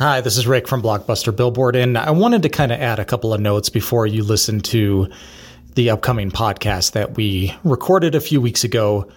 Hi, 0.00 0.20
this 0.20 0.38
is 0.38 0.46
Rick 0.46 0.68
from 0.68 0.80
Blockbuster 0.80 1.34
Billboard, 1.34 1.74
and 1.74 1.98
I 1.98 2.12
wanted 2.12 2.44
to 2.44 2.48
kind 2.48 2.70
of 2.70 2.80
add 2.80 3.00
a 3.00 3.04
couple 3.04 3.34
of 3.34 3.40
notes 3.40 3.68
before 3.68 4.06
you 4.06 4.22
listen 4.22 4.60
to 4.60 5.08
the 5.74 5.90
upcoming 5.90 6.30
podcast 6.30 6.92
that 6.92 7.16
we 7.16 7.52
recorded 7.64 8.14
a 8.14 8.20
few 8.20 8.40
weeks 8.40 8.62
ago 8.62 9.10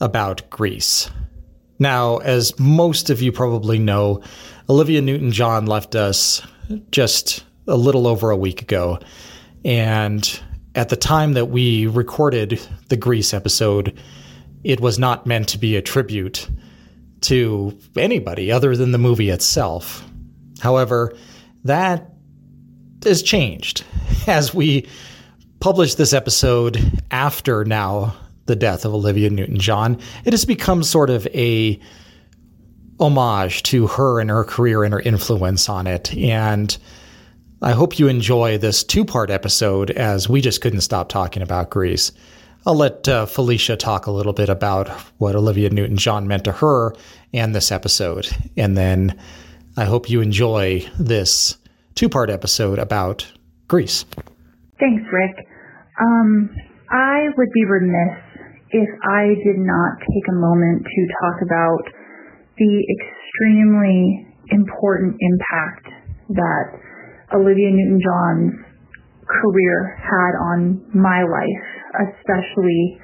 about 0.00 0.50
Grease. 0.50 1.08
Now, 1.78 2.16
as 2.16 2.58
most 2.58 3.08
of 3.08 3.22
you 3.22 3.30
probably 3.30 3.78
know, 3.78 4.20
Olivia 4.68 5.00
Newton 5.00 5.30
John 5.30 5.66
left 5.66 5.94
us 5.94 6.42
just 6.90 7.44
a 7.68 7.76
little 7.76 8.08
over 8.08 8.32
a 8.32 8.36
week 8.36 8.62
ago. 8.62 8.98
And 9.64 10.40
at 10.74 10.88
the 10.88 10.96
time 10.96 11.34
that 11.34 11.50
we 11.50 11.86
recorded 11.86 12.60
the 12.88 12.96
Grease 12.96 13.32
episode, 13.32 13.96
it 14.64 14.80
was 14.80 14.98
not 14.98 15.24
meant 15.24 15.50
to 15.50 15.58
be 15.58 15.76
a 15.76 15.82
tribute 15.82 16.50
to 17.20 17.78
anybody 17.96 18.50
other 18.50 18.74
than 18.74 18.90
the 18.90 18.98
movie 18.98 19.30
itself. 19.30 20.02
However, 20.60 21.16
that 21.64 22.10
has 23.04 23.22
changed 23.22 23.84
as 24.26 24.54
we 24.54 24.86
publish 25.60 25.94
this 25.94 26.12
episode 26.12 27.02
after 27.10 27.64
now 27.64 28.16
the 28.46 28.56
death 28.56 28.84
of 28.84 28.94
Olivia 28.94 29.30
Newton 29.30 29.58
John. 29.58 29.98
It 30.24 30.32
has 30.32 30.44
become 30.44 30.82
sort 30.82 31.10
of 31.10 31.26
a 31.28 31.80
homage 32.98 33.62
to 33.64 33.86
her 33.86 34.20
and 34.20 34.30
her 34.30 34.44
career 34.44 34.84
and 34.84 34.94
her 34.94 35.00
influence 35.00 35.68
on 35.68 35.86
it. 35.86 36.14
And 36.16 36.76
I 37.62 37.72
hope 37.72 37.98
you 37.98 38.08
enjoy 38.08 38.58
this 38.58 38.84
two 38.84 39.04
part 39.04 39.30
episode 39.30 39.90
as 39.90 40.28
we 40.28 40.40
just 40.40 40.60
couldn't 40.60 40.82
stop 40.82 41.08
talking 41.08 41.42
about 41.42 41.70
Grease. 41.70 42.12
I'll 42.66 42.74
let 42.74 43.08
uh, 43.08 43.26
Felicia 43.26 43.76
talk 43.76 44.06
a 44.06 44.10
little 44.10 44.32
bit 44.32 44.48
about 44.48 44.88
what 45.18 45.36
Olivia 45.36 45.70
Newton 45.70 45.96
John 45.96 46.26
meant 46.26 46.44
to 46.44 46.52
her 46.52 46.94
and 47.32 47.54
this 47.54 47.70
episode. 47.70 48.28
And 48.56 48.76
then 48.76 49.18
I 49.78 49.84
hope 49.84 50.08
you 50.08 50.22
enjoy 50.22 50.88
this 50.98 51.58
two 51.94 52.08
part 52.08 52.30
episode 52.30 52.78
about 52.78 53.30
Grease. 53.68 54.06
Thanks, 54.80 55.04
Rick. 55.12 55.36
Um, 56.00 56.48
I 56.88 57.28
would 57.36 57.52
be 57.52 57.64
remiss 57.68 58.16
if 58.70 58.88
I 59.04 59.36
did 59.44 59.60
not 59.60 60.00
take 60.00 60.26
a 60.30 60.36
moment 60.40 60.80
to 60.80 61.00
talk 61.20 61.36
about 61.44 61.92
the 62.56 62.72
extremely 62.88 64.26
important 64.48 65.14
impact 65.20 65.88
that 66.30 66.64
Olivia 67.34 67.68
Newton 67.68 68.00
John's 68.00 68.54
career 69.28 70.00
had 70.00 70.32
on 70.40 70.88
my 70.94 71.20
life, 71.20 72.08
especially 72.16 72.98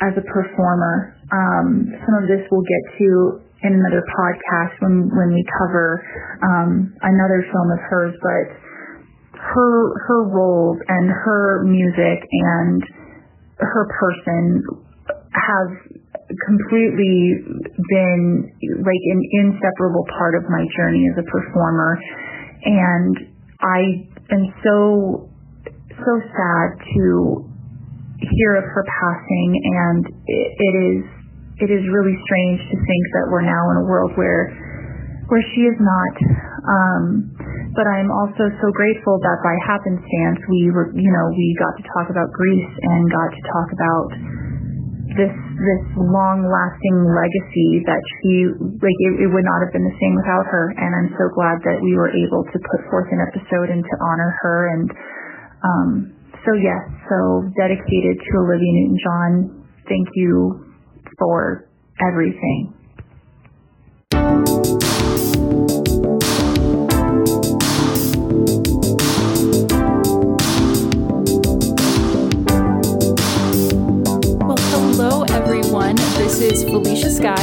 as 0.00 0.14
a 0.14 0.22
performer. 0.30 1.18
Um, 1.32 1.90
some 2.06 2.22
of 2.22 2.28
this 2.28 2.46
we'll 2.52 2.62
get 2.62 2.98
to 2.98 3.42
in 3.62 3.72
another 3.74 4.02
podcast 4.02 4.74
when 4.80 5.08
when 5.14 5.30
we 5.34 5.44
cover 5.58 6.02
um, 6.42 6.94
another 7.02 7.46
film 7.46 7.68
of 7.70 7.80
hers, 7.90 8.14
but 8.18 8.44
her 9.38 9.72
her 10.06 10.22
roles 10.28 10.78
and 10.88 11.10
her 11.10 11.64
music 11.64 12.18
and 12.30 12.82
her 13.58 13.86
person 13.98 14.62
have 15.32 15.70
completely 16.46 17.44
been 17.90 18.50
like 18.82 19.04
an 19.10 19.20
inseparable 19.42 20.06
part 20.18 20.34
of 20.34 20.48
my 20.48 20.64
journey 20.76 21.06
as 21.12 21.18
a 21.18 21.26
performer. 21.30 21.98
And 22.64 23.16
I 23.60 23.80
am 24.30 24.54
so 24.64 25.30
so 25.90 26.12
sad 26.18 26.68
to 26.94 27.52
hear 28.18 28.56
of 28.56 28.64
her 28.64 28.84
passing 28.86 29.50
and 29.62 30.06
it, 30.26 30.48
it 30.58 30.74
is 30.78 31.21
it 31.62 31.70
is 31.70 31.86
really 31.86 32.18
strange 32.26 32.58
to 32.58 32.76
think 32.76 33.04
that 33.14 33.30
we're 33.30 33.46
now 33.46 33.62
in 33.70 33.76
a 33.80 33.86
world 33.86 34.10
where 34.18 34.50
where 35.30 35.44
she 35.54 35.62
is 35.64 35.78
not. 35.78 36.14
Um 36.66 37.04
but 37.72 37.88
I'm 37.88 38.12
also 38.12 38.52
so 38.60 38.68
grateful 38.76 39.16
that 39.22 39.38
by 39.40 39.54
happenstance 39.64 40.42
we 40.50 40.68
were 40.74 40.90
you 40.92 41.08
know 41.08 41.26
we 41.32 41.46
got 41.56 41.74
to 41.78 41.84
talk 41.94 42.10
about 42.10 42.28
Grease 42.34 42.74
and 42.82 43.08
got 43.08 43.30
to 43.30 43.42
talk 43.48 43.68
about 43.72 44.08
this 45.16 45.32
this 45.32 45.84
long 45.96 46.42
lasting 46.42 46.98
legacy 47.14 47.84
that 47.84 48.02
she 48.18 48.48
like 48.80 48.98
it, 49.08 49.12
it, 49.24 49.28
would 49.30 49.44
not 49.44 49.60
have 49.62 49.72
been 49.72 49.84
the 49.84 49.98
same 50.00 50.14
without 50.16 50.46
her. 50.48 50.72
And 50.76 50.90
I'm 50.90 51.10
so 51.14 51.30
glad 51.36 51.60
that 51.68 51.78
we 51.84 51.94
were 51.94 52.10
able 52.10 52.42
to 52.42 52.56
put 52.58 52.80
forth 52.90 53.08
an 53.12 53.20
episode 53.22 53.68
and 53.70 53.84
to 53.84 53.94
honor 54.02 54.30
her. 54.42 54.58
And 54.72 54.88
um 55.62 55.88
so 56.42 56.50
yes 56.58 56.82
so 57.06 57.46
dedicated 57.54 58.18
to 58.18 58.30
Olivia 58.42 58.72
Newton 58.82 58.98
John 58.98 59.32
thank 59.86 60.08
you 60.18 60.61
for 61.22 61.68
everything 62.00 62.74
Well, 74.40 74.56
hello, 74.58 75.22
everyone. 75.30 75.94
This 75.94 76.40
is 76.40 76.64
Felicia 76.64 77.08
Sky. 77.08 77.34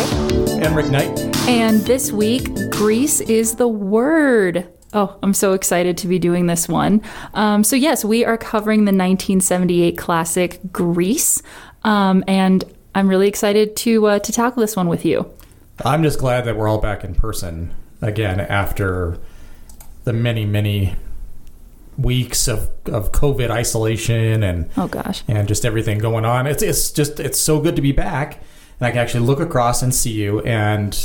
And 0.62 0.76
Rick 0.76 0.92
Knight. 0.92 1.18
And 1.48 1.80
this 1.84 2.12
week, 2.12 2.50
Grease 2.72 3.22
is 3.22 3.56
the 3.56 3.70
word. 3.70 4.68
Oh, 4.92 5.18
I'm 5.24 5.34
so 5.34 5.54
excited 5.54 5.98
to 6.00 6.08
be 6.08 6.20
doing 6.20 6.48
this 6.48 6.68
one. 6.68 7.02
Um, 7.34 7.64
so, 7.64 7.78
yes, 7.78 8.04
we 8.04 8.26
are 8.26 8.38
covering 8.38 8.80
the 8.80 8.92
1978 8.92 9.98
classic 9.98 10.60
Grease. 10.74 11.42
Um, 11.86 12.26
and 12.28 12.66
I'm 12.96 13.08
really 13.08 13.28
excited 13.28 13.76
to, 13.78 14.08
uh, 14.08 14.20
to 14.20 14.32
tackle 14.32 14.62
this 14.62 14.76
one 14.76 14.88
with 14.88 15.06
you. 15.06 15.32
I'm 15.86 16.04
just 16.04 16.20
glad 16.20 16.46
that 16.46 16.58
we're 16.58 16.68
all 16.68 16.80
back 16.80 17.04
in 17.04 17.16
person 17.16 17.74
again 18.02 18.40
after 18.40 19.18
the 20.04 20.14
many, 20.14 20.46
many 20.46 20.96
weeks 21.98 22.48
of, 22.48 22.70
of 22.86 23.12
COVID 23.12 23.50
isolation 23.50 24.42
and 24.42 24.70
oh 24.78 24.88
gosh 24.88 25.22
and 25.28 25.50
just 25.50 25.66
everything 25.66 26.00
going 26.00 26.24
on. 26.24 26.48
It's 26.48 26.64
it's 26.64 26.92
just 26.92 27.20
it's 27.20 27.38
so 27.38 27.60
good 27.60 27.76
to 27.76 27.82
be 27.82 27.92
back 27.92 28.42
and 28.80 28.88
I 28.88 28.92
can 28.92 29.00
actually 29.00 29.26
look 29.26 29.40
across 29.40 29.82
and 29.82 29.94
see 29.94 30.12
you, 30.12 30.40
and 30.42 30.98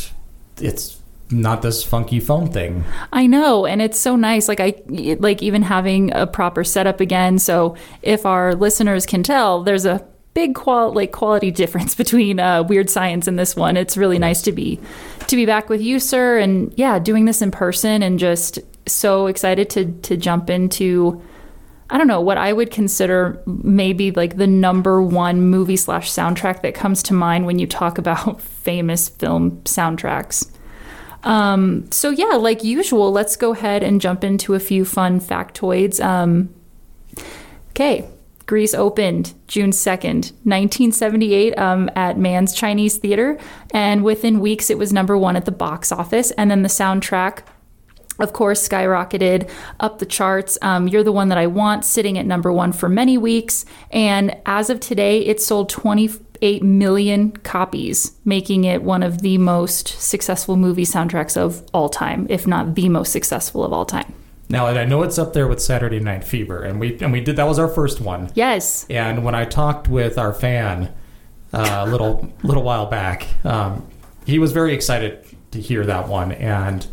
it's 0.60 1.00
not 1.30 1.62
this 1.62 1.82
funky 1.82 2.20
phone 2.20 2.50
thing. 2.50 2.84
I 3.12 3.26
know, 3.26 3.66
and 3.66 3.82
it's 3.82 3.98
so 3.98 4.14
nice. 4.14 4.46
Like 4.46 4.60
I 4.60 4.74
like 5.18 5.42
even 5.42 5.62
having 5.62 6.12
a 6.14 6.26
proper 6.26 6.62
setup 6.62 7.00
again. 7.00 7.38
So 7.38 7.76
if 8.02 8.26
our 8.26 8.54
listeners 8.54 9.06
can 9.06 9.22
tell, 9.22 9.62
there's 9.64 9.84
a 9.84 10.06
big 10.34 10.54
qual 10.54 10.92
like 10.92 11.12
quality 11.12 11.50
difference 11.50 11.94
between 12.04 12.38
uh, 12.38 12.62
Weird 12.64 12.90
Science 12.90 13.26
and 13.26 13.38
this 13.38 13.56
one. 13.56 13.76
It's 13.76 13.96
really 13.96 14.18
nice 14.18 14.42
to 14.42 14.52
be 14.52 14.80
to 15.28 15.36
be 15.36 15.46
back 15.46 15.68
with 15.68 15.80
you, 15.80 15.98
sir, 15.98 16.38
and 16.38 16.72
yeah, 16.76 16.98
doing 16.98 17.24
this 17.24 17.40
in 17.40 17.50
person, 17.50 18.02
and 18.02 18.18
just 18.18 18.58
so 18.86 19.26
excited 19.26 19.70
to 19.70 19.92
to 20.02 20.16
jump 20.16 20.50
into 20.50 21.22
I 21.90 21.98
don't 21.98 22.06
know 22.06 22.20
what 22.20 22.38
I 22.38 22.52
would 22.52 22.70
consider 22.70 23.42
maybe 23.46 24.10
like 24.10 24.36
the 24.36 24.46
number 24.46 25.02
one 25.02 25.42
movie 25.42 25.76
slash 25.76 26.10
soundtrack 26.10 26.62
that 26.62 26.74
comes 26.74 27.02
to 27.04 27.14
mind 27.14 27.46
when 27.46 27.58
you 27.58 27.66
talk 27.66 27.98
about 28.04 28.40
famous 28.40 29.08
film 29.08 29.60
soundtracks. 29.62 30.50
Um, 31.22 31.90
so 31.90 32.10
yeah, 32.10 32.36
like 32.36 32.64
usual, 32.64 33.10
let's 33.10 33.36
go 33.36 33.52
ahead 33.52 33.82
and 33.82 34.00
jump 34.00 34.24
into 34.24 34.54
a 34.54 34.60
few 34.60 34.84
fun 34.84 35.20
factoids. 35.20 36.04
Um, 36.04 36.54
okay, 37.70 38.06
Grease 38.46 38.74
opened 38.74 39.34
June 39.48 39.70
2nd, 39.70 40.32
1978, 40.44 41.58
um, 41.58 41.90
at 41.96 42.18
Mann's 42.18 42.52
Chinese 42.52 42.98
Theater. 42.98 43.38
And 43.72 44.04
within 44.04 44.40
weeks, 44.40 44.70
it 44.70 44.78
was 44.78 44.92
number 44.92 45.16
one 45.16 45.36
at 45.36 45.44
the 45.44 45.52
box 45.52 45.90
office. 45.90 46.30
And 46.32 46.50
then 46.50 46.62
the 46.62 46.68
soundtrack 46.68 47.42
of 48.20 48.32
course, 48.32 48.66
skyrocketed 48.68 49.50
up 49.80 49.98
the 49.98 50.06
charts. 50.06 50.56
Um, 50.62 50.86
You're 50.86 51.02
the 51.02 51.12
one 51.12 51.30
that 51.30 51.38
I 51.38 51.46
want, 51.46 51.84
sitting 51.84 52.16
at 52.16 52.26
number 52.26 52.52
one 52.52 52.72
for 52.72 52.88
many 52.88 53.18
weeks. 53.18 53.64
And 53.90 54.36
as 54.46 54.70
of 54.70 54.78
today, 54.78 55.24
it 55.24 55.42
sold 55.42 55.68
28 55.68 56.62
million 56.62 57.32
copies, 57.38 58.12
making 58.24 58.64
it 58.64 58.82
one 58.82 59.02
of 59.02 59.22
the 59.22 59.38
most 59.38 59.88
successful 59.88 60.56
movie 60.56 60.84
soundtracks 60.84 61.36
of 61.36 61.64
all 61.74 61.88
time, 61.88 62.26
if 62.30 62.46
not 62.46 62.76
the 62.76 62.88
most 62.88 63.10
successful 63.10 63.64
of 63.64 63.72
all 63.72 63.84
time. 63.84 64.14
Now, 64.48 64.66
I 64.66 64.84
know 64.84 65.02
it's 65.02 65.18
up 65.18 65.32
there 65.32 65.48
with 65.48 65.60
Saturday 65.60 66.00
Night 66.00 66.24
Fever, 66.24 66.62
and 66.62 66.78
we 66.78 66.98
and 67.00 67.12
we 67.12 67.20
did 67.20 67.36
that 67.36 67.48
was 67.48 67.58
our 67.58 67.68
first 67.68 68.00
one. 68.00 68.30
Yes. 68.34 68.86
And 68.90 69.24
when 69.24 69.34
I 69.34 69.44
talked 69.44 69.88
with 69.88 70.18
our 70.18 70.34
fan 70.34 70.92
uh, 71.52 71.84
a 71.86 71.90
little 71.90 72.30
little 72.42 72.62
while 72.62 72.86
back, 72.86 73.26
um, 73.44 73.86
he 74.26 74.38
was 74.38 74.52
very 74.52 74.74
excited 74.74 75.24
to 75.52 75.60
hear 75.60 75.86
that 75.86 76.08
one, 76.08 76.32
and 76.32 76.86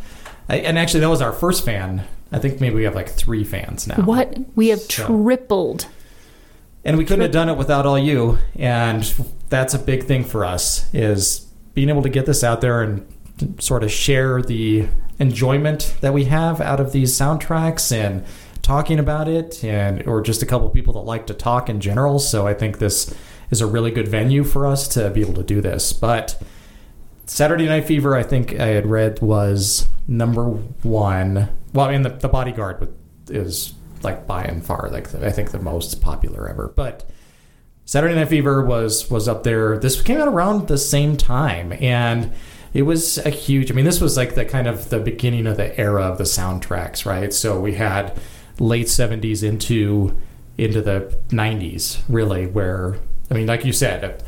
and 0.48 0.78
actually, 0.78 1.02
that 1.02 1.10
was 1.10 1.22
our 1.22 1.34
first 1.34 1.66
fan. 1.66 2.06
I 2.32 2.40
think 2.40 2.62
maybe 2.62 2.76
we 2.76 2.84
have 2.84 2.96
like 2.96 3.10
three 3.10 3.44
fans 3.44 3.88
now. 3.88 4.04
What? 4.04 4.38
We 4.56 4.70
have 4.70 4.80
so. 4.82 5.06
tripled. 5.06 5.88
And 6.84 6.98
we 6.98 7.06
couldn't 7.06 7.22
have 7.22 7.32
done 7.32 7.50
it 7.50 7.58
without 7.58 7.86
all 7.86 8.00
you. 8.00 8.40
And 8.56 9.04
that's 9.50 9.74
a 9.74 9.80
big 9.80 10.06
thing 10.06 10.24
for 10.24 10.44
us 10.44 10.92
is 10.94 11.48
being 11.74 11.90
able 11.90 12.02
to 12.02 12.10
get 12.10 12.26
this 12.26 12.44
out 12.44 12.62
there 12.62 12.82
and 12.82 13.06
sort 13.60 13.84
of 13.84 13.92
share 13.92 14.42
the 14.42 14.88
enjoyment 15.20 15.96
that 16.02 16.14
we 16.14 16.26
have 16.26 16.60
out 16.62 16.80
of 16.80 16.92
these 16.92 17.14
soundtracks 17.14 17.92
and 17.92 18.26
talking 18.62 19.00
about 19.00 19.28
it 19.28 19.64
and 19.64 20.06
or 20.08 20.22
just 20.22 20.42
a 20.42 20.46
couple 20.46 20.70
people 20.70 20.94
that 20.94 21.00
like 21.00 21.28
to 21.28 21.34
talk 21.34 21.70
in 21.70 21.80
general. 21.80 22.20
So 22.20 22.48
I 22.48 22.54
think 22.54 22.80
this 22.80 23.16
is 23.50 23.62
a 23.62 23.68
really 23.68 23.92
good 23.92 24.08
venue 24.08 24.44
for 24.44 24.66
us 24.66 24.88
to 24.90 25.10
be 25.10 25.22
able 25.22 25.34
to 25.36 25.44
do 25.44 25.62
this. 25.62 25.94
But 25.94 26.42
Saturday 27.26 27.66
Night 27.68 27.86
Fever, 27.86 28.16
I 28.16 28.24
think 28.24 28.60
I 28.60 28.68
had 28.68 28.88
read 28.88 29.22
was 29.22 29.88
number 30.08 30.46
one. 30.46 31.50
Well, 31.74 31.88
I 31.88 31.92
mean, 31.92 32.02
the, 32.02 32.10
the 32.10 32.30
Bodyguard 32.30 32.94
is 33.30 33.74
like 34.04 34.26
by 34.26 34.44
and 34.44 34.66
far 34.66 34.90
like 34.92 35.14
I 35.16 35.32
think 35.32 35.52
the 35.52 35.60
most 35.60 36.02
popular 36.02 36.50
ever, 36.50 36.74
but 36.76 37.10
Saturday 37.86 38.16
Night 38.16 38.30
Fever 38.30 38.66
was 38.66 39.10
was 39.10 39.28
up 39.28 39.44
there. 39.44 39.78
This 39.78 40.02
came 40.02 40.20
out 40.20 40.28
around 40.28 40.68
the 40.68 40.78
same 40.78 41.18
time, 41.18 41.74
and 41.74 42.34
it 42.74 42.84
was 42.84 43.18
a 43.20 43.30
huge. 43.30 43.72
I 43.72 43.74
mean, 43.74 43.86
this 43.86 44.00
was 44.00 44.16
like 44.16 44.36
the 44.36 44.46
kind 44.46 44.68
of 44.68 44.90
the 44.90 45.00
beginning 45.00 45.46
of 45.48 45.58
the 45.58 45.78
era 45.80 46.04
of 46.04 46.18
the 46.18 46.24
soundtracks, 46.24 47.06
right? 47.06 47.34
So 47.34 47.60
we 47.60 47.74
had 47.74 48.18
late 48.60 48.88
'70s 48.88 49.44
into 49.44 50.18
into 50.58 50.82
the 50.82 51.18
'90s, 51.30 52.02
really, 52.08 52.48
where 52.48 52.98
I 53.30 53.34
mean, 53.34 53.48
like 53.48 53.66
you 53.66 53.74
said, 53.74 54.24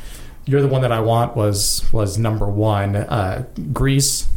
"You're 0.46 0.62
the 0.62 0.68
One 0.68 0.82
That 0.82 0.92
I 0.92 1.00
Want" 1.00 1.38
was 1.38 1.90
was 1.94 2.18
number 2.18 2.48
one. 2.48 2.98
Uh, 2.98 3.46
Grease, 3.72 4.28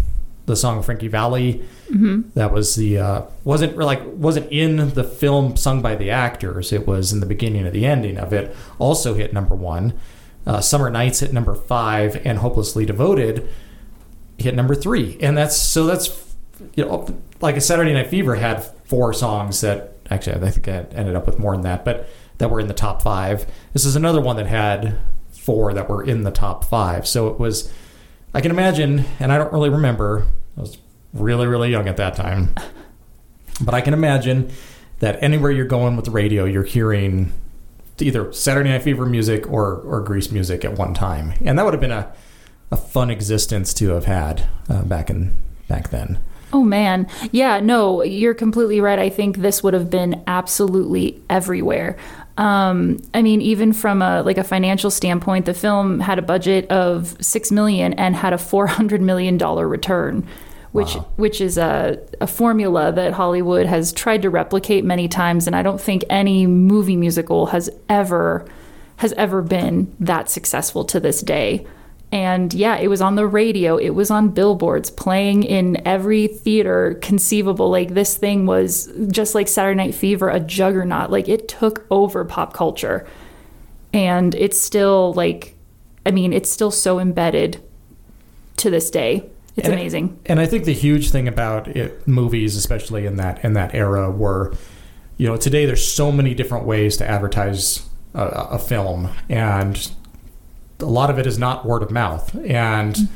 the 0.46 0.54
song 0.54 0.78
of 0.78 0.84
Frankie 0.84 1.08
Valli, 1.08 1.64
mm-hmm. 1.90 2.30
that 2.34 2.52
was 2.52 2.76
the 2.76 2.98
uh, 2.98 3.22
wasn't 3.42 3.76
like 3.76 4.02
wasn't 4.04 4.50
in 4.52 4.90
the 4.90 5.04
film 5.04 5.56
sung 5.56 5.82
by 5.82 5.96
the 5.96 6.10
actors. 6.10 6.72
It 6.72 6.86
was 6.86 7.12
in 7.12 7.18
the 7.18 7.26
beginning 7.26 7.66
of 7.66 7.72
the 7.72 7.84
ending 7.84 8.18
of 8.18 8.32
it. 8.32 8.54
Also 8.78 9.14
hit 9.14 9.32
number 9.32 9.56
one. 9.56 9.94
Uh, 10.46 10.60
Summer 10.60 10.90
Nights 10.90 11.18
hit 11.20 11.32
number 11.32 11.56
five, 11.56 12.24
and 12.24 12.38
Hopelessly 12.38 12.86
Devoted 12.86 13.48
hit 14.38 14.54
number 14.54 14.74
three. 14.74 15.18
And 15.20 15.36
that's 15.36 15.56
so 15.56 15.86
that's 15.86 16.34
you 16.74 16.84
know 16.84 17.06
like 17.40 17.56
a 17.56 17.60
Saturday 17.60 17.92
Night 17.92 18.08
Fever 18.08 18.34
had 18.34 18.64
four 18.86 19.12
songs 19.12 19.60
that 19.60 19.94
actually 20.10 20.46
I 20.46 20.50
think 20.50 20.68
I 20.68 20.86
ended 20.96 21.16
up 21.16 21.26
with 21.26 21.38
more 21.38 21.52
than 21.52 21.62
that, 21.62 21.84
but 21.84 22.08
that 22.38 22.50
were 22.50 22.60
in 22.60 22.68
the 22.68 22.74
top 22.74 23.02
five. 23.02 23.46
This 23.72 23.84
is 23.84 23.96
another 23.96 24.20
one 24.20 24.36
that 24.36 24.46
had 24.46 24.98
four 25.46 25.72
that 25.72 25.88
were 25.88 26.02
in 26.02 26.22
the 26.22 26.30
top 26.30 26.64
five. 26.64 27.06
So 27.06 27.28
it 27.28 27.38
was, 27.38 27.72
I 28.34 28.40
can 28.40 28.50
imagine, 28.50 29.04
and 29.20 29.32
I 29.32 29.38
don't 29.38 29.52
really 29.52 29.70
remember, 29.70 30.26
I 30.56 30.60
was 30.60 30.78
really, 31.14 31.46
really 31.46 31.70
young 31.70 31.88
at 31.88 31.96
that 31.96 32.14
time, 32.16 32.54
but 33.60 33.74
I 33.74 33.80
can 33.80 33.94
imagine 33.94 34.50
that 34.98 35.22
anywhere 35.22 35.50
you're 35.50 35.66
going 35.66 35.96
with 35.96 36.04
the 36.04 36.10
radio, 36.10 36.44
you're 36.44 36.64
hearing 36.64 37.32
either 37.98 38.32
Saturday 38.32 38.70
Night 38.70 38.82
Fever 38.82 39.06
music 39.06 39.50
or, 39.50 39.76
or 39.76 40.00
Grease 40.00 40.30
music 40.30 40.64
at 40.64 40.76
one 40.76 40.94
time. 40.94 41.32
And 41.44 41.58
that 41.58 41.64
would 41.64 41.74
have 41.74 41.80
been 41.80 41.92
a, 41.92 42.12
a 42.70 42.76
fun 42.76 43.10
existence 43.10 43.72
to 43.74 43.90
have 43.90 44.04
had 44.04 44.48
uh, 44.68 44.82
back 44.82 45.10
in 45.10 45.36
back 45.68 45.90
then. 45.90 46.18
Oh 46.52 46.62
man. 46.62 47.08
Yeah, 47.32 47.60
no, 47.60 48.02
you're 48.02 48.34
completely 48.34 48.80
right. 48.80 48.98
I 48.98 49.10
think 49.10 49.38
this 49.38 49.62
would 49.62 49.74
have 49.74 49.90
been 49.90 50.22
absolutely 50.26 51.20
everywhere. 51.28 51.96
Um, 52.38 52.98
I 53.14 53.22
mean, 53.22 53.40
even 53.40 53.72
from 53.72 54.02
a 54.02 54.22
like 54.22 54.38
a 54.38 54.44
financial 54.44 54.90
standpoint, 54.90 55.46
the 55.46 55.54
film 55.54 56.00
had 56.00 56.18
a 56.18 56.22
budget 56.22 56.70
of 56.70 57.16
six 57.20 57.50
million 57.50 57.94
and 57.94 58.14
had 58.14 58.32
a 58.32 58.38
four 58.38 58.66
hundred 58.66 59.00
million 59.00 59.38
dollar 59.38 59.66
return, 59.66 60.26
which 60.72 60.94
wow. 60.94 61.06
which 61.16 61.40
is 61.40 61.58
a, 61.58 61.98
a 62.20 62.26
formula 62.26 62.92
that 62.92 63.14
Hollywood 63.14 63.66
has 63.66 63.92
tried 63.92 64.22
to 64.22 64.30
replicate 64.30 64.84
many 64.84 65.08
times, 65.08 65.46
and 65.46 65.56
I 65.56 65.62
don't 65.62 65.80
think 65.80 66.04
any 66.10 66.46
movie 66.46 66.96
musical 66.96 67.46
has 67.46 67.70
ever 67.88 68.46
has 68.96 69.12
ever 69.14 69.42
been 69.42 69.94
that 70.00 70.30
successful 70.30 70.84
to 70.84 71.00
this 71.00 71.22
day. 71.22 71.66
And 72.12 72.54
yeah, 72.54 72.76
it 72.76 72.88
was 72.88 73.00
on 73.00 73.16
the 73.16 73.26
radio, 73.26 73.76
it 73.76 73.90
was 73.90 74.10
on 74.10 74.28
billboards, 74.28 74.90
playing 74.90 75.42
in 75.42 75.86
every 75.86 76.28
theater 76.28 76.98
conceivable. 77.02 77.68
Like 77.68 77.94
this 77.94 78.16
thing 78.16 78.46
was 78.46 78.92
just 79.08 79.34
like 79.34 79.48
Saturday 79.48 79.76
Night 79.76 79.94
Fever, 79.94 80.28
a 80.28 80.40
juggernaut. 80.40 81.10
Like 81.10 81.28
it 81.28 81.48
took 81.48 81.84
over 81.90 82.24
pop 82.24 82.52
culture. 82.52 83.06
And 83.92 84.34
it's 84.34 84.60
still 84.60 85.12
like, 85.14 85.56
I 86.04 86.10
mean, 86.10 86.32
it's 86.32 86.50
still 86.50 86.70
so 86.70 87.00
embedded 87.00 87.62
to 88.58 88.70
this 88.70 88.90
day. 88.90 89.28
It's 89.56 89.66
and 89.66 89.74
amazing. 89.74 90.18
and 90.26 90.38
I 90.38 90.46
think 90.46 90.66
the 90.66 90.74
huge 90.74 91.10
thing 91.10 91.26
about 91.26 91.68
it, 91.68 92.06
movies, 92.06 92.56
especially 92.56 93.06
in 93.06 93.16
that 93.16 93.42
in 93.42 93.54
that 93.54 93.74
era, 93.74 94.10
were, 94.10 94.54
you 95.16 95.26
know, 95.26 95.38
today 95.38 95.64
there's 95.64 95.86
so 95.90 96.12
many 96.12 96.34
different 96.34 96.66
ways 96.66 96.98
to 96.98 97.08
advertise 97.08 97.88
a, 98.12 98.22
a 98.22 98.58
film, 98.58 99.08
and 99.30 99.90
a 100.80 100.86
lot 100.86 101.10
of 101.10 101.18
it 101.18 101.26
is 101.26 101.38
not 101.38 101.64
word 101.64 101.82
of 101.82 101.90
mouth. 101.90 102.34
And 102.44 103.08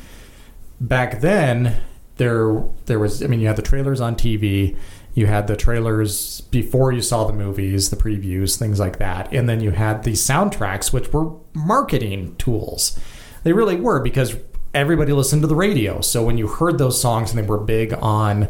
back 0.80 1.20
then, 1.20 1.80
there 2.16 2.62
there 2.86 2.98
was 2.98 3.22
I 3.22 3.26
mean, 3.26 3.40
you 3.40 3.46
had 3.46 3.56
the 3.56 3.62
trailers 3.62 4.00
on 4.00 4.14
TV, 4.14 4.76
you 5.14 5.26
had 5.26 5.46
the 5.46 5.56
trailers 5.56 6.40
before 6.42 6.92
you 6.92 7.02
saw 7.02 7.24
the 7.24 7.32
movies, 7.32 7.90
the 7.90 7.96
previews, 7.96 8.58
things 8.58 8.78
like 8.78 8.98
that, 8.98 9.32
and 9.32 9.48
then 9.48 9.60
you 9.60 9.70
had 9.70 10.04
the 10.04 10.12
soundtracks, 10.12 10.92
which 10.92 11.12
were 11.12 11.32
marketing 11.54 12.36
tools. 12.36 12.98
They 13.42 13.52
really 13.52 13.76
were 13.76 14.00
because 14.00 14.36
everybody 14.74 15.12
listened 15.12 15.42
to 15.42 15.48
the 15.48 15.54
radio. 15.54 16.00
So 16.00 16.22
when 16.22 16.38
you 16.38 16.46
heard 16.46 16.78
those 16.78 17.00
songs 17.00 17.30
and 17.30 17.38
they 17.38 17.46
were 17.46 17.58
big 17.58 17.92
on 17.94 18.48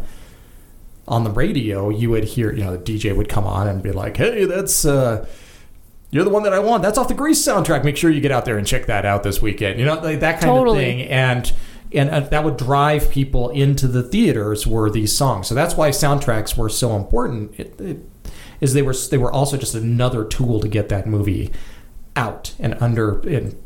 on 1.08 1.24
the 1.24 1.30
radio, 1.30 1.88
you 1.88 2.10
would 2.10 2.24
hear, 2.24 2.52
you 2.52 2.62
know, 2.62 2.76
the 2.76 2.78
DJ 2.78 3.16
would 3.16 3.28
come 3.28 3.44
on 3.44 3.66
and 3.66 3.82
be 3.82 3.90
like, 3.90 4.16
"Hey, 4.16 4.44
that's 4.44 4.84
uh, 4.84 5.26
you're 6.10 6.24
the 6.24 6.30
one 6.30 6.42
that 6.42 6.52
I 6.52 6.58
want. 6.58 6.82
That's 6.82 6.98
off 6.98 7.08
the 7.08 7.14
Grease 7.14 7.44
soundtrack. 7.44 7.84
Make 7.84 7.96
sure 7.96 8.10
you 8.10 8.20
get 8.20 8.32
out 8.32 8.44
there 8.44 8.58
and 8.58 8.66
check 8.66 8.86
that 8.86 9.04
out 9.04 9.22
this 9.22 9.40
weekend. 9.40 9.78
You 9.78 9.86
know, 9.86 9.94
like 9.94 10.20
that 10.20 10.40
kind 10.40 10.52
totally. 10.52 10.78
of 10.78 10.84
thing. 10.84 11.02
And 11.02 11.52
and 11.92 12.10
uh, 12.10 12.20
that 12.20 12.44
would 12.44 12.56
drive 12.56 13.10
people 13.10 13.50
into 13.50 13.88
the 13.88 14.02
theaters 14.02 14.66
were 14.66 14.90
these 14.90 15.16
songs. 15.16 15.48
So 15.48 15.54
that's 15.54 15.74
why 15.74 15.90
soundtracks 15.90 16.56
were 16.56 16.68
so 16.68 16.96
important. 16.96 17.58
It, 17.58 17.80
it, 17.80 17.98
is 18.60 18.74
they 18.74 18.82
were 18.82 18.94
they 18.94 19.18
were 19.18 19.32
also 19.32 19.56
just 19.56 19.74
another 19.74 20.24
tool 20.24 20.60
to 20.60 20.68
get 20.68 20.88
that 20.90 21.06
movie 21.06 21.50
out 22.16 22.54
and 22.58 22.74
under 22.80 23.26
in 23.26 23.58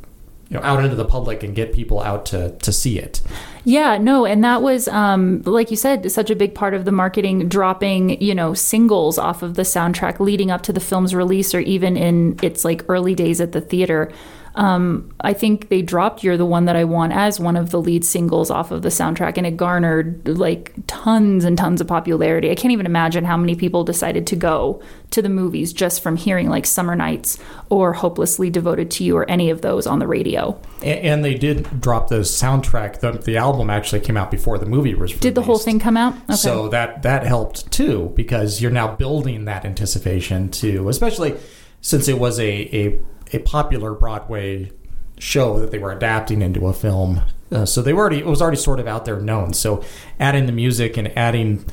out 0.62 0.84
into 0.84 0.96
the 0.96 1.04
public 1.04 1.42
and 1.42 1.54
get 1.54 1.72
people 1.72 2.00
out 2.00 2.26
to 2.26 2.50
to 2.50 2.72
see 2.72 2.98
it. 2.98 3.20
Yeah, 3.64 3.96
no, 3.96 4.26
and 4.26 4.44
that 4.44 4.62
was 4.62 4.88
um, 4.88 5.42
like 5.42 5.70
you 5.70 5.76
said, 5.76 6.10
such 6.12 6.30
a 6.30 6.36
big 6.36 6.54
part 6.54 6.74
of 6.74 6.84
the 6.84 6.92
marketing, 6.92 7.48
dropping 7.48 8.20
you 8.22 8.34
know 8.34 8.54
singles 8.54 9.18
off 9.18 9.42
of 9.42 9.54
the 9.54 9.62
soundtrack 9.62 10.20
leading 10.20 10.50
up 10.50 10.62
to 10.62 10.72
the 10.72 10.80
film's 10.80 11.14
release, 11.14 11.54
or 11.54 11.60
even 11.60 11.96
in 11.96 12.38
its 12.42 12.64
like 12.64 12.84
early 12.88 13.14
days 13.14 13.40
at 13.40 13.52
the 13.52 13.60
theater. 13.60 14.12
Um, 14.56 15.12
I 15.20 15.32
think 15.32 15.68
they 15.68 15.82
dropped 15.82 16.22
You're 16.22 16.36
the 16.36 16.46
One 16.46 16.66
That 16.66 16.76
I 16.76 16.84
Want 16.84 17.12
as 17.12 17.40
one 17.40 17.56
of 17.56 17.70
the 17.70 17.80
lead 17.80 18.04
singles 18.04 18.50
off 18.50 18.70
of 18.70 18.82
the 18.82 18.88
soundtrack, 18.88 19.36
and 19.36 19.46
it 19.46 19.56
garnered 19.56 20.28
like 20.28 20.72
tons 20.86 21.44
and 21.44 21.58
tons 21.58 21.80
of 21.80 21.88
popularity. 21.88 22.50
I 22.50 22.54
can't 22.54 22.70
even 22.70 22.86
imagine 22.86 23.24
how 23.24 23.36
many 23.36 23.56
people 23.56 23.82
decided 23.82 24.28
to 24.28 24.36
go 24.36 24.80
to 25.10 25.22
the 25.22 25.28
movies 25.28 25.72
just 25.72 26.02
from 26.02 26.16
hearing 26.16 26.48
like 26.48 26.66
Summer 26.66 26.94
Nights 26.94 27.38
or 27.68 27.92
Hopelessly 27.92 28.48
Devoted 28.48 28.92
to 28.92 29.04
You 29.04 29.16
or 29.16 29.28
any 29.28 29.50
of 29.50 29.60
those 29.60 29.86
on 29.86 29.98
the 29.98 30.06
radio. 30.06 30.60
And, 30.82 31.00
and 31.00 31.24
they 31.24 31.34
did 31.34 31.80
drop 31.80 32.08
the 32.08 32.20
soundtrack. 32.20 33.00
The, 33.00 33.12
the 33.12 33.36
album 33.36 33.70
actually 33.70 34.00
came 34.00 34.16
out 34.16 34.30
before 34.30 34.58
the 34.58 34.66
movie 34.66 34.94
was 34.94 35.10
released. 35.10 35.22
Did 35.22 35.34
the 35.34 35.42
whole 35.42 35.58
thing 35.58 35.80
come 35.80 35.96
out? 35.96 36.14
Okay. 36.14 36.34
So 36.34 36.68
that, 36.68 37.02
that 37.02 37.24
helped 37.24 37.72
too, 37.72 38.12
because 38.14 38.60
you're 38.60 38.70
now 38.70 38.94
building 38.94 39.46
that 39.46 39.64
anticipation 39.64 40.48
too, 40.48 40.88
especially 40.88 41.36
since 41.80 42.08
it 42.08 42.18
was 42.18 42.38
a, 42.38 42.76
a 42.76 43.00
a 43.32 43.38
popular 43.40 43.94
Broadway 43.94 44.70
show 45.18 45.58
that 45.60 45.70
they 45.70 45.78
were 45.78 45.92
adapting 45.92 46.42
into 46.42 46.66
a 46.66 46.72
film. 46.72 47.22
Uh, 47.50 47.64
so 47.64 47.82
they 47.82 47.92
were 47.92 48.00
already 48.00 48.18
it 48.18 48.26
was 48.26 48.42
already 48.42 48.56
sort 48.56 48.80
of 48.80 48.86
out 48.86 49.04
there 49.04 49.20
known. 49.20 49.52
So 49.52 49.84
adding 50.18 50.46
the 50.46 50.52
music 50.52 50.96
and 50.96 51.16
adding 51.16 51.64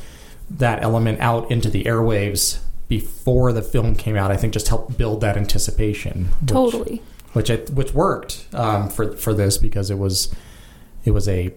that 0.50 0.84
element 0.84 1.20
out 1.20 1.50
into 1.50 1.70
the 1.70 1.86
airwaves 1.86 2.60
before 2.88 3.53
the 3.53 3.62
film 3.62 3.96
came 3.96 4.15
out, 4.15 4.31
I 4.31 4.38
think 4.38 4.53
just 4.53 4.67
helped 4.67 4.98
build 4.98 5.22
that 5.22 5.38
anticipation. 5.38 6.25
Which, 6.41 6.50
totally. 6.50 7.01
Which 7.34 7.50
I, 7.50 7.55
which 7.55 7.93
worked 7.93 8.46
um, 8.53 8.89
for 8.89 9.15
for 9.15 9.34
this 9.34 9.58
because 9.58 9.89
it 9.89 9.98
was 9.98 10.34
it 11.05 11.12
was 11.12 11.27
a 11.27 11.53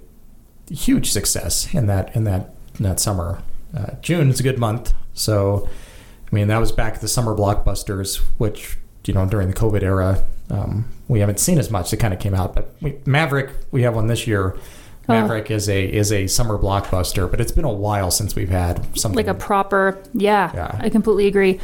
huge 0.70 1.10
success 1.10 1.74
in 1.74 1.86
that 1.88 2.14
in 2.14 2.24
that 2.24 2.54
in 2.78 2.84
that 2.84 3.00
summer. 3.00 3.42
Uh, 3.76 3.94
June 4.00 4.30
is 4.30 4.38
a 4.38 4.44
good 4.44 4.58
month, 4.58 4.94
so 5.12 5.68
I 6.30 6.34
mean 6.34 6.48
that 6.48 6.58
was 6.58 6.70
back 6.70 6.94
at 6.94 7.00
the 7.00 7.08
summer 7.08 7.34
blockbusters, 7.34 8.18
which 8.38 8.78
you 9.06 9.14
know 9.14 9.26
during 9.26 9.48
the 9.48 9.54
COVID 9.54 9.82
era. 9.82 10.24
Um, 10.50 10.86
we 11.08 11.20
haven't 11.20 11.40
seen 11.40 11.58
as 11.58 11.70
much. 11.70 11.92
It 11.92 11.98
kind 11.98 12.14
of 12.14 12.20
came 12.20 12.34
out, 12.34 12.54
but 12.54 12.74
we, 12.80 12.96
Maverick, 13.06 13.50
we 13.70 13.82
have 13.82 13.94
one 13.94 14.06
this 14.06 14.26
year. 14.26 14.56
Oh. 15.08 15.12
Maverick 15.12 15.50
oh. 15.50 15.54
is 15.54 15.68
a 15.68 15.84
is 15.84 16.12
a 16.12 16.26
summer 16.26 16.58
blockbuster, 16.58 17.30
but 17.30 17.40
it's 17.40 17.52
been 17.52 17.64
a 17.64 17.72
while 17.72 18.10
since 18.10 18.34
we've 18.34 18.48
had 18.48 18.98
something 18.98 19.16
like 19.16 19.26
a 19.26 19.34
proper. 19.34 20.02
Yeah, 20.12 20.50
yeah. 20.54 20.78
I 20.80 20.88
completely 20.88 21.26
agree. 21.26 21.60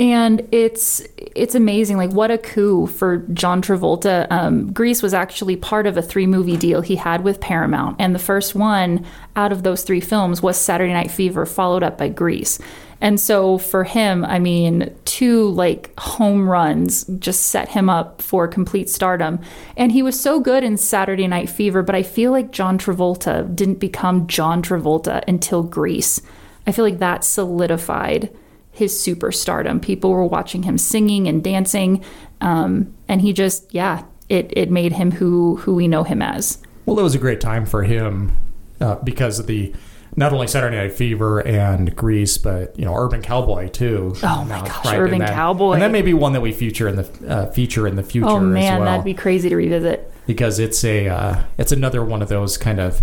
And 0.00 0.48
it's 0.50 1.02
it's 1.16 1.54
amazing. 1.54 1.98
Like 1.98 2.10
what 2.10 2.30
a 2.30 2.38
coup 2.38 2.86
for 2.86 3.18
John 3.34 3.60
Travolta. 3.60 4.26
Um, 4.30 4.72
Grease 4.72 5.02
was 5.02 5.12
actually 5.12 5.56
part 5.56 5.86
of 5.86 5.98
a 5.98 6.02
three 6.02 6.26
movie 6.26 6.56
deal 6.56 6.80
he 6.80 6.96
had 6.96 7.22
with 7.22 7.38
Paramount, 7.38 7.96
and 7.98 8.14
the 8.14 8.18
first 8.18 8.54
one 8.54 9.04
out 9.36 9.52
of 9.52 9.62
those 9.62 9.82
three 9.82 10.00
films 10.00 10.40
was 10.42 10.56
Saturday 10.56 10.94
Night 10.94 11.10
Fever, 11.10 11.44
followed 11.44 11.82
up 11.82 11.98
by 11.98 12.08
Grease. 12.08 12.58
And 13.02 13.20
so 13.20 13.58
for 13.58 13.84
him, 13.84 14.24
I 14.24 14.38
mean, 14.38 14.90
two 15.04 15.50
like 15.50 15.92
home 16.00 16.48
runs 16.48 17.04
just 17.18 17.48
set 17.48 17.68
him 17.68 17.90
up 17.90 18.22
for 18.22 18.48
complete 18.48 18.88
stardom. 18.88 19.38
And 19.76 19.92
he 19.92 20.02
was 20.02 20.18
so 20.18 20.40
good 20.40 20.64
in 20.64 20.78
Saturday 20.78 21.26
Night 21.26 21.50
Fever, 21.50 21.82
but 21.82 21.94
I 21.94 22.02
feel 22.02 22.30
like 22.32 22.52
John 22.52 22.78
Travolta 22.78 23.54
didn't 23.54 23.80
become 23.80 24.26
John 24.26 24.62
Travolta 24.62 25.22
until 25.28 25.62
Grease. 25.62 26.22
I 26.66 26.72
feel 26.72 26.86
like 26.86 27.00
that 27.00 27.22
solidified 27.22 28.34
his 28.70 28.92
superstardom. 28.94 29.82
People 29.82 30.10
were 30.10 30.24
watching 30.24 30.62
him 30.62 30.78
singing 30.78 31.26
and 31.28 31.42
dancing, 31.42 32.04
um, 32.40 32.94
and 33.08 33.20
he 33.20 33.32
just, 33.32 33.72
yeah, 33.74 34.04
it 34.28 34.52
it 34.56 34.70
made 34.70 34.92
him 34.92 35.10
who 35.12 35.56
who 35.56 35.74
we 35.74 35.88
know 35.88 36.04
him 36.04 36.22
as. 36.22 36.58
Well, 36.86 36.98
it 36.98 37.02
was 37.02 37.14
a 37.14 37.18
great 37.18 37.40
time 37.40 37.66
for 37.66 37.82
him 37.82 38.36
uh, 38.80 38.96
because 38.96 39.38
of 39.38 39.46
the 39.46 39.74
not 40.16 40.32
only 40.32 40.46
Saturday 40.46 40.76
Night 40.76 40.92
Fever 40.92 41.40
and 41.40 41.94
Grease, 41.94 42.38
but 42.38 42.78
you 42.78 42.84
know 42.84 42.94
Urban 42.94 43.22
Cowboy 43.22 43.68
too. 43.68 44.14
Oh 44.22 44.44
my 44.44 44.60
gosh, 44.60 44.86
Urban 44.86 45.20
Cowboy, 45.20 45.74
and 45.74 45.82
that 45.82 45.90
may 45.90 46.02
be 46.02 46.14
one 46.14 46.32
that 46.32 46.40
we 46.40 46.52
feature 46.52 46.88
in 46.88 46.96
the 46.96 47.28
uh, 47.28 47.50
feature 47.50 47.86
in 47.86 47.96
the 47.96 48.02
future. 48.02 48.28
Oh 48.28 48.40
man, 48.40 48.80
well, 48.80 48.86
that'd 48.86 49.04
be 49.04 49.14
crazy 49.14 49.48
to 49.48 49.56
revisit 49.56 50.12
because 50.26 50.58
it's 50.58 50.82
a 50.84 51.08
uh, 51.08 51.42
it's 51.58 51.72
another 51.72 52.04
one 52.04 52.22
of 52.22 52.28
those 52.28 52.56
kind 52.56 52.80
of 52.80 53.02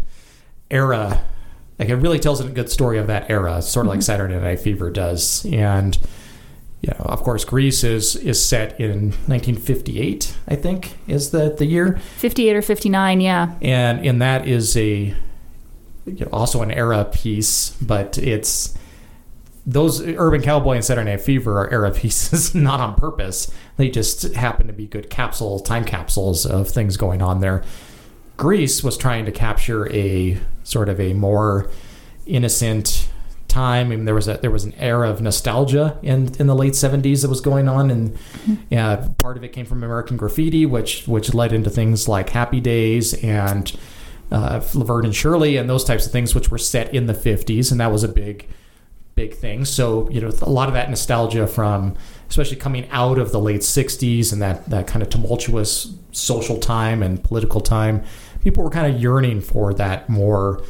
era. 0.69 1.23
Like 1.79 1.89
it 1.89 1.95
really 1.95 2.19
tells 2.19 2.39
a 2.39 2.49
good 2.49 2.69
story 2.69 2.97
of 2.97 3.07
that 3.07 3.29
era, 3.29 3.61
sort 3.61 3.85
of 3.85 3.89
mm-hmm. 3.89 3.97
like 3.97 4.01
Saturday 4.01 4.39
Night 4.39 4.59
Fever 4.59 4.89
does, 4.89 5.45
and 5.45 5.97
you 6.81 6.91
know, 6.91 7.05
of 7.05 7.23
course, 7.23 7.45
Grease 7.45 7.83
is 7.83 8.15
is 8.15 8.43
set 8.43 8.79
in 8.79 9.09
1958. 9.27 10.35
I 10.47 10.55
think 10.55 10.97
is 11.07 11.31
the 11.31 11.53
the 11.55 11.65
year 11.65 11.97
58 12.17 12.55
or 12.55 12.61
59, 12.61 13.21
yeah. 13.21 13.55
And 13.61 14.05
and 14.05 14.21
that 14.21 14.47
is 14.47 14.75
a 14.77 15.15
you 16.05 16.25
know, 16.25 16.29
also 16.31 16.61
an 16.61 16.71
era 16.71 17.05
piece, 17.05 17.71
but 17.81 18.17
it's 18.17 18.77
those 19.65 20.01
Urban 20.01 20.41
Cowboy 20.41 20.75
and 20.75 20.85
Saturday 20.85 21.11
Night 21.11 21.21
Fever 21.21 21.59
are 21.59 21.69
era 21.69 21.91
pieces, 21.95 22.55
not 22.55 22.79
on 22.79 22.95
purpose. 22.95 23.51
They 23.75 23.89
just 23.89 24.33
happen 24.33 24.67
to 24.67 24.73
be 24.73 24.87
good 24.87 25.09
capsule 25.09 25.59
time 25.59 25.83
capsules 25.83 26.45
of 26.45 26.69
things 26.69 26.95
going 26.97 27.21
on 27.21 27.41
there. 27.41 27.63
Grease 28.37 28.83
was 28.83 28.97
trying 28.97 29.25
to 29.25 29.31
capture 29.31 29.91
a 29.91 30.39
sort 30.63 30.89
of 30.89 30.99
a 30.99 31.13
more 31.13 31.69
innocent 32.25 33.09
time. 33.47 33.87
I 33.87 33.95
mean, 33.95 34.05
there 34.05 34.15
was 34.15 34.27
a 34.27 34.37
there 34.37 34.51
was 34.51 34.63
an 34.63 34.73
era 34.75 35.09
of 35.09 35.21
nostalgia 35.21 35.97
in 36.01 36.33
in 36.39 36.47
the 36.47 36.55
late 36.55 36.75
seventies 36.75 37.23
that 37.23 37.29
was 37.29 37.41
going 37.41 37.67
on, 37.67 37.89
and 37.89 38.13
mm-hmm. 38.13 39.13
part 39.13 39.37
of 39.37 39.43
it 39.43 39.49
came 39.49 39.65
from 39.65 39.83
American 39.83 40.17
Graffiti, 40.17 40.65
which 40.65 41.07
which 41.07 41.33
led 41.33 41.51
into 41.51 41.69
things 41.69 42.07
like 42.07 42.29
Happy 42.29 42.59
Days 42.59 43.13
and 43.23 43.75
uh, 44.31 44.61
Laverne 44.73 45.05
and 45.05 45.15
Shirley 45.15 45.57
and 45.57 45.69
those 45.69 45.83
types 45.83 46.05
of 46.05 46.11
things, 46.11 46.35
which 46.35 46.51
were 46.51 46.57
set 46.57 46.93
in 46.93 47.07
the 47.07 47.13
50s, 47.13 47.71
and 47.71 47.79
that 47.79 47.91
was 47.91 48.03
a 48.03 48.09
big, 48.09 48.47
big 49.15 49.33
thing. 49.33 49.65
So 49.65 50.09
you 50.09 50.21
know, 50.21 50.31
a 50.41 50.49
lot 50.49 50.67
of 50.67 50.73
that 50.75 50.89
nostalgia 50.89 51.47
from, 51.47 51.95
especially 52.29 52.57
coming 52.57 52.87
out 52.91 53.17
of 53.17 53.31
the 53.31 53.39
late 53.39 53.61
60s 53.61 54.31
and 54.31 54.41
that 54.41 54.69
that 54.69 54.87
kind 54.87 55.01
of 55.01 55.09
tumultuous 55.09 55.93
social 56.11 56.57
time 56.57 57.01
and 57.01 57.23
political 57.23 57.61
time, 57.61 58.03
people 58.41 58.63
were 58.63 58.69
kind 58.69 58.93
of 58.93 59.01
yearning 59.01 59.41
for 59.41 59.73
that 59.75 60.09
more 60.09 60.63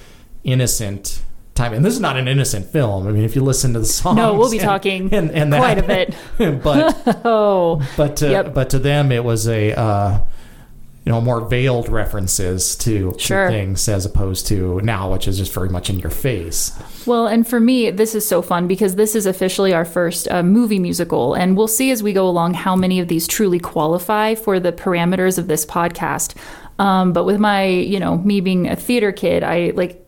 innocent 0.43 1.21
time. 1.57 1.74
And 1.74 1.83
this 1.83 1.93
is 1.93 2.00
not 2.00 2.15
an 2.15 2.27
innocent 2.27 2.67
film. 2.67 3.07
I 3.07 3.12
mean, 3.12 3.24
if 3.24 3.36
you 3.36 3.41
listen 3.43 3.74
to 3.74 3.79
the 3.79 3.86
songs, 3.86 4.17
no, 4.17 4.33
we'll 4.33 4.50
be 4.50 4.59
and, 4.59 4.65
talking 4.65 5.09
and, 5.13 5.31
and 5.31 5.51
that, 5.51 5.59
quite 5.59 5.77
a 5.77 5.83
bit. 5.83 6.15
but 6.63 7.21
oh, 7.25 7.86
but 7.97 8.17
to, 8.17 8.29
yep. 8.29 8.53
but 8.53 8.69
to 8.71 8.79
them, 8.79 9.12
it 9.12 9.24
was 9.24 9.47
a. 9.47 9.77
Uh, 9.77 10.21
you 11.08 11.14
know 11.14 11.22
more 11.22 11.40
veiled 11.40 11.88
references 11.88 12.76
to, 12.76 13.16
sure. 13.18 13.46
to, 13.46 13.54
things 13.54 13.88
as 13.88 14.06
opposed 14.06 14.46
to 14.46 14.82
now 14.82 15.10
which 15.14 15.26
is 15.26 15.38
just 15.38 15.54
very 15.54 15.70
much 15.70 15.90
in 15.90 15.98
your 16.00 16.10
face 16.10 16.78
well 17.06 17.28
and 17.28 17.48
for 17.48 17.62
me 17.62 17.90
this 17.90 18.14
is 18.14 18.28
so 18.28 18.42
fun 18.42 18.68
because 18.68 18.98
this 18.98 19.16
is 19.16 19.26
officially 19.26 19.74
our 19.74 19.86
first 19.86 20.28
uh, 20.30 20.44
movie 20.44 20.80
musical 20.80 21.34
and 21.34 21.56
we'll 21.56 21.66
see 21.66 21.92
as 21.92 22.04
we 22.04 22.12
go 22.12 22.28
along 22.28 22.54
how 22.54 22.76
many 22.76 23.00
of 23.00 23.08
these 23.08 23.26
truly 23.26 23.58
qualify 23.58 24.36
for 24.36 24.60
the 24.60 24.74
parameters 24.74 25.38
of 25.38 25.48
this 25.48 25.66
podcast 25.66 26.36
um, 26.78 27.14
but 27.14 27.24
with 27.24 27.40
my 27.40 27.64
you 27.64 28.02
know 28.02 28.18
me 28.18 28.42
being 28.42 28.68
a 28.68 28.76
theater 28.76 29.14
kid 29.14 29.44
i 29.44 29.72
like 29.76 30.04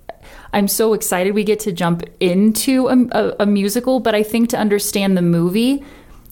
I'm 0.52 0.68
so 0.68 0.94
excited 0.94 1.34
we 1.34 1.44
get 1.44 1.60
to 1.62 1.72
jump 1.72 2.04
into 2.20 2.88
a, 2.88 2.98
a, 3.12 3.36
a 3.42 3.46
musical, 3.46 4.00
but 4.00 4.16
I 4.16 4.24
think 4.24 4.50
to 4.50 4.58
understand 4.58 5.16
the 5.16 5.22
movie, 5.22 5.84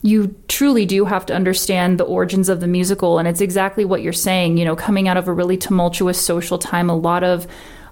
you 0.08 0.34
truly 0.48 0.86
do 0.86 1.04
have 1.04 1.26
to 1.26 1.36
understand 1.36 2.00
the 2.00 2.06
origins 2.06 2.48
of 2.48 2.62
the 2.62 2.68
musical. 2.68 3.20
And 3.20 3.28
it's 3.28 3.42
exactly 3.42 3.84
what 3.84 4.02
you're 4.02 4.14
saying, 4.14 4.58
you 4.58 4.64
know, 4.64 4.76
coming 4.76 5.10
out 5.10 5.18
of 5.18 5.28
a 5.28 5.34
really 5.34 5.58
tumultuous 5.58 6.20
social 6.24 6.58
time, 6.58 6.90
a 6.90 6.96
lot 6.96 7.26
of 7.26 7.46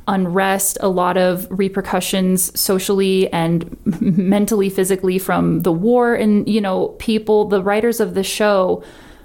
unrest, 0.08 0.78
a 0.80 0.88
lot 0.88 1.18
of 1.18 1.46
repercussions 1.50 2.58
socially 2.58 3.32
and 3.34 3.78
mentally, 4.02 4.70
physically 4.70 5.20
from 5.20 5.62
the 5.62 5.74
war. 5.74 6.16
And, 6.16 6.48
you 6.48 6.62
know, 6.62 6.90
people, 7.00 7.50
the 7.50 7.62
writers 7.62 8.00
of 8.00 8.14
the 8.14 8.24
show, 8.24 8.82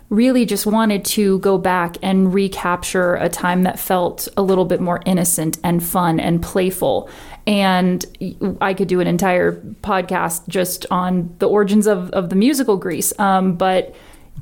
really 0.08 0.44
just 0.44 0.66
wanted 0.66 1.04
to 1.04 1.38
go 1.38 1.56
back 1.56 1.96
and 2.02 2.34
recapture 2.34 3.14
a 3.14 3.28
time 3.28 3.62
that 3.62 3.78
felt 3.78 4.26
a 4.36 4.42
little 4.42 4.64
bit 4.64 4.80
more 4.80 5.00
innocent 5.06 5.56
and 5.62 5.82
fun 5.82 6.18
and 6.18 6.42
playful. 6.42 7.08
And 7.46 8.04
I 8.60 8.74
could 8.74 8.88
do 8.88 9.00
an 9.00 9.06
entire 9.06 9.60
podcast 9.82 10.46
just 10.48 10.86
on 10.90 11.34
the 11.38 11.48
origins 11.48 11.86
of, 11.86 12.10
of 12.10 12.30
the 12.30 12.36
musical 12.36 12.76
Grease. 12.76 13.18
Um, 13.18 13.56
but 13.56 13.94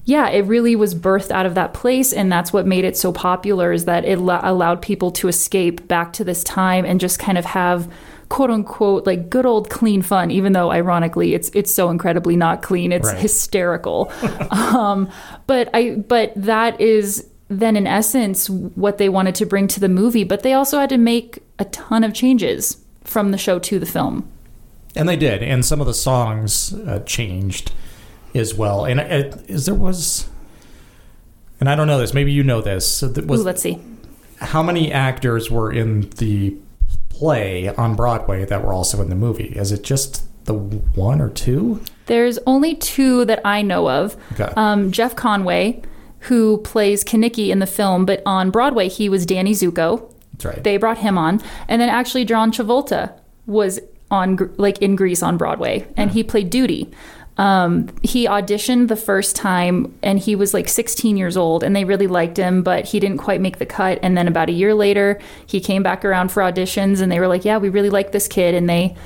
yeah, 0.05 0.29
it 0.31 0.47
really 0.47 0.75
was 0.75 0.95
birthed 0.95 1.31
out 1.31 1.45
of 1.45 1.55
that 1.55 1.75
place. 1.75 2.13
And 2.13 2.33
that's 2.33 2.53
what 2.53 2.67
made 2.67 2.85
it 2.85 2.97
so 2.97 3.13
popular 3.13 3.73
is 3.73 3.85
that 3.85 4.05
it 4.05 4.19
la- 4.19 4.41
allowed 4.43 4.81
people 4.81 5.11
to 5.13 5.29
escape 5.29 5.87
back 5.87 6.15
to 6.15 6.25
this 6.25 6.43
time 6.45 6.85
and 6.85 6.99
just 6.99 7.19
kind 7.19 7.37
of 7.37 7.45
have 7.45 7.93
quote 8.31 8.51
unquote 8.51 9.07
like 9.07 9.31
good 9.31 9.47
old 9.47 9.71
clean 9.71 10.03
fun 10.03 10.31
even 10.31 10.53
though 10.53 10.71
ironically 10.71 11.35
it's 11.35 11.49
it's 11.55 11.73
so 11.73 11.89
incredibly 11.89 12.37
not 12.37 12.61
clean 12.61 12.93
it's 12.93 13.09
right. 13.09 13.19
hysterical 13.19 14.13
um, 14.51 15.11
but 15.47 15.71
i 15.73 15.93
but 15.93 16.31
that 16.37 16.79
is 16.79 17.27
then 17.49 17.75
in 17.75 17.87
essence 17.87 18.51
what 18.51 18.99
they 18.99 19.09
wanted 19.09 19.35
to 19.35 19.47
bring 19.47 19.67
to 19.67 19.81
the 19.81 19.89
movie 19.89 20.25
but 20.25 20.43
they 20.43 20.53
also 20.53 20.79
had 20.79 20.91
to 20.91 20.99
make 20.99 21.43
a 21.59 21.65
ton 21.67 22.05
of 22.05 22.13
changes 22.13 22.77
from 23.09 23.31
the 23.31 23.39
show 23.39 23.59
to 23.59 23.79
the 23.79 23.87
film 23.87 24.29
and 24.95 25.09
they 25.09 25.17
did 25.17 25.43
and 25.43 25.65
some 25.65 25.81
of 25.81 25.87
the 25.87 25.95
songs 25.95 26.73
uh, 26.73 27.01
changed 27.01 27.73
as 28.35 28.55
well 28.55 28.85
and 28.85 29.01
it, 29.01 29.45
is 29.49 29.67
there 29.67 29.75
was 29.75 30.29
and 31.61 31.69
i 31.69 31.75
don't 31.75 31.87
know 31.87 31.99
this 31.99 32.15
maybe 32.15 32.33
you 32.33 32.43
know 32.43 32.61
this 32.61 33.03
was, 33.03 33.41
Ooh, 33.41 33.45
let's 33.45 33.63
see 33.63 33.81
how 34.41 34.63
many 34.63 34.93
actors 34.93 35.51
were 35.51 35.73
in 35.73 36.11
the 36.19 36.57
play 37.09 37.69
on 37.75 37.95
Broadway 37.97 38.45
that 38.45 38.65
were 38.65 38.73
also 38.73 39.03
in 39.03 39.09
the 39.09 39.17
movie? 39.17 39.49
Is 39.49 39.73
it 39.73 39.83
just 39.83 40.25
the 40.45 40.55
one 40.55 41.21
or 41.21 41.29
two? 41.29 41.83
There's 42.07 42.39
only 42.47 42.75
two 42.75 43.25
that 43.25 43.41
I 43.45 43.63
know 43.63 43.91
of. 43.91 44.17
Okay. 44.33 44.53
Um, 44.57 44.93
Jeff 44.93 45.17
Conaway, 45.17 45.85
who 46.21 46.59
plays 46.59 47.05
Kenickie 47.05 47.49
in 47.49 47.59
the 47.59 47.67
film, 47.67 48.07
but 48.07 48.23
on 48.25 48.51
Broadway 48.51 48.89
he 48.89 49.09
was 49.09 49.27
Danny 49.27 49.53
Zuko. 49.53 50.13
That's 50.39 50.57
right. 50.57 50.65
They 50.65 50.77
brought 50.77 50.99
him 50.99 51.19
on, 51.19 51.43
and 51.69 51.81
then 51.81 51.89
actually 51.89 52.25
John 52.25 52.53
Travolta 52.53 53.13
was 53.47 53.81
on 54.11 54.39
like 54.57 54.79
in 54.81 54.97
Grease 54.97 55.23
on 55.23 55.37
Broadway, 55.37 55.87
and 55.97 56.11
he 56.11 56.23
played 56.23 56.51
Doody. 56.51 56.91
Um, 57.39 57.89
he 58.03 58.27
auditioned 58.27 58.89
the 58.89 58.97
first 58.97 59.37
time 59.37 59.97
and 60.03 60.19
he 60.19 60.35
was 60.35 60.53
like 60.53 60.69
16 60.69 61.17
years 61.17 61.37
old 61.37 61.63
and 61.63 61.75
they 61.75 61.85
really 61.85 62.09
liked 62.09 62.37
him, 62.37 62.65
but 62.65 62.85
he 62.85 62.99
didn't 62.99 63.19
quite 63.19 63.41
make 63.41 63.59
the 63.59 63.67
cut. 63.67 64.01
And 64.03 64.19
then 64.19 64.27
about 64.27 64.49
a 64.49 64.53
year 64.53 64.75
later, 64.75 65.21
he 65.47 65.61
came 65.61 65.85
back 65.85 66.05
around 66.05 66.33
for 66.33 66.43
auditions 66.43 67.01
and 67.01 67.13
they 67.13 67.21
were 67.21 67.29
like, 67.29 67.45
yeah, 67.45 67.57
we 67.57 67.69
really 67.69 67.91
like 67.91 68.11
this 68.11 68.27
kid. 68.27 68.57
And 68.57 68.69
they, 68.69 68.97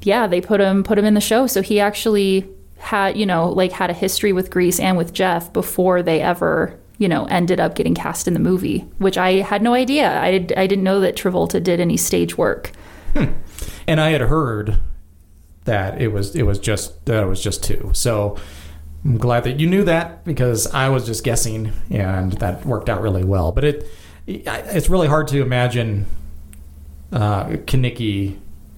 yeah, 0.00 0.26
they 0.26 0.40
put 0.40 0.58
him, 0.58 0.84
put 0.84 0.98
him 0.98 1.04
in 1.04 1.12
the 1.12 1.20
show. 1.20 1.46
So 1.46 1.60
he 1.60 1.78
actually 1.78 2.48
had, 2.78 3.18
you 3.18 3.26
know, 3.26 3.50
like 3.50 3.72
had 3.72 3.90
a 3.90 3.94
history 3.94 4.32
with 4.32 4.50
Grease 4.50 4.80
and 4.80 4.96
with 4.96 5.12
Jeff 5.12 5.52
before 5.52 6.02
they 6.02 6.22
ever, 6.22 6.78
you 6.98 7.08
know, 7.08 7.24
ended 7.26 7.60
up 7.60 7.74
getting 7.74 7.94
cast 7.94 8.26
in 8.26 8.34
the 8.34 8.40
movie, 8.40 8.80
which 8.98 9.18
I 9.18 9.34
had 9.40 9.62
no 9.62 9.74
idea. 9.74 10.18
I, 10.20 10.46
I 10.56 10.66
didn't 10.66 10.84
know 10.84 11.00
that 11.00 11.16
Travolta 11.16 11.62
did 11.62 11.80
any 11.80 11.96
stage 11.96 12.38
work. 12.38 12.72
Hmm. 13.14 13.32
And 13.86 14.00
I 14.00 14.10
had 14.10 14.22
heard 14.22 14.78
that 15.64 16.00
it 16.00 16.08
was 16.08 16.34
it 16.34 16.44
was 16.44 16.58
just 16.58 17.04
that 17.06 17.22
it 17.22 17.26
was 17.26 17.42
just 17.42 17.62
two. 17.62 17.90
So 17.92 18.36
I'm 19.04 19.18
glad 19.18 19.44
that 19.44 19.60
you 19.60 19.66
knew 19.66 19.84
that 19.84 20.24
because 20.24 20.66
I 20.68 20.88
was 20.88 21.06
just 21.06 21.22
guessing, 21.22 21.72
and 21.90 22.32
that 22.34 22.64
worked 22.64 22.88
out 22.88 23.02
really 23.02 23.24
well. 23.24 23.52
But 23.52 23.64
it 23.64 23.86
it's 24.26 24.88
really 24.88 25.08
hard 25.08 25.28
to 25.28 25.42
imagine 25.42 26.06
uh, 27.12 27.56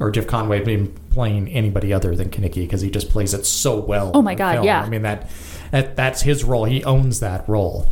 or 0.01 0.11
Jeff 0.11 0.27
Conaway 0.27 0.65
being 0.65 0.93
playing 1.11 1.49
anybody 1.49 1.93
other 1.93 2.15
than 2.15 2.31
Kenickie 2.31 2.63
because 2.63 2.81
he 2.81 2.91
just 2.91 3.11
plays 3.11 3.35
it 3.35 3.45
so 3.47 3.79
well. 3.81 4.13
Oh 4.15 4.23
my 4.23 4.35
god, 4.35 4.55
film. 4.55 4.67
yeah. 4.67 4.83
I 4.83 4.89
mean 4.89 5.03
that, 5.03 5.31
that 5.71 5.97
that's 5.97 6.23
his 6.23 6.45
role. 6.45 6.65
He 6.65 6.85
owns 6.85 7.21
that 7.21 7.49
role. 7.49 7.91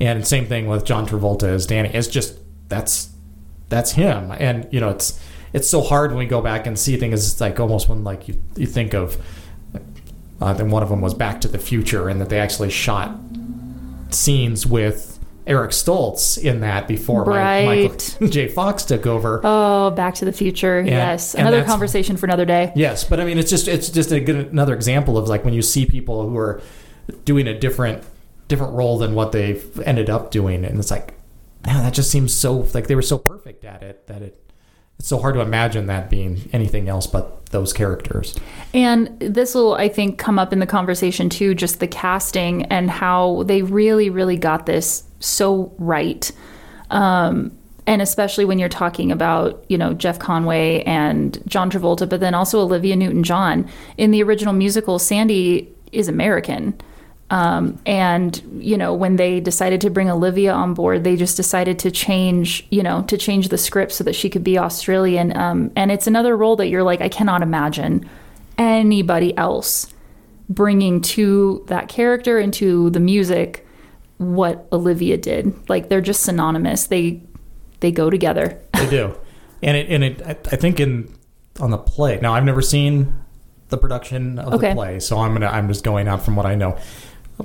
And 0.00 0.26
same 0.26 0.46
thing 0.46 0.66
with 0.66 0.84
John 0.84 1.06
Travolta 1.06 1.44
as 1.44 1.66
Danny. 1.66 1.90
It's 1.90 2.08
just 2.08 2.38
that's 2.68 3.10
that's 3.68 3.92
him. 3.92 4.32
And 4.32 4.68
you 4.72 4.80
know, 4.80 4.90
it's 4.90 5.20
it's 5.52 5.68
so 5.68 5.80
hard 5.80 6.10
when 6.10 6.18
we 6.18 6.26
go 6.26 6.40
back 6.40 6.66
and 6.66 6.78
see 6.78 6.96
things. 6.96 7.26
It's 7.26 7.40
like 7.40 7.60
almost 7.60 7.88
when 7.88 8.04
like 8.04 8.28
you 8.28 8.42
you 8.56 8.66
think 8.66 8.94
of. 8.94 9.16
Uh, 10.40 10.52
then 10.52 10.68
one 10.68 10.82
of 10.82 10.88
them 10.88 11.00
was 11.00 11.14
Back 11.14 11.40
to 11.42 11.48
the 11.48 11.58
Future, 11.58 12.08
and 12.08 12.20
that 12.20 12.28
they 12.28 12.40
actually 12.40 12.68
shot 12.68 13.16
scenes 14.10 14.66
with 14.66 15.18
Eric 15.46 15.70
Stoltz 15.70 16.42
in 16.42 16.60
that 16.60 16.88
before 16.88 17.24
right. 17.24 17.64
Michael 17.64 18.28
J. 18.28 18.48
Fox 18.48 18.84
took 18.84 19.06
over. 19.06 19.40
Oh, 19.44 19.90
Back 19.90 20.16
to 20.16 20.24
the 20.24 20.32
Future. 20.32 20.78
And, 20.78 20.88
yes, 20.88 21.34
another 21.34 21.64
conversation 21.64 22.16
for 22.16 22.26
another 22.26 22.44
day. 22.44 22.72
Yes, 22.74 23.04
but 23.04 23.20
I 23.20 23.24
mean, 23.24 23.38
it's 23.38 23.50
just 23.50 23.68
it's 23.68 23.88
just 23.88 24.10
a 24.10 24.20
good 24.20 24.36
another 24.36 24.74
example 24.74 25.16
of 25.16 25.28
like 25.28 25.44
when 25.44 25.54
you 25.54 25.62
see 25.62 25.86
people 25.86 26.28
who 26.28 26.36
are 26.36 26.62
doing 27.24 27.46
a 27.46 27.58
different 27.58 28.02
different 28.48 28.74
role 28.74 28.98
than 28.98 29.14
what 29.14 29.32
they've 29.32 29.80
ended 29.80 30.10
up 30.10 30.30
doing, 30.30 30.64
and 30.64 30.78
it's 30.78 30.90
like, 30.90 31.14
man, 31.64 31.82
that 31.82 31.94
just 31.94 32.10
seems 32.10 32.32
so 32.32 32.68
like 32.74 32.86
they 32.86 32.94
were 32.94 33.02
so 33.02 33.18
perfect 33.18 33.64
at 33.64 33.82
it 33.82 34.06
that 34.06 34.22
it 34.22 34.40
it's 34.98 35.08
so 35.08 35.18
hard 35.18 35.34
to 35.34 35.40
imagine 35.40 35.86
that 35.86 36.08
being 36.08 36.48
anything 36.52 36.88
else 36.88 37.06
but 37.06 37.46
those 37.46 37.72
characters. 37.72 38.34
And 38.72 39.18
this 39.20 39.54
will, 39.54 39.74
I 39.74 39.88
think, 39.88 40.18
come 40.18 40.38
up 40.38 40.52
in 40.52 40.60
the 40.60 40.66
conversation 40.66 41.28
too 41.28 41.54
just 41.54 41.80
the 41.80 41.88
casting 41.88 42.64
and 42.66 42.90
how 42.90 43.42
they 43.44 43.62
really, 43.62 44.10
really 44.10 44.36
got 44.36 44.66
this 44.66 45.04
so 45.20 45.74
right. 45.78 46.30
Um, 46.90 47.56
and 47.86 48.00
especially 48.00 48.44
when 48.44 48.58
you're 48.58 48.68
talking 48.68 49.12
about 49.12 49.64
you 49.68 49.76
know 49.76 49.94
Jeff 49.94 50.18
Conaway 50.18 50.82
and 50.86 51.42
John 51.46 51.70
Travolta, 51.70 52.08
but 52.08 52.20
then 52.20 52.34
also 52.34 52.60
Olivia 52.60 52.96
Newton-John 52.96 53.68
in 53.98 54.10
the 54.10 54.22
original 54.22 54.54
musical, 54.54 54.98
Sandy 54.98 55.72
is 55.92 56.08
American. 56.08 56.74
Um, 57.30 57.80
and 57.86 58.40
you 58.58 58.76
know 58.76 58.92
when 58.94 59.16
they 59.16 59.40
decided 59.40 59.80
to 59.80 59.90
bring 59.90 60.10
Olivia 60.10 60.52
on 60.52 60.74
board, 60.74 61.04
they 61.04 61.16
just 61.16 61.36
decided 61.36 61.78
to 61.80 61.90
change, 61.90 62.66
you 62.70 62.82
know, 62.82 63.02
to 63.04 63.16
change 63.16 63.48
the 63.48 63.58
script 63.58 63.92
so 63.92 64.04
that 64.04 64.14
she 64.14 64.28
could 64.28 64.44
be 64.44 64.58
Australian. 64.58 65.36
Um, 65.36 65.72
and 65.74 65.90
it's 65.90 66.06
another 66.06 66.36
role 66.36 66.56
that 66.56 66.68
you're 66.68 66.82
like, 66.82 67.00
I 67.00 67.08
cannot 67.08 67.42
imagine 67.42 68.08
anybody 68.58 69.36
else 69.36 69.92
bringing 70.48 71.00
to 71.00 71.64
that 71.68 71.88
character 71.88 72.38
and 72.38 72.52
to 72.54 72.90
the 72.90 73.00
music 73.00 73.66
what 74.18 74.66
Olivia 74.72 75.16
did. 75.16 75.68
Like 75.68 75.88
they're 75.88 76.00
just 76.00 76.22
synonymous. 76.22 76.86
They 76.86 77.22
they 77.80 77.90
go 77.90 78.10
together. 78.10 78.60
They 78.74 78.88
do, 78.88 79.18
and 79.62 79.76
it 79.76 79.88
and 79.88 80.04
it. 80.04 80.22
I, 80.24 80.34
think 80.56 80.78
in 80.80 81.14
on 81.60 81.70
the 81.70 81.78
play. 81.78 82.18
Now 82.20 82.34
I've 82.34 82.44
never 82.44 82.62
seen 82.62 83.14
the 83.68 83.78
production 83.78 84.38
of 84.38 84.54
Okay. 84.54 84.68
the 84.68 84.74
play, 84.74 85.00
so 85.00 85.18
I'm 85.18 85.32
gonna 85.32 85.48
I'm 85.48 85.68
just 85.68 85.84
going 85.84 86.06
out 86.06 86.22
from 86.22 86.36
what 86.36 86.46
I 86.46 86.54
know. 86.54 86.76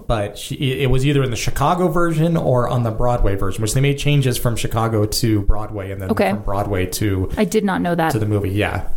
But 0.07 0.37
she, 0.37 0.55
it 0.81 0.89
was 0.91 1.05
either 1.05 1.23
in 1.23 1.31
the 1.31 1.35
Chicago 1.35 1.87
version 1.87 2.37
or 2.37 2.67
on 2.67 2.83
the 2.83 2.91
Broadway 2.91 3.35
version, 3.35 3.61
which 3.61 3.73
they 3.73 3.81
made 3.81 3.97
changes 3.97 4.37
from 4.37 4.55
Chicago 4.55 5.05
to 5.05 5.41
Broadway 5.41 5.91
and 5.91 5.99
then 6.01 6.11
Okay. 6.11 6.29
from 6.29 6.43
Broadway 6.43 6.85
to 6.87 7.31
I 7.37 7.43
did 7.45 7.63
not 7.65 7.81
know 7.81 7.95
that. 7.95 8.11
to 8.11 8.19
the 8.19 8.27
movie. 8.27 8.51
Yeah, 8.51 8.87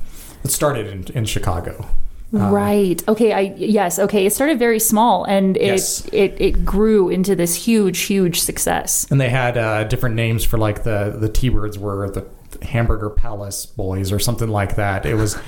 it 0.44 0.50
started 0.50 0.86
in, 0.86 1.04
in 1.16 1.24
Chicago. 1.24 1.86
right. 2.30 3.02
Okay. 3.08 3.32
I 3.32 3.40
yes. 3.56 3.98
Okay. 3.98 4.24
It 4.26 4.32
started 4.32 4.58
very 4.58 4.78
small 4.78 5.24
and 5.24 5.56
it 5.56 5.66
Yes. 5.66 6.06
it 6.12 6.34
it 6.40 6.64
grew 6.64 7.08
into 7.10 7.34
this 7.36 7.54
huge 7.54 8.00
huge 8.00 8.40
success. 8.40 9.06
And 9.10 9.20
they 9.20 9.28
had 9.28 9.56
uh, 9.58 9.84
different 9.84 10.14
names 10.14 10.44
for 10.44 10.56
like 10.58 10.82
the 10.82 11.14
the 11.18 11.28
T-Birds 11.28 11.78
were 11.78 12.10
the 12.10 12.26
Hamburger 12.66 13.10
Palace 13.10 13.66
Boys 13.66 14.12
or 14.12 14.18
something 14.18 14.48
like 14.48 14.76
that. 14.76 15.04
It 15.06 15.14
was 15.14 15.38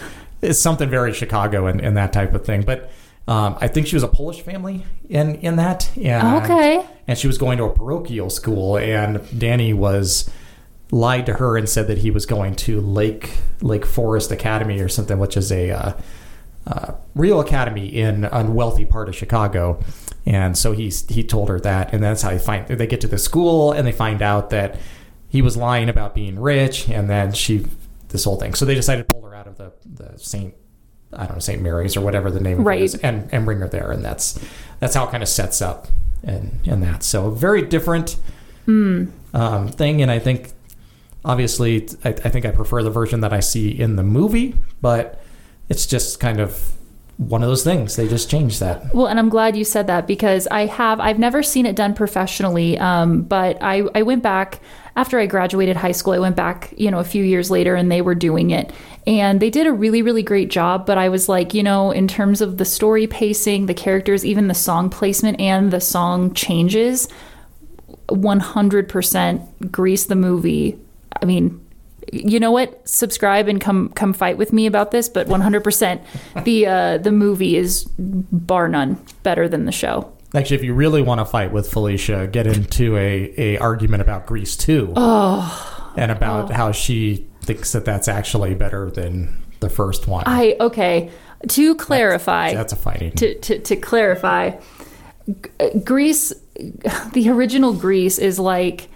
it's 0.42 0.58
something 0.58 0.90
very 0.90 1.12
Chicago 1.14 1.66
and, 1.66 1.80
and 1.80 1.96
that 1.96 2.12
type 2.12 2.34
of 2.34 2.44
thing. 2.44 2.62
But 2.62 2.90
um, 3.26 3.56
I 3.60 3.68
think 3.68 3.86
she 3.86 3.96
was 3.96 4.02
a 4.02 4.08
Polish 4.08 4.42
family 4.42 4.84
in 5.08 5.36
in 5.36 5.56
that. 5.56 5.90
And, 5.96 6.44
Okay. 6.44 6.86
And 7.06 7.18
she 7.18 7.26
was 7.26 7.38
going 7.38 7.58
to 7.58 7.64
a 7.64 7.72
parochial 7.72 8.30
school, 8.30 8.76
and 8.76 9.20
Danny 9.38 9.72
was 9.72 10.30
lied 10.90 11.26
to 11.26 11.34
her 11.34 11.56
and 11.56 11.68
said 11.68 11.88
that 11.88 11.98
he 11.98 12.10
was 12.10 12.26
going 12.26 12.54
to 12.54 12.80
Lake 12.80 13.30
Lake 13.60 13.86
Forest 13.86 14.30
Academy 14.30 14.80
or 14.80 14.88
something, 14.88 15.18
which 15.18 15.36
is 15.36 15.50
a 15.50 15.70
uh, 15.70 15.92
uh, 16.66 16.92
real 17.14 17.40
academy 17.40 17.86
in 17.86 18.24
a 18.24 18.44
wealthy 18.50 18.84
part 18.84 19.08
of 19.08 19.14
Chicago. 19.14 19.82
And 20.26 20.56
so 20.56 20.72
he 20.72 20.90
he 21.08 21.22
told 21.24 21.48
her 21.48 21.60
that, 21.60 21.92
and 21.92 22.02
that's 22.02 22.22
how 22.22 22.30
they 22.30 22.38
find 22.38 22.66
they 22.68 22.86
get 22.86 23.00
to 23.02 23.08
the 23.08 23.18
school 23.18 23.72
and 23.72 23.86
they 23.86 23.92
find 23.92 24.22
out 24.22 24.50
that 24.50 24.78
he 25.28 25.42
was 25.42 25.56
lying 25.56 25.88
about 25.88 26.14
being 26.14 26.38
rich, 26.38 26.88
and 26.88 27.08
then 27.08 27.32
she 27.32 27.66
this 28.08 28.24
whole 28.24 28.36
thing. 28.38 28.54
So 28.54 28.64
they 28.64 28.74
decided 28.74 29.08
to 29.08 29.14
pull 29.14 29.24
her 29.28 29.34
out 29.34 29.46
of 29.46 29.56
the 29.56 29.72
the 29.84 30.18
Saint 30.18 30.54
I 31.16 31.26
don't 31.26 31.36
know 31.36 31.40
Saint 31.40 31.62
Mary's 31.62 31.96
or 31.96 32.00
whatever 32.00 32.30
the 32.30 32.40
name 32.40 32.60
of 32.60 32.66
Right. 32.66 32.80
it 32.80 32.84
is, 32.84 32.94
and 32.96 33.28
and 33.32 33.44
bring 33.44 33.58
her 33.60 33.68
there, 33.68 33.90
and 33.90 34.04
that's 34.04 34.38
that's 34.80 34.94
how 34.94 35.04
it 35.06 35.10
kind 35.10 35.22
of 35.22 35.28
sets 35.28 35.60
up 35.62 35.88
and 36.22 36.60
and 36.66 36.82
that. 36.82 37.02
So 37.02 37.30
very 37.30 37.62
different 37.62 38.16
um, 38.66 39.68
thing, 39.68 40.00
and 40.02 40.10
I 40.10 40.18
think 40.18 40.52
obviously 41.24 41.88
I, 42.04 42.08
I 42.10 42.12
think 42.30 42.44
I 42.46 42.50
prefer 42.50 42.82
the 42.82 42.90
version 42.90 43.20
that 43.20 43.32
I 43.32 43.40
see 43.40 43.68
in 43.70 43.96
the 43.96 44.02
movie, 44.02 44.54
but 44.80 45.22
it's 45.68 45.86
just 45.86 46.20
kind 46.20 46.40
of 46.40 46.72
one 47.16 47.42
of 47.42 47.48
those 47.48 47.62
things. 47.62 47.96
They 47.96 48.08
just 48.08 48.28
changed 48.28 48.60
that. 48.60 48.92
Well, 48.94 49.06
and 49.06 49.18
I'm 49.18 49.28
glad 49.28 49.56
you 49.56 49.64
said 49.64 49.86
that 49.86 50.06
because 50.06 50.48
I 50.48 50.66
have 50.66 50.98
I've 51.00 51.18
never 51.18 51.42
seen 51.42 51.64
it 51.64 51.76
done 51.76 51.94
professionally. 51.94 52.78
Um, 52.78 53.22
but 53.22 53.56
I 53.62 53.84
I 53.94 54.02
went 54.02 54.22
back 54.22 54.60
after 54.96 55.18
I 55.18 55.26
graduated 55.26 55.76
high 55.76 55.92
school. 55.92 56.12
I 56.12 56.18
went 56.18 56.36
back, 56.36 56.74
you 56.76 56.90
know, 56.90 56.98
a 56.98 57.04
few 57.04 57.22
years 57.22 57.50
later, 57.50 57.76
and 57.76 57.90
they 57.90 58.00
were 58.00 58.14
doing 58.14 58.50
it, 58.50 58.72
and 59.06 59.40
they 59.40 59.50
did 59.50 59.66
a 59.66 59.72
really 59.72 60.02
really 60.02 60.22
great 60.22 60.50
job. 60.50 60.86
But 60.86 60.98
I 60.98 61.08
was 61.08 61.28
like, 61.28 61.54
you 61.54 61.62
know, 61.62 61.92
in 61.92 62.08
terms 62.08 62.40
of 62.40 62.58
the 62.58 62.64
story 62.64 63.06
pacing, 63.06 63.66
the 63.66 63.74
characters, 63.74 64.26
even 64.26 64.48
the 64.48 64.54
song 64.54 64.90
placement, 64.90 65.40
and 65.40 65.70
the 65.70 65.80
song 65.80 66.34
changes, 66.34 67.08
100% 68.08 69.70
Grease 69.70 70.06
the 70.06 70.16
movie. 70.16 70.78
I 71.22 71.26
mean, 71.26 71.63
you 72.14 72.40
know 72.40 72.50
what? 72.50 72.88
Subscribe 72.88 73.48
and 73.48 73.60
come 73.60 73.90
come 73.90 74.12
fight 74.12 74.38
with 74.38 74.52
me 74.52 74.66
about 74.66 74.90
this, 74.90 75.08
but 75.08 75.26
100% 75.26 76.04
the 76.44 76.66
uh, 76.66 76.98
the 76.98 77.12
movie 77.12 77.56
is 77.56 77.84
bar 77.98 78.68
none 78.68 79.04
better 79.22 79.48
than 79.48 79.64
the 79.64 79.72
show. 79.72 80.12
Actually, 80.34 80.56
if 80.56 80.64
you 80.64 80.74
really 80.74 81.00
want 81.00 81.20
to 81.20 81.24
fight 81.24 81.52
with 81.52 81.70
Felicia, 81.70 82.26
get 82.26 82.46
into 82.46 82.96
a, 82.96 83.32
a 83.38 83.58
argument 83.58 84.02
about 84.02 84.26
Grease 84.26 84.56
2. 84.56 84.94
Oh. 84.96 85.92
And 85.96 86.10
about 86.10 86.50
how 86.50 86.72
she 86.72 87.28
thinks 87.42 87.70
that 87.70 87.84
that's 87.84 88.08
actually 88.08 88.56
better 88.56 88.90
than 88.90 89.44
the 89.60 89.70
first 89.70 90.08
one. 90.08 90.24
I 90.26 90.56
okay, 90.58 91.12
to 91.48 91.76
clarify, 91.76 92.52
that's 92.52 92.72
a 92.72 92.76
fighting. 92.76 93.12
to, 93.12 93.38
to, 93.38 93.58
to 93.60 93.76
clarify, 93.76 94.52
Grease, 95.84 96.32
the 97.12 97.28
original 97.30 97.72
Grease 97.72 98.18
is 98.18 98.40
like 98.40 98.88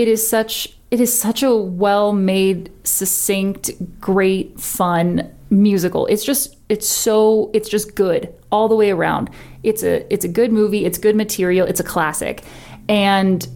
it 0.00 0.08
is 0.08 0.26
such 0.26 0.74
it 0.90 0.98
is 0.98 1.16
such 1.16 1.42
a 1.42 1.54
well 1.54 2.14
made, 2.14 2.72
succinct, 2.84 3.70
great, 4.00 4.58
fun 4.58 5.30
musical. 5.50 6.06
It's 6.06 6.24
just 6.24 6.56
it's 6.70 6.88
so 6.88 7.50
it's 7.52 7.68
just 7.68 7.94
good 7.96 8.34
all 8.50 8.66
the 8.66 8.74
way 8.74 8.90
around. 8.90 9.28
It's 9.62 9.82
a 9.82 10.10
it's 10.10 10.24
a 10.24 10.28
good 10.28 10.52
movie. 10.52 10.86
It's 10.86 10.96
good 10.96 11.16
material. 11.16 11.66
It's 11.66 11.80
a 11.80 11.84
classic, 11.84 12.42
and 12.88 13.46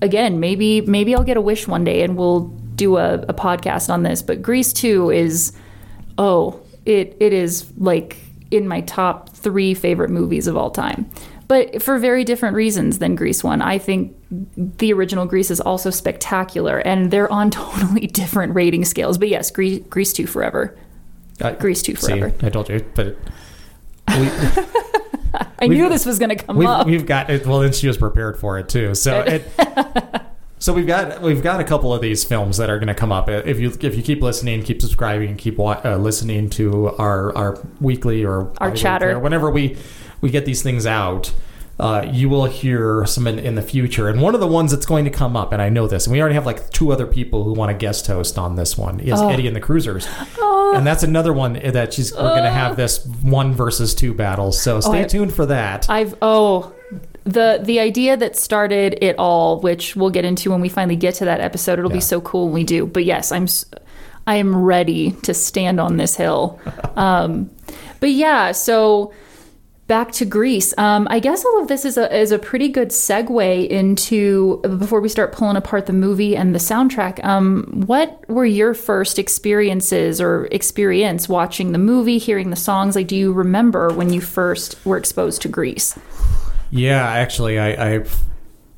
again, 0.00 0.38
maybe 0.38 0.80
maybe 0.82 1.12
I'll 1.12 1.24
get 1.24 1.36
a 1.36 1.40
wish 1.40 1.66
one 1.66 1.82
day 1.82 2.04
and 2.04 2.16
we'll 2.16 2.42
do 2.76 2.98
a, 2.98 3.14
a 3.22 3.34
podcast 3.34 3.92
on 3.92 4.04
this. 4.04 4.22
But 4.22 4.42
Grease 4.42 4.72
Two 4.72 5.10
is 5.10 5.52
oh 6.18 6.60
it 6.86 7.16
it 7.18 7.32
is 7.32 7.68
like 7.78 8.16
in 8.52 8.68
my 8.68 8.82
top 8.82 9.30
three 9.30 9.74
favorite 9.74 10.10
movies 10.10 10.46
of 10.46 10.56
all 10.56 10.70
time. 10.70 11.10
But 11.48 11.82
for 11.82 11.98
very 11.98 12.22
different 12.22 12.54
reasons 12.54 13.00
than 13.00 13.16
Grease 13.16 13.42
One. 13.42 13.60
I 13.60 13.78
think 13.78 14.16
the 14.56 14.92
original 14.92 15.26
Grease 15.26 15.50
is 15.50 15.60
also 15.60 15.90
spectacular, 15.90 16.78
and 16.78 17.10
they're 17.10 17.30
on 17.30 17.50
totally 17.52 18.06
different 18.06 18.54
rating 18.54 18.84
scales. 18.84 19.18
But 19.18 19.28
yes, 19.28 19.50
Grease, 19.50 19.82
Grease 19.88 20.12
Two 20.12 20.26
forever. 20.26 20.76
Uh, 21.40 21.52
Grease 21.52 21.82
2 21.82 21.96
see, 21.96 22.06
forever. 22.20 22.32
I 22.42 22.50
told 22.50 22.68
you, 22.68 22.84
but 22.94 23.16
we, 24.16 24.28
I 25.58 25.66
knew 25.66 25.88
this 25.88 26.06
was 26.06 26.18
going 26.18 26.28
to 26.28 26.36
come 26.36 26.56
we've, 26.56 26.68
up. 26.68 26.86
we've 26.86 27.06
got 27.06 27.30
it. 27.30 27.46
Well, 27.46 27.60
then 27.60 27.72
she 27.72 27.88
was 27.88 27.96
prepared 27.96 28.38
for 28.38 28.58
it 28.58 28.68
too. 28.68 28.94
So 28.94 29.20
it, 29.26 29.48
so 30.58 30.72
we've 30.72 30.86
got 30.86 31.20
we've 31.22 31.42
got 31.42 31.58
a 31.60 31.64
couple 31.64 31.92
of 31.92 32.00
these 32.00 32.22
films 32.22 32.58
that 32.58 32.70
are 32.70 32.78
going 32.78 32.88
to 32.88 32.94
come 32.94 33.10
up. 33.10 33.28
If 33.28 33.58
you 33.58 33.76
if 33.80 33.96
you 33.96 34.02
keep 34.02 34.22
listening, 34.22 34.62
keep 34.62 34.80
subscribing, 34.80 35.36
keep 35.36 35.56
wa- 35.56 35.80
uh, 35.84 35.96
listening 35.96 36.48
to 36.50 36.90
our 36.96 37.34
our 37.36 37.58
weekly 37.80 38.24
or 38.24 38.52
Our 38.58 38.70
chatter. 38.70 39.12
or 39.12 39.18
whenever 39.18 39.50
we 39.50 39.76
we 40.20 40.30
get 40.30 40.44
these 40.44 40.62
things 40.62 40.86
out. 40.86 41.32
Uh, 41.80 42.06
you 42.12 42.28
will 42.28 42.44
hear 42.44 43.04
some 43.06 43.26
in, 43.26 43.38
in 43.38 43.54
the 43.56 43.62
future, 43.62 44.08
and 44.08 44.20
one 44.20 44.34
of 44.34 44.40
the 44.40 44.46
ones 44.46 44.70
that's 44.70 44.86
going 44.86 45.04
to 45.04 45.10
come 45.10 45.34
up, 45.36 45.52
and 45.52 45.60
I 45.60 45.68
know 45.68 45.88
this, 45.88 46.06
and 46.06 46.12
we 46.12 46.20
already 46.20 46.34
have 46.34 46.46
like 46.46 46.70
two 46.70 46.92
other 46.92 47.06
people 47.06 47.42
who 47.44 47.52
want 47.54 47.70
to 47.70 47.76
guest 47.76 48.06
host 48.06 48.38
on 48.38 48.54
this 48.56 48.78
one 48.78 49.00
is 49.00 49.18
Oh. 49.20 49.28
Eddie 49.28 49.46
and 49.48 49.56
the 49.56 49.60
Cruisers, 49.60 50.06
and 50.40 50.86
that's 50.86 51.02
another 51.02 51.32
one 51.32 51.54
that 51.54 51.92
she's 51.94 52.12
we're 52.12 52.20
going 52.20 52.44
to 52.44 52.50
have 52.50 52.76
this 52.76 53.04
one 53.22 53.52
versus 53.54 53.94
two 53.94 54.14
battle. 54.14 54.52
So 54.52 54.80
stay 54.80 55.00
Oh. 55.00 55.04
I- 55.04 55.08
tuned 55.08 55.34
for 55.34 55.46
that. 55.46 55.88
I've 55.90 56.14
oh 56.22 56.72
the 57.24 57.60
the 57.62 57.80
idea 57.80 58.16
that 58.16 58.36
started 58.36 58.98
it 59.00 59.16
all, 59.18 59.60
which 59.60 59.96
we'll 59.96 60.10
get 60.10 60.24
into 60.24 60.50
when 60.50 60.60
we 60.60 60.68
finally 60.68 60.96
get 60.96 61.14
to 61.16 61.24
that 61.24 61.40
episode. 61.40 61.78
It'll 61.78 61.90
Yeah. 61.90 61.96
be 61.96 62.00
so 62.00 62.20
cool 62.20 62.44
when 62.46 62.54
we 62.54 62.64
do. 62.64 62.86
But 62.86 63.04
yes, 63.04 63.32
I'm 63.32 63.46
I 64.26 64.36
am 64.36 64.54
ready 64.54 65.12
to 65.22 65.32
stand 65.34 65.80
on 65.80 65.96
this 65.96 66.14
hill. 66.16 66.60
Um, 66.96 67.50
but 68.00 68.10
yeah, 68.10 68.52
so 68.52 69.12
back 69.92 70.10
to 70.10 70.24
Grease. 70.24 70.72
Um, 70.78 71.06
I 71.10 71.18
guess 71.18 71.44
all 71.44 71.60
of 71.60 71.68
this 71.68 71.84
is 71.84 71.98
a 71.98 72.10
is 72.16 72.32
a 72.32 72.38
pretty 72.38 72.70
good 72.70 72.88
segue 72.88 73.68
into 73.68 74.56
before 74.78 75.02
we 75.02 75.10
start 75.10 75.32
pulling 75.32 75.56
apart 75.58 75.84
the 75.84 75.92
movie 75.92 76.34
and 76.34 76.54
the 76.54 76.58
soundtrack. 76.58 77.22
Um, 77.22 77.82
what 77.84 78.26
were 78.26 78.46
your 78.46 78.72
first 78.72 79.18
experiences 79.18 80.18
or 80.18 80.46
experience 80.50 81.28
watching 81.28 81.72
the 81.72 81.78
movie, 81.78 82.16
hearing 82.16 82.48
the 82.48 82.56
songs? 82.56 82.96
Like, 82.96 83.06
do 83.06 83.14
you 83.16 83.34
remember 83.34 83.92
when 83.92 84.10
you 84.14 84.22
first 84.22 84.82
were 84.86 84.96
exposed 84.96 85.42
to 85.42 85.48
Grease? 85.48 85.98
Yeah, 86.70 87.06
actually, 87.06 87.58
I, 87.58 87.96
I 87.96 88.04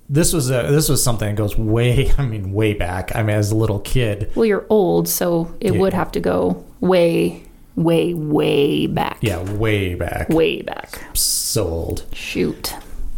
this 0.09 0.33
was 0.33 0.51
a 0.51 0.65
this 0.69 0.89
was 0.89 1.01
something 1.05 1.29
that 1.29 1.37
goes 1.37 1.57
way. 1.57 2.11
I 2.19 2.27
mean, 2.27 2.53
way 2.53 2.75
back. 2.75 3.15
I 3.15 3.23
mean, 3.23 3.37
as 3.37 3.53
a 3.53 3.57
little 3.57 3.79
kid. 3.79 4.33
Well, 4.35 4.47
you're 4.47 4.67
old, 4.69 5.09
so 5.09 5.55
it 5.61 5.75
Yeah. 5.75 5.79
would 5.81 5.95
have 5.95 6.11
to 6.11 6.19
go 6.21 6.65
way, 6.81 7.44
way, 7.77 8.15
way 8.15 8.87
back. 8.87 9.19
Yeah, 9.21 9.43
way 9.55 9.95
back. 9.95 10.29
Way 10.29 10.63
back. 10.63 11.01
So 11.15 11.67
old. 11.67 12.05
Shoot. 12.13 12.75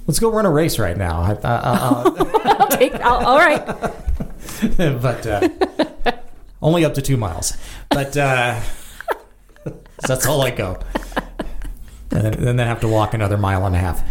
Let's 0.06 0.18
go 0.18 0.30
run 0.30 0.46
a 0.46 0.50
race 0.50 0.78
right 0.78 0.96
now. 0.96 1.20
I, 1.20 1.32
I, 1.42 1.60
I'll 2.58 2.68
take. 2.70 2.94
I'll, 2.94 3.26
all 3.26 3.38
right. 3.38 3.64
But 4.78 5.26
uh, 5.26 5.48
only 6.62 6.84
up 6.84 6.94
to 6.94 7.02
two 7.02 7.16
miles. 7.18 7.52
But 7.90 8.16
uh, 8.16 8.58
that's 10.06 10.24
all 10.26 10.40
I 10.40 10.50
go. 10.50 10.78
And 12.10 12.22
then, 12.22 12.44
then 12.44 12.60
I 12.60 12.64
have 12.64 12.80
to 12.80 12.88
walk 12.88 13.12
another 13.12 13.36
mile 13.36 13.66
and 13.66 13.74
a 13.76 13.78
half. 13.78 14.02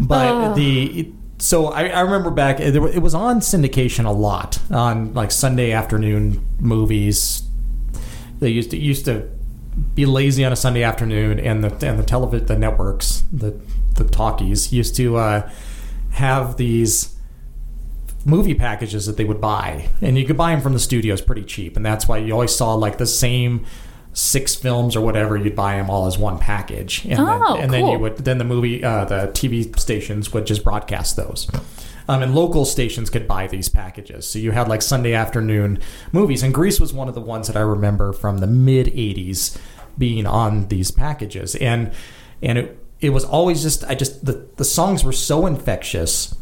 But 0.00 0.28
Oh. 0.32 0.54
the 0.54 1.12
so 1.38 1.66
I, 1.66 1.88
I 1.88 2.00
remember 2.00 2.30
back 2.30 2.58
it, 2.58 2.74
it 2.74 3.02
was 3.02 3.14
on 3.14 3.38
syndication 3.40 4.04
a 4.06 4.10
lot 4.10 4.58
on 4.70 5.14
like 5.14 5.30
Sunday 5.30 5.70
afternoon 5.70 6.44
movies. 6.58 7.42
They 8.40 8.48
used 8.48 8.70
to 8.72 8.76
used 8.78 9.04
to 9.04 9.28
be 9.94 10.06
lazy 10.06 10.44
on 10.44 10.52
a 10.52 10.56
Sunday 10.56 10.82
afternoon, 10.82 11.38
and 11.40 11.62
the 11.64 11.86
and 11.86 11.98
the 11.98 12.04
television 12.04 12.46
the 12.46 12.58
networks 12.58 13.24
the 13.32 13.58
the 13.94 14.04
talkies 14.04 14.72
used 14.72 14.96
to 14.96 15.16
uh, 15.16 15.50
have 16.10 16.56
these 16.56 17.14
movie 18.26 18.54
packages 18.54 19.06
that 19.06 19.16
they 19.16 19.24
would 19.24 19.40
buy, 19.40 19.88
and 20.00 20.16
you 20.18 20.24
could 20.24 20.36
buy 20.36 20.52
them 20.52 20.60
from 20.60 20.72
the 20.72 20.78
studios 20.78 21.20
pretty 21.20 21.44
cheap, 21.44 21.76
and 21.76 21.84
that's 21.84 22.08
why 22.08 22.18
you 22.18 22.32
always 22.32 22.54
saw 22.54 22.74
like 22.74 22.98
the 22.98 23.06
same 23.06 23.64
six 24.12 24.54
films 24.54 24.94
or 24.96 25.00
whatever. 25.00 25.36
You'd 25.36 25.56
buy 25.56 25.76
them 25.76 25.90
all 25.90 26.06
as 26.06 26.16
one 26.18 26.38
package, 26.38 27.04
and, 27.04 27.18
Oh, 27.20 27.54
then, 27.54 27.62
and 27.64 27.72
then 27.72 27.86
you 27.88 27.98
would 27.98 28.16
then 28.18 28.38
the 28.38 28.44
movie 28.44 28.82
uh, 28.82 29.04
the 29.04 29.26
TV 29.28 29.78
stations 29.78 30.32
would 30.32 30.46
just 30.46 30.64
broadcast 30.64 31.16
those. 31.16 31.48
Um, 32.08 32.22
and 32.22 32.34
local 32.34 32.64
stations 32.64 33.08
could 33.08 33.26
buy 33.26 33.46
these 33.46 33.68
packages. 33.68 34.26
So 34.26 34.38
you 34.38 34.50
had 34.50 34.68
like 34.68 34.82
Sunday 34.82 35.14
afternoon 35.14 35.80
movies. 36.12 36.42
And 36.42 36.52
Grease 36.52 36.78
was 36.78 36.92
one 36.92 37.08
of 37.08 37.14
the 37.14 37.20
ones 37.20 37.46
that 37.46 37.56
I 37.56 37.60
remember 37.60 38.12
from 38.12 38.38
the 38.38 38.46
mid 38.46 38.88
80s 38.88 39.58
being 39.96 40.26
on 40.26 40.68
these 40.68 40.90
packages. 40.90 41.54
And 41.54 41.92
and 42.42 42.58
it, 42.58 42.84
it 43.00 43.10
was 43.10 43.24
always 43.24 43.62
just, 43.62 43.84
I 43.84 43.94
just, 43.94 44.24
the, 44.24 44.46
the 44.56 44.64
songs 44.64 45.02
were 45.04 45.12
so 45.12 45.46
infectious. 45.46 46.34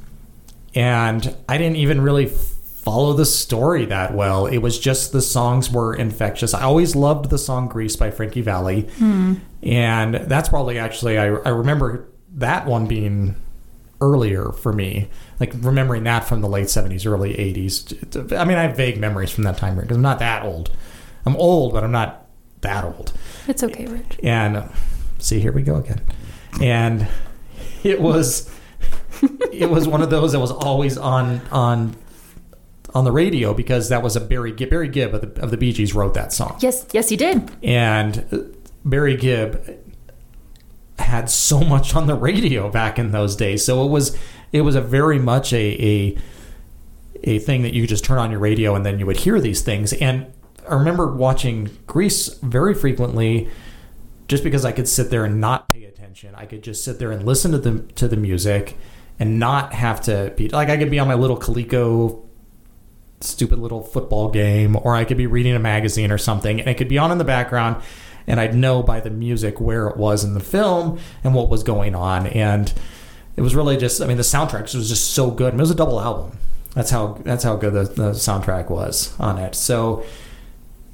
And 0.75 1.37
I 1.48 1.59
didn't 1.59 1.77
even 1.77 2.01
really 2.01 2.27
follow 2.27 3.12
the 3.12 3.27
story 3.27 3.85
that 3.87 4.14
well. 4.14 4.46
It 4.46 4.59
was 4.59 4.79
just 4.79 5.12
the 5.12 5.22
songs 5.22 5.70
were 5.70 5.94
infectious. 5.94 6.55
I 6.55 6.62
always 6.62 6.96
loved 6.96 7.31
the 7.31 7.38
song 7.38 7.68
Grease 7.68 7.94
by 7.94 8.11
Frankie 8.11 8.40
Valli. 8.40 8.88
And 9.62 10.14
that's 10.14 10.48
probably 10.48 10.79
actually, 10.79 11.18
I, 11.18 11.27
I 11.27 11.51
remember 11.51 12.09
that 12.35 12.66
one 12.66 12.87
being 12.87 13.37
earlier 14.03 14.53
for 14.53 14.73
me. 14.73 15.09
Like 15.41 15.53
remembering 15.61 16.05
that 16.05 16.25
from 16.25 16.41
the 16.43 16.49
late 16.49 16.67
70s, 16.67 17.07
early 17.07 17.33
80s. 17.35 18.37
I 18.38 18.45
mean, 18.45 18.59
I 18.59 18.62
have 18.62 18.77
vague 18.77 18.99
memories 18.99 19.31
from 19.31 19.45
that 19.45 19.57
time 19.57 19.73
period 19.75 19.87
because 19.88 19.97
I'm 19.97 20.03
not 20.03 20.19
that 20.19 20.45
old. 20.45 20.71
I'm 21.25 21.37
old, 21.37 21.73
but 21.73 21.85
I'm 21.85 21.93
not 21.93 22.27
that 22.61 22.85
old. 22.85 23.12
It's 23.49 23.62
okay, 23.62 23.87
Rich. 23.87 24.19
And 24.23 24.69
see, 25.19 25.41
here 25.41 25.53
we 25.53 25.62
go 25.62 25.77
again. 25.77 26.01
And 26.61 27.09
it 27.83 28.01
was 28.01 28.51
it 29.53 29.71
was 29.71 29.87
one 29.88 30.03
of 30.03 30.11
those 30.11 30.33
that 30.33 30.41
was 30.41 30.51
always 30.51 30.99
on 30.99 31.41
on 31.51 31.97
on 32.95 33.05
the 33.05 33.12
radio 33.12 33.55
because 33.55 33.88
that 33.88 34.03
was 34.03 34.17
a 34.17 34.21
Barry 34.21 34.53
Gibb, 34.53 34.69
Barry 34.71 34.88
Gibb 34.88 35.15
of 35.15 35.35
the, 35.35 35.43
of 35.43 35.51
the 35.51 35.57
Bee 35.57 35.73
Gees 35.73 35.95
wrote 35.95 36.12
that 36.15 36.31
song 36.33 36.57
Yes, 36.61 36.85
yes, 36.93 37.09
he 37.09 37.17
did. 37.17 37.51
and 37.62 38.55
Barry 38.85 39.17
Gibb 39.17 39.79
had 41.12 41.29
so 41.29 41.61
much 41.61 41.94
on 41.94 42.07
the 42.07 42.14
radio 42.16 42.70
back 42.70 42.98
in 42.98 43.12
those 43.12 43.37
days. 43.37 43.64
So 43.64 43.85
it 43.85 43.90
was 43.90 44.18
it 44.51 44.62
was 44.62 44.75
a 44.75 44.81
very 44.81 45.18
much 45.18 45.53
a 45.53 45.57
a, 45.57 46.18
a 47.22 47.38
thing 47.38 47.62
that 47.62 47.75
you 47.75 47.87
just 47.87 48.05
turn 48.05 48.18
on 48.18 48.31
your 48.31 48.40
radio 48.40 48.75
and 48.75 48.85
then 48.85 48.98
you 48.98 49.07
would 49.07 49.18
hear 49.18 49.38
these 49.38 49.61
things. 49.61 49.92
And 49.92 50.33
I 50.68 50.75
remember 50.75 51.14
watching 51.14 51.70
Grease 51.87 52.35
very 52.38 52.75
frequently 52.75 53.48
just 54.27 54.42
because 54.42 54.64
I 54.64 54.72
could 54.72 54.88
sit 54.88 55.11
there 55.11 55.25
and 55.25 55.40
not 55.40 55.68
pay 55.68 55.85
attention. 55.85 56.35
I 56.35 56.46
could 56.46 56.62
just 56.62 56.83
sit 56.83 56.98
there 56.98 57.12
and 57.12 57.25
listen 57.25 57.53
to 57.53 57.59
the 57.59 57.81
to 57.94 58.09
the 58.09 58.16
music 58.16 58.79
and 59.20 59.38
not 59.38 59.75
have 59.75 60.01
to 60.03 60.33
be 60.37 60.48
like 60.48 60.70
I 60.70 60.79
could 60.79 60.90
be 60.90 60.98
on 60.98 61.09
my 61.09 61.14
little 61.14 61.38
Coleco 61.38 62.25
stupid 63.20 63.59
little 63.59 63.83
football 63.83 64.31
game 64.31 64.77
or 64.83 64.96
I 64.96 65.05
could 65.05 65.18
be 65.18 65.27
reading 65.27 65.55
a 65.55 65.61
magazine 65.61 66.11
or 66.11 66.18
something 66.18 66.59
and 66.59 66.68
it 66.68 66.77
could 66.77 66.88
be 66.88 66.98
on 66.98 67.12
in 67.12 67.18
the 67.18 67.25
background 67.25 67.83
and 68.26 68.38
I'd 68.40 68.54
know 68.54 68.82
by 68.82 69.00
the 69.00 69.11
music 69.11 69.61
where 69.61 69.87
it 69.88 69.96
was 69.96 70.24
in 70.24 70.35
the 70.35 70.40
film 70.40 70.98
and 71.24 71.35
what 71.35 71.48
was 71.48 71.62
going 71.62 71.94
on 71.94 72.26
and 72.26 72.72
it 73.37 73.40
was 73.40 73.54
really 73.54 73.76
just 73.76 74.00
I 74.02 74.06
mean 74.06 74.16
the 74.18 74.22
soundtrack 74.22 74.74
was 74.74 74.88
just 74.88 75.11
so 75.11 75.30
good. 75.30 75.52
And 75.52 75.61
it 75.61 75.62
was 75.62 75.70
a 75.70 75.74
double 75.74 76.00
album. 76.00 76.37
That's 76.74 76.90
how 76.90 77.18
that's 77.24 77.44
how 77.44 77.56
good 77.56 77.72
the, 77.72 77.85
the 77.85 78.11
soundtrack 78.12 78.70
was 78.70 79.18
on 79.18 79.38
it. 79.38 79.54
So 79.54 80.04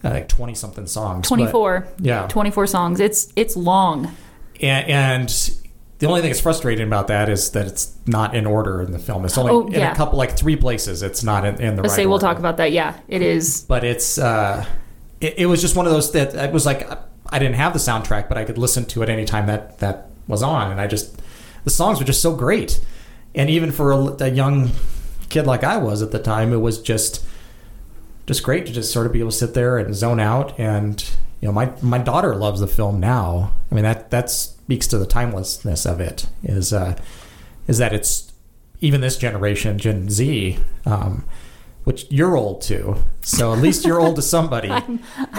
uh, 0.05 0.11
like 0.11 0.29
20 0.29 0.55
something 0.55 0.87
songs. 0.87 1.27
24. 1.29 1.89
yeah. 2.01 2.27
24 2.29 2.67
songs. 2.69 3.01
It's 3.01 3.33
it's 3.37 3.57
long. 3.57 4.15
and, 4.61 4.89
and 4.89 5.51
the 5.99 6.07
only 6.07 6.21
thing 6.21 6.31
that's 6.31 6.41
frustrating 6.41 6.87
about 6.87 7.09
that 7.09 7.29
is 7.29 7.51
that 7.51 7.67
it's 7.67 7.93
not 8.07 8.37
in 8.37 8.47
order 8.47 8.81
in 8.83 8.93
the 8.93 9.01
film. 9.01 9.25
It's 9.25 9.37
only 9.37 9.51
Oh, 9.51 9.67
in 9.67 9.73
yeah. 9.73 9.91
a 9.91 9.97
couple, 9.97 10.17
like 10.17 10.37
three 10.37 10.55
places. 10.55 11.03
It's 11.03 11.25
not 11.25 11.45
in, 11.45 11.61
in 11.61 11.75
the 11.75 11.83
Let's 11.83 11.93
right 11.95 11.97
say 11.97 12.07
we'll 12.07 12.15
order. 12.15 12.27
talk 12.27 12.39
about 12.39 12.59
that. 12.59 12.71
Yeah, 12.71 12.97
it 13.09 13.21
is. 13.21 13.63
But 13.63 13.83
it's 13.83 14.17
uh, 14.17 14.65
it, 15.21 15.35
it 15.39 15.47
was 15.47 15.61
just 15.61 15.75
one 15.75 15.87
of 15.87 15.93
those 15.93 16.13
that 16.13 16.37
it 16.37 16.53
was 16.53 16.65
like 16.65 16.89
I 17.31 17.39
didn't 17.39 17.57
have 17.57 17.73
the 17.73 17.79
soundtrack, 17.79 18.29
but 18.29 18.39
I 18.39 18.45
could 18.45 18.59
listen 18.59 18.85
to 18.87 19.03
it 19.03 19.09
anytime 19.09 19.47
that 19.47 19.79
that 19.79 20.11
was 20.27 20.43
on, 20.43 20.71
and 20.71 20.81
I 20.81 20.87
just 20.87 21.21
the 21.65 21.71
songs 21.71 21.99
were 21.99 22.05
just 22.05 22.23
so 22.23 22.35
great. 22.35 22.85
And 23.35 23.51
even 23.51 23.71
for 23.73 23.93
a, 23.93 24.25
a 24.25 24.29
young 24.29 24.71
kid 25.29 25.47
like 25.47 25.65
I 25.65 25.77
was 25.77 26.03
at 26.03 26.11
the 26.11 26.19
time, 26.19 26.53
it 26.53 26.59
was 26.59 26.81
just 26.81 27.25
just 28.27 28.43
great 28.43 28.67
to 28.67 28.73
just 28.73 28.93
sort 28.93 29.07
of 29.07 29.13
be 29.13 29.21
able 29.21 29.31
to 29.31 29.37
sit 29.37 29.55
there 29.55 29.79
and 29.79 29.95
zone 29.95 30.21
out. 30.21 30.59
And 30.59 31.03
you 31.41 31.49
know, 31.49 31.53
my 31.53 31.73
my 31.83 31.99
daughter 31.99 32.35
loves 32.35 32.61
the 32.61 32.67
film 32.67 33.01
now. 33.01 33.53
I 33.71 33.75
mean 33.75 33.85
that 33.85 34.11
that 34.11 34.31
speaks 34.31 34.87
to 34.89 34.99
the 34.99 35.07
timelessness 35.07 35.87
of 35.87 36.01
it. 36.01 36.27
Is 36.43 36.73
uh, 36.73 36.99
is 37.67 37.79
that 37.79 37.93
it's 37.93 38.33
even 38.81 39.01
this 39.01 39.17
generation, 39.17 39.79
Gen 39.79 40.09
Z, 40.09 40.59
um, 40.87 41.25
which 41.89 42.05
you're 42.11 42.37
old 42.37 42.61
to. 42.61 42.95
So 43.23 43.51
at 43.55 43.61
least 43.61 43.87
you're 43.87 43.99
old 43.99 44.17
to 44.17 44.23
somebody. 44.37 44.69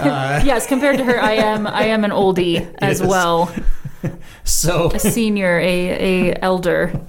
yes, 0.50 0.66
compared 0.66 0.98
to 0.98 1.04
her, 1.04 1.20
I 1.22 1.34
am 1.34 1.64
I 1.64 1.84
am 1.84 2.02
an 2.04 2.10
oldie 2.10 2.58
as 2.78 2.98
Yes. 3.00 3.08
well, 3.08 3.54
So 4.42 4.90
a 4.90 4.98
senior, 4.98 5.60
a 5.60 6.30
a 6.32 6.38
elder. 6.42 7.00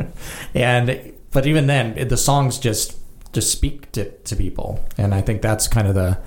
and 0.54 1.12
but 1.32 1.47
even 1.47 1.65
then, 1.65 2.08
the 2.08 2.17
songs 2.17 2.60
just 2.60 2.99
just 3.34 3.51
speak 3.51 3.91
to, 3.93 4.12
to 4.12 4.36
people, 4.36 4.80
and 4.97 5.12
I 5.15 5.21
think 5.21 5.41
that's 5.41 5.67
kind 5.67 5.88
of 5.88 5.95
the 5.95 6.19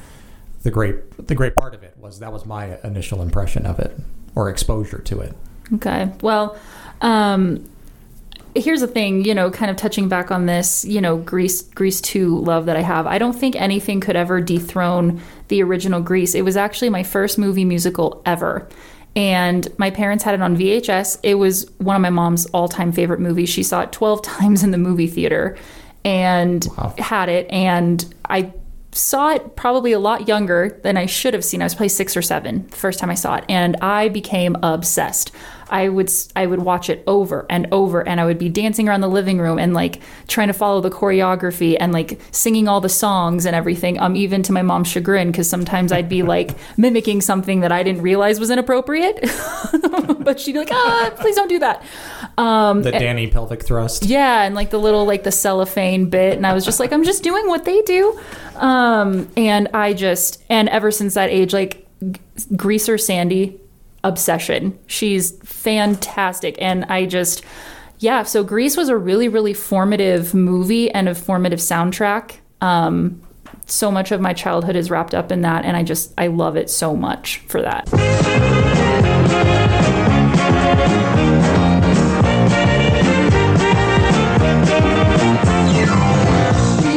the 0.64 0.72
great 0.72 0.96
the 1.28 1.36
great 1.36 1.54
part 1.54 1.74
of 1.74 1.84
it 1.84 1.94
was 1.96 2.18
that 2.18 2.32
was 2.32 2.44
my 2.44 2.78
initial 2.82 3.22
impression 3.22 3.64
of 3.64 3.78
it 3.78 3.96
or 4.34 4.50
exposure 4.50 4.98
to 4.98 5.20
it. 5.20 5.34
Okay. 5.74 6.10
Well, 6.20 6.56
um, 7.00 7.64
here's 8.54 8.80
the 8.80 8.86
thing, 8.86 9.24
you 9.24 9.34
know, 9.34 9.50
kind 9.50 9.70
of 9.70 9.76
touching 9.76 10.08
back 10.08 10.30
on 10.30 10.46
this, 10.46 10.84
you 10.84 11.00
know, 11.00 11.16
Grease 11.16 11.62
Grease 11.62 12.00
2 12.00 12.38
love 12.38 12.66
that 12.66 12.76
I 12.76 12.80
have. 12.82 13.06
I 13.06 13.18
don't 13.18 13.32
think 13.32 13.56
anything 13.56 14.00
could 14.00 14.16
ever 14.16 14.40
dethrone 14.40 15.20
the 15.48 15.62
original 15.62 16.00
Grease. 16.00 16.34
It 16.34 16.42
was 16.42 16.56
actually 16.56 16.90
my 16.90 17.02
first 17.02 17.38
movie 17.38 17.64
musical 17.64 18.22
ever. 18.26 18.68
And 19.16 19.68
my 19.78 19.90
parents 19.90 20.24
had 20.24 20.34
it 20.34 20.42
on 20.42 20.56
VHS. 20.56 21.18
It 21.22 21.34
was 21.34 21.70
one 21.78 21.94
of 21.94 22.02
my 22.02 22.10
mom's 22.10 22.46
all-time 22.46 22.90
favorite 22.90 23.20
movies. 23.20 23.48
She 23.48 23.62
saw 23.62 23.82
it 23.82 23.92
12 23.92 24.22
times 24.22 24.62
in 24.62 24.70
the 24.70 24.78
movie 24.78 25.06
theater 25.06 25.56
and 26.04 26.66
Wow. 26.76 26.94
had 26.98 27.28
it 27.28 27.48
and 27.50 28.04
I 28.28 28.52
saw 28.92 29.30
it 29.30 29.56
probably 29.56 29.92
a 29.92 29.98
lot 29.98 30.28
younger 30.28 30.78
than 30.82 30.96
I 30.96 31.06
should 31.06 31.34
have 31.34 31.44
seen. 31.44 31.60
I 31.62 31.64
was 31.64 31.74
probably 31.74 31.88
six 31.88 32.16
or 32.16 32.22
seven 32.22 32.66
the 32.68 32.76
first 32.76 32.98
time 33.00 33.10
I 33.10 33.14
saw 33.14 33.34
it, 33.36 33.44
and 33.48 33.76
I 33.80 34.08
became 34.08 34.56
obsessed. 34.62 35.32
I 35.70 35.88
would 35.88 36.10
I 36.36 36.46
would 36.46 36.60
watch 36.60 36.90
it 36.90 37.02
over 37.06 37.46
and 37.48 37.66
over, 37.72 38.06
and 38.06 38.20
I 38.20 38.24
would 38.24 38.38
be 38.38 38.48
dancing 38.48 38.88
around 38.88 39.00
the 39.00 39.08
living 39.08 39.38
room 39.38 39.58
and 39.58 39.74
like 39.74 40.00
trying 40.28 40.48
to 40.48 40.52
follow 40.52 40.80
the 40.80 40.90
choreography 40.90 41.76
and 41.78 41.92
like 41.92 42.20
singing 42.30 42.68
all 42.68 42.80
the 42.80 42.88
songs 42.88 43.46
and 43.46 43.56
everything. 43.56 43.98
Um, 43.98 44.16
even 44.16 44.42
to 44.44 44.52
my 44.52 44.62
mom's 44.62 44.88
chagrin, 44.88 45.30
because 45.30 45.48
sometimes 45.48 45.92
I'd 45.92 46.08
be 46.08 46.22
like 46.22 46.50
mimicking 46.76 47.20
something 47.20 47.60
that 47.60 47.72
I 47.72 47.82
didn't 47.82 48.02
realize 48.02 48.38
was 48.40 48.50
inappropriate, 48.50 49.20
but 50.20 50.40
she'd 50.40 50.52
be 50.52 50.58
like, 50.58 50.68
"Ah, 50.72 51.10
please 51.16 51.34
don't 51.36 51.48
do 51.48 51.58
that." 51.60 51.82
Um, 52.36 52.82
The 52.82 52.92
Danny 52.92 53.28
pelvic 53.28 53.64
thrust. 53.64 54.04
yeah, 54.04 54.42
and 54.42 54.54
like 54.54 54.70
the 54.70 54.78
little 54.78 55.04
like 55.06 55.22
the 55.24 55.32
cellophane 55.32 56.10
bit, 56.10 56.36
and 56.36 56.46
I 56.46 56.52
was 56.52 56.64
just 56.64 56.80
like, 56.80 56.92
I'm 56.92 57.04
just 57.04 57.22
doing 57.22 57.46
what 57.48 57.64
they 57.64 57.80
do, 57.82 58.18
um, 58.56 59.28
and 59.36 59.68
I 59.74 59.94
just 59.94 60.42
and 60.48 60.68
ever 60.68 60.90
since 60.90 61.14
that 61.14 61.30
age, 61.30 61.52
like 61.52 61.86
Greaser 62.56 62.98
Sandy 62.98 63.60
obsession. 64.04 64.78
She's 64.86 65.32
fantastic, 65.42 66.56
and 66.60 66.84
I 66.84 67.06
just 67.06 67.42
yeah. 67.98 68.22
So 68.22 68.44
Grease 68.44 68.76
was 68.76 68.88
a 68.88 68.96
really 68.96 69.28
really 69.28 69.54
formative 69.54 70.34
movie 70.34 70.90
and 70.92 71.08
a 71.08 71.14
formative 71.14 71.58
soundtrack. 71.58 72.36
Um, 72.60 73.20
so 73.66 73.90
much 73.90 74.12
of 74.12 74.20
my 74.20 74.32
childhood 74.32 74.76
is 74.76 74.90
wrapped 74.90 75.14
up 75.14 75.32
in 75.32 75.40
that, 75.40 75.64
and 75.64 75.76
I 75.76 75.82
just 75.82 76.12
I 76.16 76.28
love 76.28 76.56
it 76.56 76.70
so 76.70 76.94
much 76.94 77.38
for 77.48 77.62
that. 77.62 77.88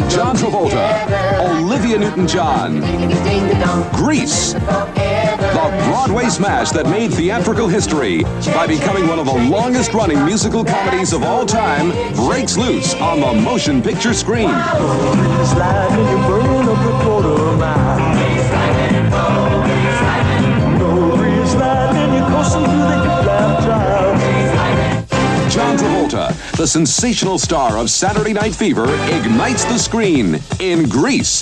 John 0.09 0.35
Travolta, 0.35 1.05
Olivia 1.61 1.99
Newton-John, 1.99 2.79
Grease, 3.93 4.55
the 5.57 5.83
Broadway 5.85 6.29
smash 6.29 6.69
that 6.69 6.85
made 6.85 7.11
theatrical 7.11 7.67
history 7.67 8.21
by 8.53 8.67
becoming 8.67 9.07
one 9.07 9.17
of 9.17 9.25
the 9.25 9.33
longest-running 9.33 10.23
musical 10.23 10.63
comedies 10.63 11.13
of 11.13 11.23
all 11.23 11.47
time, 11.47 11.89
breaks 12.13 12.57
loose 12.57 12.93
on 12.95 13.21
the 13.21 13.33
motion 13.41 13.81
picture 13.81 14.13
screen. 14.13 14.49
John 25.49 25.75
Travolta, 25.75 26.57
the 26.57 26.67
sensational 26.67 27.39
star 27.39 27.79
of 27.79 27.89
Saturday 27.89 28.33
Night 28.33 28.53
Fever, 28.53 28.85
ignites 29.09 29.63
the 29.65 29.79
screen 29.79 30.39
in 30.59 30.87
Grease. 30.87 31.41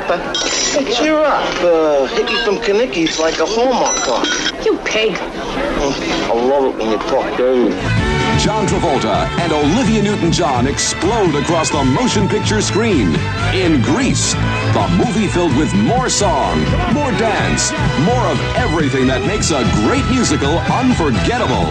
think 0.00 0.10
I'm 0.10 0.20
a 0.20 0.32
leper. 0.32 0.40
Hey, 0.70 0.94
cheer 0.94 1.18
up. 1.18 1.62
Uh, 1.62 2.06
Hickey 2.06 2.36
from 2.44 2.56
Kenickie's 2.56 3.18
like 3.18 3.38
a 3.38 3.46
Hallmark 3.46 3.96
card. 4.02 4.28
You 4.64 4.78
pig. 4.84 5.16
I 5.18 6.32
love 6.32 6.74
it 6.74 6.78
when 6.78 6.90
you 6.90 6.98
talk 7.08 7.36
dirty. 7.36 7.74
John 8.38 8.66
Travolta 8.66 9.28
and 9.40 9.52
Olivia 9.52 10.02
Newton 10.02 10.32
John 10.32 10.66
explode 10.66 11.34
across 11.34 11.70
the 11.70 11.84
motion 11.84 12.26
picture 12.28 12.62
screen 12.62 13.14
in 13.52 13.82
Grease, 13.82 14.32
the 14.72 14.88
movie 14.96 15.26
filled 15.26 15.54
with 15.56 15.74
more 15.74 16.08
song, 16.08 16.60
more 16.94 17.10
dance, 17.18 17.70
more 18.06 18.24
of 18.28 18.40
everything 18.56 19.06
that 19.08 19.22
makes 19.26 19.50
a 19.50 19.62
great 19.84 20.08
musical 20.08 20.58
unforgettable. 20.72 21.68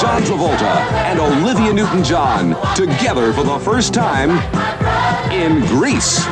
John 0.00 0.22
Travolta 0.22 0.64
and 1.04 1.20
Olivia 1.20 1.72
Newton 1.72 2.02
John 2.02 2.56
together 2.74 3.32
for 3.32 3.44
the 3.44 3.58
first 3.60 3.94
time 3.94 4.30
in 5.30 5.60
Grease. 5.66 6.26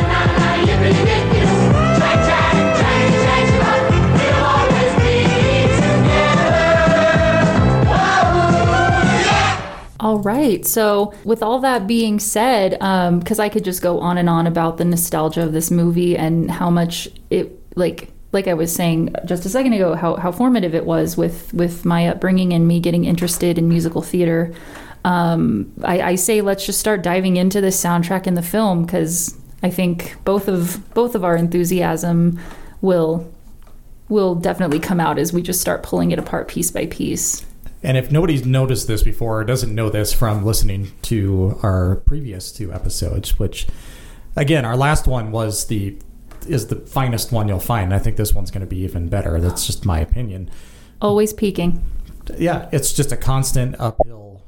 All 10.01 10.19
right. 10.19 10.67
So, 10.67 11.15
with 11.25 11.43
all 11.43 11.61
that 11.61 11.87
being 11.87 12.19
said, 12.19 12.77
um, 12.83 13.21
because 13.21 13.39
I 13.39 13.49
could 13.49 13.65
just 13.65 13.81
go 13.81 14.01
on 14.01 14.19
and 14.19 14.29
on 14.29 14.49
about 14.49 14.79
the 14.79 14.85
nostalgia 14.85 15.45
of 15.45 15.53
this 15.53 15.71
movie 15.71 16.17
and 16.17 16.51
how 16.51 16.69
much 16.69 17.09
it, 17.31 17.57
like, 17.77 18.12
like 18.33 18.49
I 18.49 18.55
was 18.55 18.75
saying 18.75 19.15
just 19.27 19.45
a 19.45 19.49
second 19.49 19.75
ago, 19.75 19.95
how, 19.95 20.17
how 20.17 20.33
formative 20.33 20.75
it 20.75 20.87
was 20.87 21.17
with 21.17 21.53
with 21.53 21.85
my 21.85 22.09
upbringing 22.09 22.53
and 22.53 22.67
me 22.67 22.81
getting 22.81 23.05
interested 23.05 23.59
in 23.59 23.69
musical 23.69 24.03
theater. 24.03 24.53
Um, 25.05 25.73
I, 25.85 26.01
I 26.01 26.15
say 26.15 26.41
let's 26.41 26.65
just 26.65 26.81
start 26.81 27.03
diving 27.03 27.37
into 27.37 27.61
the 27.61 27.69
soundtrack 27.69 28.27
in 28.27 28.35
the 28.35 28.43
film 28.43 28.85
because 28.85 29.37
I 29.63 29.71
think 29.71 30.17
both 30.25 30.49
of 30.49 30.83
both 30.95 31.15
of 31.15 31.25
our 31.25 31.37
enthusiasm 31.37 32.41
will 32.81 33.31
will 34.09 34.35
definitely 34.35 34.81
come 34.81 35.01
out 35.01 35.19
as 35.19 35.33
we 35.33 35.43
just 35.43 35.61
start 35.61 35.83
pulling 35.83 36.11
it 36.11 36.19
apart 36.19 36.49
piece 36.49 36.71
by 36.71 36.87
piece. 36.87 37.45
And 37.83 37.97
if 37.97 38.13
nobody's 38.13 38.47
noticed 38.47 38.87
this 38.87 39.03
before 39.03 39.41
or 39.41 39.45
doesn't 39.45 39.75
know 39.75 39.91
this 39.91 40.13
from 40.13 40.45
listening 40.45 40.93
to 41.03 41.59
our 41.63 41.97
previous 41.97 42.53
two 42.53 42.73
episodes, 42.73 43.39
which 43.39 43.67
again, 44.37 44.65
our 44.65 44.77
last 44.77 45.07
one 45.07 45.33
was 45.33 45.67
the 45.67 45.99
is 46.47 46.67
the 46.69 46.77
finest 46.77 47.33
one 47.33 47.49
you'll 47.49 47.59
find. 47.61 47.93
I 47.95 47.99
think 47.99 48.17
this 48.17 48.35
one's 48.35 48.51
going 48.51 48.61
to 48.63 48.67
be 48.67 48.79
even 48.79 49.09
better. 49.09 49.41
That's 49.41 49.67
just 49.67 49.85
my 49.85 50.01
opinion. 50.01 50.51
Always 51.01 51.33
peaking. 51.33 51.83
Yeah, 52.39 52.69
it's 52.73 52.93
just 52.93 53.11
a 53.13 53.17
constant 53.17 53.77
uphill. 53.79 54.43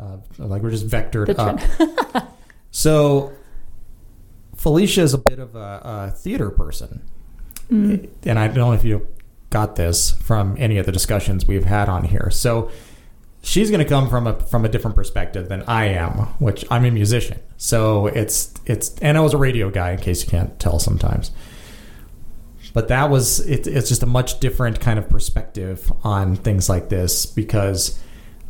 Uh, 0.00 0.18
like 0.38 0.62
we're 0.62 0.70
just 0.70 0.86
vectored 0.86 1.36
up. 1.38 2.28
so 2.70 3.32
Felicia 4.56 5.02
is 5.02 5.14
a 5.14 5.18
bit 5.18 5.38
of 5.38 5.54
a, 5.56 5.80
a 5.84 6.10
theater 6.12 6.50
person, 6.50 7.02
Mm. 7.70 8.08
and 8.24 8.38
I 8.38 8.46
don't 8.46 8.56
know 8.56 8.72
if 8.72 8.82
you 8.82 9.06
got 9.50 9.76
this 9.76 10.12
from 10.12 10.54
any 10.58 10.78
of 10.78 10.86
the 10.86 10.92
discussions 10.92 11.46
we've 11.46 11.66
had 11.66 11.88
on 11.90 12.04
here. 12.04 12.30
So 12.30 12.70
she's 13.48 13.70
going 13.70 13.82
to 13.82 13.88
come 13.88 14.10
from 14.10 14.26
a 14.26 14.38
from 14.38 14.64
a 14.64 14.68
different 14.68 14.94
perspective 14.94 15.48
than 15.48 15.62
I 15.62 15.86
am, 15.86 16.12
which 16.38 16.64
I'm 16.70 16.84
a 16.84 16.90
musician. 16.90 17.40
So 17.56 18.06
it's 18.06 18.52
it's 18.66 18.96
and 18.98 19.16
I 19.16 19.20
was 19.20 19.32
a 19.32 19.38
radio 19.38 19.70
guy 19.70 19.92
in 19.92 19.98
case 19.98 20.22
you 20.22 20.30
can't 20.30 20.58
tell 20.60 20.78
sometimes. 20.78 21.30
But 22.74 22.88
that 22.88 23.10
was 23.10 23.40
it, 23.40 23.66
it's 23.66 23.88
just 23.88 24.02
a 24.02 24.06
much 24.06 24.40
different 24.40 24.80
kind 24.80 24.98
of 24.98 25.08
perspective 25.08 25.90
on 26.04 26.36
things 26.36 26.68
like 26.68 26.90
this 26.90 27.24
because 27.24 27.98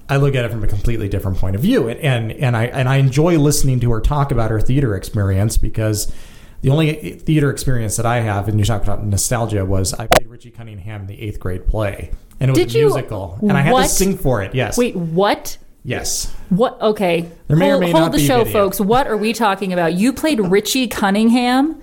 I 0.08 0.16
look 0.16 0.34
at 0.34 0.44
it 0.44 0.50
from 0.50 0.64
a 0.64 0.66
completely 0.66 1.08
different 1.08 1.38
point 1.38 1.54
of 1.54 1.62
view, 1.62 1.88
and 1.88 2.00
and, 2.00 2.32
and 2.32 2.56
I 2.56 2.64
and 2.66 2.88
I 2.88 2.96
enjoy 2.96 3.38
listening 3.38 3.78
to 3.80 3.90
her 3.92 4.00
talk 4.00 4.32
about 4.32 4.50
her 4.50 4.61
theater 4.61 4.96
experience 4.96 5.56
because 5.56 6.12
the 6.61 6.70
only 6.70 7.12
theater 7.12 7.50
experience 7.50 7.96
that 7.96 8.06
I 8.06 8.20
have, 8.20 8.48
and 8.48 8.58
you 8.58 8.64
talk 8.64 8.82
about 8.82 9.04
nostalgia, 9.04 9.64
was 9.64 9.94
I 9.94 10.08
played 10.08 10.28
Richie 10.28 10.50
Cunningham 10.50 11.02
in 11.02 11.06
the 11.06 11.20
eighth 11.22 11.38
grade 11.38 11.68
play, 11.68 12.11
and 12.40 12.51
it 12.51 12.53
was 12.53 12.59
Did 12.66 12.74
a 12.74 12.79
you? 12.79 12.85
musical, 12.87 13.38
and 13.42 13.53
I 13.53 13.61
had 13.62 13.72
What? 13.72 13.83
to 13.85 13.88
sing 13.88 14.16
for 14.16 14.42
it. 14.42 14.55
Yes, 14.55 14.77
Wait, 14.79 14.94
what? 14.96 15.59
yes. 15.85 16.35
What? 16.51 16.81
Okay. 16.81 17.29
There 17.48 17.57
may 17.57 17.68
or 17.68 17.72
hold 17.72 17.81
may 17.81 17.90
hold 17.90 18.03
not 18.05 18.12
the 18.12 18.18
be 18.18 18.27
show, 18.27 18.44
video. 18.44 18.53
folks. 18.53 18.81
What 18.81 19.07
are 19.07 19.16
we 19.16 19.33
talking 19.33 19.72
about? 19.72 19.94
You 19.94 20.12
played 20.12 20.40
Richie 20.40 20.87
Cunningham? 20.88 21.81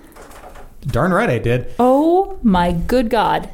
Darn 0.86 1.12
right 1.12 1.28
I 1.30 1.38
did. 1.38 1.72
Oh 1.78 2.38
my 2.42 2.72
good 2.72 3.10
God. 3.10 3.50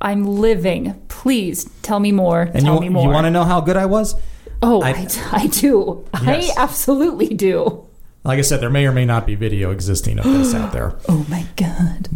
I'm 0.00 0.24
living. 0.26 1.00
Please 1.08 1.64
tell 1.82 2.00
me 2.00 2.12
more. 2.12 2.42
And 2.42 2.64
tell 2.64 2.74
you, 2.76 2.80
me 2.82 2.88
more. 2.90 3.04
you 3.04 3.08
want 3.10 3.24
to 3.24 3.30
know 3.30 3.44
how 3.44 3.60
good 3.62 3.76
I 3.78 3.86
was? 3.86 4.14
oh, 4.62 4.82
I- 4.82 4.90
I, 4.90 5.08
I 5.32 5.46
do. 5.48 6.04
Yes. 6.22 6.50
I 6.56 6.62
absolutely 6.62 7.28
do. 7.28 7.86
Like 8.24 8.38
I 8.38 8.42
said, 8.42 8.60
there 8.60 8.70
may 8.70 8.86
or 8.86 8.92
may 8.92 9.04
not 9.04 9.26
be 9.26 9.34
video 9.36 9.70
existing 9.70 10.18
of 10.18 10.24
this 10.24 10.52
out 10.54 10.72
there, 10.72 10.98
Oh 11.08 11.24
my 11.28 11.46
God. 11.56 12.08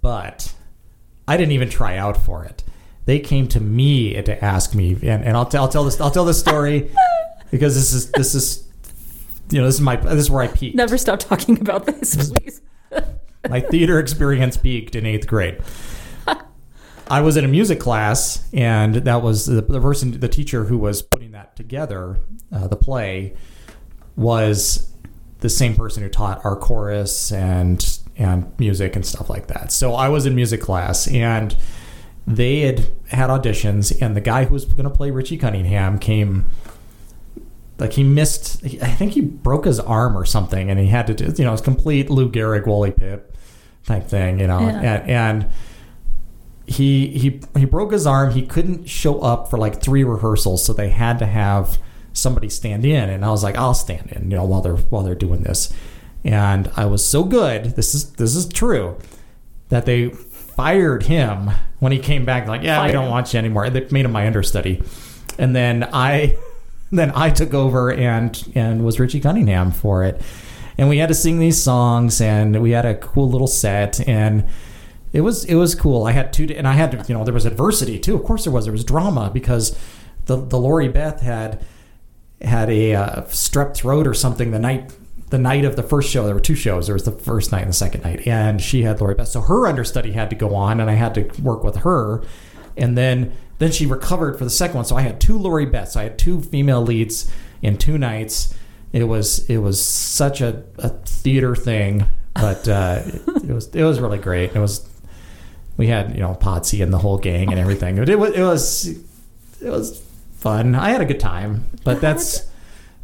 but 0.00 0.52
I 1.26 1.36
didn't 1.36 1.52
even 1.52 1.68
try 1.68 1.96
out 1.96 2.16
for 2.16 2.44
it. 2.44 2.62
They 3.08 3.20
came 3.20 3.48
to 3.48 3.60
me 3.60 4.20
to 4.20 4.44
ask 4.44 4.74
me, 4.74 4.92
and, 4.92 5.24
and 5.24 5.34
I'll, 5.34 5.46
tell, 5.46 5.62
I'll 5.62 5.70
tell 5.70 5.84
this. 5.84 5.98
I'll 5.98 6.10
tell 6.10 6.26
this 6.26 6.38
story 6.38 6.90
because 7.50 7.74
this 7.74 7.94
is 7.94 8.10
this 8.10 8.34
is 8.34 8.68
you 9.48 9.58
know 9.58 9.64
this 9.64 9.76
is 9.76 9.80
my 9.80 9.96
this 9.96 10.18
is 10.18 10.30
where 10.30 10.42
I 10.42 10.48
peaked. 10.48 10.76
Never 10.76 10.98
stop 10.98 11.18
talking 11.18 11.58
about 11.58 11.86
this, 11.86 12.30
please. 12.30 12.60
my 13.48 13.60
theater 13.60 13.98
experience 13.98 14.58
peaked 14.58 14.94
in 14.94 15.06
eighth 15.06 15.26
grade. 15.26 15.62
I 17.08 17.22
was 17.22 17.38
in 17.38 17.46
a 17.46 17.48
music 17.48 17.80
class, 17.80 18.46
and 18.52 18.96
that 18.96 19.22
was 19.22 19.46
the, 19.46 19.62
the 19.62 19.80
person, 19.80 20.20
the 20.20 20.28
teacher 20.28 20.64
who 20.64 20.76
was 20.76 21.00
putting 21.00 21.30
that 21.30 21.56
together, 21.56 22.18
uh, 22.52 22.66
the 22.66 22.76
play, 22.76 23.34
was 24.16 24.92
the 25.38 25.48
same 25.48 25.74
person 25.74 26.02
who 26.02 26.10
taught 26.10 26.44
our 26.44 26.56
chorus 26.56 27.32
and 27.32 28.00
and 28.18 28.52
music 28.58 28.96
and 28.96 29.06
stuff 29.06 29.30
like 29.30 29.46
that. 29.46 29.72
So 29.72 29.94
I 29.94 30.10
was 30.10 30.26
in 30.26 30.34
music 30.34 30.60
class, 30.60 31.08
and 31.08 31.56
they 32.36 32.60
had 32.60 32.86
had 33.08 33.30
auditions, 33.30 33.96
and 34.02 34.16
the 34.16 34.20
guy 34.20 34.44
who 34.44 34.52
was 34.54 34.64
going 34.64 34.84
to 34.84 34.90
play 34.90 35.10
Richie 35.10 35.36
Cunningham 35.38 35.98
came 35.98 36.46
like 37.78 37.92
he 37.92 38.02
missed 38.02 38.64
i 38.82 38.88
think 38.90 39.12
he 39.12 39.20
broke 39.20 39.64
his 39.64 39.78
arm 39.78 40.18
or 40.18 40.24
something 40.24 40.68
and 40.68 40.80
he 40.80 40.86
had 40.88 41.06
to 41.06 41.14
do 41.14 41.32
you 41.40 41.44
know 41.44 41.52
it's 41.52 41.62
complete 41.62 42.10
lou 42.10 42.28
gehrig 42.28 42.66
wally 42.66 42.90
pip 42.90 43.36
type 43.86 44.04
thing 44.08 44.40
you 44.40 44.48
know 44.48 44.58
Yeah. 44.58 44.80
and, 44.94 45.10
and 45.10 45.50
he 46.66 47.06
he 47.16 47.40
he 47.56 47.64
broke 47.64 47.92
his 47.92 48.04
arm 48.04 48.32
he 48.32 48.42
couldn't 48.44 48.88
show 48.88 49.20
up 49.20 49.48
for 49.48 49.58
like 49.58 49.80
three 49.80 50.02
rehearsals 50.02 50.64
so 50.64 50.72
they 50.72 50.88
had 50.90 51.20
to 51.20 51.26
have 51.26 51.78
somebody 52.12 52.48
stand 52.48 52.84
in 52.84 53.08
and 53.08 53.24
i 53.24 53.30
was 53.30 53.44
like 53.44 53.54
i'll 53.56 53.74
stand 53.74 54.10
in 54.10 54.28
you 54.28 54.36
know 54.36 54.44
while 54.44 54.60
they're 54.60 54.74
while 54.76 55.04
they're 55.04 55.14
doing 55.14 55.42
this 55.44 55.72
and 56.24 56.68
i 56.76 56.84
was 56.84 57.04
so 57.04 57.22
good 57.22 57.76
this 57.76 57.94
is 57.94 58.10
this 58.14 58.34
is 58.34 58.48
true 58.48 58.98
that 59.68 59.86
they 59.86 60.10
fired 60.58 61.04
him 61.04 61.50
when 61.78 61.92
he 61.92 61.98
came 61.98 62.24
back 62.24 62.46
like 62.48 62.62
yeah 62.62 62.78
we 62.78 62.88
Fired 62.88 62.92
don't 62.92 63.04
him. 63.04 63.10
want 63.10 63.32
you 63.32 63.38
anymore 63.38 63.70
they 63.70 63.86
made 63.90 64.04
him 64.04 64.12
my 64.12 64.26
understudy 64.26 64.82
and 65.38 65.54
then 65.54 65.88
i 65.92 66.36
then 66.90 67.12
I 67.14 67.30
took 67.30 67.54
over 67.54 67.92
and 67.92 68.50
and 68.54 68.84
was 68.84 68.98
Richie 68.98 69.20
Cunningham 69.20 69.72
for 69.72 70.04
it. 70.04 70.20
And 70.76 70.88
we 70.88 70.98
had 70.98 71.08
to 71.08 71.14
sing 71.14 71.38
these 71.38 71.62
songs 71.62 72.20
and 72.20 72.62
we 72.62 72.70
had 72.70 72.86
a 72.86 72.94
cool 72.94 73.28
little 73.28 73.46
set 73.46 74.06
and 74.08 74.46
it 75.12 75.22
was 75.22 75.44
it 75.44 75.54
was 75.54 75.74
cool. 75.74 76.06
I 76.06 76.12
had 76.12 76.32
two 76.32 76.46
and 76.56 76.66
I 76.66 76.74
had 76.74 76.92
to, 76.92 77.04
you 77.08 77.14
know 77.14 77.24
there 77.24 77.34
was 77.34 77.44
adversity 77.46 77.98
too. 77.98 78.14
Of 78.14 78.24
course 78.24 78.44
there 78.44 78.52
was. 78.52 78.64
There 78.64 78.72
was 78.72 78.84
drama 78.84 79.30
because 79.32 79.78
the 80.26 80.36
the 80.36 80.58
Lori 80.58 80.88
Beth 80.88 81.20
had 81.20 81.64
had 82.40 82.70
a 82.70 82.94
uh, 82.94 83.22
strep 83.22 83.74
throat 83.74 84.06
or 84.06 84.14
something 84.14 84.52
the 84.52 84.58
night 84.60 84.92
the 85.30 85.38
night 85.38 85.64
of 85.64 85.76
the 85.76 85.82
first 85.82 86.10
show. 86.10 86.24
There 86.24 86.34
were 86.34 86.40
two 86.40 86.54
shows. 86.54 86.86
There 86.86 86.94
was 86.94 87.04
the 87.04 87.12
first 87.12 87.52
night 87.52 87.62
and 87.62 87.70
the 87.70 87.74
second 87.74 88.02
night, 88.02 88.26
and 88.26 88.60
she 88.60 88.82
had 88.82 89.00
Lori 89.00 89.14
Beth. 89.14 89.28
So 89.28 89.40
her 89.40 89.66
understudy 89.66 90.12
had 90.12 90.30
to 90.30 90.36
go 90.36 90.54
on, 90.54 90.80
and 90.80 90.90
I 90.90 90.94
had 90.94 91.14
to 91.14 91.42
work 91.42 91.62
with 91.64 91.76
her. 91.76 92.22
And 92.76 92.96
then 92.96 93.32
then 93.58 93.72
she 93.72 93.86
recovered 93.86 94.38
for 94.38 94.44
the 94.44 94.50
second 94.50 94.76
one. 94.76 94.84
So 94.84 94.96
I 94.96 95.02
had 95.02 95.20
two 95.20 95.36
Lori 95.38 95.66
Beths. 95.66 95.96
I 95.96 96.04
had 96.04 96.18
two 96.18 96.40
female 96.40 96.82
leads 96.82 97.30
in 97.60 97.76
two 97.76 97.98
nights. 97.98 98.54
It 98.92 99.04
was 99.04 99.48
it 99.50 99.58
was 99.58 99.84
such 99.84 100.40
a, 100.40 100.64
a 100.78 100.90
theater 100.90 101.54
thing, 101.54 102.06
but 102.34 102.66
uh, 102.68 103.02
it, 103.04 103.22
it 103.48 103.52
was 103.52 103.68
it 103.74 103.84
was 103.84 104.00
really 104.00 104.18
great. 104.18 104.54
It 104.54 104.60
was 104.60 104.88
we 105.76 105.88
had 105.88 106.14
you 106.14 106.20
know 106.20 106.34
Potsy 106.40 106.82
and 106.82 106.92
the 106.92 106.98
whole 106.98 107.18
gang 107.18 107.50
and 107.50 107.58
everything. 107.58 107.96
But 107.96 108.08
it 108.08 108.16
was 108.16 108.34
it 108.34 108.42
was 108.42 108.86
it 109.60 109.70
was 109.70 110.02
fun. 110.38 110.74
I 110.74 110.90
had 110.90 111.00
a 111.00 111.04
good 111.04 111.20
time, 111.20 111.66
but 111.84 112.00
that's 112.00 112.48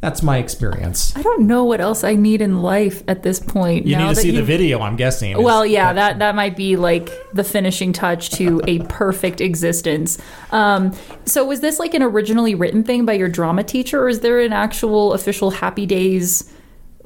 that's 0.04 0.22
my 0.22 0.36
experience. 0.36 1.16
I 1.16 1.22
don't 1.22 1.46
know 1.46 1.64
what 1.64 1.80
else 1.80 2.04
I 2.04 2.14
need 2.14 2.42
in 2.42 2.60
life 2.60 3.02
at 3.08 3.22
this 3.22 3.40
point. 3.40 3.86
You 3.86 3.96
now 3.96 4.08
need 4.08 4.16
to 4.16 4.20
see 4.20 4.30
the 4.32 4.42
video. 4.42 4.80
I'm 4.82 4.96
guessing. 4.96 5.42
Well, 5.42 5.64
yeah, 5.64 5.94
that 5.94 6.18
that 6.18 6.34
might 6.34 6.58
be 6.58 6.76
like 6.76 7.10
the 7.32 7.42
finishing 7.42 7.94
touch 7.94 8.28
to 8.32 8.60
a 8.66 8.80
perfect 8.90 9.40
existence. 9.40 10.18
Um, 10.50 10.94
so, 11.24 11.46
was 11.46 11.60
this 11.60 11.78
like 11.78 11.94
an 11.94 12.02
originally 12.02 12.54
written 12.54 12.84
thing 12.84 13.06
by 13.06 13.14
your 13.14 13.30
drama 13.30 13.64
teacher, 13.64 14.02
or 14.02 14.10
is 14.10 14.20
there 14.20 14.40
an 14.40 14.52
actual 14.52 15.14
official 15.14 15.50
Happy 15.50 15.86
Days 15.86 16.52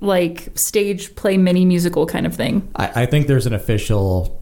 like 0.00 0.48
stage 0.56 1.14
play 1.14 1.36
mini 1.36 1.64
musical 1.64 2.04
kind 2.04 2.26
of 2.26 2.34
thing? 2.34 2.68
I, 2.74 3.02
I 3.02 3.06
think 3.06 3.28
there's 3.28 3.46
an 3.46 3.54
official 3.54 4.37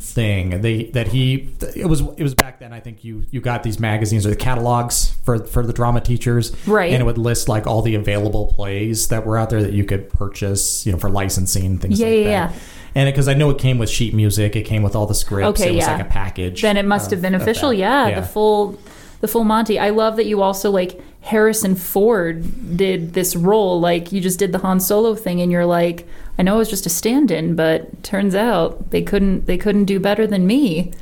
thing 0.00 0.60
they 0.60 0.84
that 0.84 1.08
he 1.08 1.48
it 1.74 1.86
was 1.86 2.00
it 2.16 2.22
was 2.22 2.34
back 2.34 2.60
then 2.60 2.72
i 2.72 2.78
think 2.78 3.02
you 3.02 3.24
you 3.30 3.40
got 3.40 3.62
these 3.64 3.80
magazines 3.80 4.24
or 4.24 4.30
the 4.30 4.36
catalogs 4.36 5.16
for 5.24 5.44
for 5.44 5.66
the 5.66 5.72
drama 5.72 6.00
teachers 6.00 6.54
Right. 6.66 6.92
and 6.92 7.02
it 7.02 7.04
would 7.04 7.18
list 7.18 7.48
like 7.48 7.66
all 7.66 7.82
the 7.82 7.96
available 7.96 8.46
plays 8.54 9.08
that 9.08 9.26
were 9.26 9.36
out 9.36 9.50
there 9.50 9.60
that 9.62 9.72
you 9.72 9.84
could 9.84 10.08
purchase 10.08 10.86
you 10.86 10.92
know 10.92 10.98
for 10.98 11.10
licensing 11.10 11.78
things 11.78 11.98
Yeah, 11.98 12.06
like 12.06 12.16
yeah, 12.16 12.22
that 12.24 12.54
yeah. 12.54 12.58
and 12.94 13.12
because 13.12 13.26
i 13.28 13.34
know 13.34 13.50
it 13.50 13.58
came 13.58 13.78
with 13.78 13.90
sheet 13.90 14.14
music 14.14 14.54
it 14.54 14.62
came 14.62 14.82
with 14.84 14.94
all 14.94 15.06
the 15.06 15.14
scripts 15.16 15.60
Okay, 15.60 15.72
it 15.72 15.76
was 15.76 15.84
yeah. 15.86 15.96
like 15.96 16.06
a 16.06 16.08
package 16.10 16.62
Then 16.62 16.76
it 16.76 16.84
must 16.86 17.10
have 17.10 17.20
been 17.20 17.34
official. 17.34 17.70
that. 17.70 17.76
Yeah, 17.76 18.08
Yeah. 18.08 18.20
the 18.20 18.26
full 18.26 18.78
the 19.20 19.26
full 19.26 19.42
Monty. 19.42 19.80
I 19.80 19.90
love 19.90 20.14
that 20.16 20.26
you 20.26 20.42
also 20.42 20.70
like 20.70 21.00
Harrison 21.22 21.74
Ford 21.74 22.76
did 22.76 23.14
this 23.14 23.34
role. 23.34 23.80
Like 23.80 24.12
you 24.12 24.20
just 24.20 24.38
did 24.38 24.52
the 24.52 24.58
Han 24.58 24.78
Solo 24.78 25.16
thing, 25.16 25.40
and 25.40 25.50
you're 25.50 25.66
like, 25.66 26.06
I 26.38 26.42
know 26.42 26.54
it 26.54 26.58
was 26.58 26.70
just 26.70 26.86
a 26.86 26.90
stand-in, 26.90 27.56
but 27.56 28.02
turns 28.04 28.34
out 28.34 28.90
they 28.90 29.02
couldn't 29.02 29.46
they 29.46 29.58
couldn't 29.58 29.86
do 29.86 29.98
better 29.98 30.26
than 30.26 30.46
me. 30.46 30.92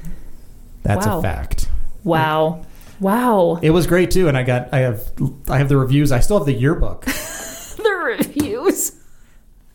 that's 0.83 1.07
Wow. 1.07 1.19
a 1.19 1.23
fact 1.23 1.69
Wow, 2.05 2.65
wow. 3.01 3.59
it 3.63 3.71
was 3.71 3.87
great 3.87 4.11
too 4.13 4.29
and 4.29 4.37
i 4.39 4.43
got 4.45 4.69
i 4.73 4.79
have 4.79 5.03
i 5.49 5.59
have 5.59 5.69
the 5.69 5.77
reviews 5.77 6.13
i 6.13 6.21
still 6.21 6.39
have 6.39 6.47
the 6.47 6.53
yearbook 6.55 7.05
the 7.07 8.17
reviews. 8.17 8.93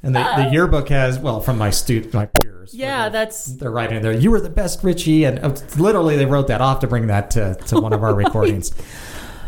and 0.02 0.16
the, 0.16 0.24
the 0.38 0.50
yearbook 0.52 0.88
has 0.90 1.20
well 1.20 1.42
from 1.42 1.58
my 1.58 1.70
student 1.70 2.14
my 2.14 2.26
peers 2.26 2.74
Yeah, 2.74 3.10
that's 3.10 3.46
they're 3.58 3.70
writing 3.72 3.98
in 3.98 4.04
there. 4.04 4.14
You 4.14 4.32
were 4.32 4.40
the 4.40 4.50
best, 4.50 4.82
Richie, 4.84 5.26
and 5.26 5.40
uh, 5.40 5.54
literally 5.78 6.16
they 6.16 6.26
wrote 6.26 6.48
that 6.48 6.62
off 6.62 6.80
to 6.80 6.88
bring 6.88 7.08
that 7.08 7.30
to, 7.32 7.56
to 7.68 7.82
one 7.82 7.92
of 7.92 8.02
our 8.02 8.14
recordings. 8.24 8.72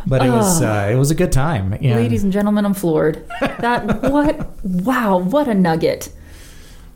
But 0.05 0.25
it 0.25 0.29
was 0.29 0.61
uh, 0.61 0.89
it 0.91 0.95
was 0.95 1.11
a 1.11 1.15
good 1.15 1.31
time. 1.31 1.73
And 1.73 1.81
ladies 1.95 2.23
and 2.23 2.31
gentlemen, 2.33 2.65
I'm 2.65 2.73
floored. 2.73 3.25
That 3.59 4.01
what? 4.11 4.63
Wow, 4.63 5.17
what 5.17 5.47
a 5.47 5.53
nugget! 5.53 6.09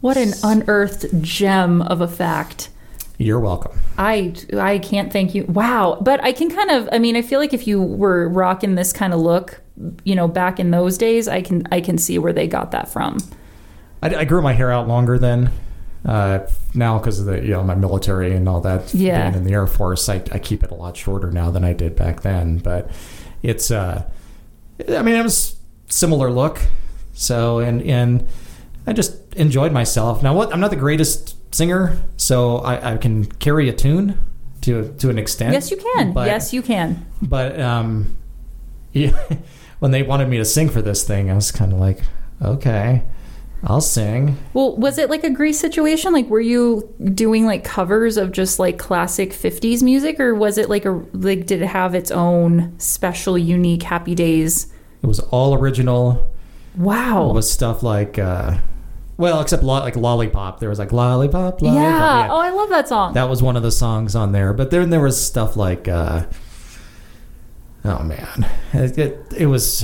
What 0.02 0.18
an 0.18 0.34
unearthed 0.44 1.22
gem 1.22 1.82
of 1.82 2.02
a 2.02 2.08
fact. 2.08 2.70
you're 3.18 3.40
welcome. 3.40 3.80
I 3.98 4.34
I 4.54 4.78
can't 4.80 5.12
thank 5.12 5.34
you. 5.34 5.46
Wow, 5.46 5.98
but 6.02 6.24
I 6.24 6.32
can 6.34 6.50
kind 6.50 6.70
of. 6.72 6.90
I 6.92 7.00
mean, 7.00 7.16
I 7.16 7.22
feel 7.22 7.40
like 7.40 7.54
if 7.54 7.66
you 7.68 7.82
were 7.82 8.28
rocking 8.30 8.76
this 8.76 8.92
kind 8.94 9.14
of 9.14 9.20
look, 9.20 9.62
you 10.04 10.14
know, 10.16 10.28
back 10.28 10.60
in 10.60 10.72
those 10.72 10.98
days, 10.98 11.28
I 11.28 11.42
can 11.42 11.66
I 11.72 11.82
can 11.82 11.98
see 11.98 12.20
where 12.20 12.34
they 12.34 12.48
got 12.48 12.72
that 12.72 12.90
from. 12.90 13.18
I, 14.04 14.14
I 14.16 14.26
grew 14.26 14.42
my 14.42 14.54
hair 14.54 14.72
out 14.72 14.88
longer 14.88 15.18
then. 15.18 15.52
Uh, 16.08 16.48
now 16.74 16.98
because 16.98 17.20
of 17.20 17.26
the 17.26 17.42
you 17.44 17.50
know 17.52 17.62
my 17.64 17.76
military 17.76 18.34
and 18.34 18.48
all 18.48 18.62
that 18.62 18.94
Yeah. 18.94 19.24
being 19.30 19.36
in 19.36 19.44
the 19.44 19.52
Air 19.54 19.68
Force, 19.68 20.08
I, 20.08 20.16
I 20.32 20.40
keep 20.40 20.64
it 20.64 20.72
a 20.72 20.76
lot 20.76 20.96
shorter 20.96 21.30
now 21.32 21.52
than 21.52 21.64
I 21.66 21.74
did 21.74 21.96
back 21.98 22.22
then. 22.22 22.60
But 22.60 22.90
it's 23.44 23.70
uh, 23.72 24.10
I 24.90 25.02
mean 25.02 25.16
it 25.16 25.24
was 25.24 25.58
similar 25.88 26.32
look. 26.32 26.62
So 27.14 27.60
and 27.60 27.82
and 27.82 28.26
I 28.86 28.94
just 28.94 29.34
enjoyed 29.36 29.74
myself. 29.74 30.24
Now 30.24 30.34
what 30.34 30.54
I'm 30.54 30.62
not 30.62 30.70
the 30.70 30.78
greatest 30.78 31.36
singer, 31.54 31.98
so 32.16 32.60
I, 32.60 32.94
I 32.94 32.98
can 32.98 33.26
carry 33.26 33.68
a 33.68 33.74
tune 33.74 34.18
to 34.62 34.94
to 35.00 35.10
an 35.10 35.18
extent. 35.18 35.54
Yes, 35.54 35.70
you 35.72 35.78
can. 35.78 36.14
But- 36.14 36.28
yes, 36.28 36.54
you 36.54 36.62
can. 36.62 37.06
But 37.22 37.60
um, 37.60 38.16
yeah, 38.94 39.12
when 39.80 39.92
they 39.92 40.04
wanted 40.04 40.30
me 40.30 40.38
to 40.38 40.46
sing 40.46 40.70
for 40.70 40.82
this 40.82 41.04
thing, 41.04 41.30
I 41.30 41.34
was 41.36 41.52
kind 41.52 41.74
of 41.74 41.80
like, 41.80 42.00
okay, 42.42 43.04
I'll 43.70 43.82
sing. 43.82 44.38
Well, 44.54 44.78
was 44.78 44.98
it 44.98 45.10
like 45.10 45.26
a 45.26 45.30
Grease 45.30 45.60
situation? 45.60 46.14
Like, 46.14 46.30
were 46.30 46.40
you 46.40 46.94
doing 47.14 47.46
like 47.46 47.66
covers 47.66 48.16
of 48.16 48.32
just 48.32 48.60
like 48.60 48.78
classic 48.80 49.32
'50s 49.32 49.84
music, 49.84 50.22
or 50.22 50.34
was 50.34 50.58
it 50.58 50.70
like 50.70 50.86
a 50.86 51.04
like 51.12 51.46
did 51.46 51.62
it 51.62 51.68
have 51.68 51.94
its 51.94 52.10
own 52.10 52.74
special, 52.80 53.38
unique 53.38 53.84
Happy 53.84 54.16
Days? 54.16 54.72
It 55.04 55.08
was 55.08 55.20
all 55.20 55.54
original. 55.54 56.26
Wow. 56.78 57.30
It 57.30 57.34
was 57.34 57.52
stuff 57.52 57.84
like, 57.84 58.18
uh, 58.18 58.58
well, 59.18 59.42
except 59.42 59.64
lo- 59.64 59.80
like 59.82 59.98
Lollipop. 59.98 60.60
There 60.62 60.70
was 60.70 60.80
like 60.80 60.94
Lollipop, 60.94 61.62
Lollipop. 61.62 61.84
yeah. 61.84 62.28
Oh, 62.32 62.38
I 62.38 62.52
love 62.52 62.70
that 62.70 62.88
song. 62.88 63.14
that 63.14 63.28
was 63.30 63.44
one 63.44 63.58
of 63.58 63.64
the 63.64 63.72
songs 63.72 64.16
on 64.16 64.32
there. 64.32 64.54
But 64.54 64.72
then 64.72 64.92
there 64.92 65.02
was 65.02 65.22
stuff 65.22 65.58
like, 65.58 65.90
uh, 65.90 66.26
oh 67.84 68.04
man, 68.04 68.48
it, 68.74 68.98
it, 68.98 69.34
it 69.36 69.46
was. 69.48 69.84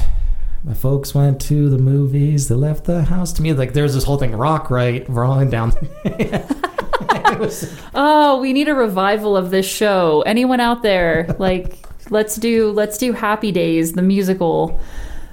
My 0.63 0.73
folks 0.73 1.13
went 1.13 1.41
to 1.41 1.69
the 1.69 1.77
movies. 1.77 2.47
They 2.47 2.55
left 2.55 2.85
the 2.85 3.03
house 3.03 3.33
to 3.33 3.41
me. 3.41 3.53
Like 3.53 3.73
there's 3.73 3.93
this 3.93 4.03
whole 4.05 4.17
thing, 4.17 4.33
rock 4.35 4.69
right, 4.69 5.07
rolling 5.09 5.49
down. 5.49 5.73
Was- 7.39 7.73
Oh, 7.95 8.39
we 8.39 8.53
need 8.53 8.67
a 8.69 8.73
revival 8.75 9.35
of 9.35 9.49
this 9.51 9.65
show. 9.65 10.21
Anyone 10.25 10.59
out 10.59 10.81
there, 10.83 11.35
like, 11.39 11.85
let's 12.09 12.35
do 12.35 12.71
let's 12.71 12.97
do 12.97 13.11
Happy 13.13 13.51
Days, 13.51 13.93
the 13.93 14.01
musical. 14.01 14.79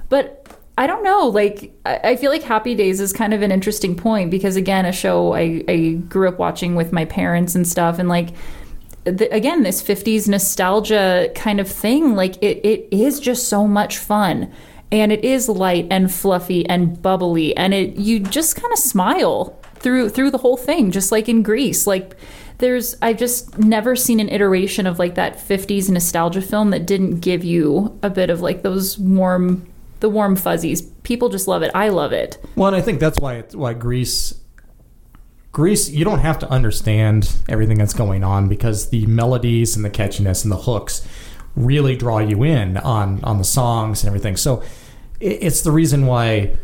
But 0.09 0.37
I 0.77 0.87
don't 0.87 1.03
know. 1.03 1.27
Like, 1.27 1.73
I 1.85 2.15
feel 2.17 2.31
like 2.31 2.43
Happy 2.43 2.75
Days 2.75 2.99
is 2.99 3.13
kind 3.13 3.33
of 3.33 3.41
an 3.41 3.51
interesting 3.51 3.95
point 3.95 4.31
because 4.31 4.55
again, 4.55 4.85
a 4.85 4.91
show 4.91 5.33
I, 5.33 5.63
I 5.67 5.91
grew 6.09 6.27
up 6.27 6.39
watching 6.39 6.75
with 6.75 6.91
my 6.91 7.05
parents 7.05 7.55
and 7.55 7.67
stuff, 7.67 7.99
and 7.99 8.09
like. 8.09 8.29
The, 9.03 9.33
again, 9.33 9.63
this 9.63 9.81
50s 9.81 10.27
nostalgia 10.27 11.31
kind 11.33 11.59
of 11.59 11.67
thing, 11.67 12.13
like 12.15 12.37
it, 12.43 12.63
it 12.63 12.87
is 12.91 13.19
just 13.19 13.47
so 13.47 13.67
much 13.67 13.97
fun. 13.97 14.53
And 14.91 15.11
it 15.11 15.23
is 15.23 15.47
light 15.47 15.87
and 15.89 16.13
fluffy 16.13 16.67
and 16.67 17.01
bubbly, 17.01 17.55
and 17.55 17.73
it 17.73 17.95
you 17.95 18.19
just 18.19 18.55
kind 18.55 18.73
of 18.73 18.79
smile 18.79 19.57
through 19.75 20.09
through 20.09 20.31
the 20.31 20.37
whole 20.37 20.57
thing, 20.57 20.91
just 20.91 21.11
like 21.11 21.29
in 21.29 21.43
Grease. 21.43 21.87
Like 21.87 22.15
there's 22.57 22.95
I've 23.01 23.17
just 23.17 23.57
never 23.57 23.95
seen 23.95 24.19
an 24.19 24.29
iteration 24.29 24.87
of 24.87 24.99
like 24.99 25.15
that 25.15 25.37
50s 25.37 25.89
nostalgia 25.89 26.41
film 26.41 26.69
that 26.69 26.85
didn't 26.85 27.19
give 27.19 27.43
you 27.43 27.97
a 28.01 28.09
bit 28.09 28.29
of 28.29 28.41
like 28.41 28.61
those 28.61 28.97
warm 28.97 29.67
the 29.99 30.09
warm 30.09 30.35
fuzzies. 30.35 30.81
People 30.81 31.29
just 31.29 31.47
love 31.47 31.63
it. 31.63 31.71
I 31.73 31.89
love 31.89 32.11
it. 32.11 32.43
Well, 32.55 32.67
and 32.67 32.75
I 32.75 32.81
think 32.81 32.99
that's 32.99 33.19
why 33.19 33.35
it's 33.35 33.55
why 33.55 33.73
Grease 33.73 34.33
Grease 35.51 35.89
you 35.89 36.05
don't 36.05 36.19
have 36.19 36.39
to 36.39 36.49
understand 36.49 37.35
everything 37.49 37.77
that's 37.77 37.93
going 37.93 38.23
on 38.23 38.47
because 38.47 38.89
the 38.89 39.05
melodies 39.05 39.75
and 39.75 39.83
the 39.83 39.89
catchiness 39.89 40.43
and 40.43 40.51
the 40.51 40.57
hooks 40.57 41.05
really 41.55 41.95
draw 41.95 42.19
you 42.19 42.43
in 42.43 42.77
on 42.77 43.23
on 43.23 43.37
the 43.37 43.43
songs 43.43 44.03
and 44.03 44.07
everything. 44.07 44.37
So 44.37 44.63
it's 45.21 45.61
the 45.61 45.71
reason 45.71 46.05
why 46.05 46.55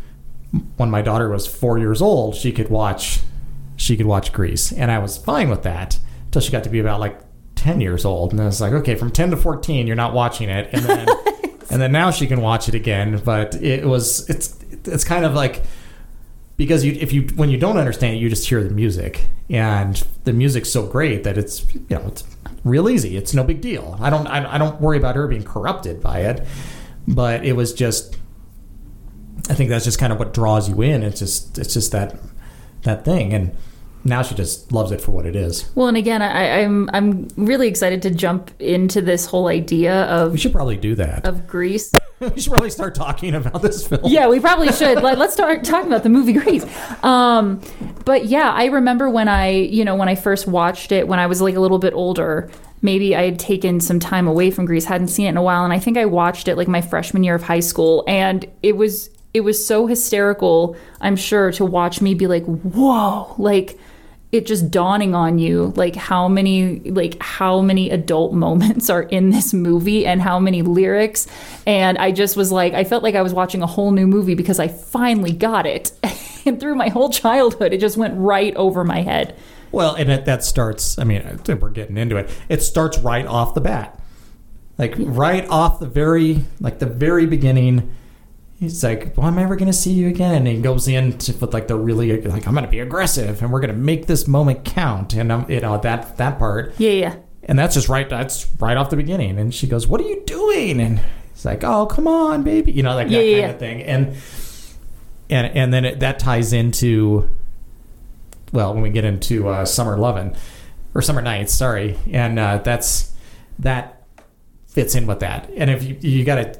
when 0.76 0.90
my 0.90 1.02
daughter 1.02 1.28
was 1.28 1.46
4 1.46 1.78
years 1.78 2.00
old, 2.02 2.34
she 2.34 2.52
could 2.52 2.70
watch 2.70 3.20
she 3.76 3.96
could 3.96 4.06
watch 4.06 4.32
Grease. 4.32 4.72
And 4.72 4.90
I 4.90 4.98
was 4.98 5.16
fine 5.16 5.48
with 5.48 5.62
that 5.62 5.98
until 6.26 6.42
she 6.42 6.50
got 6.50 6.64
to 6.64 6.70
be 6.70 6.80
about 6.80 6.98
like 6.98 7.20
10 7.54 7.80
years 7.80 8.04
old. 8.04 8.32
And 8.32 8.40
I 8.40 8.46
was 8.46 8.60
like, 8.60 8.72
okay, 8.72 8.96
from 8.96 9.10
10 9.10 9.30
to 9.30 9.36
14 9.36 9.86
you're 9.86 9.96
not 9.96 10.12
watching 10.12 10.48
it. 10.48 10.68
And 10.72 10.84
then 10.84 11.08
and 11.70 11.80
then 11.80 11.92
now 11.92 12.10
she 12.10 12.26
can 12.26 12.40
watch 12.40 12.68
it 12.68 12.74
again, 12.74 13.20
but 13.24 13.54
it 13.56 13.84
was 13.84 14.28
it's 14.28 14.56
it's 14.84 15.04
kind 15.04 15.24
of 15.24 15.34
like 15.34 15.62
because 16.56 16.84
you 16.84 16.92
if 16.92 17.12
you 17.12 17.22
when 17.36 17.50
you 17.50 17.56
don't 17.56 17.78
understand 17.78 18.16
it 18.16 18.18
you 18.18 18.28
just 18.28 18.48
hear 18.48 18.62
the 18.62 18.70
music. 18.70 19.26
And 19.50 19.96
the 20.24 20.32
music's 20.32 20.70
so 20.70 20.86
great 20.86 21.24
that 21.24 21.38
it's 21.38 21.72
you 21.74 21.86
know 21.90 22.04
it's 22.06 22.24
real 22.64 22.88
easy. 22.88 23.16
It's 23.16 23.32
no 23.32 23.44
big 23.44 23.60
deal. 23.60 23.96
I 24.00 24.10
don't 24.10 24.26
i, 24.26 24.54
I 24.54 24.58
don't 24.58 24.80
worry 24.80 24.98
about 24.98 25.16
her 25.16 25.26
being 25.26 25.44
corrupted 25.44 26.02
by 26.02 26.20
it. 26.20 26.46
But 27.06 27.44
it 27.46 27.54
was 27.54 27.72
just 27.72 28.17
i 29.48 29.54
think 29.54 29.70
that's 29.70 29.84
just 29.84 29.98
kind 29.98 30.12
of 30.12 30.18
what 30.18 30.32
draws 30.34 30.68
you 30.68 30.80
in 30.82 31.02
it's 31.02 31.18
just 31.18 31.58
it's 31.58 31.74
just 31.74 31.92
that 31.92 32.16
that 32.82 33.04
thing 33.04 33.32
and 33.32 33.56
now 34.04 34.22
she 34.22 34.34
just 34.34 34.70
loves 34.72 34.92
it 34.92 35.00
for 35.00 35.10
what 35.10 35.26
it 35.26 35.34
is 35.36 35.68
Well, 35.74 35.88
and 35.88 35.96
again, 35.96 36.22
I, 36.22 36.62
I'm 36.62 36.88
I'm 36.92 37.28
really 37.36 37.68
excited 37.68 38.00
to 38.02 38.10
jump 38.10 38.50
into 38.60 39.00
this 39.00 39.26
whole 39.26 39.48
idea 39.48 40.04
of 40.04 40.32
we 40.32 40.38
should 40.38 40.52
probably 40.52 40.76
do 40.76 40.94
that 40.94 41.26
of 41.26 41.46
Grease. 41.46 41.92
we 42.20 42.40
should 42.40 42.52
probably 42.52 42.70
start 42.70 42.94
talking 42.94 43.34
about 43.34 43.60
this 43.60 43.86
film 43.86 44.02
yeah, 44.04 44.28
we 44.28 44.40
probably 44.40 44.72
should. 44.72 45.02
Let, 45.02 45.18
let's 45.18 45.32
start 45.32 45.64
talking 45.64 45.88
about 45.88 46.04
the 46.04 46.08
movie 46.08 46.32
Grease. 46.32 46.64
Um, 47.04 47.60
but 48.04 48.26
yeah, 48.26 48.52
I 48.52 48.66
remember 48.66 49.10
when 49.10 49.28
I, 49.28 49.50
you 49.50 49.84
know, 49.84 49.96
when 49.96 50.08
I 50.08 50.14
first 50.14 50.46
watched 50.46 50.92
it 50.92 51.06
when 51.08 51.18
I 51.18 51.26
was 51.26 51.40
like 51.40 51.56
a 51.56 51.60
little 51.60 51.78
bit 51.78 51.92
older. 51.92 52.50
Maybe 52.80 53.16
I 53.16 53.24
had 53.24 53.40
taken 53.40 53.80
some 53.80 53.98
time 53.98 54.28
away 54.28 54.52
from 54.52 54.64
Grease, 54.64 54.84
hadn't 54.84 55.08
seen 55.08 55.26
it 55.26 55.30
in 55.30 55.36
a 55.36 55.42
while, 55.42 55.64
and 55.64 55.72
I 55.72 55.80
think 55.80 55.96
I 55.98 56.04
watched 56.06 56.46
it 56.46 56.56
like 56.56 56.68
my 56.68 56.80
freshman 56.80 57.24
year 57.24 57.34
of 57.34 57.42
high 57.42 57.58
school, 57.58 58.04
and 58.06 58.46
it 58.62 58.76
was 58.76 59.10
it 59.34 59.40
was 59.40 59.64
so 59.64 59.86
hysterical. 59.86 60.76
I'm 61.00 61.16
sure 61.16 61.52
to 61.52 61.64
watch 61.64 62.00
me 62.00 62.14
be 62.14 62.26
like, 62.26 62.44
whoa, 62.44 63.34
like 63.38 63.78
it 64.30 64.44
just 64.44 64.70
dawning 64.70 65.14
on 65.14 65.38
you 65.38 65.72
like 65.74 65.96
how 65.96 66.28
many 66.28 66.80
like 66.90 67.16
how 67.22 67.62
many 67.62 67.88
adult 67.88 68.34
moments 68.34 68.90
are 68.90 69.04
in 69.04 69.30
this 69.30 69.54
movie 69.54 70.04
and 70.04 70.20
how 70.20 70.38
many 70.38 70.60
lyrics 70.60 71.26
and 71.66 71.96
i 71.96 72.12
just 72.12 72.36
was 72.36 72.52
like 72.52 72.74
i 72.74 72.84
felt 72.84 73.02
like 73.02 73.14
i 73.14 73.22
was 73.22 73.32
watching 73.32 73.62
a 73.62 73.66
whole 73.66 73.90
new 73.90 74.06
movie 74.06 74.34
because 74.34 74.58
i 74.58 74.68
finally 74.68 75.32
got 75.32 75.66
it 75.66 75.92
and 76.48 76.58
through 76.58 76.74
my 76.74 76.88
whole 76.88 77.10
childhood, 77.10 77.72
it 77.72 77.78
just 77.78 77.96
went 77.96 78.14
right 78.16 78.54
over 78.56 78.82
my 78.82 79.02
head. 79.02 79.36
Well, 79.70 79.94
and 79.94 80.10
it, 80.10 80.24
that 80.24 80.42
starts. 80.42 80.98
I 80.98 81.04
mean, 81.04 81.22
we're 81.46 81.70
getting 81.70 81.96
into 81.96 82.16
it. 82.16 82.30
It 82.48 82.62
starts 82.62 82.98
right 82.98 83.26
off 83.26 83.54
the 83.54 83.60
bat, 83.60 84.00
like 84.78 84.94
right 84.96 85.46
off 85.48 85.78
the 85.78 85.86
very, 85.86 86.44
like 86.58 86.80
the 86.80 86.86
very 86.86 87.26
beginning. 87.26 87.94
He's 88.58 88.82
like, 88.82 89.16
"Well, 89.16 89.26
I'm 89.26 89.36
never 89.36 89.54
going 89.54 89.68
to 89.68 89.72
see 89.72 89.92
you 89.92 90.08
again," 90.08 90.34
and 90.34 90.46
he 90.48 90.60
goes 90.60 90.88
in 90.88 91.16
to, 91.18 91.32
with 91.34 91.54
like 91.54 91.68
the 91.68 91.76
really 91.76 92.20
like, 92.22 92.46
"I'm 92.46 92.54
going 92.54 92.64
to 92.64 92.70
be 92.70 92.80
aggressive, 92.80 93.40
and 93.40 93.52
we're 93.52 93.60
going 93.60 93.72
to 93.72 93.76
make 93.76 94.06
this 94.06 94.26
moment 94.26 94.64
count," 94.64 95.14
and 95.14 95.30
um, 95.30 95.46
you 95.48 95.60
know 95.60 95.78
that 95.78 96.16
that 96.16 96.38
part. 96.38 96.74
Yeah, 96.78 96.90
yeah. 96.90 97.16
And 97.44 97.58
that's 97.58 97.74
just 97.74 97.88
right. 97.88 98.08
That's 98.08 98.46
right 98.58 98.76
off 98.76 98.90
the 98.90 98.96
beginning. 98.96 99.38
And 99.38 99.54
she 99.54 99.68
goes, 99.68 99.86
"What 99.86 100.00
are 100.00 100.04
you 100.08 100.22
doing?" 100.26 100.80
And 100.80 101.00
he's 101.32 101.44
like, 101.44 101.62
"Oh, 101.62 101.86
come 101.86 102.08
on, 102.08 102.42
baby," 102.42 102.72
you 102.72 102.82
know, 102.82 102.94
like 102.96 103.08
Yeah, 103.08 103.18
that 103.18 103.26
yeah, 103.26 103.40
kind 103.40 103.52
of 103.52 103.58
thing. 103.58 103.82
And 103.82 104.16
and 105.30 105.56
and 105.56 105.72
then 105.72 105.84
it, 105.84 106.00
that 106.00 106.18
ties 106.18 106.52
into 106.52 107.30
well 108.52 108.72
when 108.74 108.82
we 108.82 108.90
get 108.90 109.04
into 109.04 109.48
uh, 109.48 109.64
summer 109.64 109.96
lovin' 109.96 110.34
or 110.94 111.02
summer 111.02 111.20
nights 111.22 111.52
sorry 111.52 111.98
and 112.10 112.38
uh, 112.38 112.58
that's 112.58 113.12
that 113.58 114.02
fits 114.66 114.94
in 114.94 115.06
with 115.06 115.20
that 115.20 115.50
and 115.56 115.70
if 115.70 115.82
you 115.82 115.96
you 116.00 116.24
gotta 116.24 116.58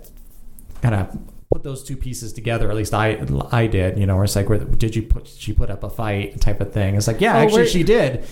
kind 0.83 0.95
of 0.95 1.19
put 1.59 1.65
those 1.65 1.83
two 1.83 1.97
pieces 1.97 2.33
together 2.33 2.71
at 2.71 2.77
least 2.77 2.95
i 2.95 3.21
i 3.53 3.67
did 3.67 3.99
you 3.99 4.07
know 4.07 4.15
where 4.15 4.25
it's 4.25 4.37
like 4.37 4.49
where, 4.49 4.59
did 4.59 4.95
you 4.95 5.03
put 5.03 5.27
she 5.27 5.53
put 5.53 5.71
up 5.71 5.83
a 5.83 5.91
fight 5.91 6.41
type 6.41 6.61
of 6.61 6.73
thing 6.73 6.95
it's 6.95 7.07
like 7.09 7.21
yeah 7.21 7.37
Oh, 7.37 7.41
actually 7.41 7.67
she 7.67 7.83
did 7.83 8.25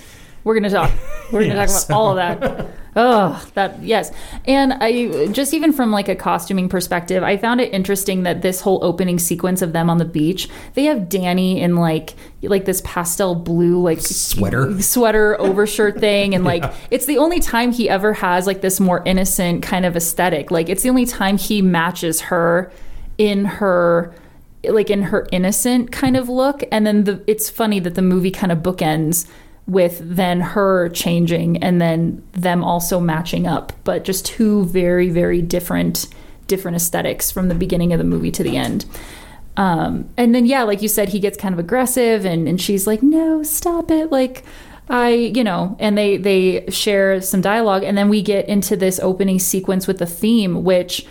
We're 0.45 0.55
gonna 0.55 0.71
talk. 0.71 0.93
We're 1.33 1.43
gonna 1.43 1.55
Yes. 1.67 1.87
talk 1.87 1.89
about 1.89 1.99
all 1.99 2.11
of 2.11 2.17
that. 2.41 2.71
Oh, 2.99 3.45
that 3.53 3.83
yes. 3.83 4.11
And 4.47 4.73
I 4.73 5.27
just 5.33 5.53
even 5.53 5.73
from 5.75 5.91
like 5.91 6.09
a 6.09 6.15
costuming 6.17 6.67
perspective, 6.71 7.23
I 7.23 7.37
found 7.37 7.61
it 7.61 7.75
interesting 7.75 8.23
that 8.23 8.41
this 8.41 8.63
whole 8.63 8.79
opening 8.83 9.19
sequence 9.19 9.61
of 9.61 9.75
them 9.75 9.91
on 9.91 9.99
the 9.99 10.07
beach, 10.07 10.49
they 10.73 10.85
have 10.85 11.11
Danny 11.11 11.61
in 11.61 11.77
like 11.77 12.15
like 12.43 12.65
this 12.65 12.81
pastel 12.87 13.35
blue 13.35 13.83
like 13.83 14.01
Sweater. 14.01 14.81
sweater 14.81 15.39
overshirt 15.49 15.99
thing 16.01 16.35
and 16.35 16.45
like 16.45 16.65
it's 16.91 17.05
the 17.05 17.19
only 17.19 17.39
time 17.41 17.71
he 17.73 17.87
ever 17.91 18.15
has 18.15 18.47
like 18.47 18.61
this 18.63 18.79
more 18.81 19.03
innocent 19.05 19.63
kind 19.63 19.85
of 19.85 19.95
aesthetic. 19.97 20.51
Like 20.51 20.69
it's 20.71 20.83
the 20.85 20.89
only 20.91 21.07
time 21.07 21.37
he 21.37 21.61
matches 21.61 22.21
her 22.33 22.73
in 23.19 23.45
her 23.45 24.15
like 24.65 24.91
in 24.91 25.03
her 25.03 25.27
innocent 25.33 25.93
kind 25.93 26.17
of 26.17 26.29
look. 26.29 26.63
And 26.73 26.87
then 26.87 27.05
the 27.05 27.23
it's 27.27 27.51
funny 27.51 27.81
that 27.81 27.95
the 27.95 28.03
movie 28.03 28.31
kind 28.31 28.53
of 28.53 28.59
bookends 28.59 29.29
with 29.67 30.01
then 30.03 30.41
her 30.41 30.89
changing 30.91 31.57
and 31.63 31.81
then 31.81 32.23
them 32.33 32.63
also 32.63 33.01
matching 33.01 33.49
up 33.49 33.73
but 33.83 34.05
just 34.05 34.25
two 34.25 34.65
very 34.67 35.11
very 35.11 35.43
different 35.43 36.07
different 36.47 36.77
aesthetics 36.77 37.33
from 37.33 37.49
the 37.49 37.55
beginning 37.55 37.93
of 37.93 37.99
the 37.99 38.05
movie 38.05 38.31
to 38.31 38.45
the 38.45 38.57
end. 38.57 38.85
Um, 39.57 40.09
and 40.17 40.35
then 40.35 40.47
yeah 40.47 40.63
like 40.63 40.83
you 40.83 40.89
said 40.89 41.09
he 41.09 41.19
gets 41.19 41.37
kind 41.37 41.53
of 41.53 41.59
aggressive 41.59 42.25
and, 42.25 42.49
and 42.49 42.61
she's 42.61 42.87
like 42.87 43.03
no 43.03 43.43
stop 43.43 43.91
it. 43.91 44.13
Like 44.13 44.45
i 44.89 45.11
you 45.11 45.43
know 45.43 45.77
and 45.81 45.99
they 45.99 46.17
they 46.17 46.65
share 46.69 47.21
some 47.21 47.41
dialogue. 47.41 47.83
And 47.83 47.99
then 47.99 48.09
we 48.09 48.23
get 48.23 48.49
into 48.49 48.77
this 48.77 49.01
opening 49.01 49.41
sequence 49.41 49.89
with 49.89 49.99
the 49.99 50.07
theme 50.07 50.63
which 50.63 51.07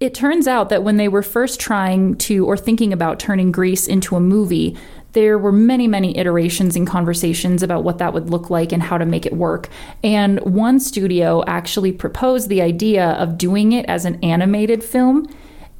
it 0.00 0.14
turns 0.14 0.46
out 0.46 0.68
that 0.68 0.84
when 0.84 0.96
they 0.96 1.08
were 1.08 1.22
first 1.22 1.58
trying 1.58 2.16
to 2.16 2.46
or 2.46 2.56
thinking 2.56 2.92
about 2.92 3.18
turning 3.18 3.50
Grease 3.50 3.88
into 3.88 4.14
a 4.14 4.20
movie, 4.20 4.76
there 5.12 5.38
were 5.38 5.50
many, 5.50 5.88
many 5.88 6.16
iterations 6.16 6.76
and 6.76 6.86
conversations 6.86 7.62
about 7.62 7.82
what 7.82 7.98
that 7.98 8.12
would 8.12 8.30
look 8.30 8.50
like 8.50 8.72
and 8.72 8.82
how 8.82 8.98
to 8.98 9.06
make 9.06 9.26
it 9.26 9.32
work. 9.32 9.68
And 10.04 10.38
one 10.40 10.78
studio 10.78 11.42
actually 11.46 11.92
proposed 11.92 12.48
the 12.48 12.62
idea 12.62 13.10
of 13.12 13.38
doing 13.38 13.72
it 13.72 13.86
as 13.86 14.04
an 14.04 14.22
animated 14.22 14.84
film. 14.84 15.26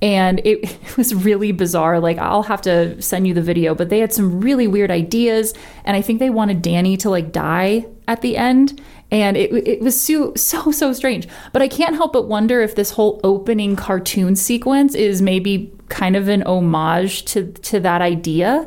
And 0.01 0.41
it, 0.41 0.65
it 0.83 0.97
was 0.97 1.15
really 1.15 1.53
bizarre. 1.53 2.01
Like, 2.01 2.19
I'll 2.19 2.43
have 2.45 2.63
to 2.63 3.01
send 3.01 3.29
you 3.29 3.35
the 3.35 3.43
video, 3.43 3.75
but 3.75 3.91
they 3.91 4.01
had 4.01 4.13
some 4.13 4.41
really 4.41 4.67
weird 4.67 4.91
ideas. 4.91 5.55
And 5.85 5.97
I 5.97 6.03
think 6.03 6.19
they 6.19 6.31
wanted 6.31 6.63
Danny 6.63 6.97
to 6.99 7.11
like 7.11 7.31
die 7.31 7.87
at 8.09 8.23
the 8.23 8.37
end 8.37 8.81
and 9.11 9.37
it, 9.37 9.53
it 9.67 9.81
was 9.81 10.01
so, 10.01 10.35
so 10.35 10.71
so 10.71 10.93
strange. 10.93 11.27
But 11.53 11.63
i 11.63 11.69
can't 11.69 11.95
help 11.95 12.13
but 12.13 12.29
wonder 12.29 12.61
if 12.61 12.75
this 12.75 12.91
whole 12.93 13.21
opening 13.25 13.77
cartoon 13.77 14.37
sequence 14.37 14.95
is 14.95 15.23
maybe 15.23 15.73
kind 15.89 16.17
of 16.17 16.29
an 16.29 16.43
homage 16.43 17.25
to 17.27 17.53
to 17.53 17.81
that 17.81 18.03
idea. 18.03 18.67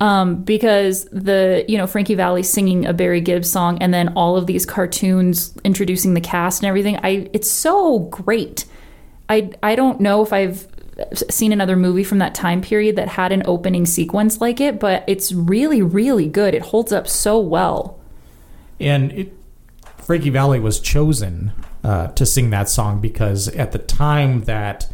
Um, 0.00 0.44
because 0.44 1.06
the 1.06 1.64
you 1.66 1.76
know 1.76 1.88
frankie 1.88 2.14
Valli 2.14 2.44
singing 2.44 2.86
a 2.86 2.92
barry 2.92 3.20
gibbs 3.20 3.50
song 3.50 3.78
and 3.80 3.92
then 3.92 4.10
all 4.10 4.36
of 4.36 4.46
these 4.46 4.64
cartoons 4.64 5.56
introducing 5.64 6.14
the 6.14 6.20
cast 6.20 6.62
and 6.62 6.68
everything 6.68 7.00
i 7.02 7.28
it's 7.32 7.50
so 7.50 8.00
great. 8.00 8.64
I 9.28 9.50
i 9.60 9.74
don't 9.74 10.00
know 10.00 10.22
if 10.22 10.32
i've 10.32 10.68
seen 11.28 11.52
another 11.52 11.76
movie 11.76 12.04
from 12.04 12.18
that 12.18 12.32
time 12.32 12.60
period 12.60 12.94
that 12.94 13.08
had 13.08 13.32
an 13.32 13.42
opening 13.44 13.86
sequence 13.86 14.40
like 14.40 14.60
it 14.60 14.78
but 14.78 15.02
it's 15.08 15.32
really 15.32 15.82
really 15.82 16.28
good. 16.28 16.54
It 16.54 16.62
holds 16.62 16.92
up 16.92 17.08
so 17.08 17.40
well. 17.40 17.98
And 18.78 19.10
it, 19.10 19.37
Frankie 20.08 20.30
Valli 20.30 20.58
was 20.58 20.80
chosen 20.80 21.52
uh, 21.84 22.06
to 22.06 22.24
sing 22.24 22.48
that 22.48 22.70
song 22.70 22.98
because 22.98 23.46
at 23.48 23.72
the 23.72 23.78
time 23.78 24.44
that 24.44 24.88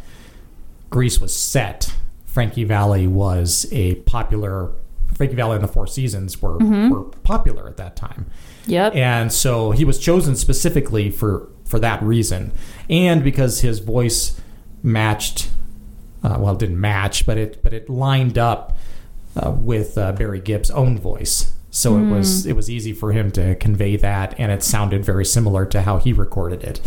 Grease 0.89 1.21
was 1.21 1.33
set, 1.33 1.95
Frankie 2.25 2.65
Valli 2.65 3.07
was 3.07 3.65
a 3.71 3.95
popular. 4.01 4.73
Frankie 5.13 5.37
Valli 5.37 5.55
and 5.55 5.63
the 5.63 5.69
Four 5.69 5.87
Seasons 5.87 6.41
were 6.41 6.57
were 6.57 7.03
popular 7.23 7.69
at 7.69 7.77
that 7.77 7.95
time, 7.95 8.25
yep 8.67 8.93
and 8.93 9.31
so 9.31 9.71
he 9.71 9.85
was 9.85 9.99
chosen 9.99 10.35
specifically 10.35 11.09
for 11.09 11.47
for 11.63 11.79
that 11.79 12.03
reason, 12.03 12.51
and 12.89 13.23
because 13.23 13.61
his 13.61 13.79
voice 13.79 14.41
matched. 14.83 15.49
Uh, 16.23 16.35
well, 16.39 16.55
it 16.55 16.59
didn't 16.59 16.81
match, 16.81 17.25
but 17.25 17.37
it 17.37 17.63
but 17.63 17.71
it 17.71 17.89
lined 17.89 18.37
up 18.37 18.77
uh, 19.41 19.49
with 19.49 19.97
uh, 19.97 20.11
Barry 20.11 20.41
Gibb's 20.41 20.71
own 20.71 20.99
voice. 20.99 21.54
So 21.75 21.97
it 21.97 22.09
was 22.09 22.45
it 22.45 22.55
was 22.55 22.69
easy 22.69 22.93
for 22.93 23.11
him 23.11 23.31
to 23.31 23.53
convey 23.55 23.97
that, 23.97 24.33
and 24.39 24.49
it 24.49 24.63
sounded 24.63 25.03
very 25.03 25.25
similar 25.25 25.65
to 25.65 25.81
how 25.81 25.97
he 25.97 26.13
recorded 26.13 26.63
it. 26.63 26.79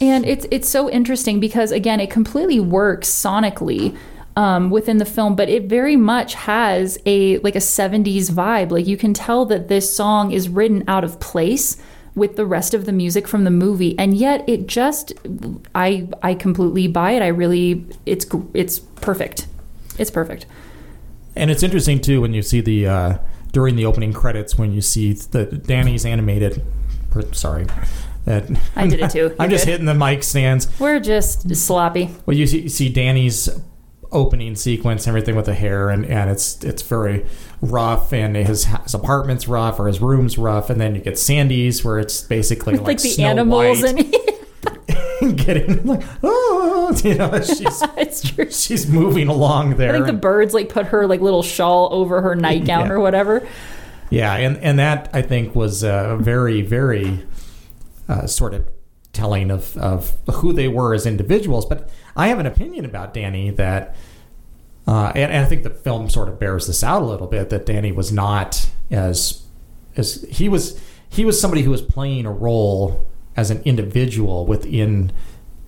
And 0.00 0.24
it's 0.24 0.46
it's 0.52 0.68
so 0.68 0.88
interesting 0.88 1.40
because 1.40 1.72
again, 1.72 1.98
it 1.98 2.08
completely 2.08 2.60
works 2.60 3.10
sonically 3.10 3.96
um, 4.36 4.70
within 4.70 4.98
the 4.98 5.04
film, 5.04 5.34
but 5.34 5.48
it 5.48 5.64
very 5.64 5.96
much 5.96 6.34
has 6.34 6.98
a 7.04 7.38
like 7.38 7.56
a 7.56 7.58
'70s 7.58 8.30
vibe. 8.30 8.70
Like 8.70 8.86
you 8.86 8.96
can 8.96 9.12
tell 9.12 9.44
that 9.46 9.66
this 9.66 9.92
song 9.92 10.30
is 10.30 10.48
written 10.48 10.84
out 10.86 11.02
of 11.02 11.18
place 11.18 11.76
with 12.14 12.36
the 12.36 12.46
rest 12.46 12.74
of 12.74 12.84
the 12.84 12.92
music 12.92 13.26
from 13.26 13.42
the 13.42 13.50
movie, 13.50 13.98
and 13.98 14.16
yet 14.16 14.48
it 14.48 14.68
just 14.68 15.14
I 15.74 16.08
I 16.22 16.34
completely 16.34 16.86
buy 16.86 17.10
it. 17.10 17.22
I 17.22 17.28
really 17.28 17.84
it's 18.06 18.24
it's 18.54 18.78
perfect. 18.78 19.48
It's 19.98 20.12
perfect. 20.12 20.46
And 21.34 21.50
it's 21.50 21.64
interesting 21.64 22.00
too 22.00 22.20
when 22.20 22.34
you 22.34 22.42
see 22.42 22.60
the 22.60 22.86
uh, 22.86 23.18
during 23.56 23.74
the 23.74 23.86
opening 23.86 24.12
credits 24.12 24.58
when 24.58 24.70
you 24.70 24.82
see 24.82 25.14
the 25.14 25.46
Danny's 25.46 26.04
animated. 26.04 26.62
per- 27.10 27.32
Sorry, 27.32 27.64
that 28.26 28.44
I 28.76 28.86
did 28.86 29.00
it 29.00 29.10
too. 29.10 29.34
I'm 29.40 29.48
just 29.48 29.64
good. 29.64 29.70
hitting 29.70 29.86
the 29.86 29.94
mic 29.94 30.22
stands. 30.24 30.68
We're 30.78 31.00
just 31.00 31.56
sloppy. 31.56 32.10
Well, 32.26 32.36
you 32.36 32.46
see, 32.46 32.60
you 32.60 32.68
see 32.68 32.90
Danny's 32.90 33.48
opening 34.12 34.56
sequence, 34.56 35.06
and 35.06 35.08
everything 35.16 35.36
with 35.36 35.46
the 35.46 35.54
hair, 35.54 35.88
and, 35.88 36.04
and 36.04 36.28
it's 36.28 36.62
it's 36.62 36.82
very 36.82 37.24
rough, 37.62 38.12
and 38.12 38.36
his 38.36 38.66
his 38.66 38.92
apartment's 38.92 39.48
rough, 39.48 39.80
or 39.80 39.86
his 39.86 40.02
room's 40.02 40.36
rough, 40.36 40.68
and 40.68 40.78
then 40.78 40.94
you 40.94 41.00
get 41.00 41.18
Sandy's, 41.18 41.82
where 41.82 41.98
it's 41.98 42.20
basically 42.20 42.74
like, 42.76 42.86
Like 42.86 43.00
the 43.00 43.22
animals 43.22 43.80
White 43.80 43.98
and 43.98 44.14
getting 45.36 45.84
like 45.86 46.02
oh, 46.22 46.98
you 47.04 47.14
know, 47.14 47.40
she's 47.42 47.82
it's 47.96 48.28
true. 48.30 48.50
she's 48.50 48.86
moving 48.86 49.28
along 49.28 49.76
there. 49.76 49.90
I 49.90 49.92
think 49.94 50.06
the 50.06 50.12
birds 50.12 50.54
like 50.54 50.68
put 50.68 50.86
her 50.86 51.06
like 51.06 51.20
little 51.20 51.42
shawl 51.42 51.88
over 51.92 52.20
her 52.22 52.34
nightgown 52.34 52.86
Yeah. 52.86 52.92
or 52.92 53.00
whatever. 53.00 53.46
Yeah, 54.10 54.34
and 54.34 54.56
and 54.58 54.78
that 54.78 55.10
I 55.12 55.22
think 55.22 55.54
was 55.54 55.82
uh, 55.82 56.16
very 56.16 56.62
very 56.62 57.26
uh, 58.08 58.26
sort 58.26 58.54
of 58.54 58.68
telling 59.12 59.50
of 59.50 59.76
of 59.76 60.12
who 60.34 60.52
they 60.52 60.68
were 60.68 60.94
as 60.94 61.06
individuals. 61.06 61.66
But 61.66 61.88
I 62.16 62.28
have 62.28 62.38
an 62.38 62.46
opinion 62.46 62.84
about 62.84 63.14
Danny 63.14 63.50
that, 63.50 63.96
uh, 64.86 65.12
and, 65.14 65.32
and 65.32 65.44
I 65.44 65.48
think 65.48 65.64
the 65.64 65.70
film 65.70 66.08
sort 66.08 66.28
of 66.28 66.38
bears 66.38 66.66
this 66.66 66.84
out 66.84 67.02
a 67.02 67.04
little 67.04 67.26
bit 67.26 67.50
that 67.50 67.66
Danny 67.66 67.92
was 67.92 68.12
not 68.12 68.68
as 68.90 69.42
as 69.96 70.24
he 70.30 70.48
was 70.48 70.80
he 71.08 71.24
was 71.24 71.40
somebody 71.40 71.62
who 71.62 71.70
was 71.70 71.82
playing 71.82 72.26
a 72.26 72.32
role 72.32 73.06
as 73.36 73.50
an 73.50 73.62
individual 73.64 74.46
within 74.46 75.12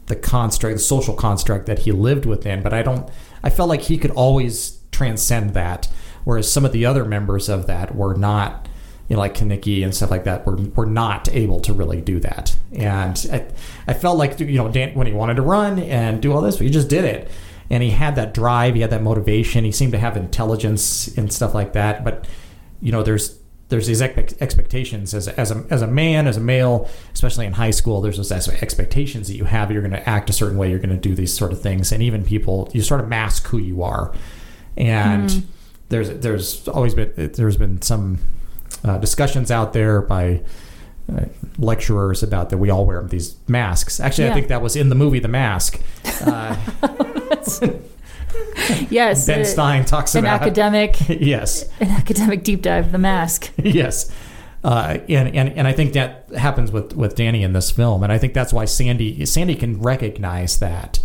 the 0.06 0.16
construct, 0.16 0.76
the 0.76 0.82
social 0.82 1.14
construct 1.14 1.66
that 1.66 1.80
he 1.80 1.92
lived 1.92 2.26
within. 2.26 2.62
But 2.62 2.72
I 2.72 2.82
don't. 2.82 3.08
I 3.42 3.50
felt 3.50 3.68
like 3.68 3.82
he 3.82 3.98
could 3.98 4.10
always 4.12 4.80
transcend 4.90 5.54
that, 5.54 5.88
whereas 6.24 6.50
some 6.50 6.64
of 6.64 6.72
the 6.72 6.84
other 6.84 7.04
members 7.04 7.48
of 7.48 7.66
that 7.66 7.94
were 7.94 8.14
not. 8.14 8.68
You 9.08 9.16
know, 9.16 9.20
like 9.20 9.34
Kenickie 9.34 9.82
and 9.82 9.94
stuff 9.94 10.10
like 10.10 10.24
that, 10.24 10.44
were 10.44 10.56
were 10.56 10.84
not 10.84 11.30
able 11.30 11.60
to 11.60 11.72
really 11.72 12.02
do 12.02 12.20
that. 12.20 12.54
And 12.72 13.26
I, 13.32 13.46
I 13.86 13.94
felt 13.94 14.18
like 14.18 14.38
you 14.38 14.58
know, 14.58 14.68
Dan, 14.68 14.94
when 14.94 15.06
he 15.06 15.14
wanted 15.14 15.36
to 15.36 15.42
run 15.42 15.78
and 15.78 16.20
do 16.20 16.32
all 16.32 16.42
this, 16.42 16.58
he 16.58 16.68
just 16.68 16.90
did 16.90 17.04
it. 17.04 17.30
And 17.70 17.82
he 17.82 17.90
had 17.90 18.16
that 18.16 18.34
drive, 18.34 18.74
he 18.74 18.82
had 18.82 18.90
that 18.90 19.02
motivation. 19.02 19.64
He 19.64 19.72
seemed 19.72 19.92
to 19.92 19.98
have 19.98 20.16
intelligence 20.16 21.08
and 21.16 21.32
stuff 21.32 21.54
like 21.54 21.72
that. 21.72 22.04
But 22.04 22.26
you 22.82 22.92
know, 22.92 23.02
there's 23.02 23.38
there's 23.68 23.86
these 23.86 24.00
expectations 24.00 25.12
as 25.12 25.28
a, 25.28 25.38
as 25.38 25.50
a 25.50 25.64
as 25.68 25.82
a 25.82 25.86
man, 25.86 26.26
as 26.26 26.36
a 26.36 26.40
male, 26.40 26.88
especially 27.12 27.44
in 27.44 27.52
high 27.52 27.70
school. 27.70 28.00
There's 28.00 28.16
those 28.16 28.32
expectations 28.32 29.28
that 29.28 29.36
you 29.36 29.44
have. 29.44 29.70
You're 29.70 29.82
going 29.82 29.92
to 29.92 30.08
act 30.08 30.30
a 30.30 30.32
certain 30.32 30.56
way. 30.56 30.70
You're 30.70 30.78
going 30.78 30.88
to 30.90 30.96
do 30.96 31.14
these 31.14 31.36
sort 31.36 31.52
of 31.52 31.60
things, 31.60 31.92
and 31.92 32.02
even 32.02 32.24
people, 32.24 32.70
you 32.72 32.82
sort 32.82 33.00
of 33.00 33.08
mask 33.08 33.46
who 33.48 33.58
you 33.58 33.82
are. 33.82 34.14
And 34.76 35.46
there's 35.90 36.08
there's 36.10 36.66
always 36.68 36.94
been 36.94 37.12
there's 37.16 37.56
been 37.56 37.82
some 37.82 38.18
uh, 38.84 38.98
discussions 38.98 39.50
out 39.50 39.72
there 39.74 40.00
by 40.00 40.40
uh, 41.12 41.24
lecturers 41.58 42.22
about 42.22 42.50
that 42.50 42.58
we 42.58 42.70
all 42.70 42.86
wear 42.86 43.02
these 43.02 43.36
masks. 43.48 44.00
Actually, 44.00 44.24
Yeah. 44.24 44.30
I 44.30 44.34
think 44.34 44.48
that 44.48 44.62
was 44.62 44.76
in 44.76 44.88
the 44.88 44.94
movie 44.94 45.18
The 45.18 45.28
Mask. 45.28 45.80
Uh, 46.22 46.56
Yes, 48.90 49.26
ben 49.26 49.40
uh, 49.40 49.44
Stein 49.44 49.84
talks 49.84 50.14
about 50.14 50.20
an 50.20 50.26
about 50.34 50.42
academic, 50.42 51.08
yes, 51.08 51.68
an 51.80 51.88
academic 51.90 52.42
deep 52.44 52.62
dive 52.62 52.86
of 52.86 52.92
the 52.92 52.98
mask. 52.98 53.50
yes. 53.58 54.10
Uh, 54.64 54.98
and, 55.08 55.34
and 55.34 55.48
and 55.50 55.66
I 55.68 55.72
think 55.72 55.92
that 55.92 56.28
happens 56.36 56.72
with, 56.72 56.92
with 56.94 57.14
Danny 57.14 57.42
in 57.44 57.52
this 57.52 57.70
film, 57.70 58.02
and 58.02 58.12
I 58.12 58.18
think 58.18 58.34
that's 58.34 58.52
why 58.52 58.64
Sandy 58.64 59.24
Sandy 59.24 59.54
can 59.54 59.80
recognize 59.80 60.58
that 60.58 60.98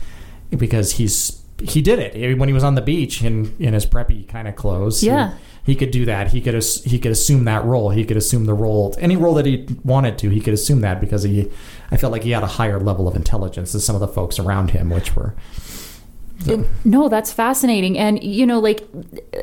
because 0.49 0.93
he's 0.93 1.41
he 1.61 1.81
did 1.81 1.99
it 1.99 2.37
when 2.37 2.49
he 2.49 2.53
was 2.53 2.63
on 2.63 2.75
the 2.75 2.81
beach 2.81 3.23
in 3.23 3.55
in 3.59 3.73
his 3.73 3.85
preppy 3.85 4.27
kind 4.27 4.47
of 4.47 4.55
clothes. 4.55 5.01
He- 5.01 5.07
Yeah. 5.07 5.35
he, 5.65 5.75
could 5.75 5.91
do 5.91 6.03
that. 6.05 6.31
He 6.31 6.41
could 6.41 6.55
ass- 6.55 6.83
he 6.83 6.97
could 6.99 7.11
assume 7.11 7.45
that 7.45 7.63
role. 7.63 7.91
He 7.91 8.03
could 8.03 8.17
assume 8.17 8.45
the 8.45 8.53
role 8.55 8.95
any 8.97 9.15
role 9.15 9.35
that 9.35 9.45
he 9.45 9.67
wanted 9.83 10.17
to. 10.17 10.29
He 10.29 10.41
could 10.41 10.53
assume 10.55 10.81
that 10.81 10.99
because 10.99 11.23
he 11.23 11.49
I 11.91 11.97
felt 11.97 12.11
like 12.11 12.23
he 12.23 12.31
had 12.31 12.43
a 12.43 12.47
higher 12.47 12.79
level 12.79 13.07
of 13.07 13.15
intelligence 13.15 13.71
than 13.71 13.81
some 13.81 13.95
of 13.95 14.01
the 14.01 14.07
folks 14.07 14.39
around 14.39 14.71
him, 14.71 14.89
which 14.89 15.15
were 15.15 15.35
No, 16.83 17.07
that's 17.07 17.31
fascinating. 17.31 17.97
And, 17.97 18.21
you 18.21 18.45
know, 18.45 18.59
like, 18.59 18.87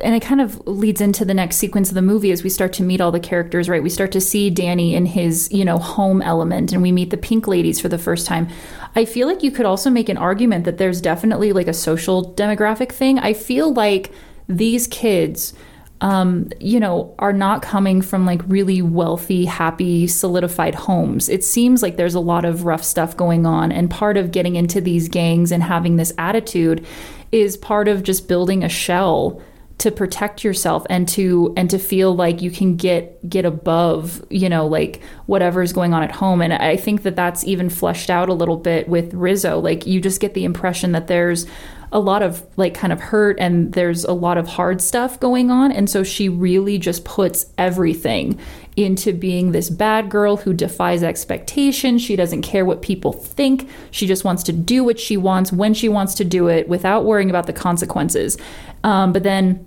and 0.02 0.14
it 0.14 0.20
kind 0.20 0.40
of 0.40 0.66
leads 0.66 1.00
into 1.00 1.24
the 1.24 1.32
next 1.32 1.56
sequence 1.56 1.88
of 1.88 1.94
the 1.94 2.02
movie 2.02 2.30
as 2.30 2.42
we 2.42 2.50
start 2.50 2.72
to 2.74 2.82
meet 2.82 3.00
all 3.00 3.10
the 3.10 3.20
characters, 3.20 3.68
right? 3.68 3.82
We 3.82 3.88
start 3.88 4.12
to 4.12 4.20
see 4.20 4.50
Danny 4.50 4.94
in 4.94 5.06
his, 5.06 5.50
you 5.50 5.64
know, 5.64 5.78
home 5.78 6.20
element 6.20 6.72
and 6.72 6.82
we 6.82 6.92
meet 6.92 7.10
the 7.10 7.16
pink 7.16 7.48
ladies 7.48 7.80
for 7.80 7.88
the 7.88 7.96
first 7.96 8.26
time. 8.26 8.48
I 8.94 9.04
feel 9.04 9.26
like 9.26 9.42
you 9.42 9.50
could 9.50 9.66
also 9.66 9.88
make 9.88 10.08
an 10.08 10.18
argument 10.18 10.64
that 10.64 10.78
there's 10.78 11.00
definitely 11.00 11.52
like 11.52 11.68
a 11.68 11.74
social 11.74 12.34
demographic 12.34 12.92
thing. 12.92 13.18
I 13.18 13.32
feel 13.32 13.72
like 13.72 14.12
these 14.48 14.86
kids, 14.86 15.54
um, 16.00 16.48
you 16.58 16.80
know, 16.80 17.14
are 17.18 17.32
not 17.32 17.62
coming 17.62 18.00
from 18.00 18.24
like 18.24 18.40
really 18.46 18.80
wealthy, 18.80 19.44
happy, 19.44 20.06
solidified 20.06 20.74
homes. 20.74 21.28
It 21.28 21.44
seems 21.44 21.82
like 21.82 21.96
there's 21.96 22.14
a 22.14 22.20
lot 22.20 22.44
of 22.44 22.64
rough 22.64 22.82
stuff 22.82 23.16
going 23.16 23.44
on. 23.44 23.70
And 23.70 23.90
part 23.90 24.16
of 24.16 24.30
getting 24.30 24.56
into 24.56 24.80
these 24.80 25.08
gangs 25.08 25.52
and 25.52 25.62
having 25.62 25.96
this 25.96 26.12
attitude 26.16 26.86
is 27.32 27.56
part 27.56 27.86
of 27.86 28.02
just 28.02 28.28
building 28.28 28.64
a 28.64 28.68
shell 28.68 29.42
to 29.80 29.90
protect 29.90 30.44
yourself 30.44 30.86
and 30.90 31.08
to 31.08 31.54
and 31.56 31.70
to 31.70 31.78
feel 31.78 32.14
like 32.14 32.42
you 32.42 32.50
can 32.50 32.76
get 32.76 33.26
get 33.28 33.46
above 33.46 34.22
you 34.28 34.46
know 34.46 34.66
like 34.66 35.00
whatever 35.24 35.62
is 35.62 35.72
going 35.72 35.94
on 35.94 36.02
at 36.02 36.12
home 36.12 36.42
and 36.42 36.52
i 36.52 36.76
think 36.76 37.02
that 37.02 37.16
that's 37.16 37.44
even 37.44 37.70
fleshed 37.70 38.10
out 38.10 38.28
a 38.28 38.34
little 38.34 38.58
bit 38.58 38.86
with 38.90 39.14
rizzo 39.14 39.58
like 39.58 39.86
you 39.86 39.98
just 39.98 40.20
get 40.20 40.34
the 40.34 40.44
impression 40.44 40.92
that 40.92 41.06
there's 41.06 41.46
a 41.92 41.98
lot 41.98 42.22
of 42.22 42.46
like 42.56 42.74
kind 42.74 42.92
of 42.92 43.00
hurt 43.00 43.36
and 43.40 43.72
there's 43.72 44.04
a 44.04 44.12
lot 44.12 44.38
of 44.38 44.46
hard 44.46 44.80
stuff 44.80 45.18
going 45.18 45.50
on. 45.50 45.72
And 45.72 45.90
so 45.90 46.04
she 46.04 46.28
really 46.28 46.78
just 46.78 47.04
puts 47.04 47.46
everything 47.58 48.38
into 48.76 49.12
being 49.12 49.52
this 49.52 49.68
bad 49.68 50.08
girl 50.08 50.36
who 50.36 50.54
defies 50.54 51.02
expectation. 51.02 51.98
She 51.98 52.14
doesn't 52.14 52.42
care 52.42 52.64
what 52.64 52.82
people 52.82 53.12
think. 53.12 53.68
She 53.90 54.06
just 54.06 54.24
wants 54.24 54.44
to 54.44 54.52
do 54.52 54.84
what 54.84 55.00
she 55.00 55.16
wants 55.16 55.52
when 55.52 55.74
she 55.74 55.88
wants 55.88 56.14
to 56.14 56.24
do 56.24 56.48
it 56.48 56.68
without 56.68 57.04
worrying 57.04 57.30
about 57.30 57.46
the 57.46 57.52
consequences. 57.52 58.38
Um, 58.84 59.12
but 59.12 59.24
then 59.24 59.66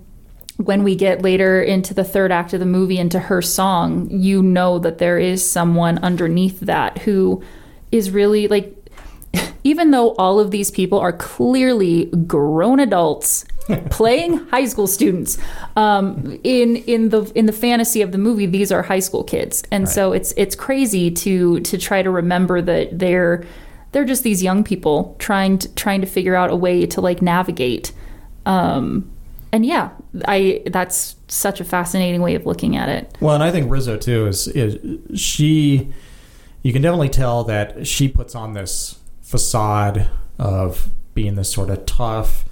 when 0.58 0.84
we 0.84 0.96
get 0.96 1.22
later 1.22 1.62
into 1.62 1.94
the 1.94 2.04
third 2.04 2.32
act 2.32 2.54
of 2.54 2.60
the 2.60 2.66
movie 2.66 3.00
into 3.00 3.20
her 3.20 3.42
song 3.42 4.08
you 4.12 4.42
know 4.44 4.78
that 4.78 5.00
there 5.00 5.18
is 5.18 5.50
someone 5.50 5.98
underneath 6.00 6.60
that 6.60 7.00
who 7.00 7.44
is 7.92 8.12
really 8.12 8.48
like 8.48 8.83
even 9.64 9.92
though 9.92 10.14
all 10.16 10.40
of 10.40 10.52
these 10.52 10.70
people 10.70 11.00
are 11.00 11.14
clearly 11.14 12.06
grown 12.28 12.80
adults 12.80 13.46
playing 13.90 14.38
high 14.48 14.66
school 14.66 14.88
students 14.88 15.38
um, 15.76 16.40
in 16.44 16.78
in 16.78 17.10
the 17.10 17.24
in 17.34 17.46
the 17.46 17.54
fantasy 17.54 18.02
of 18.02 18.12
the 18.12 18.18
movie 18.18 18.46
these 18.46 18.72
are 18.72 18.82
high 18.84 19.00
school 19.00 19.24
kids. 19.24 19.64
And 19.72 19.88
so 19.88 20.12
it's 20.12 20.34
it's 20.36 20.56
crazy 20.56 21.10
to 21.12 21.60
to 21.62 21.78
try 21.78 22.02
to 22.02 22.10
remember 22.10 22.62
that 22.62 23.00
they're 23.00 23.46
they're 23.92 24.06
just 24.06 24.24
these 24.24 24.44
young 24.44 24.64
people 24.64 25.16
trying 25.20 25.58
to 25.60 25.74
trying 25.76 26.02
to 26.02 26.08
figure 26.08 26.36
out 26.36 26.50
a 26.50 26.56
way 26.56 26.86
to 26.88 27.02
like 27.02 27.22
navigate. 27.22 27.94
Um, 28.46 29.10
and 29.54 29.66
yeah 29.66 29.92
i 30.26 30.62
that's 30.66 31.16
such 31.28 31.62
a 31.62 31.64
fascinating 31.64 32.22
way 32.22 32.36
of 32.36 32.46
looking 32.46 32.76
at 32.76 32.90
it. 32.90 33.18
Well, 33.22 33.36
and 33.36 33.44
I 33.44 33.52
think 33.52 33.72
Rizzo 33.72 33.98
too 33.98 34.28
is 34.28 34.48
is 34.50 34.78
she. 35.20 35.92
You 36.62 36.72
can 36.72 36.82
definitely 36.82 37.10
tell 37.10 37.44
that 37.44 37.86
she 37.86 38.08
puts 38.08 38.36
on 38.36 38.54
this 38.54 39.00
facade 39.34 40.12
of 40.38 40.90
being 41.16 41.34
this 41.34 41.52
sort 41.52 41.72
of 41.72 41.88
tough, 41.88 42.46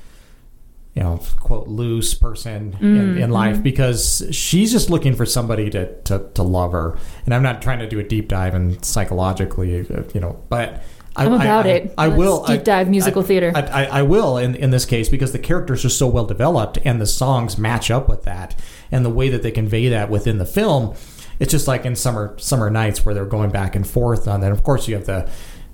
you 0.95 1.03
know, 1.03 1.21
quote 1.39 1.67
loose 1.67 2.15
person 2.15 2.75
in, 2.81 2.87
in 2.87 3.15
mm-hmm. 3.17 3.31
life 3.31 3.61
because 3.61 4.27
she's 4.31 4.71
just 4.71 4.89
looking 4.89 5.15
for 5.15 5.27
somebody 5.27 5.69
to, 5.69 6.01
to 6.01 6.27
to 6.33 6.41
love 6.41 6.71
her. 6.71 6.97
And 7.25 7.35
I'm 7.35 7.43
not 7.43 7.61
trying 7.61 7.77
to 7.79 7.87
do 7.87 7.99
a 7.99 8.03
deep 8.03 8.27
dive 8.27 8.55
and 8.55 8.83
psychologically, 8.83 9.85
you 10.13 10.19
know, 10.19 10.43
but. 10.49 10.81
I, 11.13 11.25
I'm 11.25 11.33
about 11.33 11.65
I, 11.65 11.69
it. 11.69 11.93
I, 11.97 12.05
I 12.05 12.07
will 12.07 12.45
deep 12.45 12.63
dive 12.63 12.89
musical 12.89 13.21
I- 13.21 13.25
theater. 13.25 13.51
I, 13.53 13.61
I, 13.61 13.83
I 13.99 14.01
will 14.01 14.37
in, 14.37 14.55
in 14.55 14.71
this 14.71 14.85
case 14.85 15.09
because 15.09 15.33
the 15.33 15.39
characters 15.39 15.83
are 15.83 15.89
so 15.89 16.07
well 16.07 16.25
developed 16.25 16.79
and 16.85 17.01
the 17.01 17.05
songs 17.05 17.57
match 17.57 17.91
up 17.91 18.07
with 18.07 18.23
that 18.23 18.55
and 18.93 19.03
the 19.03 19.09
way 19.09 19.27
that 19.27 19.43
they 19.43 19.51
convey 19.51 19.89
that 19.89 20.09
within 20.09 20.37
the 20.37 20.45
film. 20.45 20.95
It's 21.37 21.51
just 21.51 21.67
like 21.67 21.85
in 21.85 21.97
summer 21.97 22.33
summer 22.39 22.69
nights 22.69 23.03
where 23.03 23.13
they're 23.13 23.25
going 23.25 23.49
back 23.51 23.75
and 23.75 23.85
forth 23.85 24.25
on 24.25 24.39
that. 24.39 24.53
Of 24.53 24.63
course, 24.63 24.87
you 24.87 24.95
have 24.95 25.05
the, 25.05 25.29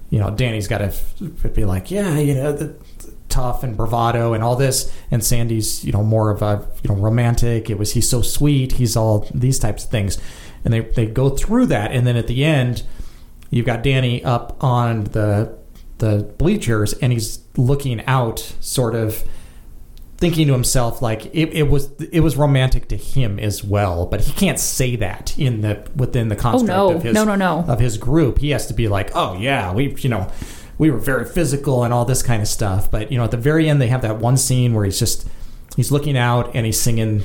you 0.09 0.19
know, 0.19 0.29
Danny's 0.29 0.67
got 0.67 0.79
to 0.79 1.49
be 1.49 1.65
like, 1.65 1.91
yeah, 1.91 2.17
you 2.17 2.33
know, 2.33 2.53
the, 2.53 2.75
tough 3.29 3.61
and 3.61 3.75
bravado 3.75 4.33
and 4.33 4.41
all 4.43 4.55
this, 4.55 4.91
and 5.11 5.23
Sandy's, 5.23 5.83
you 5.83 5.91
know, 5.91 6.01
more 6.01 6.31
of 6.31 6.41
a 6.41 6.65
you 6.81 6.89
know 6.89 6.95
romantic. 6.95 7.69
It 7.69 7.77
was 7.77 7.93
he's 7.93 8.09
so 8.09 8.21
sweet. 8.21 8.73
He's 8.73 8.95
all 8.95 9.27
these 9.33 9.59
types 9.59 9.83
of 9.83 9.91
things, 9.91 10.17
and 10.63 10.73
they 10.73 10.79
they 10.79 11.05
go 11.05 11.29
through 11.29 11.67
that, 11.67 11.91
and 11.91 12.07
then 12.07 12.15
at 12.15 12.27
the 12.27 12.45
end, 12.45 12.83
you've 13.49 13.65
got 13.65 13.83
Danny 13.83 14.23
up 14.23 14.57
on 14.63 15.03
the 15.05 15.57
the 15.97 16.31
bleachers 16.37 16.93
and 16.93 17.11
he's 17.11 17.39
looking 17.55 18.03
out 18.05 18.53
sort 18.59 18.95
of 18.95 19.23
thinking 20.17 20.47
to 20.47 20.53
himself 20.53 21.01
like 21.01 21.27
it, 21.27 21.53
it 21.53 21.69
was 21.69 21.91
it 22.11 22.21
was 22.21 22.35
romantic 22.35 22.87
to 22.87 22.97
him 22.97 23.39
as 23.39 23.63
well 23.63 24.05
but 24.07 24.21
he 24.21 24.31
can't 24.33 24.59
say 24.59 24.95
that 24.95 25.37
in 25.37 25.61
the 25.61 25.87
within 25.95 26.27
the 26.29 26.35
oh, 26.35 26.39
construct 26.39 26.67
no. 26.67 26.95
of 26.95 27.03
his 27.03 27.13
No, 27.13 27.23
no, 27.23 27.35
no. 27.35 27.59
of 27.67 27.79
his 27.79 27.97
group 27.97 28.39
he 28.39 28.49
has 28.49 28.65
to 28.67 28.73
be 28.73 28.87
like 28.87 29.11
oh 29.13 29.37
yeah 29.37 29.71
we 29.71 29.93
you 29.99 30.09
know 30.09 30.29
we 30.79 30.89
were 30.89 30.97
very 30.97 31.25
physical 31.25 31.83
and 31.83 31.93
all 31.93 32.03
this 32.03 32.23
kind 32.23 32.41
of 32.41 32.47
stuff 32.47 32.89
but 32.89 33.11
you 33.11 33.17
know 33.17 33.25
at 33.25 33.31
the 33.31 33.37
very 33.37 33.69
end 33.69 33.79
they 33.79 33.87
have 33.87 34.01
that 34.01 34.17
one 34.17 34.37
scene 34.37 34.73
where 34.73 34.85
he's 34.85 34.97
just 34.99 35.27
he's 35.75 35.91
looking 35.91 36.17
out 36.17 36.55
and 36.55 36.65
he's 36.65 36.79
singing 36.79 37.21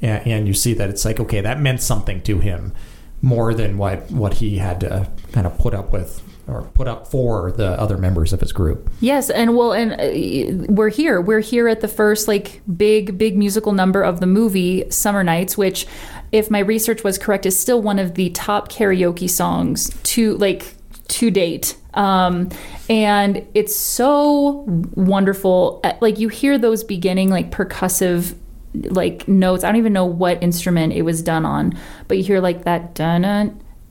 and, 0.00 0.26
and 0.26 0.48
you 0.48 0.54
see 0.54 0.74
that 0.74 0.90
it's 0.90 1.04
like 1.04 1.20
okay 1.20 1.40
that 1.40 1.60
meant 1.60 1.80
something 1.80 2.20
to 2.22 2.40
him 2.40 2.72
more 3.20 3.54
than 3.54 3.78
what 3.78 4.10
what 4.10 4.34
he 4.34 4.58
had 4.58 4.80
to 4.80 5.08
kind 5.30 5.46
of 5.46 5.56
put 5.58 5.74
up 5.74 5.92
with 5.92 6.21
or 6.46 6.62
put 6.74 6.88
up 6.88 7.06
for 7.06 7.52
the 7.52 7.78
other 7.80 7.96
members 7.96 8.32
of 8.32 8.40
his 8.40 8.52
group. 8.52 8.90
Yes, 9.00 9.30
and 9.30 9.56
well, 9.56 9.72
and 9.72 9.92
uh, 9.92 10.66
we're 10.72 10.88
here. 10.88 11.20
We're 11.20 11.40
here 11.40 11.68
at 11.68 11.80
the 11.80 11.88
first 11.88 12.28
like 12.28 12.60
big, 12.76 13.16
big 13.16 13.36
musical 13.36 13.72
number 13.72 14.02
of 14.02 14.20
the 14.20 14.26
movie, 14.26 14.88
"Summer 14.90 15.22
Nights," 15.22 15.56
which, 15.56 15.86
if 16.32 16.50
my 16.50 16.58
research 16.58 17.04
was 17.04 17.18
correct, 17.18 17.46
is 17.46 17.58
still 17.58 17.80
one 17.80 17.98
of 17.98 18.14
the 18.14 18.30
top 18.30 18.70
karaoke 18.70 19.30
songs 19.30 19.90
to 20.04 20.36
like 20.38 20.74
to 21.08 21.30
date. 21.30 21.76
Um, 21.94 22.48
and 22.88 23.46
it's 23.54 23.76
so 23.76 24.64
wonderful. 24.94 25.80
Uh, 25.84 25.92
Like 26.00 26.18
you 26.18 26.28
hear 26.28 26.58
those 26.58 26.84
beginning 26.84 27.28
like 27.28 27.50
percussive 27.50 28.34
like 28.74 29.28
notes. 29.28 29.64
I 29.64 29.68
don't 29.68 29.76
even 29.76 29.92
know 29.92 30.06
what 30.06 30.42
instrument 30.42 30.94
it 30.94 31.02
was 31.02 31.22
done 31.22 31.44
on, 31.44 31.78
but 32.08 32.16
you 32.16 32.24
hear 32.24 32.40
like 32.40 32.64
that 32.64 32.94
dun 32.94 33.22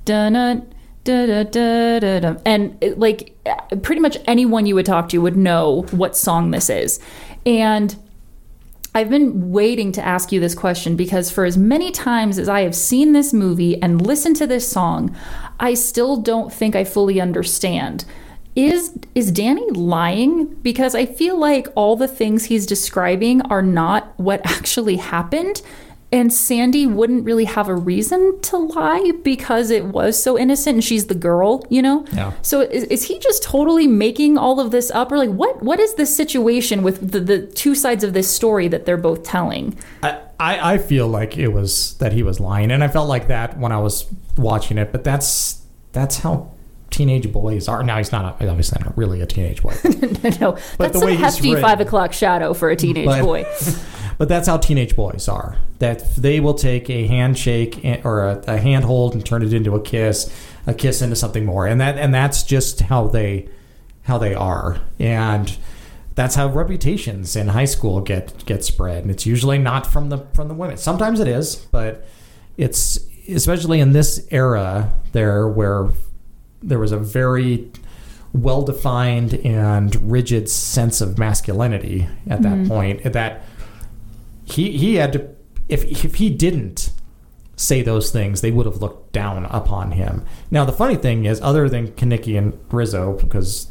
dun 0.06 0.34
dun 0.34 0.71
da 1.04 1.44
da 1.44 2.00
da 2.00 2.36
and 2.46 2.78
it, 2.82 3.00
like 3.00 3.36
pretty 3.82 4.02
much 4.02 4.18
anyone 4.26 4.66
you 4.66 4.76
would 4.76 4.86
talk 4.86 5.10
to 5.10 5.18
would 5.20 5.38
know 5.38 5.82
what 5.92 6.16
song 6.16 6.52
this 6.52 6.70
is 6.70 7.00
and 7.46 7.98
I've 8.94 9.10
been 9.10 9.52
waiting 9.52 9.94
to 9.94 10.06
ask 10.06 10.34
you 10.34 10.42
this 10.42 10.54
question 10.54 10.98
because 10.98 11.32
for 11.32 11.46
as 11.46 11.58
many 11.58 11.92
times 11.92 12.38
as 12.38 12.50
I 12.50 12.62
have 12.62 12.76
seen 12.76 13.14
this 13.14 13.32
movie 13.32 13.82
and 13.82 14.06
listened 14.06 14.36
to 14.38 14.48
this 14.48 14.68
song, 14.68 15.16
I 15.62 15.76
still 15.76 16.18
don't 16.18 16.52
think 16.52 16.76
I 16.76 16.84
fully 16.84 17.22
understand. 17.22 18.04
Is 18.54 18.92
is 19.16 19.32
Danny 19.32 19.70
lying? 19.72 20.48
Because 20.56 20.94
I 20.94 21.06
feel 21.06 21.40
like 21.40 21.70
all 21.74 21.96
the 21.96 22.08
things 22.08 22.46
he's 22.46 22.66
describing 22.66 23.42
are 23.44 23.62
not 23.62 24.12
what 24.20 24.42
actually 24.46 24.98
happened. 24.98 25.62
And 26.14 26.34
Sandy 26.34 26.86
wouldn't 26.88 27.24
really 27.24 27.46
have 27.46 27.70
a 27.70 27.76
reason 27.76 28.38
to 28.42 28.58
lie 28.58 29.14
because 29.24 29.70
it 29.70 29.86
was 29.86 30.22
so 30.22 30.38
innocent 30.38 30.74
and 30.76 30.84
she's 30.84 31.08
the 31.08 31.16
girl, 31.16 31.66
you 31.70 31.82
know? 31.82 32.06
Yeah. 32.12 32.34
So 32.42 32.60
is, 32.60 32.84
is 32.86 33.04
he 33.06 33.18
just 33.20 33.44
totally 33.44 33.88
making 33.88 34.38
all 34.38 34.60
of 34.60 34.72
this 34.72 34.92
up 34.92 35.10
or 35.12 35.18
like 35.18 35.30
what 35.30 35.64
what 35.64 35.80
is 35.80 35.94
the 35.94 36.06
situation 36.06 36.84
with 36.84 37.12
the, 37.12 37.22
the 37.22 37.48
two 37.48 37.76
sides 37.76 38.04
of 38.04 38.12
this 38.14 38.30
story 38.30 38.68
that 38.68 38.86
they're 38.86 38.98
both 38.98 39.24
telling? 39.24 39.78
I, 40.04 40.20
I 40.38 40.74
I 40.74 40.78
feel 40.80 41.08
like 41.08 41.38
it 41.38 41.48
was 41.50 41.94
that 42.00 42.12
he 42.12 42.24
was 42.24 42.42
lying, 42.42 42.72
and 42.72 42.84
I 42.84 42.90
felt 42.90 43.08
like 43.08 43.28
that 43.30 43.58
when 43.58 43.72
I 43.72 43.78
was 43.80 44.06
watching 44.38 44.78
it. 44.78 44.92
But 44.92 45.06
that's 45.06 45.62
that's 45.94 46.18
how 46.18 46.52
teenage 46.90 47.32
boys 47.32 47.70
are. 47.70 47.84
Now 47.84 47.98
he's 48.00 48.12
not 48.12 48.42
a, 48.42 48.50
obviously 48.50 48.82
not 48.84 48.98
really 48.98 49.22
a 49.22 49.26
teenage 49.26 49.62
boy, 49.64 49.76
no, 50.42 50.52
But 50.78 50.92
that's 50.92 51.00
the 51.00 51.06
way 51.06 51.14
a 51.14 51.16
hefty 51.16 51.52
written- 51.52 51.64
five 51.64 51.80
o'clock 51.80 52.12
shadow 52.12 52.54
for 52.54 52.70
a 52.70 52.76
teenage 52.76 53.06
But- 53.06 53.22
boy. 53.24 53.46
but 54.22 54.30
that's 54.30 54.48
how 54.48 54.56
teenage 54.56 54.96
boys 54.96 55.28
are. 55.28 55.58
That 55.80 56.16
they 56.16 56.40
will 56.40 56.54
take 56.54 56.92
a 56.92 57.08
handshake 57.08 57.84
or 58.04 58.24
a, 58.24 58.44
a 58.46 58.58
handhold 58.60 59.16
and 59.16 59.26
turn 59.26 59.42
it 59.42 59.52
into 59.52 59.74
a 59.74 59.82
kiss, 59.82 60.32
a 60.68 60.76
kiss 60.76 61.02
into 61.02 61.16
something 61.16 61.44
more, 61.44 61.66
and 61.66 61.82
that 61.82 61.98
and 61.98 62.14
that's 62.14 62.44
just 62.44 62.82
how 62.82 63.08
they 63.08 63.50
how 64.04 64.20
they 64.20 64.36
are, 64.36 64.80
and 65.00 65.58
that's 66.14 66.36
how 66.36 66.50
reputations 66.50 67.36
in 67.36 67.48
high 67.48 67.66
school 67.66 68.00
get 68.00 68.46
get 68.46 68.64
spread. 68.64 69.02
And 69.02 69.10
it's 69.10 69.26
usually 69.26 69.58
not 69.58 69.88
from 69.88 70.10
the 70.10 70.20
from 70.36 70.50
the 70.50 70.54
women. 70.54 70.78
Sometimes 70.78 71.20
it 71.20 71.28
is, 71.28 71.56
but 71.56 72.06
it's 72.58 73.00
especially 73.28 73.80
in 73.80 73.94
this 73.94 74.28
era 74.30 74.94
there 75.14 75.48
where 75.48 75.90
there 76.62 76.78
was 76.78 76.92
a 76.92 77.00
very 77.00 77.72
well 78.34 78.62
defined 78.62 79.34
and 79.44 80.12
rigid 80.12 80.48
sense 80.48 81.02
of 81.02 81.18
masculinity 81.18 82.08
at 82.30 82.44
that 82.44 82.60
mm-hmm. 82.60 82.68
point 82.68 83.14
that 83.14 83.42
he 84.46 84.78
he 84.78 84.96
had 84.96 85.14
to 85.14 85.30
if 85.70 85.84
if 86.06 86.16
he 86.16 86.30
didn't 86.30 86.92
say 87.56 87.82
those 87.82 88.12
things 88.12 88.42
they 88.42 88.52
would 88.52 88.66
have 88.66 88.78
looked 88.82 89.12
down 89.14 89.46
upon 89.46 89.92
him 89.92 90.26
now 90.50 90.66
the 90.66 90.72
funny 90.72 90.96
thing 90.96 91.26
is 91.26 91.40
other 91.42 91.70
than 91.70 91.90
Kenickie 91.90 92.38
and 92.38 92.58
Rizzo 92.72 93.14
because 93.14 93.68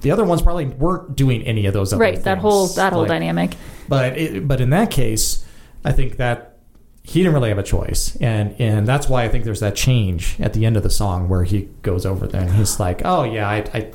the 0.00 0.10
other 0.10 0.24
ones 0.24 0.42
probably 0.42 0.66
weren't 0.66 1.14
doing 1.16 1.42
any 1.42 1.66
of 1.66 1.74
those 1.74 1.92
other 1.92 2.00
right. 2.00 2.22
That 2.22 2.38
whole 2.38 2.66
that 2.68 2.92
whole 2.92 3.02
Like, 3.02 3.08
dynamic. 3.08 3.56
but 3.88 4.16
it, 4.18 4.46
but 4.48 4.60
in 4.60 4.70
that 4.70 4.90
case, 4.90 5.44
I 5.84 5.92
think 5.92 6.16
that 6.18 6.56
he 7.02 7.20
didn't 7.20 7.34
really 7.34 7.48
have 7.48 7.58
a 7.58 7.62
choice, 7.64 8.14
and 8.20 8.54
and 8.60 8.86
that's 8.86 9.08
why 9.08 9.24
I 9.24 9.28
think 9.28 9.44
there's 9.44 9.58
that 9.60 9.74
change 9.74 10.36
at 10.38 10.52
the 10.52 10.66
end 10.66 10.76
of 10.76 10.82
the 10.84 10.90
song 10.90 11.28
where 11.28 11.42
he 11.42 11.68
goes 11.82 12.04
over 12.06 12.26
there 12.28 12.42
and 12.42 12.52
he's 12.52 12.78
like, 12.78 13.02
oh 13.04 13.24
yeah, 13.24 13.48
I 13.48 13.56
I, 13.74 13.92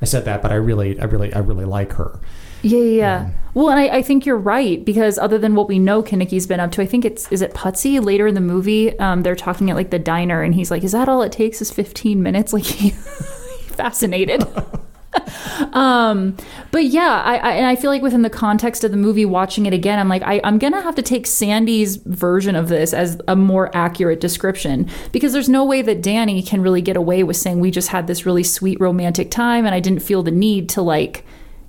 I 0.00 0.04
said 0.04 0.26
that, 0.26 0.42
but 0.42 0.52
I 0.52 0.56
really 0.56 0.98
I 1.00 1.04
really 1.04 1.32
I 1.34 1.38
really 1.40 1.64
like 1.64 1.94
her. 1.94 2.20
Yeah, 2.66 2.78
yeah, 2.80 2.96
yeah. 2.96 3.30
Well, 3.54 3.70
and 3.70 3.78
I, 3.78 3.98
I 3.98 4.02
think 4.02 4.26
you're 4.26 4.36
right 4.36 4.84
because 4.84 5.18
other 5.18 5.38
than 5.38 5.54
what 5.54 5.68
we 5.68 5.78
know 5.78 6.02
Kenickie's 6.02 6.46
been 6.46 6.60
up 6.60 6.72
to, 6.72 6.82
I 6.82 6.86
think 6.86 7.04
it's 7.04 7.30
is 7.30 7.40
it 7.40 7.54
Putzie 7.54 8.04
later 8.04 8.26
in 8.26 8.34
the 8.34 8.40
movie. 8.40 8.98
Um, 8.98 9.22
they're 9.22 9.36
talking 9.36 9.70
at 9.70 9.76
like 9.76 9.90
the 9.90 9.98
diner, 10.00 10.42
and 10.42 10.54
he's 10.54 10.70
like, 10.70 10.82
"Is 10.82 10.92
that 10.92 11.08
all 11.08 11.22
it 11.22 11.32
takes? 11.32 11.62
Is 11.62 11.70
15 11.70 12.22
minutes?" 12.22 12.52
Like 12.56 12.64
he 12.64 12.90
fascinated. 12.90 14.42
um, 15.74 16.36
but 16.72 16.84
yeah, 16.84 17.22
I, 17.24 17.36
I 17.36 17.50
and 17.52 17.66
I 17.66 17.76
feel 17.76 17.90
like 17.90 18.02
within 18.02 18.22
the 18.22 18.30
context 18.30 18.82
of 18.82 18.90
the 18.90 18.96
movie, 18.96 19.24
watching 19.24 19.66
it 19.66 19.72
again, 19.72 19.98
I'm 19.98 20.08
like, 20.08 20.22
I, 20.22 20.40
I'm 20.42 20.58
gonna 20.58 20.80
have 20.80 20.96
to 20.96 21.02
take 21.02 21.26
Sandy's 21.26 21.96
version 21.96 22.56
of 22.56 22.68
this 22.68 22.92
as 22.92 23.20
a 23.28 23.36
more 23.36 23.74
accurate 23.76 24.20
description 24.20 24.88
because 25.12 25.32
there's 25.32 25.48
no 25.48 25.64
way 25.64 25.82
that 25.82 26.02
Danny 26.02 26.42
can 26.42 26.62
really 26.62 26.82
get 26.82 26.96
away 26.96 27.22
with 27.22 27.36
saying 27.36 27.60
we 27.60 27.70
just 27.70 27.88
had 27.88 28.06
this 28.06 28.26
really 28.26 28.42
sweet 28.42 28.80
romantic 28.80 29.30
time, 29.30 29.66
and 29.66 29.74
I 29.74 29.80
didn't 29.80 30.00
feel 30.00 30.22
the 30.22 30.30
need 30.30 30.68
to 30.70 30.82
like 30.82 31.24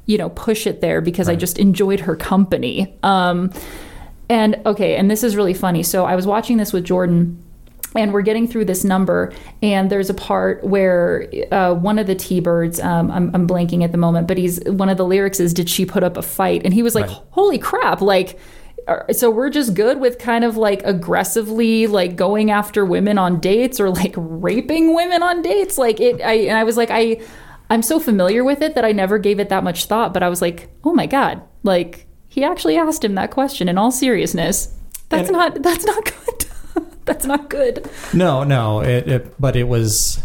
you 0.07 0.17
know 0.17 0.29
push 0.29 0.65
it 0.65 0.81
there 0.81 0.99
because 1.01 1.29
I 1.29 1.35
just 1.35 1.59
enjoyed 1.59 2.01
her 2.01 2.15
company. 2.15 2.97
Um, 3.03 3.51
and 4.29 4.59
okay, 4.65 4.95
and 4.95 5.11
this 5.11 5.23
is 5.23 5.35
really 5.35 5.53
funny. 5.53 5.83
So 5.83 6.05
I 6.05 6.15
was 6.15 6.25
watching 6.25 6.57
this 6.57 6.73
with 6.73 6.83
Jordan. 6.83 7.43
And 7.95 8.13
we're 8.13 8.21
getting 8.21 8.47
through 8.47 8.65
this 8.65 8.83
number, 8.83 9.33
and 9.63 9.89
there's 9.89 10.09
a 10.09 10.13
part 10.13 10.63
where 10.63 11.27
uh, 11.51 11.73
one 11.73 11.97
of 11.97 12.05
the 12.05 12.13
T-birds, 12.13 12.79
um, 12.81 13.09
I'm, 13.09 13.33
I'm 13.33 13.47
blanking 13.47 13.83
at 13.83 13.91
the 13.91 13.97
moment, 13.97 14.27
but 14.27 14.37
he's 14.37 14.59
one 14.65 14.89
of 14.89 14.97
the 14.97 15.05
lyrics 15.05 15.39
is, 15.39 15.51
"Did 15.51 15.67
she 15.67 15.85
put 15.85 16.03
up 16.03 16.15
a 16.15 16.21
fight?" 16.21 16.61
And 16.63 16.73
he 16.75 16.83
was 16.83 16.93
like, 16.93 17.07
Right. 17.07 17.17
"Holy 17.31 17.57
crap!" 17.57 18.01
Like, 18.01 18.37
so 19.11 19.29
we're 19.29 19.49
just 19.49 19.73
good 19.73 19.99
with 19.99 20.17
kind 20.17 20.43
of 20.43 20.57
like 20.57 20.81
aggressively 20.83 21.87
like 21.87 22.15
going 22.15 22.51
after 22.51 22.85
women 22.85 23.17
on 23.17 23.39
dates 23.39 23.79
or 23.79 23.89
like 23.89 24.13
raping 24.17 24.93
women 24.93 25.23
on 25.23 25.41
dates. 25.41 25.77
Like 25.77 25.99
it, 25.99 26.21
I 26.21 26.33
and 26.33 26.57
I 26.57 26.63
was 26.63 26.77
like, 26.77 26.89
I, 26.91 27.21
I'm 27.69 27.81
so 27.81 27.99
familiar 27.99 28.43
with 28.43 28.61
it 28.61 28.75
that 28.75 28.85
I 28.85 28.91
never 28.91 29.17
gave 29.17 29.39
it 29.39 29.49
that 29.49 29.63
much 29.63 29.85
thought. 29.85 30.13
But 30.13 30.23
I 30.23 30.29
was 30.29 30.41
like, 30.41 30.69
oh 30.83 30.93
my 30.93 31.05
god, 31.05 31.41
like 31.63 32.07
he 32.27 32.43
actually 32.43 32.77
asked 32.77 33.03
him 33.03 33.15
that 33.15 33.31
question 33.31 33.67
in 33.69 33.77
all 33.77 33.91
seriousness. 33.91 34.73
That's 35.09 35.29
And- 35.29 35.37
not. 35.37 35.61
That's 35.63 35.85
not 35.85 36.03
good. 36.05 36.45
that's 37.05 37.25
not 37.25 37.49
good. 37.49 37.89
No, 38.13 38.43
no, 38.43 38.81
it, 38.81 39.07
it 39.07 39.35
but 39.41 39.55
it 39.55 39.67
was 39.67 40.21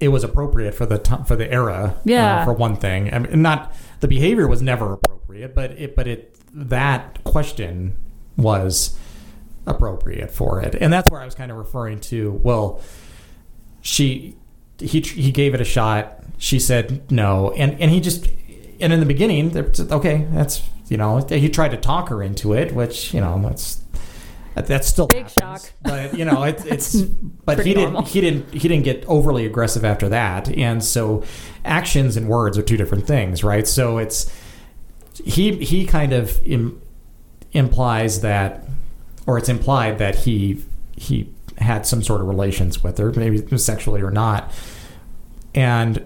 it 0.00 0.08
was 0.08 0.24
appropriate 0.24 0.74
for 0.74 0.86
the 0.86 0.98
time 0.98 1.24
for 1.24 1.36
the 1.36 1.50
era. 1.50 1.96
Yeah. 2.04 2.40
uh, 2.40 2.44
for 2.44 2.52
one 2.52 2.76
thing, 2.76 3.12
I 3.14 3.18
mean, 3.20 3.42
not 3.42 3.72
the 4.00 4.08
behavior 4.08 4.46
was 4.48 4.60
never 4.60 4.92
appropriate, 4.94 5.54
but 5.54 5.70
it 5.72 5.94
but 5.96 6.06
it 6.06 6.36
that 6.52 7.22
question 7.24 7.96
was 8.36 8.98
appropriate 9.66 10.30
for 10.30 10.60
it, 10.60 10.74
and 10.74 10.92
that's 10.92 11.10
where 11.10 11.20
I 11.20 11.24
was 11.24 11.34
kind 11.34 11.50
of 11.50 11.56
referring 11.56 12.00
to. 12.00 12.32
Well, 12.42 12.82
she 13.80 14.36
he 14.78 15.00
he 15.00 15.30
gave 15.32 15.54
it 15.54 15.60
a 15.60 15.64
shot. 15.64 16.20
She 16.38 16.58
said 16.58 17.10
no, 17.10 17.52
and 17.52 17.80
and 17.80 17.90
he 17.90 18.00
just 18.00 18.28
and 18.80 18.92
in 18.92 19.00
the 19.00 19.06
beginning, 19.06 19.50
just, 19.52 19.90
okay, 19.92 20.26
that's 20.32 20.62
you 20.88 20.96
know 20.96 21.18
he 21.28 21.48
tried 21.48 21.70
to 21.70 21.76
talk 21.76 22.08
her 22.08 22.22
into 22.22 22.52
it, 22.52 22.72
which 22.74 23.14
you 23.14 23.20
know 23.20 23.40
that's 23.42 23.76
that- 24.54 24.66
that's 24.66 24.86
still 24.86 25.08
Big 25.08 25.28
happens. 25.28 25.64
shock. 25.64 25.72
But 25.82 26.16
you 26.16 26.24
know 26.24 26.42
it, 26.44 26.64
it's 26.66 26.94
but 27.44 27.64
he 27.66 27.74
didn't 27.74 28.06
he 28.08 28.20
didn't 28.20 28.52
he 28.52 28.68
didn't 28.68 28.84
get 28.84 29.04
overly 29.06 29.46
aggressive 29.46 29.84
after 29.84 30.08
that, 30.10 30.48
and 30.48 30.82
so 30.84 31.24
actions 31.64 32.16
and 32.16 32.28
words 32.28 32.56
are 32.58 32.62
two 32.62 32.76
different 32.76 33.06
things, 33.06 33.42
right? 33.42 33.66
So 33.66 33.98
it's 33.98 34.32
he 35.24 35.56
he 35.64 35.86
kind 35.86 36.12
of 36.12 36.40
Im, 36.44 36.80
implies 37.52 38.20
that, 38.20 38.64
or 39.26 39.38
it's 39.38 39.48
implied 39.48 39.98
that 39.98 40.14
he 40.16 40.64
he 40.96 41.32
had 41.58 41.86
some 41.86 42.02
sort 42.02 42.20
of 42.20 42.26
relations 42.26 42.82
with 42.82 42.98
her, 42.98 43.12
maybe 43.12 43.56
sexually 43.56 44.02
or 44.02 44.10
not, 44.10 44.52
and 45.54 46.04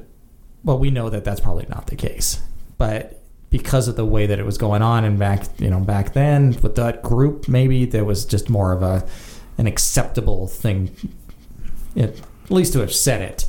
well, 0.65 0.79
we 0.79 0.91
know 0.91 1.09
that 1.09 1.25
that's 1.25 1.41
probably 1.41 1.67
not 1.69 1.87
the 1.87 1.97
case, 1.97 2.43
but 2.77 3.23
because 3.51 3.89
of 3.89 3.97
the 3.97 4.05
way 4.05 4.27
that 4.27 4.39
it 4.39 4.45
was 4.45 4.59
going 4.59 4.83
on 4.83 5.05
and 5.05 5.19
back 5.19 5.47
you 5.59 5.71
know 5.71 5.81
back 5.81 6.13
then 6.13 6.57
with 6.63 6.77
that 6.77 7.03
group 7.03 7.49
maybe 7.49 7.85
there 7.87 8.05
was 8.05 8.25
just 8.25 8.51
more 8.51 8.73
of 8.73 8.83
a 8.83 9.07
an 9.57 9.67
acceptable 9.67 10.47
thing 10.47 10.95
at 11.97 12.15
least 12.51 12.73
to 12.75 12.81
have 12.81 12.93
said 12.93 13.23
it. 13.23 13.47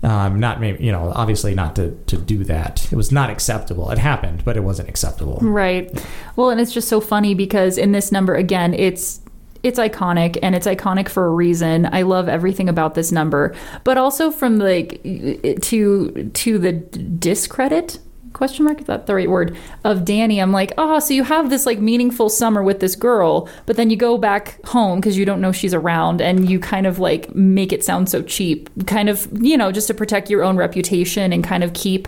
Um, 0.00 0.38
not 0.38 0.60
maybe 0.60 0.84
you 0.84 0.92
know 0.92 1.12
obviously 1.14 1.54
not 1.54 1.74
to, 1.76 1.90
to 2.06 2.16
do 2.16 2.44
that. 2.44 2.92
It 2.92 2.96
was 2.96 3.10
not 3.10 3.30
acceptable. 3.30 3.90
It 3.90 3.98
happened 3.98 4.44
but 4.44 4.56
it 4.56 4.60
wasn't 4.60 4.88
acceptable. 4.88 5.38
Right. 5.40 6.04
Well, 6.36 6.50
and 6.50 6.60
it's 6.60 6.72
just 6.72 6.88
so 6.88 7.00
funny 7.00 7.34
because 7.34 7.78
in 7.78 7.92
this 7.92 8.12
number 8.12 8.34
again, 8.34 8.74
it's 8.74 9.20
it's 9.62 9.78
iconic 9.78 10.38
and 10.42 10.54
it's 10.54 10.66
iconic 10.66 11.08
for 11.08 11.26
a 11.26 11.30
reason. 11.30 11.86
I 11.92 12.02
love 12.02 12.28
everything 12.28 12.68
about 12.68 12.94
this 12.94 13.10
number, 13.12 13.54
but 13.84 13.98
also 13.98 14.30
from 14.30 14.58
like 14.58 15.02
to 15.02 16.30
to 16.34 16.58
the 16.58 16.72
discredit 16.72 17.98
question 18.34 18.64
mark 18.64 18.80
is 18.80 18.86
that 18.86 19.06
the 19.06 19.14
right 19.14 19.28
word 19.28 19.56
of 19.84 20.04
Danny. 20.04 20.40
I'm 20.40 20.52
like, 20.52 20.72
oh, 20.78 21.00
so 21.00 21.12
you 21.12 21.24
have 21.24 21.50
this 21.50 21.66
like 21.66 21.80
meaningful 21.80 22.28
summer 22.28 22.62
with 22.62 22.78
this 22.80 22.94
girl, 22.94 23.48
but 23.66 23.76
then 23.76 23.90
you 23.90 23.96
go 23.96 24.16
back 24.16 24.64
home 24.64 25.00
because 25.00 25.18
you 25.18 25.24
don't 25.24 25.40
know 25.40 25.50
she's 25.50 25.74
around, 25.74 26.20
and 26.20 26.48
you 26.48 26.60
kind 26.60 26.86
of 26.86 26.98
like 26.98 27.34
make 27.34 27.72
it 27.72 27.84
sound 27.84 28.08
so 28.08 28.22
cheap, 28.22 28.70
kind 28.86 29.08
of 29.08 29.28
you 29.42 29.56
know 29.56 29.72
just 29.72 29.88
to 29.88 29.94
protect 29.94 30.30
your 30.30 30.44
own 30.44 30.56
reputation 30.56 31.32
and 31.32 31.42
kind 31.42 31.64
of 31.64 31.72
keep 31.72 32.06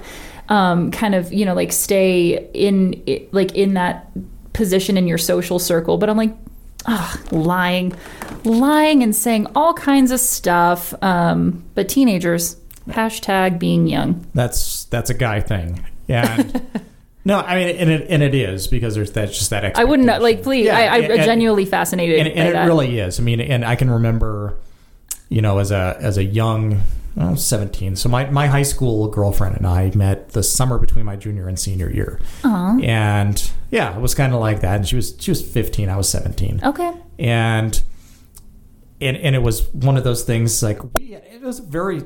um, 0.51 0.91
kind 0.91 1.15
of 1.15 1.33
you 1.33 1.45
know 1.45 1.55
like 1.55 1.73
stay 1.73 2.49
in 2.53 3.03
like 3.33 3.55
in 3.55 3.75
that 3.75 4.11
position 4.53 4.97
in 4.97 5.07
your 5.07 5.17
social 5.17 5.61
circle 5.61 5.97
but 5.97 6.11
i'm 6.11 6.17
like 6.17 6.35
ugh, 6.87 7.33
lying. 7.33 7.95
Lying 8.45 9.03
and 9.03 9.15
saying 9.15 9.47
all 9.55 9.75
kinds 9.75 10.11
of 10.13 10.21
stuff 10.21 10.95
um, 11.03 11.63
but 11.75 11.89
teenagers 11.89 12.57
hashtag 12.89 13.59
being 13.59 13.87
young. 13.87 14.27
That's 14.35 14.85
that's 14.87 15.11
a 15.11 15.15
guy 15.15 15.41
thing. 15.41 15.85
And 16.09 16.67
no 17.25 17.39
i 17.39 17.55
mean 17.55 17.77
and 17.77 17.91
it, 17.91 18.07
and 18.09 18.23
it 18.23 18.35
is 18.35 18.67
because 18.67 18.95
there's 18.95 19.13
that's 19.13 19.37
just 19.37 19.51
that 19.51 19.77
i 19.77 19.85
wouldn't 19.85 20.09
like 20.23 20.43
please 20.43 20.65
Yeah, 20.65 20.79
I, 20.79 20.97
i'm 20.97 21.05
and- 21.11 21.23
genuinely 21.23 21.67
fascinated 21.67 22.19
and, 22.19 22.29
and 22.29 22.49
it 22.49 22.53
that. 22.55 22.67
really 22.67 22.99
is. 22.99 23.21
I 23.21 23.23
mean, 23.23 23.43
and 23.43 23.63
I 23.63 23.77
can 23.77 23.91
remember, 23.91 24.57
you 25.29 25.43
know, 25.43 25.59
as 25.59 25.71
a 25.71 25.97
as 26.01 26.17
a 26.17 26.25
young, 26.25 26.81
I 27.17 27.31
was 27.31 27.45
seventeen. 27.45 27.97
So 27.97 28.09
my 28.09 28.31
my 28.31 28.47
high 28.47 28.63
school 28.63 29.09
girlfriend 29.09 29.57
and 29.57 29.67
I 29.67 29.91
met 29.95 30.31
the 30.31 30.43
summer 30.43 30.79
between 30.79 31.05
my 31.05 31.17
junior 31.17 31.49
and 31.49 31.59
senior 31.59 31.91
year, 31.91 32.21
and 32.83 33.51
yeah, 33.71 33.97
it 33.97 34.01
was 34.01 34.15
kind 34.15 34.33
of 34.33 34.41
like 34.41 34.61
that. 34.61 34.77
And 34.77 34.89
she 34.89 34.97
was 34.97 35.17
she 35.19 35.31
was 35.31 35.43
fifteen, 35.43 35.89
I 35.89 35.97
was 35.97 36.09
seventeen, 36.09 36.61
okay. 36.65 36.93
And 37.19 37.83
and 39.01 39.17
and 39.17 39.35
it 39.35 39.43
was 39.43 39.73
one 39.73 39.97
of 39.97 40.05
those 40.05 40.25
things 40.25 40.63
like 40.63 40.83
we 40.99 41.15
it 41.15 41.43
was 41.43 41.59
a 41.59 41.63
very 41.63 42.03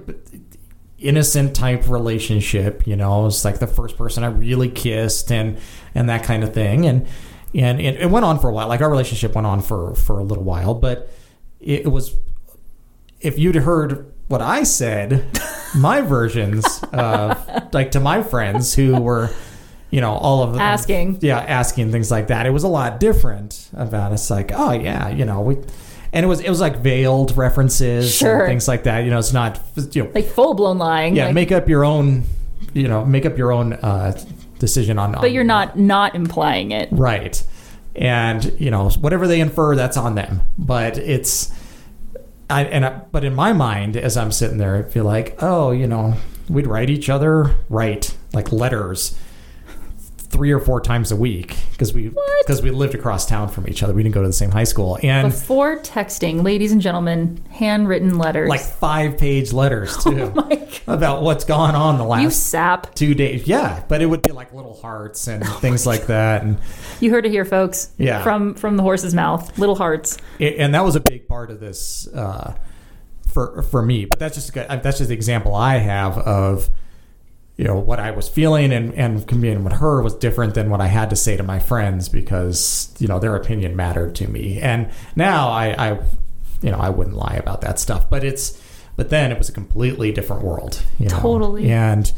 innocent 0.98 1.55
type 1.55 1.88
relationship 1.88 2.86
you 2.86 2.96
know? 2.96 3.22
It 3.22 3.24
was 3.24 3.44
like 3.44 3.59
the 3.59 3.66
first 3.66 3.98
person 3.98 4.24
i 4.24 4.28
really 4.28 4.70
kissed 4.70 5.30
and 5.30 5.59
and 5.94 6.09
that 6.09 6.22
kind 6.24 6.42
of 6.42 6.55
thing. 6.55 6.86
And 6.86 7.07
and 7.55 7.80
it, 7.80 8.00
it 8.00 8.11
went 8.11 8.24
on 8.24 8.40
for 8.40 8.48
a 8.48 8.52
while. 8.52 8.68
Like 8.68 8.80
our 8.80 8.90
relationship 8.90 9.34
went 9.34 9.46
on 9.46 9.62
for 9.62 9.94
for 9.94 10.18
a 10.18 10.24
little 10.24 10.44
while. 10.44 10.74
But 10.74 11.11
it 11.61 11.90
was 11.90 12.16
if 13.20 13.38
you'd 13.38 13.55
heard 13.55 14.12
what 14.29 14.41
i 14.41 14.62
said 14.62 15.25
my 15.77 16.01
versions 16.01 16.64
of 16.93 17.72
like 17.75 17.91
to 17.93 18.01
my 18.01 18.22
friends 18.22 18.75
who 18.75 19.01
were 19.01 19.31
you 19.91 20.01
know 20.01 20.12
all 20.12 20.43
of 20.43 20.53
them 20.53 20.61
Asking. 20.61 21.18
yeah 21.20 21.39
asking 21.39 21.93
things 21.93 22.11
like 22.11 22.29
that 22.29 22.47
it 22.47 22.51
was 22.51 22.64
a 22.64 22.68
lot 22.68 23.01
different 23.01 23.68
about 23.75 24.12
it's 24.12 24.31
like 24.31 24.51
oh 24.55 24.72
yeah 24.72 25.09
you 25.09 25.25
know 25.25 25.41
we 25.41 25.57
and 26.12 26.25
it 26.25 26.29
was 26.29 26.41
it 26.41 26.49
was 26.49 26.61
like 26.61 26.79
veiled 26.79 27.37
references 27.37 28.14
Sure. 28.14 28.41
and 28.41 28.49
things 28.49 28.66
like 28.68 28.85
that 28.85 29.01
you 29.05 29.11
know 29.11 29.18
it's 29.18 29.33
not 29.33 29.61
you 29.93 30.05
know 30.05 30.11
like 30.14 30.27
full-blown 30.27 30.79
lying 30.79 31.14
yeah 31.16 31.27
like- 31.27 31.35
make 31.35 31.53
up 31.53 31.68
your 31.68 31.85
own 31.85 32.25
you 32.72 32.89
know 32.89 33.05
make 33.05 33.27
up 33.27 33.37
your 33.39 33.53
own 33.53 33.72
uh 33.75 34.18
decision 34.59 34.99
on 34.99 35.12
but 35.12 35.33
you're 35.33 35.45
not 35.45 35.79
not 35.79 36.14
implying 36.14 36.70
it 36.70 36.89
right 36.93 37.43
and 37.97 38.59
you 38.59 38.70
know 38.72 38.89
whatever 38.91 39.29
they 39.29 39.39
infer, 39.41 39.77
that's 39.77 39.97
on 39.97 40.16
them. 40.16 40.41
But 40.59 40.99
it's 40.99 41.53
I 42.51 42.64
and 42.64 42.84
I, 42.84 42.90
but 43.11 43.24
in 43.24 43.34
my 43.34 43.53
mind, 43.53 43.97
as 43.97 44.16
I'm 44.16 44.32
sitting 44.32 44.59
there, 44.59 44.76
I 44.76 44.82
feel 44.82 45.05
like, 45.05 45.42
oh, 45.42 45.70
you 45.70 45.86
know, 45.86 46.14
we'd 46.49 46.66
write 46.66 46.90
each 46.90 47.09
other 47.09 47.57
write 47.68 48.16
like 48.32 48.53
letters 48.53 49.18
three 50.35 50.51
or 50.51 50.59
four 50.59 50.80
times 50.80 51.12
a 51.12 51.16
week 51.16 51.57
because 51.70 51.95
we 51.95 52.11
because 52.41 52.61
we 52.61 52.70
lived 52.72 52.95
across 52.97 53.24
town 53.24 53.49
from 53.49 53.68
each 53.68 53.82
other. 53.85 53.95
We 53.95 54.03
didn't 54.03 54.14
go 54.16 54.20
to 54.22 54.26
the 54.26 54.32
same 54.32 54.51
high 54.51 54.64
school, 54.64 54.99
and 55.03 55.30
Before 55.30 55.78
texting, 55.78 56.43
ladies 56.43 56.72
and 56.72 56.80
gentlemen, 56.80 57.43
handwritten 57.51 58.18
letters. 58.18 58.49
like 58.49 58.61
five 58.61 59.16
page 59.16 59.53
letters 59.53 59.97
too 60.05 60.22
Oh 60.22 60.30
my 60.35 60.57
God. 60.57 60.80
about 60.89 61.22
what's 61.22 61.45
gone 61.45 61.76
on 61.76 61.99
the 61.99 62.05
you 62.05 62.11
last 62.11 62.49
sap. 62.49 62.95
two 62.97 63.14
days. 63.14 63.47
Yeah, 63.47 63.85
but 63.89 64.03
it 64.03 64.07
would 64.07 64.22
be 64.22 64.32
like 64.32 64.53
little 64.53 64.74
hearts 64.74 65.28
and 65.28 65.47
things 65.61 65.87
like 65.87 66.07
that, 66.09 66.43
and 66.43 66.59
You 67.01 67.11
heard 67.12 67.24
it 67.26 67.30
here, 67.30 67.45
folks. 67.45 67.91
Yeah. 67.97 68.22
From 68.24 68.55
from 68.55 68.76
the 68.76 68.82
horse's 68.82 69.14
mouth. 69.14 69.57
Little 69.57 69.76
hearts. 69.76 70.18
and 70.41 70.74
that 70.74 70.85
was 70.85 70.97
a 70.97 71.01
big 71.01 71.28
part 71.28 71.53
of 71.53 71.61
this 71.61 72.09
uh, 72.09 72.55
for 73.32 73.62
for 73.62 73.82
me. 73.82 74.05
But 74.07 74.18
that's 74.18 74.35
just 74.35 74.51
a, 74.57 74.80
that's 74.82 74.99
just 74.99 75.09
the 75.09 75.14
example 75.14 75.55
I 75.55 75.76
have 75.78 76.18
of 76.18 76.68
you 77.57 77.64
know 77.64 77.78
what 77.78 78.00
I 78.00 78.11
was 78.11 78.28
feeling 78.28 78.72
and 78.72 78.92
and 78.94 79.26
communicating 79.26 79.64
with 79.64 79.74
her 79.74 80.02
was 80.02 80.14
different 80.14 80.55
than 80.55 80.70
what 80.70 80.80
I 80.80 80.88
had 80.88 81.11
to 81.11 81.16
say 81.16 81.36
to 81.36 81.42
my 81.42 81.59
friends 81.61 82.09
because 82.09 82.92
you 82.98 83.07
know 83.07 83.18
their 83.18 83.36
opinion 83.36 83.76
mattered 83.76 84.14
to 84.16 84.28
me. 84.28 84.61
And 84.61 84.90
now 85.14 85.48
I, 85.48 85.90
I 85.90 85.90
you 86.62 86.70
know 86.70 86.78
I 86.78 86.90
wouldn't 86.90 87.16
lie 87.16 87.36
about 87.36 87.61
that 87.61 87.78
stuff, 87.78 88.11
but 88.11 88.24
it's 88.24 88.61
but 88.96 89.11
then 89.11 89.30
it 89.30 89.38
was 89.38 89.48
a 89.48 89.52
completely 89.52 90.12
different 90.12 90.42
world. 90.42 90.82
You 90.98 91.09
know? 91.09 91.20
Totally. 91.20 91.70
And 91.70 92.11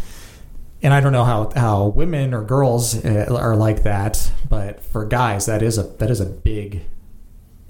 and 0.82 0.94
I 0.94 1.00
don't 1.00 1.12
know 1.12 1.24
how 1.24 1.50
how 1.54 1.88
women 1.88 2.32
or 2.32 2.42
girls 2.42 3.04
uh, 3.04 3.26
are 3.30 3.56
like 3.56 3.82
that, 3.82 4.30
but 4.48 4.82
for 4.82 5.04
guys 5.04 5.46
that 5.46 5.62
is 5.62 5.76
a 5.76 5.82
that 5.82 6.10
is 6.10 6.20
a 6.20 6.26
big 6.26 6.82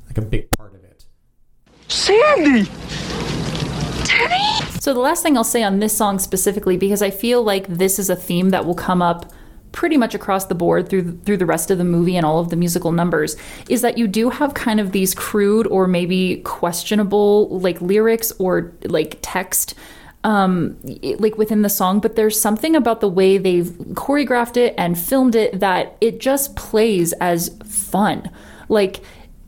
like 0.06 0.18
a 0.18 0.22
big 0.22 0.50
part 0.52 0.65
of 1.88 2.66
it. 2.66 2.66
Sandy! 4.06 4.70
So 4.80 4.94
the 4.94 5.00
last 5.00 5.22
thing 5.22 5.36
I'll 5.36 5.44
say 5.44 5.62
on 5.64 5.80
this 5.80 5.96
song 5.96 6.18
specifically, 6.18 6.76
because 6.76 7.02
I 7.02 7.10
feel 7.10 7.42
like 7.42 7.66
this 7.66 7.98
is 7.98 8.08
a 8.08 8.16
theme 8.16 8.50
that 8.50 8.64
will 8.64 8.74
come 8.74 9.02
up 9.02 9.32
pretty 9.72 9.96
much 9.96 10.14
across 10.14 10.46
the 10.46 10.54
board 10.54 10.88
through 10.88 11.18
through 11.26 11.36
the 11.36 11.44
rest 11.44 11.70
of 11.70 11.76
the 11.76 11.84
movie 11.84 12.16
and 12.16 12.24
all 12.24 12.38
of 12.38 12.50
the 12.50 12.56
musical 12.56 12.92
numbers, 12.92 13.36
is 13.68 13.82
that 13.82 13.98
you 13.98 14.06
do 14.06 14.30
have 14.30 14.54
kind 14.54 14.78
of 14.78 14.92
these 14.92 15.12
crude 15.14 15.66
or 15.66 15.86
maybe 15.86 16.36
questionable 16.44 17.48
like 17.58 17.80
lyrics 17.80 18.32
or 18.38 18.72
like 18.84 19.18
text. 19.22 19.74
Um, 20.24 20.76
like 21.20 21.38
within 21.38 21.62
the 21.62 21.68
song, 21.68 22.00
but 22.00 22.16
there's 22.16 22.40
something 22.40 22.74
about 22.74 23.00
the 23.00 23.08
way 23.08 23.38
they've 23.38 23.66
choreographed 23.94 24.56
it 24.56 24.74
and 24.76 24.98
filmed 24.98 25.36
it 25.36 25.60
that 25.60 25.96
it 26.00 26.18
just 26.18 26.56
plays 26.56 27.12
as 27.20 27.56
fun. 27.64 28.28
Like 28.68 29.02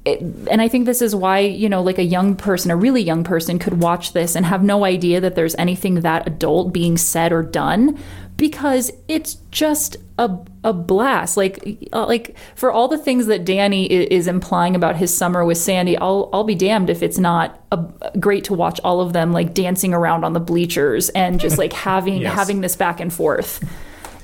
it, 0.08 0.20
and 0.50 0.60
I 0.62 0.68
think 0.68 0.86
this 0.86 1.02
is 1.02 1.14
why, 1.14 1.38
you 1.40 1.68
know, 1.68 1.82
like 1.82 1.98
a 1.98 2.04
young 2.04 2.34
person, 2.36 2.70
a 2.70 2.76
really 2.76 3.02
young 3.02 3.24
person 3.24 3.58
could 3.58 3.80
watch 3.80 4.12
this 4.12 4.34
and 4.36 4.46
have 4.46 4.62
no 4.62 4.84
idea 4.84 5.20
that 5.20 5.34
there's 5.34 5.54
anything 5.56 6.00
that 6.00 6.26
adult 6.26 6.72
being 6.72 6.96
said 6.96 7.32
or 7.32 7.42
done 7.42 7.98
because 8.36 8.90
it's 9.08 9.34
just 9.50 9.96
a, 10.18 10.38
a 10.62 10.72
blast. 10.72 11.36
Like, 11.36 11.88
uh, 11.92 12.06
like 12.06 12.36
for 12.54 12.70
all 12.70 12.86
the 12.88 12.96
things 12.98 13.26
that 13.26 13.44
Danny 13.44 13.86
is 13.90 14.28
implying 14.28 14.76
about 14.76 14.96
his 14.96 15.12
summer 15.12 15.44
with 15.44 15.58
Sandy, 15.58 15.96
I'll, 15.96 16.30
I'll 16.32 16.44
be 16.44 16.54
damned 16.54 16.88
if 16.88 17.02
it's 17.02 17.18
not 17.18 17.60
a, 17.72 17.84
great 18.20 18.44
to 18.44 18.54
watch 18.54 18.80
all 18.84 19.00
of 19.00 19.12
them 19.12 19.32
like 19.32 19.54
dancing 19.54 19.92
around 19.92 20.24
on 20.24 20.32
the 20.34 20.40
bleachers 20.40 21.08
and 21.10 21.40
just 21.40 21.58
like 21.58 21.72
having, 21.88 22.22
Yes. 22.22 22.34
having 22.34 22.60
this 22.60 22.76
back 22.76 23.00
and 23.00 23.12
forth. 23.12 23.62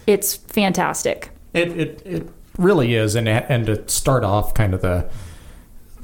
It's 0.07 0.37
fantastic. 0.37 1.31
It 1.55 1.69
it, 1.79 2.03
it 2.05 2.29
really 2.59 2.95
is, 2.95 3.15
and 3.15 3.29
and 3.29 3.67
to 3.67 3.89
start 3.89 4.23
off 4.23 4.53
kind 4.55 4.75
of 4.75 4.83
the 4.83 5.09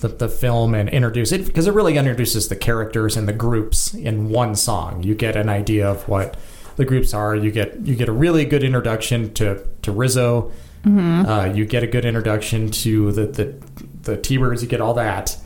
the, 0.01 0.09
the 0.09 0.29
film 0.29 0.75
and 0.75 0.89
introduce 0.89 1.33
it 1.33 1.47
because 1.47 1.67
it 1.67 1.75
really 1.75 1.97
introduces 1.97 2.49
the 2.49 2.57
characters 2.57 3.17
and 3.17 3.29
the 3.29 3.33
groups 3.33 3.95
in 3.95 4.29
one 4.31 4.55
song. 4.57 5.03
You 5.03 5.15
get 5.15 5.37
an 5.37 5.49
idea 5.49 5.89
of 5.89 6.09
what 6.09 6.37
the 6.77 6.85
groups 6.85 7.15
are. 7.15 7.35
You 7.37 7.51
get 7.51 7.87
you 7.87 7.95
get 7.95 8.09
a 8.09 8.13
really 8.13 8.45
good 8.45 8.65
introduction 8.65 9.33
to 9.35 9.67
to 9.83 9.93
Rizzo. 9.93 10.53
Uh, 11.29 11.53
you 11.55 11.67
get 11.67 11.83
a 11.83 11.87
good 11.87 12.07
introduction 12.07 12.71
to 12.71 13.13
the 13.13 13.27
the 13.27 13.55
the 14.03 14.17
T-Birds. 14.17 14.63
You 14.63 14.69
get 14.69 14.81
all 14.81 14.95
that, 14.95 15.37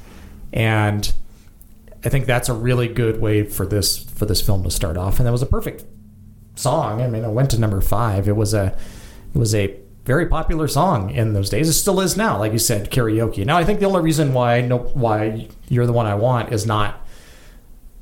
and 0.52 1.12
I 2.04 2.08
think 2.08 2.26
that's 2.26 2.48
a 2.48 2.54
really 2.54 2.86
good 2.86 3.20
way 3.20 3.42
for 3.42 3.66
this 3.66 3.98
for 3.98 4.26
this 4.26 4.40
film 4.40 4.62
to 4.62 4.70
start 4.70 4.96
off. 4.96 5.18
And 5.18 5.26
that 5.26 5.32
was 5.32 5.42
a 5.42 5.46
perfect 5.46 5.84
song. 6.54 7.02
I 7.02 7.08
mean, 7.08 7.24
it 7.24 7.30
went 7.30 7.50
to 7.50 7.58
number 7.58 7.80
five. 7.80 8.28
It 8.28 8.36
was 8.36 8.54
a 8.54 8.76
it 9.34 9.38
was 9.38 9.54
a 9.54 9.76
very 10.04 10.26
popular 10.26 10.68
song 10.68 11.10
in 11.10 11.32
those 11.32 11.48
days. 11.48 11.68
It 11.68 11.72
still 11.72 12.00
is 12.00 12.16
now, 12.16 12.38
like 12.38 12.52
you 12.52 12.58
said, 12.58 12.90
karaoke. 12.90 13.44
Now, 13.44 13.56
I 13.56 13.64
think 13.64 13.80
the 13.80 13.86
only 13.86 14.02
reason 14.02 14.34
why 14.34 14.60
no 14.60 14.78
why 14.78 15.48
you're 15.68 15.86
the 15.86 15.92
one 15.92 16.06
I 16.06 16.14
want 16.14 16.52
is 16.52 16.66
not 16.66 17.00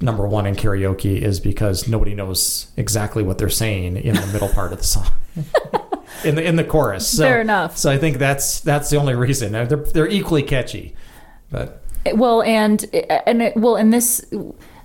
number 0.01 0.27
one 0.27 0.47
in 0.47 0.57
karaoke 0.57 1.21
is 1.21 1.39
because 1.39 1.87
nobody 1.87 2.15
knows 2.15 2.73
exactly 2.77 3.23
what 3.23 3.39
they're 3.39 3.49
saying 3.49 3.97
in 3.97 4.17
the 4.17 4.27
middle 4.29 4.49
part 4.49 4.73
of 4.73 4.79
the 4.79 4.85
song. 4.85 5.07
in 6.25 6.35
the 6.35 6.45
in 6.45 6.57
the 6.57 6.65
chorus. 6.65 7.09
So, 7.09 7.23
Fair 7.23 7.41
enough. 7.41 7.77
So 7.77 7.91
I 7.91 7.99
think 7.99 8.19
that's 8.19 8.61
that's 8.61 8.91
the 8.91 8.97
only 8.97 9.15
reason. 9.15 9.53
They're 9.53 9.65
they're 9.65 10.09
equally 10.09 10.43
catchy. 10.43 10.95
But 11.51 11.83
Well, 12.15 12.43
and 12.43 12.85
and 13.27 13.43
it, 13.43 13.57
well, 13.57 13.77
and 13.77 13.93
this 13.93 14.25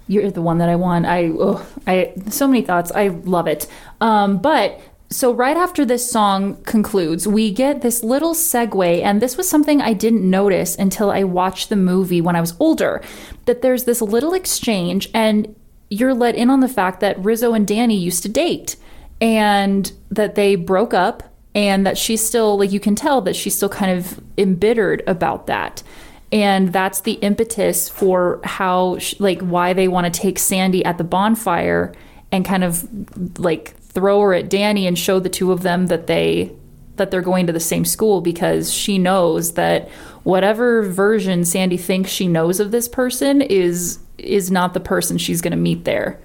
you're 0.07 0.31
the 0.31 0.41
one 0.41 0.59
that 0.59 0.69
I 0.69 0.75
want. 0.75 1.05
I 1.05 1.29
oh, 1.29 1.65
I 1.87 2.13
so 2.29 2.47
many 2.47 2.61
thoughts. 2.61 2.91
I 2.93 3.07
love 3.07 3.47
it. 3.47 3.67
Um, 3.99 4.37
but 4.37 4.79
so 5.09 5.33
right 5.33 5.55
after 5.55 5.85
this 5.85 6.09
song 6.09 6.61
concludes, 6.63 7.27
we 7.27 7.51
get 7.51 7.81
this 7.81 8.03
little 8.03 8.33
segue, 8.33 9.01
and 9.01 9.21
this 9.21 9.37
was 9.37 9.47
something 9.47 9.81
I 9.81 9.93
didn't 9.93 10.29
notice 10.29 10.75
until 10.75 11.11
I 11.11 11.23
watched 11.23 11.69
the 11.69 11.75
movie 11.75 12.21
when 12.21 12.35
I 12.35 12.41
was 12.41 12.55
older. 12.59 13.01
That 13.45 13.61
there's 13.61 13.85
this 13.85 14.01
little 14.01 14.33
exchange, 14.33 15.09
and 15.13 15.55
you're 15.89 16.13
let 16.13 16.35
in 16.35 16.49
on 16.49 16.59
the 16.59 16.67
fact 16.67 16.99
that 16.99 17.23
Rizzo 17.23 17.53
and 17.53 17.65
Danny 17.65 17.97
used 17.97 18.23
to 18.23 18.29
date, 18.29 18.75
and 19.21 19.91
that 20.11 20.35
they 20.35 20.55
broke 20.55 20.93
up, 20.93 21.23
and 21.55 21.85
that 21.85 21.97
she's 21.97 22.25
still 22.25 22.57
like 22.57 22.71
you 22.71 22.79
can 22.79 22.95
tell 22.95 23.21
that 23.21 23.35
she's 23.35 23.55
still 23.55 23.69
kind 23.69 23.97
of 23.97 24.19
embittered 24.37 25.03
about 25.07 25.47
that 25.47 25.83
and 26.31 26.73
that's 26.73 27.01
the 27.01 27.13
impetus 27.13 27.87
for 27.87 28.41
how 28.43 28.97
like 29.19 29.41
why 29.41 29.73
they 29.73 29.87
want 29.87 30.11
to 30.13 30.19
take 30.19 30.37
Sandy 30.37 30.83
at 30.83 30.97
the 30.97 31.03
bonfire 31.03 31.93
and 32.31 32.43
kind 32.43 32.63
of 32.63 33.39
like 33.39 33.73
throw 33.97 34.21
her 34.21 34.31
at 34.35 34.47
Danny 34.47 34.85
and 34.85 34.95
show 34.95 35.19
the 35.19 35.27
two 35.27 35.51
of 35.51 35.63
them 35.63 35.87
that 35.87 36.05
they 36.05 36.51
that 36.97 37.09
they're 37.09 37.19
going 37.19 37.47
to 37.47 37.53
the 37.53 37.59
same 37.59 37.83
school 37.83 38.21
because 38.21 38.71
she 38.71 38.99
knows 38.99 39.53
that 39.53 39.89
whatever 40.21 40.83
version 40.83 41.43
Sandy 41.43 41.77
thinks 41.77 42.11
she 42.11 42.27
knows 42.27 42.59
of 42.59 42.69
this 42.69 42.87
person 42.87 43.41
is 43.41 43.97
is 44.19 44.51
not 44.51 44.75
the 44.75 44.79
person 44.79 45.17
she's 45.17 45.41
going 45.41 45.51
to 45.51 45.57
meet 45.57 45.83
there. 45.83 46.19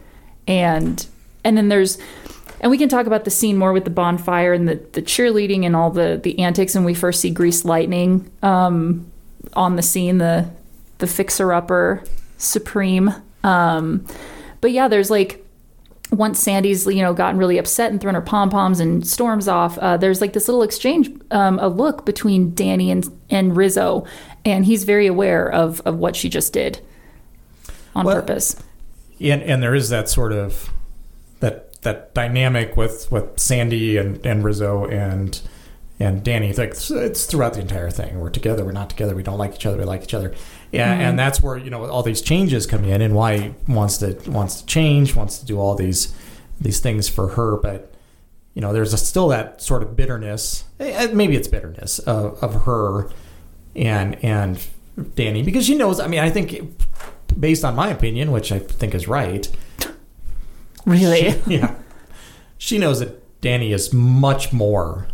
And 0.46 1.06
and 1.44 1.56
then 1.56 1.70
there's 1.70 1.96
and 2.60 2.70
we 2.70 2.76
can 2.76 2.90
talk 2.90 3.06
about 3.06 3.24
the 3.24 3.30
scene 3.30 3.56
more 3.56 3.72
with 3.72 3.84
the 3.84 3.90
bonfire 3.90 4.52
and 4.52 4.68
the, 4.68 4.74
the 4.92 5.00
cheerleading 5.00 5.64
and 5.64 5.74
all 5.74 5.88
the 5.88 6.20
the 6.22 6.40
antics 6.40 6.74
and 6.74 6.84
we 6.84 6.92
first 6.92 7.22
see 7.22 7.30
Grease 7.30 7.64
Lightning 7.64 8.30
um 8.42 9.10
on 9.54 9.76
the 9.76 9.82
scene, 9.82 10.18
the 10.18 10.50
the 10.98 11.06
fixer 11.06 11.54
upper 11.54 12.04
supreme. 12.36 13.14
Um, 13.44 14.06
but 14.60 14.72
yeah, 14.72 14.88
there's 14.88 15.10
like 15.10 15.41
once 16.12 16.38
Sandy's 16.38 16.86
you 16.86 17.02
know 17.02 17.12
gotten 17.14 17.38
really 17.38 17.58
upset 17.58 17.90
and 17.90 18.00
thrown 18.00 18.14
her 18.14 18.20
pom 18.20 18.50
poms 18.50 18.78
and 18.80 19.04
storms 19.06 19.48
off. 19.48 19.78
Uh, 19.78 19.96
there's 19.96 20.20
like 20.20 20.32
this 20.34 20.46
little 20.46 20.62
exchange, 20.62 21.10
um, 21.30 21.58
a 21.58 21.68
look 21.68 22.04
between 22.06 22.54
Danny 22.54 22.90
and 22.90 23.08
and 23.30 23.56
Rizzo, 23.56 24.04
and 24.44 24.64
he's 24.66 24.84
very 24.84 25.06
aware 25.06 25.50
of 25.50 25.80
of 25.84 25.96
what 25.98 26.14
she 26.14 26.28
just 26.28 26.52
did 26.52 26.80
on 27.94 28.04
Well- 28.06 28.16
purpose. 28.16 28.56
and 29.20 29.42
and 29.42 29.62
there 29.62 29.74
is 29.74 29.88
that 29.90 30.08
sort 30.08 30.32
of 30.32 30.70
that 31.40 31.80
that 31.82 32.14
dynamic 32.14 32.76
with 32.76 33.10
with 33.10 33.38
Sandy 33.40 33.96
and 33.96 34.24
and 34.24 34.44
Rizzo 34.44 34.86
and 34.86 35.40
and 35.98 36.22
Danny. 36.24 36.48
It's 36.50 36.58
like 36.58 36.74
it's 37.04 37.24
throughout 37.26 37.54
the 37.54 37.60
entire 37.60 37.90
thing. 37.90 38.18
We're 38.20 38.30
together. 38.30 38.64
We're 38.64 38.72
not 38.72 38.90
together. 38.90 39.14
We 39.14 39.22
don't 39.22 39.38
like 39.38 39.54
each 39.54 39.66
other. 39.66 39.78
We 39.78 39.84
like 39.84 40.02
each 40.02 40.14
other. 40.14 40.32
Yeah, 40.72 40.92
and 40.92 41.18
that's 41.18 41.42
where 41.42 41.56
you 41.56 41.70
know 41.70 41.86
all 41.88 42.02
these 42.02 42.20
changes 42.22 42.66
come 42.66 42.84
in, 42.84 43.00
and 43.02 43.14
why 43.14 43.38
he 43.38 43.54
wants 43.68 43.98
to 43.98 44.18
wants 44.30 44.60
to 44.62 44.66
change, 44.66 45.14
wants 45.14 45.38
to 45.38 45.46
do 45.46 45.58
all 45.60 45.74
these 45.74 46.14
these 46.60 46.80
things 46.80 47.08
for 47.08 47.28
her, 47.28 47.56
but 47.56 47.92
you 48.54 48.62
know 48.62 48.72
there's 48.72 48.92
a, 48.94 48.98
still 48.98 49.28
that 49.28 49.60
sort 49.60 49.82
of 49.82 49.94
bitterness. 49.96 50.64
eh, 50.80 51.08
Maybe 51.12 51.36
it's 51.36 51.48
bitterness 51.48 51.98
of, 52.00 52.42
of 52.42 52.62
her 52.64 53.10
and 53.76 54.22
and 54.24 54.66
Danny 55.14 55.42
because 55.42 55.66
she 55.66 55.74
knows. 55.76 56.00
I 56.00 56.06
mean, 56.06 56.20
I 56.20 56.30
think 56.30 56.72
based 57.38 57.64
on 57.64 57.74
my 57.76 57.88
opinion, 57.88 58.32
which 58.32 58.50
I 58.50 58.58
think 58.58 58.94
is 58.94 59.06
right, 59.06 59.46
Really, 60.84 61.34
yeah. 61.46 61.74
She 62.58 62.78
knows 62.78 63.00
that 63.00 63.40
Danny 63.40 63.72
is 63.72 63.92
much 63.92 64.52
more 64.52 65.06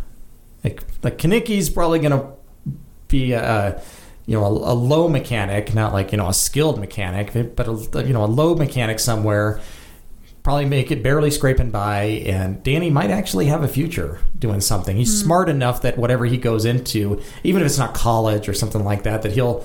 like 0.64 0.82
like 1.02 1.18
Kenickie's 1.18 1.68
probably 1.70 1.98
gonna 1.98 2.32
be 3.09 3.32
a 3.32 3.80
you 4.29 4.39
know 4.39 4.45
a, 4.45 4.51
a 4.51 4.74
low 4.74 5.09
mechanic, 5.09 5.74
not 5.74 5.95
like 5.95 6.12
you 6.12 6.18
know 6.18 6.29
a 6.29 6.35
skilled 6.35 6.79
mechanic, 6.79 7.33
but 7.57 7.66
a, 7.66 8.07
you 8.07 8.12
know 8.12 8.24
a 8.24 8.26
low 8.26 8.55
mechanic 8.55 9.01
somewhere. 9.01 9.59
probably 10.43 10.66
make 10.66 10.91
it 10.91 11.03
barely 11.03 11.31
scraping 11.31 11.70
by, 11.70 12.03
and 12.26 12.62
Danny 12.62 12.91
might 12.91 13.11
actually 13.11 13.47
have 13.47 13.62
a 13.62 13.68
future 13.68 14.20
doing 14.39 14.61
something. 14.61 14.99
He's 14.99 15.18
smart 15.18 15.49
enough 15.49 15.81
that 15.81 15.97
whatever 15.97 16.26
he 16.26 16.37
goes 16.37 16.66
into, 16.66 17.22
even 17.43 17.62
if 17.62 17.66
it's 17.66 17.79
not 17.79 17.95
college 17.95 18.51
or 18.51 18.53
something 18.53 18.85
like 18.85 19.05
that, 19.05 19.22
that 19.22 19.33
he'll 19.33 19.64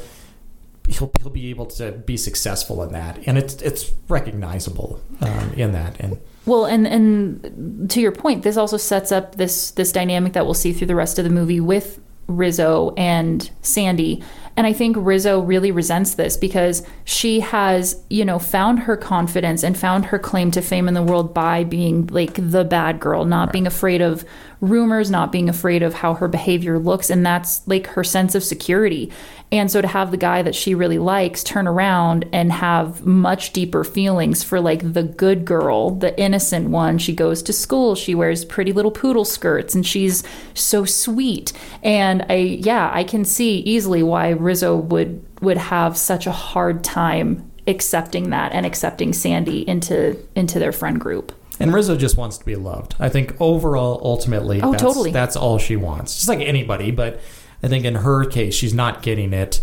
he'll 0.88 1.12
he'll 1.20 1.30
be 1.30 1.50
able 1.50 1.66
to 1.66 1.92
be 1.92 2.16
successful 2.16 2.82
in 2.84 2.94
that, 2.94 3.20
and 3.28 3.38
it's 3.38 3.56
it's 3.56 3.92
recognizable 4.08 5.02
um, 5.20 5.52
in 5.58 5.74
that. 5.74 6.00
And 6.00 6.22
Well, 6.46 6.64
and 6.68 6.88
and 6.88 7.92
to 7.92 8.00
your 8.00 8.14
point, 8.14 8.44
this 8.44 8.56
also 8.56 8.78
sets 8.78 9.12
up 9.12 9.36
this 9.36 9.72
this 9.72 9.92
dynamic 9.92 10.32
that 10.34 10.46
we'll 10.46 10.54
see 10.54 10.72
through 10.72 10.88
the 10.88 10.96
rest 10.96 11.20
of 11.20 11.26
the 11.26 11.32
movie 11.32 11.60
with 11.60 12.00
Rizzo 12.28 12.94
and 12.98 13.50
Sandy. 13.62 14.24
And 14.56 14.68
I 14.68 14.74
think 14.74 14.96
Rizzo 15.00 15.40
really 15.40 15.72
resents 15.72 16.14
this 16.16 16.38
because 16.38 16.86
she 17.06 17.40
has, 17.40 18.02
you 18.10 18.24
know, 18.24 18.38
found 18.38 18.80
her 18.80 18.96
confidence 18.96 19.64
and 19.64 19.78
found 19.78 20.06
her 20.06 20.20
claim 20.20 20.52
to 20.52 20.62
fame 20.62 20.88
in 20.88 20.94
the 20.94 21.02
world 21.02 21.34
by 21.34 21.64
being 21.64 22.08
like 22.08 22.36
the 22.36 22.64
bad 22.64 23.00
girl, 23.00 23.26
not 23.26 23.52
being 23.52 23.66
afraid 23.66 24.02
of 24.02 24.24
rumors, 24.64 25.12
not 25.12 25.32
being 25.32 25.50
afraid 25.50 25.84
of 25.84 25.94
how 25.94 26.14
her 26.14 26.28
behavior 26.28 26.80
looks. 26.80 27.10
And 27.10 27.26
that's 27.26 27.68
like 27.68 27.88
her 27.88 28.04
sense 28.04 28.34
of 28.34 28.44
security. 28.44 29.12
And 29.52 29.70
so 29.70 29.82
to 29.82 29.88
have 29.88 30.10
the 30.10 30.18
guy 30.18 30.42
that 30.42 30.56
she 30.56 30.74
really 30.74 30.98
likes 30.98 31.44
turn 31.44 31.68
around 31.68 32.26
and 32.32 32.52
have 32.52 33.06
much 33.06 33.52
deeper 33.52 33.84
feelings 33.84 34.42
for 34.42 34.62
like 34.62 34.94
the 34.94 35.04
good 35.04 35.44
girl, 35.44 35.92
the 35.92 36.18
innocent 36.20 36.70
one. 36.70 36.98
She 36.98 37.14
goes 37.14 37.44
to 37.44 37.54
school, 37.54 37.94
she 37.94 38.16
wears 38.16 38.46
pretty 38.46 38.72
little 38.72 38.90
poodle 38.90 39.26
skirts, 39.26 39.76
and 39.76 39.86
she's 39.86 40.24
so 40.54 40.86
sweet. 40.86 41.52
And 41.84 42.26
I, 42.30 42.36
yeah, 42.36 42.90
I 42.94 43.04
can 43.04 43.26
see 43.26 43.58
easily 43.60 44.02
why 44.02 44.30
Rizzo 44.30 44.78
would 44.78 45.24
would 45.42 45.58
have 45.58 45.98
such 45.98 46.26
a 46.26 46.32
hard 46.32 46.86
time 46.86 47.52
accepting 47.68 48.30
that 48.30 48.54
and 48.54 48.66
accepting 48.66 49.12
Sandy 49.12 49.68
into 49.68 50.18
into 50.36 50.58
their 50.58 50.72
friend 50.72 51.00
group. 51.00 51.34
And 51.60 51.74
Rizzo 51.74 51.96
just 51.96 52.18
wants 52.18 52.38
to 52.40 52.46
be 52.46 52.56
loved. 52.56 52.96
I 53.00 53.10
think 53.10 53.40
overall, 53.40 54.02
ultimately, 54.04 54.62
Oh, 54.62 54.72
that's, 54.72 54.84
totally. 54.84 55.12
that's 55.12 55.36
all 55.36 55.58
she 55.58 55.76
wants. 55.76 56.16
Just 56.16 56.28
like 56.28 56.40
anybody, 56.40 56.92
but 56.92 57.20
I 57.62 57.68
think 57.68 57.86
in 57.86 57.96
her 57.96 58.26
case, 58.26 58.54
she's 58.56 58.74
not 58.74 59.02
getting 59.04 59.34
it 59.34 59.62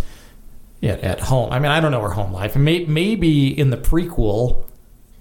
at, 0.82 1.00
at 1.00 1.20
home. 1.20 1.52
I 1.52 1.58
mean, 1.58 1.70
I 1.70 1.80
don't 1.80 1.90
know 1.92 2.00
her 2.02 2.10
home 2.10 2.32
life. 2.32 2.56
May, 2.56 2.84
maybe 2.86 3.48
in 3.58 3.70
the 3.70 3.76
prequel 3.76 4.64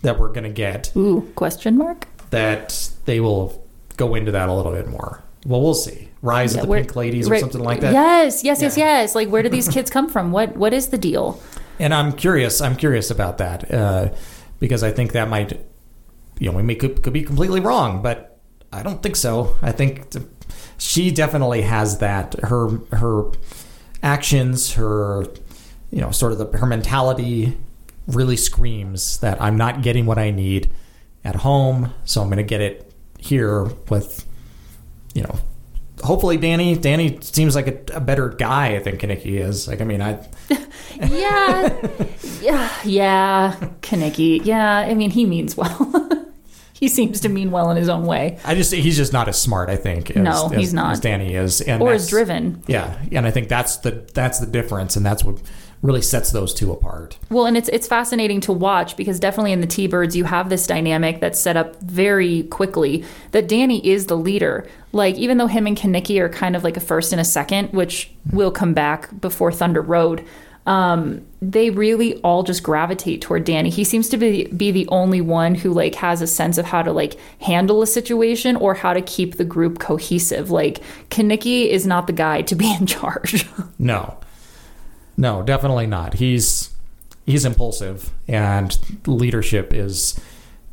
that 0.02 0.18
we're 0.20 0.30
going 0.30 0.44
to 0.46 0.50
get, 0.50 0.92
Ooh, 0.96 1.30
question 1.36 1.78
mark? 1.78 2.08
that 2.30 2.90
they 3.06 3.20
will 3.20 3.66
go 3.98 4.16
into 4.16 4.32
that 4.32 4.48
a 4.48 4.54
little 4.54 4.72
bit 4.72 4.88
more. 4.88 5.24
Well, 5.46 5.62
we'll 5.62 5.74
see. 5.74 6.10
Rise 6.22 6.54
of 6.56 6.62
the 6.62 6.68
Where- 6.68 6.82
Pink 6.82 6.96
Ladies 6.96 7.30
or 7.30 7.38
something 7.40 7.62
like 7.64 7.80
that. 7.82 7.94
Yes, 7.94 8.44
yes, 8.44 8.62
yes, 8.62 8.78
yes. 8.78 9.16
Like 9.16 9.30
where 9.30 9.42
do 9.42 9.50
these 9.50 9.68
kids 9.76 9.90
come 9.90 10.10
from? 10.10 10.32
What 10.32 10.56
what 10.58 10.74
is 10.74 10.88
the 10.90 10.98
deal? 10.98 11.42
And 11.80 11.94
I'm 11.94 12.12
curious. 12.12 12.60
I'm 12.62 12.76
curious 12.76 13.10
about 13.10 13.38
that 13.38 13.74
uh, 13.74 14.10
because 14.60 14.84
I 14.84 14.92
think 14.92 15.14
that 15.14 15.30
might, 15.30 15.66
you 16.40 16.50
know, 16.50 16.58
we 16.58 16.64
may 16.64 16.76
could, 16.76 17.04
could 17.04 17.14
be 17.14 17.24
completely 17.24 17.60
wrong, 17.60 18.02
but 18.02 18.40
I 18.72 18.82
don't 18.84 19.04
think 19.04 19.16
so. 19.16 19.58
I 19.62 19.72
think 19.72 20.10
th- 20.12 20.26
she 20.78 21.12
definitely 21.12 21.62
has 21.64 22.00
that. 22.00 22.34
Her 22.40 22.70
her 22.92 23.32
actions, 24.02 24.74
her 24.74 25.26
you 25.92 26.02
know, 26.02 26.12
sort 26.12 26.32
of 26.32 26.38
the, 26.38 26.58
her 26.58 26.66
mentality 26.66 27.58
really 28.08 28.38
screams 28.38 29.20
that 29.20 29.42
I'm 29.42 29.58
not 29.58 29.82
getting 29.82 30.06
what 30.06 30.18
I 30.18 30.32
need 30.32 30.72
at 31.24 31.38
home, 31.38 31.94
so 32.06 32.22
I'm 32.22 32.28
going 32.28 32.38
to 32.38 32.44
get 32.44 32.62
it 32.62 32.92
here 33.18 33.66
with, 33.90 34.26
you 35.14 35.24
know. 35.24 35.40
Hopefully, 36.04 36.38
Danny. 36.38 36.78
Danny 36.78 37.20
seems 37.22 37.56
like 37.56 37.68
a, 37.68 37.98
a 37.98 38.00
better 38.00 38.30
guy 38.30 38.80
than 38.80 38.98
Kenickie 38.98 39.40
is. 39.42 39.68
Like, 39.68 39.82
I 39.82 39.84
mean, 39.84 40.02
I 40.02 40.26
Yeah, 40.96 41.88
yeah, 42.42 42.70
yeah. 42.86 43.56
Kenickie. 43.82 44.46
Yeah, 44.46 44.78
I 44.78 44.94
mean 44.94 45.12
he 45.12 45.26
means 45.26 45.58
well. 45.58 46.08
he 46.80 46.88
seems 46.88 47.20
to 47.22 47.30
mean 47.30 47.52
well 47.52 47.70
in 47.72 47.78
his 47.78 47.90
own 47.90 48.06
way, 48.06 48.40
I 48.46 48.56
just 48.56 48.74
he's 48.74 48.96
just 48.96 49.12
not 49.14 49.28
as 49.28 49.40
smart. 49.40 49.70
I 49.70 49.76
think. 49.76 50.12
As, 50.12 50.16
No, 50.18 50.46
as- 50.46 50.52
he's 50.54 50.74
not. 50.74 50.94
As 50.94 51.00
Danny 51.00 51.36
is, 51.36 51.62
and 51.62 51.82
or 51.82 51.94
is 51.94 52.08
driven. 52.08 52.64
Yeah, 52.68 52.98
and 53.12 53.26
I 53.28 53.32
think 53.32 53.50
that's 53.50 53.78
the 53.78 53.92
that's 54.14 54.40
the 54.40 54.48
difference, 54.48 54.96
and 54.96 55.06
that's 55.06 55.24
what 55.24 55.42
really 55.82 56.02
sets 56.02 56.32
those 56.32 56.54
two 56.54 56.72
apart. 56.72 57.18
Well, 57.30 57.46
and 57.46 57.56
it's 57.56 57.70
it's 57.70 57.88
fascinating 57.88 58.42
to 58.42 58.54
watch 58.54 58.98
because 58.98 59.20
definitely 59.20 59.52
in 59.54 59.62
the 59.62 59.68
T-Birds 59.68 60.16
you 60.16 60.26
have 60.26 60.50
this 60.50 60.68
dynamic 60.68 61.20
that's 61.22 61.40
set 61.40 61.56
up 61.58 61.82
very 61.82 62.44
quickly 62.44 63.04
that 63.32 63.48
Danny 63.48 63.86
is 63.88 64.08
the 64.08 64.18
leader. 64.18 64.68
Like 64.92 65.16
even 65.16 65.38
though 65.38 65.48
him 65.48 65.68
and 65.68 65.78
Kenickie 65.78 66.20
are 66.20 66.30
kind 66.30 66.56
of 66.56 66.64
like 66.64 66.76
a 66.78 66.82
first 66.82 67.12
and 67.12 67.22
a 67.22 67.26
second, 67.26 67.72
which 67.74 68.12
will 68.32 68.52
come 68.52 68.74
back 68.74 69.22
before 69.22 69.52
Thunder 69.52 69.82
Road, 69.82 70.26
um, 70.66 71.26
they 71.42 71.70
really 71.70 72.16
all 72.22 72.44
just 72.44 72.64
gravitate 72.64 73.22
toward 73.22 73.44
Danny. 73.44 73.70
He 73.70 73.84
seems 73.84 74.10
to 74.10 74.18
be 74.18 74.46
be 74.46 74.72
the 74.72 74.88
only 74.90 75.22
one 75.22 75.56
who 75.56 75.72
like 75.72 75.96
has 75.96 76.22
a 76.22 76.28
sense 76.28 76.58
of 76.58 76.66
how 76.66 76.82
to 76.82 76.92
like 76.92 77.18
handle 77.42 77.82
a 77.82 77.88
situation 77.88 78.56
or 78.56 78.74
how 78.74 78.94
to 78.94 79.02
keep 79.02 79.38
the 79.38 79.46
group 79.46 79.80
cohesive. 79.80 80.52
Like 80.52 80.82
Kenickie 81.10 81.68
is 81.68 81.88
not 81.88 82.08
the 82.08 82.14
guy 82.14 82.42
to 82.44 82.56
be 82.56 82.72
in 82.74 82.86
charge. 82.86 83.46
No, 83.82 84.18
no, 85.16 85.42
definitely 85.42 85.88
not. 85.88 86.16
He's 86.16 86.72
he's 87.26 87.46
impulsive, 87.46 88.12
and 88.28 88.78
leadership 89.08 89.74
is 89.74 90.20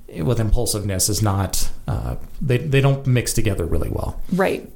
with 0.09 0.41
impulsiveness 0.41 1.09
is 1.09 1.23
not. 1.23 1.71
Uh, 1.87 2.17
they 2.43 2.59
they 2.59 2.81
don't 2.81 3.07
mix 3.07 3.33
together 3.33 3.65
really 3.65 3.91
well. 3.91 4.21
Right. 4.33 4.69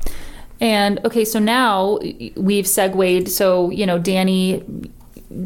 And 0.61 1.05
okay, 1.05 1.25
so 1.25 1.39
now 1.39 1.99
we've 2.37 2.67
segued. 2.67 3.29
So, 3.29 3.71
you 3.71 3.87
know, 3.87 3.99
Danny 3.99 4.63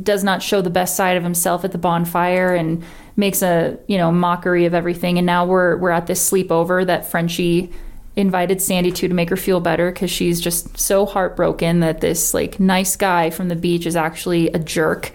does 0.02 0.24
not 0.24 0.42
show 0.42 0.60
the 0.60 0.70
best 0.70 0.96
side 0.96 1.16
of 1.16 1.22
himself 1.22 1.64
at 1.64 1.72
the 1.72 1.78
bonfire 1.78 2.54
and 2.54 2.82
makes 3.16 3.42
a, 3.42 3.78
you 3.86 3.98
know, 3.98 4.10
mockery 4.10 4.64
of 4.64 4.74
everything. 4.74 5.18
And 5.18 5.26
now 5.26 5.44
we're 5.44 5.76
we're 5.76 5.90
at 5.90 6.06
this 6.06 6.30
sleepover 6.30 6.86
that 6.86 7.10
Frenchie 7.10 7.70
invited 8.16 8.62
Sandy 8.62 8.92
to 8.92 9.08
to 9.08 9.14
make 9.14 9.28
her 9.28 9.36
feel 9.36 9.60
better 9.60 9.90
because 9.90 10.10
she's 10.10 10.40
just 10.40 10.78
so 10.78 11.04
heartbroken 11.04 11.80
that 11.80 12.00
this 12.00 12.32
like 12.32 12.60
nice 12.60 12.96
guy 12.96 13.30
from 13.30 13.48
the 13.48 13.56
beach 13.56 13.86
is 13.86 13.96
actually 13.96 14.48
a 14.48 14.58
jerk. 14.58 15.12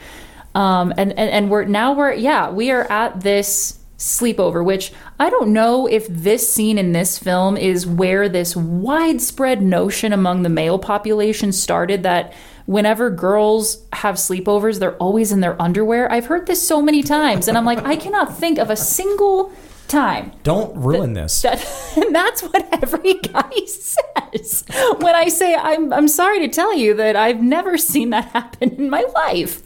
Um, 0.55 0.93
and, 0.97 1.11
and 1.13 1.29
and 1.29 1.49
we're 1.49 1.65
now 1.65 1.93
we're 1.93 2.13
yeah 2.13 2.49
we 2.49 2.71
are 2.71 2.89
at 2.91 3.21
this 3.21 3.79
sleepover, 3.97 4.63
which 4.63 4.93
I 5.19 5.29
don't 5.29 5.51
know 5.51 5.85
if 5.85 6.07
this 6.07 6.51
scene 6.51 6.77
in 6.77 6.93
this 6.93 7.19
film 7.19 7.57
is 7.57 7.85
where 7.85 8.29
this 8.29 8.55
widespread 8.55 9.61
notion 9.61 10.13
among 10.13 10.43
the 10.43 10.49
male 10.49 10.79
population 10.79 11.51
started 11.51 12.03
that 12.03 12.33
whenever 12.69 13.09
girls 13.09 13.83
have 13.93 14.13
sleepovers, 14.13 14.77
they're 14.77 14.95
always 14.97 15.31
in 15.31 15.39
their 15.39 15.59
underwear. 15.59 16.11
I've 16.11 16.27
heard 16.27 16.45
this 16.45 16.61
so 16.61 16.83
many 16.83 17.01
times, 17.01 17.47
and 17.47 17.57
I'm 17.57 17.65
like, 17.65 17.83
I 17.83 17.95
cannot 17.95 18.37
think 18.37 18.59
of 18.59 18.69
a 18.69 18.75
single 18.75 19.51
time 19.87 20.31
Don't 20.43 20.77
ruin 20.77 21.13
this. 21.13 21.41
that 21.41 21.65
and 21.97 22.13
that's 22.13 22.43
what 22.43 22.63
every 22.83 23.15
guy 23.15 23.49
says 23.65 24.63
when 24.99 25.15
I 25.15 25.29
say 25.29 25.55
I'm 25.55 25.91
I'm 25.91 26.07
sorry 26.07 26.41
to 26.41 26.47
tell 26.47 26.75
you 26.75 26.93
that 26.93 27.15
I've 27.15 27.41
never 27.41 27.75
seen 27.75 28.11
that 28.11 28.25
happen 28.25 28.69
in 28.75 28.87
my 28.87 29.03
life. 29.15 29.63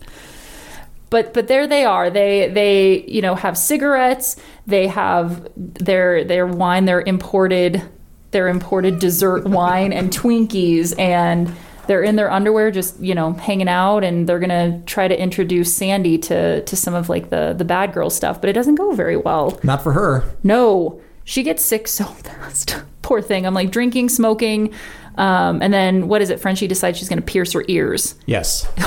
But 1.10 1.34
but 1.34 1.49
there 1.49 1.68
they 1.68 1.84
are. 1.84 2.10
They 2.10 2.47
they 2.47 3.04
you 3.04 3.22
know 3.22 3.36
have 3.36 3.58
cigarettes. 3.58 4.38
They 4.66 4.88
have 4.88 5.45
their 5.58 6.24
their 6.24 6.47
wine. 6.47 6.86
Their 6.86 7.01
imported 7.01 7.84
their 8.32 8.47
imported 8.47 8.99
dessert 8.99 9.43
wine 9.43 9.91
and 9.91 10.10
Twinkies 10.10 10.97
and. 10.97 11.54
They're 11.88 12.03
in 12.03 12.15
their 12.15 12.31
underwear, 12.31 12.71
just 12.71 12.99
you 12.99 13.13
know, 13.15 13.34
hanging 13.34 13.67
out, 13.67 14.03
and 14.03 14.27
they're 14.27 14.39
gonna 14.39 14.81
try 14.86 15.07
to 15.07 15.19
introduce 15.19 15.73
Sandy 15.73 16.17
to 16.19 16.63
to 16.63 16.75
some 16.75 16.93
of 16.93 17.09
like 17.09 17.29
the 17.29 17.53
the 17.57 17.65
bad 17.65 17.93
girl 17.93 18.09
stuff, 18.09 18.39
but 18.39 18.49
it 18.49 18.53
doesn't 18.53 18.75
go 18.75 18.93
very 18.93 19.17
well. 19.17 19.59
Not 19.63 19.81
for 19.84 19.93
her. 19.93 20.23
No, 20.43 21.01
she 21.23 21.43
gets 21.43 21.63
sick 21.63 21.88
so 21.88 22.03
fast. 22.05 22.81
Poor 23.01 23.21
thing. 23.21 23.45
I'm 23.45 23.53
like 23.53 23.69
drinking, 23.69 24.09
smoking, 24.09 24.73
um, 25.17 25.61
and 25.61 25.73
then 25.73 26.07
what 26.07 26.21
is 26.21 26.29
it? 26.29 26.39
Frenchie 26.39 26.67
decides 26.67 26.97
she's 26.97 27.09
going 27.09 27.19
to 27.19 27.25
pierce 27.25 27.53
her 27.53 27.65
ears. 27.67 28.15
Yes. 28.25 28.67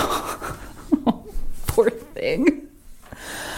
Poor 1.66 1.90
thing. 1.90 2.66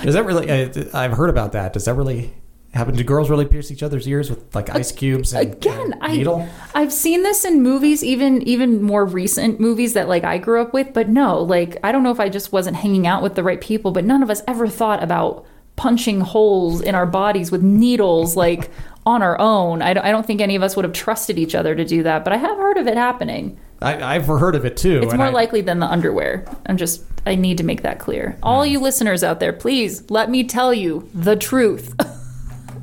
Is 0.03 0.15
that 0.15 0.25
really? 0.25 0.51
I, 0.51 0.71
I've 0.93 1.13
heard 1.13 1.31
about 1.31 1.53
that. 1.53 1.73
Does 1.73 1.85
that 1.87 1.95
really 1.95 2.35
happen? 2.75 2.95
Do 2.95 3.05
girls 3.05 3.31
really 3.31 3.47
pierce 3.47 3.71
each 3.71 3.83
other's 3.83 4.07
ears 4.07 4.31
with 4.31 4.55
like 4.55 4.71
ice 4.71 4.93
cubes? 4.93 5.33
And, 5.33 5.53
Again, 5.53 5.95
and 6.01 6.13
needle. 6.13 6.49
I 6.75 6.83
I've 6.83 6.93
seen 6.93 7.23
this 7.23 7.45
in 7.45 7.63
movies, 7.63 8.05
even 8.05 8.43
even 8.43 8.83
more 8.83 9.05
recent 9.05 9.61
movies 9.61 9.95
that 9.95 10.09
like 10.09 10.25
I 10.25 10.39
grew 10.39 10.61
up 10.61 10.73
with. 10.73 10.93
But 10.93 11.09
no, 11.09 11.41
like 11.41 11.77
I 11.83 11.93
don't 11.93 12.03
know 12.03 12.13
if 12.13 12.21
I 12.21 12.29
just 12.29 12.53
wasn't 12.53 12.77
hanging 12.77 13.07
out 13.07 13.23
with 13.23 13.35
the 13.35 13.43
right 13.43 13.61
people. 13.61 13.91
But 13.91 14.05
none 14.05 14.23
of 14.23 14.31
us 14.31 14.43
ever 14.47 14.69
thought 14.69 15.03
about 15.03 15.47
punching 15.77 16.21
holes 16.21 16.81
in 16.81 16.95
our 16.95 17.07
bodies 17.07 17.51
with 17.51 17.63
needles 17.63 18.37
like 18.37 18.71
on 19.07 19.23
our 19.23 19.41
own. 19.41 19.81
I 19.81 19.95
don't, 19.95 20.05
I 20.05 20.11
don't 20.11 20.27
think 20.27 20.43
any 20.43 20.55
of 20.57 20.63
us 20.63 20.77
would 20.77 20.85
have 20.85 20.93
trusted 20.93 21.39
each 21.39 21.55
other 21.55 21.75
to 21.75 21.85
do 21.85 22.03
that. 22.03 22.25
But 22.25 22.35
I 22.35 22.37
have 22.37 22.59
heard 22.59 22.77
of 22.77 22.87
it 22.87 22.97
happening. 22.97 23.59
I, 23.81 24.17
I've 24.17 24.27
heard 24.27 24.55
of 24.55 24.65
it 24.67 24.77
too. 24.77 25.01
It's 25.03 25.15
more 25.15 25.27
I- 25.27 25.31
likely 25.31 25.63
than 25.63 25.79
the 25.79 25.87
underwear. 25.87 26.45
I'm 26.67 26.77
just, 26.77 27.05
I 27.25 27.37
need 27.37 27.59
to 27.59 27.65
make 27.65 27.83
that 27.83 28.01
clear. 28.01 28.37
All 28.43 28.65
hmm. 28.65 28.73
you 28.73 28.81
listeners 28.81 29.25
out 29.25 29.41
there, 29.41 29.53
please 29.53 30.11
let 30.11 30.29
me 30.31 30.45
tell 30.45 30.75
you 30.75 31.09
the 31.15 31.37
truth 31.37 31.95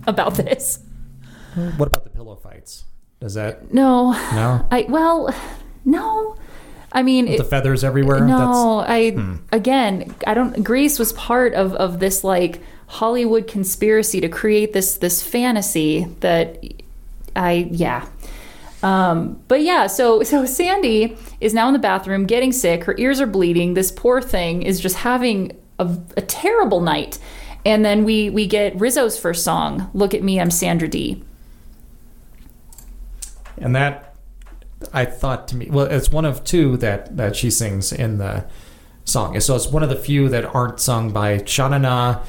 about 0.08 0.36
this. 0.36 0.80
What 1.78 1.88
about 1.88 2.04
the 2.04 2.10
pillow 2.10 2.36
fights? 2.36 2.84
Does 3.22 3.34
that 3.36 3.74
No, 3.74 4.12
no? 4.12 4.68
I, 4.72 4.86
well, 4.90 5.34
no. 5.86 6.36
I 6.92 7.02
mean, 7.04 7.26
the 7.26 7.36
it- 7.36 7.48
feathers 7.48 7.84
everywhere. 7.84 8.22
no, 8.22 8.80
I 8.88 9.12
Hmm. 9.12 9.36
again, 9.52 10.14
I 10.28 10.34
don't. 10.34 10.64
Grease 10.64 10.98
was 11.00 11.12
part 11.14 11.54
of 11.54 11.74
of 11.76 12.00
this 12.00 12.24
like 12.24 12.62
Hollywood 12.88 13.48
conspiracy 13.48 14.22
to 14.22 14.30
create 14.30 14.74
this 14.74 14.98
this 14.98 15.22
fantasy 15.22 16.08
that 16.22 16.64
I 17.36 17.68
yeah. 17.72 18.06
Um, 18.84 19.42
but 19.48 19.62
yeah, 19.62 19.88
so 19.88 20.24
so 20.24 20.46
Sandy 20.46 21.18
is 21.42 21.54
now 21.54 21.68
in 21.68 21.74
the 21.74 21.80
bathroom 21.80 22.26
getting 22.26 22.52
sick. 22.52 22.84
Her 22.84 22.96
ears 22.98 23.20
are 23.20 23.26
bleeding. 23.28 23.74
This 23.74 23.92
poor 23.92 24.22
thing 24.22 24.62
is 24.62 24.80
just 24.80 24.98
having 24.98 25.52
a, 25.80 25.90
a 26.18 26.22
terrible 26.22 26.82
night. 26.82 27.18
And 27.66 27.84
then 27.84 28.04
we 28.04 28.30
we 28.30 28.46
get 28.48 28.80
Rizzo's 28.80 29.18
first 29.20 29.44
song, 29.44 29.90
"Look 29.94 30.14
at 30.14 30.24
Me, 30.24 30.40
I'm 30.40 30.52
Sandra 30.52 30.88
Dee." 30.88 31.24
and 33.58 33.76
that 33.76 34.16
I 34.94 35.06
thought 35.06 35.48
to 35.50 35.56
me, 35.56 35.70
well, 35.70 35.86
it's 35.86 36.10
one 36.10 36.26
of 36.26 36.44
two 36.44 36.78
that 36.78 37.16
that 37.18 37.36
she 37.36 37.50
sings 37.50 37.92
in 37.92 38.18
the 38.18 38.46
song. 39.06 39.40
So 39.40 39.56
it's 39.56 39.68
one 39.68 39.84
of 39.84 39.90
the 39.90 39.96
few 39.96 40.30
that 40.30 40.46
aren't 40.54 40.80
sung 40.80 41.12
by 41.12 41.44
Sha 41.46 41.68
Na 41.70 41.78
Na, 41.78 42.22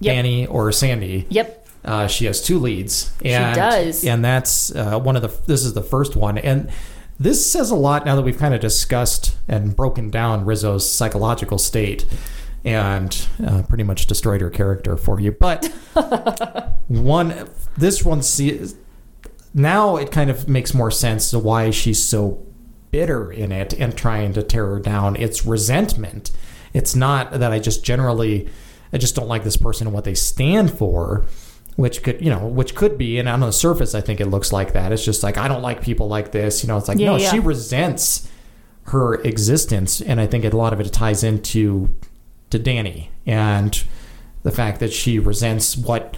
Yep. 0.00 0.14
Danny, 0.14 0.46
or 0.46 0.70
Sandy. 0.72 1.26
Yep. 1.30 1.68
Uh, 1.84 2.06
she 2.06 2.26
has 2.26 2.42
two 2.42 2.58
leads. 2.58 3.14
And, 3.24 3.54
does. 3.54 4.04
and 4.04 4.22
that's 4.24 4.74
uh, 4.74 4.98
one 4.98 5.16
of 5.16 5.22
the. 5.22 5.32
This 5.46 5.64
is 5.64 5.72
the 5.72 5.82
first 5.82 6.16
one, 6.16 6.36
and 6.36 6.68
this 7.18 7.50
says 7.50 7.70
a 7.70 7.76
lot 7.76 8.04
now 8.04 8.14
that 8.16 8.22
we've 8.22 8.36
kind 8.38 8.52
of 8.54 8.60
discussed 8.60 9.36
and 9.48 9.74
broken 9.74 10.10
down 10.10 10.44
Rizzo's 10.44 10.90
psychological 10.90 11.56
state, 11.58 12.04
and 12.66 13.28
uh, 13.46 13.62
pretty 13.62 13.84
much 13.84 14.06
destroyed 14.06 14.40
her 14.40 14.50
character 14.50 14.96
for 14.96 15.20
you. 15.20 15.30
But 15.30 15.66
one, 16.88 17.48
this 17.76 18.04
one, 18.04 18.22
see, 18.22 18.60
now 19.54 19.96
it 19.96 20.10
kind 20.10 20.28
of 20.28 20.48
makes 20.48 20.74
more 20.74 20.90
sense 20.90 21.30
to 21.30 21.38
why 21.38 21.70
she's 21.70 22.02
so 22.04 22.44
bitter 22.90 23.30
in 23.30 23.52
it 23.52 23.72
and 23.72 23.96
trying 23.96 24.32
to 24.32 24.42
tear 24.42 24.66
her 24.66 24.80
down. 24.80 25.14
It's 25.16 25.46
resentment. 25.46 26.32
It's 26.74 26.96
not 26.96 27.38
that 27.38 27.52
I 27.52 27.60
just 27.60 27.84
generally, 27.84 28.50
I 28.92 28.98
just 28.98 29.14
don't 29.14 29.28
like 29.28 29.44
this 29.44 29.56
person 29.56 29.86
and 29.86 29.94
what 29.94 30.02
they 30.04 30.14
stand 30.14 30.76
for, 30.76 31.24
which 31.76 32.02
could, 32.02 32.20
you 32.20 32.30
know, 32.30 32.48
which 32.48 32.74
could 32.74 32.98
be. 32.98 33.18
And 33.18 33.28
on 33.28 33.38
the 33.40 33.52
surface, 33.52 33.94
I 33.94 34.00
think 34.00 34.20
it 34.20 34.26
looks 34.26 34.52
like 34.52 34.72
that. 34.72 34.90
It's 34.90 35.04
just 35.04 35.22
like 35.22 35.38
I 35.38 35.46
don't 35.46 35.62
like 35.62 35.82
people 35.82 36.08
like 36.08 36.32
this. 36.32 36.64
You 36.64 36.68
know, 36.68 36.78
it's 36.78 36.88
like 36.88 36.98
Yeah, 36.98 37.12
no, 37.12 37.16
yeah. 37.16 37.30
she 37.30 37.38
resents 37.38 38.28
her 38.88 39.14
existence, 39.22 40.00
and 40.00 40.20
I 40.20 40.26
think 40.26 40.44
a 40.44 40.56
lot 40.56 40.72
of 40.72 40.80
it 40.80 40.92
ties 40.92 41.24
into 41.24 41.90
to 42.50 42.58
Danny 42.58 43.10
and 43.26 43.82
the 44.42 44.52
fact 44.52 44.80
that 44.80 44.92
she 44.92 45.18
resents 45.18 45.76
what 45.76 46.16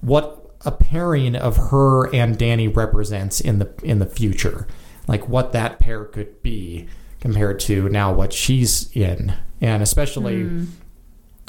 what 0.00 0.40
a 0.64 0.70
pairing 0.70 1.36
of 1.36 1.56
her 1.56 2.12
and 2.14 2.36
Danny 2.36 2.68
represents 2.68 3.40
in 3.40 3.58
the 3.58 3.72
in 3.82 3.98
the 3.98 4.06
future, 4.06 4.66
like 5.06 5.28
what 5.28 5.52
that 5.52 5.78
pair 5.78 6.04
could 6.04 6.42
be 6.42 6.88
compared 7.20 7.60
to 7.60 7.88
now 7.88 8.12
what 8.12 8.32
she's 8.32 8.90
in, 8.92 9.34
and 9.60 9.82
especially 9.82 10.42
hmm. 10.42 10.64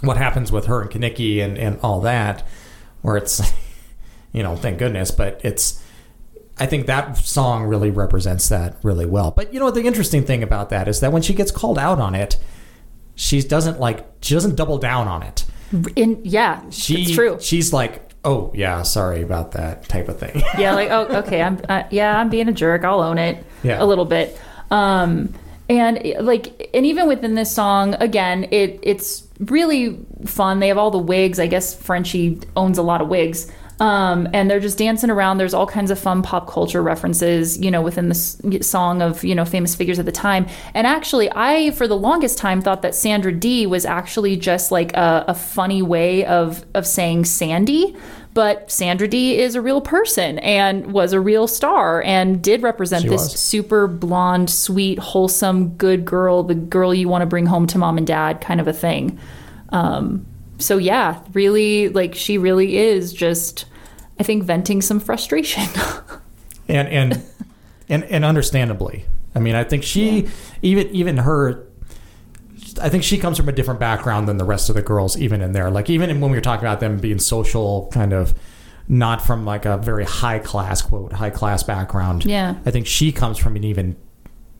what 0.01 0.17
happens 0.17 0.51
with 0.51 0.65
her 0.67 0.81
and 0.81 0.91
Kenickie 0.91 1.43
and 1.43 1.57
and 1.57 1.79
all 1.81 2.01
that, 2.01 2.45
where 3.01 3.17
it's, 3.17 3.41
you 4.31 4.43
know, 4.43 4.55
thank 4.55 4.77
goodness, 4.77 5.11
but 5.11 5.41
it's. 5.43 5.83
I 6.59 6.67
think 6.67 6.85
that 6.85 7.17
song 7.17 7.63
really 7.63 7.89
represents 7.89 8.47
that 8.49 8.75
really 8.83 9.07
well. 9.07 9.31
But 9.31 9.51
you 9.51 9.59
know, 9.59 9.71
the 9.71 9.81
interesting 9.81 10.23
thing 10.23 10.43
about 10.43 10.69
that 10.69 10.87
is 10.87 10.99
that 10.99 11.11
when 11.11 11.23
she 11.23 11.33
gets 11.33 11.49
called 11.49 11.79
out 11.79 11.99
on 11.99 12.13
it, 12.13 12.37
she 13.21 13.39
doesn't 13.41 13.79
like 13.79 14.03
she 14.21 14.33
doesn't 14.33 14.55
double 14.55 14.79
down 14.79 15.07
on 15.07 15.21
it. 15.21 15.45
In 15.95 16.19
yeah, 16.23 16.63
She 16.71 17.03
it's 17.03 17.11
true. 17.11 17.37
She's 17.39 17.71
like, 17.71 18.09
"Oh 18.25 18.51
yeah, 18.55 18.81
sorry 18.81 19.21
about 19.21 19.51
that" 19.51 19.87
type 19.87 20.09
of 20.09 20.17
thing. 20.19 20.41
yeah 20.57 20.73
like 20.73 20.89
oh 20.89 21.05
okay 21.21 21.41
i'm 21.43 21.61
uh, 21.69 21.83
yeah 21.91 22.17
i'm 22.19 22.29
being 22.29 22.49
a 22.49 22.51
jerk 22.51 22.83
i'll 22.83 22.99
own 23.01 23.17
it 23.19 23.45
Yeah. 23.63 23.81
a 23.81 23.85
little 23.85 24.05
bit 24.05 24.37
um 24.71 25.33
and 25.69 26.01
like 26.21 26.69
and 26.73 26.85
even 26.85 27.07
within 27.07 27.35
this 27.35 27.53
song 27.53 27.93
again 27.99 28.47
it 28.51 28.79
it's 28.81 29.27
really 29.39 29.99
fun 30.25 30.59
they 30.59 30.67
have 30.69 30.77
all 30.79 30.91
the 30.91 30.97
wigs 31.13 31.39
i 31.39 31.47
guess 31.47 31.73
frenchie 31.75 32.39
owns 32.55 32.77
a 32.77 32.81
lot 32.81 33.01
of 33.01 33.07
wigs 33.07 33.49
um, 33.81 34.29
and 34.31 34.47
they're 34.47 34.59
just 34.59 34.77
dancing 34.77 35.09
around. 35.09 35.39
There's 35.39 35.55
all 35.55 35.65
kinds 35.65 35.89
of 35.89 35.97
fun 35.97 36.21
pop 36.21 36.47
culture 36.47 36.83
references, 36.83 37.57
you 37.57 37.71
know, 37.71 37.81
within 37.81 38.09
the 38.09 38.59
song 38.61 39.01
of, 39.01 39.23
you 39.23 39.33
know, 39.33 39.43
famous 39.43 39.73
figures 39.73 39.97
at 39.97 40.05
the 40.05 40.11
time. 40.11 40.45
And 40.75 40.85
actually, 40.85 41.31
I, 41.31 41.71
for 41.71 41.87
the 41.87 41.97
longest 41.97 42.37
time, 42.37 42.61
thought 42.61 42.83
that 42.83 42.93
Sandra 42.93 43.31
Dee 43.31 43.65
was 43.65 43.83
actually 43.83 44.37
just 44.37 44.71
like 44.71 44.93
a, 44.93 45.25
a 45.29 45.33
funny 45.33 45.81
way 45.81 46.23
of, 46.25 46.63
of 46.75 46.85
saying 46.85 47.25
Sandy. 47.25 47.95
But 48.35 48.69
Sandra 48.69 49.07
Dee 49.07 49.39
is 49.39 49.55
a 49.55 49.61
real 49.61 49.81
person 49.81 50.37
and 50.39 50.93
was 50.93 51.11
a 51.11 51.19
real 51.19 51.47
star 51.47 52.03
and 52.03 52.39
did 52.41 52.61
represent 52.61 53.01
She 53.01 53.09
this 53.09 53.23
was. 53.23 53.39
super 53.39 53.87
blonde, 53.87 54.51
sweet, 54.51 54.99
wholesome, 54.99 55.69
good 55.69 56.05
girl, 56.05 56.43
the 56.43 56.53
girl 56.53 56.93
you 56.93 57.09
want 57.09 57.23
to 57.23 57.25
bring 57.25 57.47
home 57.47 57.65
to 57.65 57.79
mom 57.79 57.97
and 57.97 58.05
dad 58.05 58.41
kind 58.41 58.61
of 58.61 58.67
a 58.67 58.73
thing. 58.73 59.17
Um, 59.69 60.27
so 60.59 60.77
yeah, 60.77 61.19
really, 61.33 61.89
like 61.89 62.13
she 62.13 62.37
really 62.37 62.77
is 62.77 63.11
just, 63.11 63.65
I 64.21 64.23
think, 64.23 64.43
venting 64.43 64.81
some 64.83 64.99
frustration. 64.99 65.63
and 66.67 66.87
and 66.87 67.23
and 67.89 68.03
and 68.05 68.23
understandably 68.23 69.05
i 69.35 69.39
mean 69.39 69.55
i 69.55 69.63
think 69.63 69.83
she 69.83 70.27
even 70.61 70.87
even 70.95 71.17
her 71.17 71.67
i 72.81 72.87
think 72.87 73.03
she 73.03 73.17
comes 73.17 73.37
from 73.37 73.49
a 73.49 73.51
different 73.51 73.79
background 73.79 74.27
than 74.27 74.37
the 74.37 74.45
rest 74.45 74.69
of 74.69 74.75
the 74.75 74.81
girls 74.81 75.17
even 75.17 75.41
in 75.41 75.51
there 75.53 75.69
like 75.71 75.89
even 75.89 76.21
when 76.21 76.29
we 76.31 76.37
were 76.37 76.41
talking 76.41 76.63
about 76.63 76.79
them 76.79 76.97
being 76.97 77.17
social 77.19 77.89
kind 77.91 78.13
of 78.13 78.33
not 78.87 79.21
from 79.21 79.43
like 79.43 79.65
a 79.65 79.77
very 79.77 80.05
high 80.05 80.37
class 80.39 80.81
quote 80.83 81.13
high 81.13 81.29
class 81.31 81.63
background 81.63 82.23
Yeah. 82.25 82.55
i 82.65 82.71
think 82.71 82.85
she 82.87 83.11
comes 83.11 83.37
from 83.39 83.55
an 83.55 83.63
even 83.63 83.95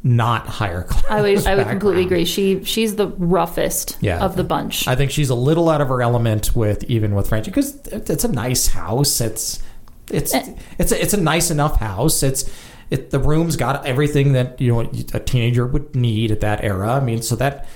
not 0.04 0.48
higher 0.48 0.84
class 0.84 1.06
I 1.10 1.22
would, 1.22 1.46
I 1.48 1.56
would 1.56 1.68
completely 1.68 2.04
agree. 2.06 2.26
She, 2.26 2.64
she's 2.64 2.96
the 2.96 3.08
roughest 3.08 3.98
Yeah. 4.02 4.20
of 4.20 4.36
the 4.36 4.44
bunch. 4.44 4.88
I 4.88 4.96
think 4.96 5.12
she's 5.12 5.30
a 5.30 5.36
little 5.36 5.70
out 5.70 5.80
of 5.82 5.90
her 5.90 6.02
element 6.02 6.56
with 6.56 6.84
even 6.86 7.14
with 7.14 7.30
Frenchie 7.30 7.52
because 7.52 7.76
it's 7.88 8.24
a 8.24 8.32
nice 8.32 8.68
house. 8.68 9.22
It's 9.22 9.62
it's 10.10 10.34
Eh. 10.34 10.56
it's 10.80 10.92
a, 10.92 11.02
it's 11.02 11.14
a 11.14 11.22
nice 11.22 11.52
enough 11.52 11.78
house. 11.80 12.24
It's 12.24 12.50
it 12.90 13.12
the 13.12 13.20
room's 13.20 13.56
got 13.56 13.86
everything 13.86 14.34
that 14.34 14.60
you 14.60 14.72
know 14.74 14.80
a 15.14 15.20
teenager 15.20 15.68
would 15.68 15.96
need 15.96 16.32
at 16.32 16.42
that 16.42 16.64
era. 16.64 16.94
I 16.94 17.00
mean, 17.00 17.22
so 17.22 17.36
that 17.36 17.68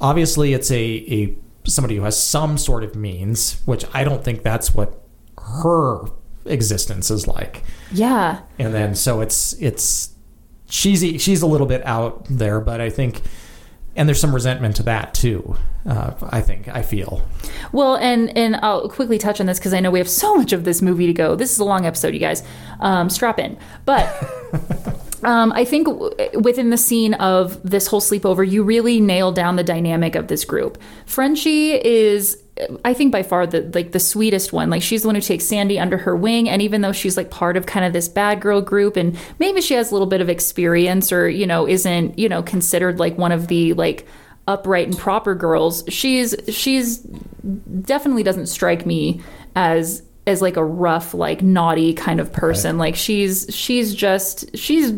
obviously 0.00 0.54
it's 0.54 0.70
a 0.70 0.82
a 0.82 1.36
somebody 1.66 1.96
who 1.96 2.02
has 2.04 2.20
some 2.20 2.56
sort 2.58 2.82
of 2.82 2.96
means, 2.96 3.60
which 3.66 3.84
I 3.92 4.04
don't 4.04 4.24
think 4.24 4.42
that's 4.42 4.74
what 4.74 5.02
her 5.38 6.00
existence 6.46 7.10
is 7.10 7.26
like. 7.26 7.62
yeah. 7.92 8.40
And 8.58 8.72
then 8.74 8.94
so 8.94 9.20
it's 9.20 9.52
it's 9.54 10.13
she's 10.74 11.22
she's 11.22 11.40
a 11.42 11.46
little 11.46 11.66
bit 11.66 11.84
out 11.86 12.26
there, 12.28 12.60
but 12.60 12.80
I 12.80 12.90
think. 12.90 13.22
And 13.96 14.08
there's 14.08 14.20
some 14.20 14.34
resentment 14.34 14.74
to 14.76 14.82
that 14.82 15.14
too. 15.14 15.54
Uh, 15.88 16.14
I 16.30 16.40
think 16.40 16.66
I 16.66 16.82
feel. 16.82 17.22
Well, 17.70 17.94
and 17.94 18.36
and 18.36 18.56
I'll 18.56 18.88
quickly 18.88 19.18
touch 19.18 19.38
on 19.40 19.46
this 19.46 19.60
because 19.60 19.72
I 19.72 19.78
know 19.78 19.92
we 19.92 20.00
have 20.00 20.08
so 20.08 20.34
much 20.34 20.52
of 20.52 20.64
this 20.64 20.82
movie 20.82 21.06
to 21.06 21.12
go. 21.12 21.36
This 21.36 21.52
is 21.52 21.60
a 21.60 21.64
long 21.64 21.86
episode, 21.86 22.12
you 22.12 22.18
guys. 22.18 22.42
Um, 22.80 23.08
strap 23.08 23.38
in. 23.38 23.56
But 23.84 24.04
um, 25.24 25.52
I 25.52 25.64
think 25.64 25.86
w- 25.86 26.12
within 26.40 26.70
the 26.70 26.76
scene 26.76 27.14
of 27.14 27.60
this 27.68 27.86
whole 27.86 28.00
sleepover, 28.00 28.48
you 28.48 28.62
really 28.62 29.00
nailed 29.00 29.34
down 29.34 29.56
the 29.56 29.64
dynamic 29.64 30.14
of 30.14 30.28
this 30.28 30.44
group. 30.44 30.80
Frenchie 31.06 31.72
is. 31.72 32.40
I 32.84 32.94
think 32.94 33.10
by 33.10 33.24
far 33.24 33.48
the 33.48 33.68
like 33.74 33.90
the 33.90 33.98
sweetest 33.98 34.52
one. 34.52 34.70
Like 34.70 34.80
she's 34.80 35.02
the 35.02 35.08
one 35.08 35.16
who 35.16 35.20
takes 35.20 35.44
Sandy 35.44 35.78
under 35.78 35.98
her 35.98 36.14
wing, 36.14 36.48
and 36.48 36.62
even 36.62 36.82
though 36.82 36.92
she's 36.92 37.16
like 37.16 37.30
part 37.30 37.56
of 37.56 37.66
kind 37.66 37.84
of 37.84 37.92
this 37.92 38.08
bad 38.08 38.40
girl 38.40 38.60
group, 38.60 38.96
and 38.96 39.18
maybe 39.40 39.60
she 39.60 39.74
has 39.74 39.90
a 39.90 39.94
little 39.94 40.06
bit 40.06 40.20
of 40.20 40.28
experience, 40.28 41.10
or 41.10 41.28
you 41.28 41.46
know, 41.46 41.66
isn't 41.66 42.16
you 42.16 42.28
know 42.28 42.42
considered 42.44 43.00
like 43.00 43.18
one 43.18 43.32
of 43.32 43.48
the 43.48 43.72
like 43.72 44.06
upright 44.46 44.86
and 44.86 44.96
proper 44.96 45.34
girls, 45.34 45.82
she's 45.88 46.34
she's 46.48 46.98
definitely 46.98 48.22
doesn't 48.22 48.46
strike 48.46 48.86
me 48.86 49.20
as 49.56 50.02
as 50.26 50.40
like 50.40 50.56
a 50.56 50.64
rough 50.64 51.14
like 51.14 51.42
naughty 51.42 51.92
kind 51.92 52.18
of 52.18 52.32
person 52.32 52.78
like 52.78 52.96
she's 52.96 53.46
she's 53.50 53.94
just 53.94 54.56
she's 54.56 54.92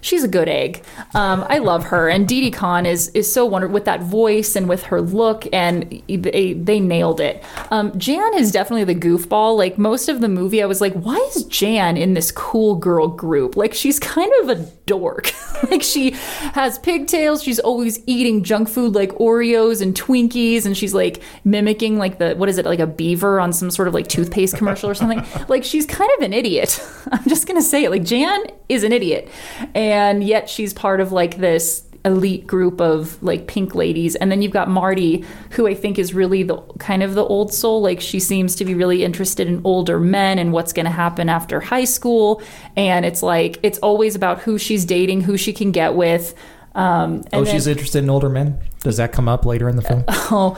she's 0.00 0.24
a 0.24 0.28
good 0.28 0.48
egg. 0.48 0.82
Um, 1.14 1.44
i 1.48 1.58
love 1.58 1.84
her. 1.84 2.08
And 2.08 2.26
Didi 2.28 2.50
Conn 2.50 2.86
is 2.86 3.08
is 3.10 3.32
so 3.32 3.44
wonderful 3.44 3.74
with 3.74 3.84
that 3.84 4.02
voice 4.02 4.56
and 4.56 4.68
with 4.68 4.84
her 4.84 5.00
look 5.00 5.46
and 5.52 6.02
they, 6.08 6.52
they 6.54 6.80
nailed 6.80 7.20
it. 7.20 7.42
Um, 7.70 7.96
jan 7.98 8.34
is 8.34 8.52
definitely 8.52 8.84
the 8.84 9.00
goofball. 9.00 9.56
Like 9.56 9.78
most 9.78 10.08
of 10.08 10.20
the 10.20 10.28
movie 10.28 10.62
i 10.62 10.66
was 10.66 10.80
like 10.80 10.94
why 10.94 11.16
is 11.34 11.44
jan 11.44 11.96
in 11.96 12.14
this 12.14 12.30
cool 12.30 12.76
girl 12.76 13.08
group? 13.08 13.56
Like 13.56 13.74
she's 13.74 13.98
kind 13.98 14.32
of 14.42 14.48
a 14.50 14.64
dork. 14.86 15.32
Like 15.70 15.82
she 15.82 16.10
has 16.52 16.78
pigtails. 16.78 17.42
She's 17.42 17.58
always 17.58 18.00
eating 18.06 18.44
junk 18.44 18.68
food 18.68 18.94
like 18.94 19.10
oreos 19.12 19.80
and 19.80 19.94
twinkies. 19.94 20.66
And 20.66 20.76
she's 20.76 20.92
like 20.92 21.22
mimicking 21.44 21.96
like 21.96 22.18
the 22.18 22.34
what 22.34 22.50
is 22.50 22.58
it 22.58 22.66
like 22.66 22.78
a 22.78 22.86
beaver 22.86 23.40
on 23.40 23.54
some 23.54 23.70
sort 23.70 23.88
of 23.88 23.94
like 23.94 24.06
toothpaste 24.06 24.54
commercial 24.54 24.90
or 24.90 24.94
something? 24.94 25.24
Like 25.48 25.64
she's 25.64 25.86
kind 25.86 26.10
of 26.18 26.24
an 26.24 26.32
idiot. 26.32 26.78
I'm 27.12 27.24
just 27.26 27.46
gonna 27.46 27.62
say 27.62 27.84
it. 27.84 27.90
Like 27.90 28.04
jan 28.04 28.44
is 28.68 28.84
an 28.84 28.92
idiot. 28.92 29.28
and 29.74 29.85
yet 30.22 30.48
she's 30.48 30.72
part 30.74 31.00
of 31.00 31.12
like 31.12 31.36
this 31.38 31.82
elite 32.04 32.46
group 32.46 32.80
of 32.80 33.20
like 33.22 33.48
pink 33.48 33.74
ladies 33.74 34.14
and 34.14 34.30
then 34.30 34.40
you've 34.40 34.52
got 34.52 34.68
marty 34.68 35.24
who 35.50 35.66
i 35.66 35.74
think 35.74 35.98
is 35.98 36.14
really 36.14 36.44
the 36.44 36.56
kind 36.78 37.02
of 37.02 37.14
the 37.14 37.24
old 37.24 37.52
soul 37.52 37.82
like 37.82 38.00
she 38.00 38.20
seems 38.20 38.54
to 38.54 38.64
be 38.64 38.74
really 38.74 39.02
interested 39.02 39.48
in 39.48 39.60
older 39.64 39.98
men 39.98 40.38
and 40.38 40.52
what's 40.52 40.72
going 40.72 40.86
to 40.86 40.92
happen 40.92 41.28
after 41.28 41.58
high 41.60 41.82
school 41.84 42.40
and 42.76 43.04
it's 43.04 43.24
like 43.24 43.58
it's 43.64 43.78
always 43.80 44.14
about 44.14 44.38
who 44.42 44.56
she's 44.56 44.84
dating 44.84 45.20
who 45.22 45.36
she 45.36 45.52
can 45.52 45.72
get 45.72 45.94
with 45.94 46.32
Um, 46.76 47.14
and 47.14 47.28
oh, 47.32 47.44
then- 47.44 47.54
she's 47.54 47.66
interested 47.66 48.04
in 48.04 48.10
older 48.10 48.28
men. 48.28 48.60
Does 48.80 48.98
that 48.98 49.10
come 49.10 49.28
up 49.28 49.44
later 49.46 49.66
in 49.68 49.76
the 49.76 49.82
film? 49.82 50.04
Oh, 50.08 50.54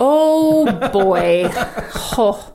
oh 0.00 0.88
boy. 0.92 1.48
Oh, 2.18 2.54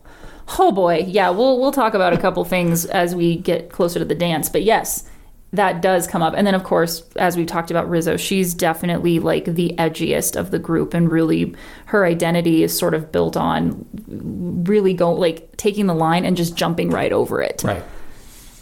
oh 0.60 0.72
boy. 0.72 1.06
Yeah, 1.08 1.30
we'll 1.32 1.58
we'll 1.60 1.72
talk 1.72 1.94
about 1.94 2.12
a 2.14 2.18
couple 2.18 2.44
things 2.44 2.86
as 2.86 3.16
we 3.16 3.38
get 3.38 3.70
closer 3.72 3.98
to 4.00 4.06
the 4.06 4.14
dance. 4.16 4.50
But 4.50 4.64
yes, 4.64 5.06
that 5.54 5.82
does 5.82 6.08
come 6.08 6.22
up. 6.22 6.34
And 6.36 6.46
then 6.46 6.56
of 6.56 6.64
course, 6.64 7.04
as 7.16 7.38
we've 7.38 7.48
talked 7.48 7.72
about 7.72 7.90
Rizzo, 7.90 8.18
she's 8.18 8.54
definitely 8.54 9.20
like 9.20 9.46
the 9.46 9.74
edgiest 9.78 10.36
of 10.36 10.52
the 10.52 10.60
group 10.60 10.94
and 10.94 11.12
really 11.12 11.56
her 11.86 12.06
identity 12.06 12.64
is 12.64 12.78
sort 12.78 12.94
of 12.94 13.12
built 13.12 13.38
on 13.38 13.86
really 14.68 14.94
go 14.94 15.14
like 15.14 15.56
taking 15.58 15.88
the 15.88 15.96
line 15.96 16.26
and 16.26 16.36
just 16.36 16.56
jumping 16.56 16.90
right 16.90 17.14
over 17.14 17.42
it. 17.42 17.64
right. 17.64 17.84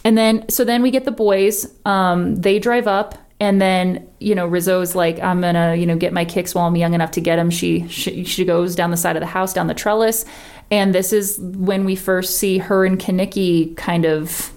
And 0.06 0.16
then, 0.16 0.48
so 0.48 0.64
then 0.64 0.82
we 0.82 0.92
get 0.92 1.04
the 1.04 1.10
boys. 1.10 1.66
Um, 1.84 2.36
they 2.36 2.60
drive 2.60 2.86
up, 2.86 3.18
and 3.40 3.60
then 3.60 4.08
you 4.20 4.36
know 4.36 4.46
Rizzo's 4.46 4.94
like, 4.94 5.18
"I'm 5.18 5.40
gonna, 5.40 5.74
you 5.74 5.84
know, 5.84 5.96
get 5.96 6.12
my 6.12 6.24
kicks 6.24 6.54
while 6.54 6.66
I'm 6.66 6.76
young 6.76 6.94
enough 6.94 7.10
to 7.12 7.20
get 7.20 7.34
them." 7.34 7.50
She, 7.50 7.88
she 7.88 8.22
she 8.22 8.44
goes 8.44 8.76
down 8.76 8.92
the 8.92 8.96
side 8.96 9.16
of 9.16 9.20
the 9.20 9.26
house, 9.26 9.52
down 9.52 9.66
the 9.66 9.74
trellis, 9.74 10.24
and 10.70 10.94
this 10.94 11.12
is 11.12 11.38
when 11.40 11.84
we 11.84 11.96
first 11.96 12.38
see 12.38 12.58
her 12.58 12.84
and 12.84 13.00
Kenickie 13.00 13.76
kind 13.76 14.04
of 14.04 14.52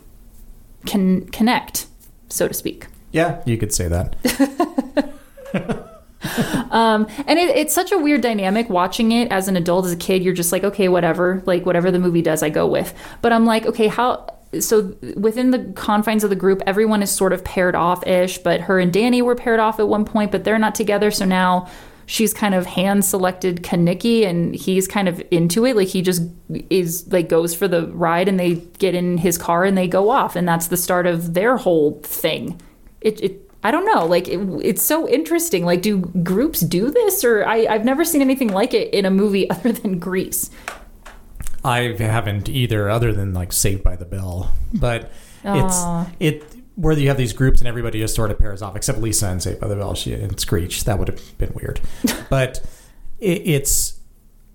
can 0.85 1.25
connect, 1.29 1.87
so 2.29 2.47
to 2.47 2.53
speak. 2.53 2.87
Yeah, 3.11 3.41
you 3.45 3.57
could 3.57 3.73
say 3.73 3.87
that. 3.87 4.15
Um, 6.71 7.07
and 7.27 7.39
it, 7.39 7.55
it's 7.55 7.73
such 7.73 7.91
a 7.91 7.97
weird 7.97 8.21
dynamic 8.21 8.69
watching 8.69 9.11
it 9.11 9.31
as 9.31 9.47
an 9.47 9.55
adult, 9.55 9.85
as 9.85 9.93
a 9.93 9.97
kid. 9.97 10.23
You're 10.23 10.33
just 10.33 10.51
like, 10.51 10.63
okay, 10.63 10.87
whatever. 10.87 11.41
Like, 11.45 11.65
whatever 11.65 11.91
the 11.91 11.99
movie 11.99 12.21
does, 12.21 12.43
I 12.43 12.49
go 12.49 12.67
with. 12.67 12.93
But 13.21 13.33
I'm 13.33 13.45
like, 13.45 13.65
okay, 13.65 13.87
how. 13.87 14.35
So 14.59 14.95
within 15.15 15.51
the 15.51 15.71
confines 15.75 16.23
of 16.23 16.31
the 16.31 16.35
group, 16.35 16.63
everyone 16.65 17.03
is 17.03 17.11
sort 17.11 17.33
of 17.33 17.43
paired 17.43 17.75
off 17.75 18.05
ish, 18.07 18.39
but 18.39 18.61
her 18.61 18.79
and 18.79 18.91
Danny 18.91 19.21
were 19.21 19.35
paired 19.35 19.59
off 19.59 19.79
at 19.79 19.87
one 19.87 20.05
point, 20.05 20.31
but 20.31 20.43
they're 20.43 20.57
not 20.57 20.73
together. 20.73 21.11
So 21.11 21.23
now 21.23 21.69
she's 22.09 22.33
kind 22.33 22.55
of 22.55 22.65
hand 22.65 23.05
selected 23.05 23.61
Kenickie 23.61 24.25
and 24.25 24.55
he's 24.55 24.87
kind 24.87 25.07
of 25.07 25.21
into 25.29 25.63
it. 25.63 25.75
Like 25.75 25.89
he 25.89 26.01
just 26.01 26.23
is 26.71 27.07
like 27.11 27.29
goes 27.29 27.53
for 27.53 27.67
the 27.67 27.85
ride 27.89 28.27
and 28.27 28.39
they 28.39 28.55
get 28.79 28.95
in 28.95 29.19
his 29.19 29.37
car 29.37 29.63
and 29.63 29.77
they 29.77 29.87
go 29.87 30.09
off. 30.09 30.35
And 30.35 30.47
that's 30.47 30.67
the 30.67 30.75
start 30.75 31.05
of 31.05 31.35
their 31.35 31.57
whole 31.57 31.99
thing. 32.01 32.59
It, 32.99 33.21
it 33.21 33.51
I 33.63 33.69
don't 33.69 33.85
know. 33.85 34.07
Like 34.07 34.27
it, 34.27 34.39
it's 34.63 34.81
so 34.81 35.07
interesting. 35.07 35.65
Like, 35.65 35.83
do 35.83 35.99
groups 35.99 36.61
do 36.61 36.89
this, 36.89 37.23
or 37.23 37.45
I, 37.45 37.67
I've 37.67 37.85
never 37.85 38.03
seen 38.03 38.21
anything 38.21 38.47
like 38.47 38.73
it 38.73 38.91
in 38.91 39.05
a 39.05 39.11
movie 39.11 39.47
other 39.51 39.71
than 39.71 39.99
Grease. 39.99 40.49
I 41.63 41.95
haven't 41.99 42.49
either, 42.49 42.89
other 42.89 43.13
than 43.13 43.33
like 43.33 43.51
Saved 43.51 43.83
by 43.83 43.95
the 43.95 44.05
Bell. 44.05 44.51
But 44.73 45.11
Aw. 45.45 46.07
it's 46.19 46.43
it 46.43 46.58
where 46.79 46.97
you 46.97 47.09
have 47.09 47.17
these 47.17 47.33
groups 47.33 47.59
and 47.59 47.67
everybody 47.67 47.99
just 47.99 48.15
sort 48.15 48.31
of 48.31 48.39
pairs 48.39 48.61
off, 48.61 48.75
except 48.75 48.99
Lisa 48.99 49.27
and 49.27 49.43
Saved 49.43 49.59
by 49.59 49.67
the 49.67 49.75
Bell. 49.75 49.93
She 49.95 50.13
and 50.13 50.39
Screech. 50.39 50.85
That 50.85 50.97
would 50.97 51.09
have 51.09 51.37
been 51.37 51.51
weird. 51.53 51.81
but 52.29 52.65
it, 53.19 53.41
it's. 53.45 53.99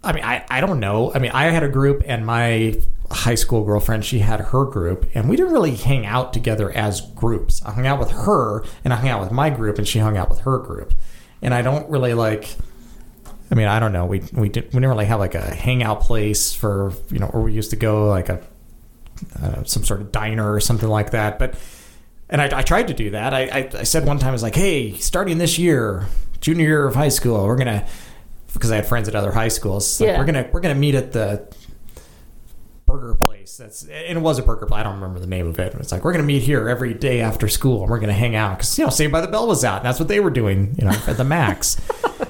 I 0.02 0.12
mean, 0.12 0.24
I, 0.24 0.44
I 0.50 0.60
don't 0.60 0.80
know. 0.80 1.12
I 1.14 1.18
mean, 1.18 1.30
I 1.32 1.44
had 1.44 1.62
a 1.62 1.68
group, 1.68 2.02
and 2.06 2.26
my 2.26 2.80
high 3.10 3.34
school 3.34 3.64
girlfriend, 3.64 4.04
she 4.04 4.18
had 4.18 4.40
her 4.40 4.64
group, 4.64 5.06
and 5.14 5.28
we 5.28 5.36
didn't 5.36 5.52
really 5.52 5.74
hang 5.74 6.04
out 6.04 6.32
together 6.32 6.70
as 6.70 7.00
groups. 7.00 7.62
I 7.64 7.72
hung 7.72 7.86
out 7.86 7.98
with 7.98 8.10
her, 8.10 8.64
and 8.84 8.92
I 8.92 8.96
hung 8.96 9.08
out 9.08 9.20
with 9.20 9.30
my 9.30 9.50
group, 9.50 9.78
and 9.78 9.86
she 9.86 9.98
hung 9.98 10.16
out 10.16 10.30
with 10.30 10.40
her 10.40 10.58
group. 10.58 10.94
And 11.42 11.52
I 11.52 11.60
don't 11.62 11.88
really 11.90 12.14
like. 12.14 12.56
I 13.50 13.54
mean, 13.54 13.68
I 13.68 13.78
don't 13.80 13.92
know. 13.92 14.06
We 14.06 14.22
we 14.32 14.48
did, 14.48 14.64
we 14.64 14.70
didn't 14.70 14.88
really 14.88 15.06
have 15.06 15.20
like 15.20 15.34
a 15.34 15.54
hangout 15.54 16.00
place 16.00 16.54
for 16.54 16.92
you 17.10 17.18
know, 17.18 17.26
or 17.26 17.42
we 17.42 17.52
used 17.52 17.70
to 17.70 17.76
go 17.76 18.08
like 18.08 18.30
a 18.30 18.42
uh, 19.42 19.62
some 19.64 19.84
sort 19.84 20.00
of 20.00 20.10
diner 20.10 20.52
or 20.52 20.60
something 20.60 20.88
like 20.88 21.10
that. 21.10 21.38
But 21.38 21.54
and 22.30 22.40
I, 22.40 22.58
I 22.58 22.62
tried 22.62 22.88
to 22.88 22.94
do 22.94 23.10
that. 23.10 23.32
I, 23.34 23.42
I 23.46 23.70
I 23.80 23.82
said 23.84 24.06
one 24.06 24.18
time 24.18 24.30
I 24.30 24.32
was 24.32 24.42
like, 24.42 24.54
hey, 24.54 24.92
starting 24.94 25.38
this 25.38 25.58
year, 25.58 26.06
junior 26.40 26.66
year 26.66 26.86
of 26.86 26.94
high 26.94 27.08
school, 27.10 27.44
we're 27.46 27.56
gonna 27.56 27.86
because 28.52 28.70
I 28.70 28.76
had 28.76 28.86
friends 28.86 29.08
at 29.08 29.14
other 29.14 29.32
high 29.32 29.48
schools. 29.48 30.00
Like, 30.00 30.08
Yeah. 30.08 30.18
we're 30.18 30.24
gonna 30.26 30.48
we're 30.52 30.60
gonna 30.60 30.74
meet 30.74 30.94
at 30.94 31.12
the 31.12 31.46
burger 32.86 33.14
place. 33.14 33.56
That's 33.56 33.82
and 33.82 34.18
it 34.18 34.20
was 34.20 34.38
a 34.38 34.42
burger 34.42 34.66
place. 34.66 34.80
I 34.80 34.82
don't 34.84 34.94
remember 34.94 35.18
the 35.20 35.26
name 35.26 35.46
of 35.48 35.58
it. 35.58 35.74
It's 35.74 35.90
like 35.92 36.04
we're 36.04 36.12
gonna 36.12 36.24
meet 36.24 36.42
here 36.42 36.68
every 36.68 36.94
day 36.94 37.20
after 37.20 37.48
school 37.48 37.82
and 37.82 37.90
we're 37.90 37.98
gonna 38.00 38.12
hang 38.12 38.36
out 38.36 38.58
because 38.58 38.78
you 38.78 38.84
know 38.84 38.90
Saved 38.90 39.12
by 39.12 39.20
the 39.20 39.28
Bell 39.28 39.46
was 39.46 39.64
out 39.64 39.78
and 39.78 39.86
that's 39.86 39.98
what 39.98 40.08
they 40.08 40.20
were 40.20 40.30
doing. 40.30 40.74
You 40.78 40.84
know, 40.86 40.92
at 41.06 41.16
the 41.16 41.24
Max. 41.24 41.80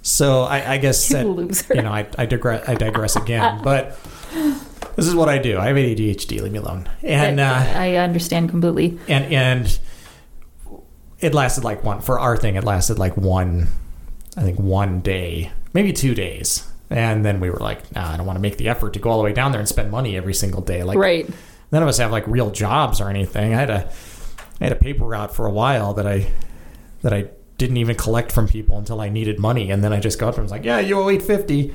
So 0.00 0.44
I, 0.44 0.74
I 0.74 0.78
guess 0.78 1.06
that, 1.10 1.26
loser. 1.26 1.74
you 1.74 1.82
know 1.82 1.90
I, 1.92 2.06
I 2.16 2.24
digress 2.24 2.66
I 2.66 2.76
digress 2.76 3.14
again, 3.16 3.60
but 3.64 3.98
this 4.98 5.06
is 5.06 5.14
what 5.14 5.28
I 5.28 5.38
do. 5.38 5.58
I 5.58 5.68
have 5.68 5.76
ADHD. 5.76 6.42
Leave 6.42 6.50
me 6.52 6.58
alone. 6.58 6.90
And 7.04 7.38
uh, 7.38 7.64
I 7.76 7.94
understand 7.96 8.50
completely. 8.50 8.98
and 9.08 9.32
and 9.32 9.78
it 11.20 11.34
lasted 11.34 11.62
like 11.64 11.84
one 11.84 12.00
for 12.00 12.18
our 12.18 12.36
thing. 12.36 12.56
It 12.56 12.64
lasted 12.64 12.98
like 12.98 13.16
one, 13.16 13.68
I 14.36 14.42
think 14.42 14.58
one 14.58 15.00
day, 15.00 15.52
maybe 15.72 15.92
two 15.92 16.14
days, 16.14 16.68
and 16.90 17.24
then 17.24 17.38
we 17.40 17.48
were 17.50 17.58
like, 17.60 17.90
nah, 17.94 18.12
I 18.12 18.16
don't 18.16 18.26
want 18.26 18.36
to 18.36 18.40
make 18.42 18.56
the 18.56 18.68
effort 18.68 18.92
to 18.94 18.98
go 18.98 19.10
all 19.10 19.18
the 19.18 19.24
way 19.24 19.32
down 19.32 19.52
there 19.52 19.60
and 19.60 19.68
spend 19.68 19.90
money 19.90 20.16
every 20.16 20.34
single 20.34 20.62
day. 20.62 20.82
Like, 20.82 20.98
Right. 20.98 21.28
none 21.72 21.82
of 21.82 21.88
us 21.88 21.98
have 21.98 22.10
like 22.12 22.26
real 22.26 22.50
jobs 22.50 23.00
or 23.00 23.08
anything. 23.08 23.54
I 23.54 23.58
had 23.58 23.70
a 23.70 23.90
I 24.60 24.64
had 24.64 24.72
a 24.72 24.76
paper 24.76 25.04
route 25.04 25.32
for 25.34 25.46
a 25.46 25.50
while 25.52 25.94
that 25.94 26.06
I 26.06 26.32
that 27.02 27.12
I 27.12 27.28
didn't 27.58 27.76
even 27.76 27.96
collect 27.96 28.32
from 28.32 28.48
people 28.48 28.78
until 28.78 29.00
I 29.00 29.08
needed 29.08 29.38
money, 29.38 29.70
and 29.70 29.82
then 29.84 29.92
I 29.92 30.00
just 30.00 30.18
go 30.18 30.28
up 30.28 30.34
and 30.34 30.42
was 30.44 30.50
like, 30.52 30.64
"Yeah, 30.64 30.78
you 30.80 30.98
owe 30.98 31.10
eight 31.10 31.22
fifty, 31.22 31.74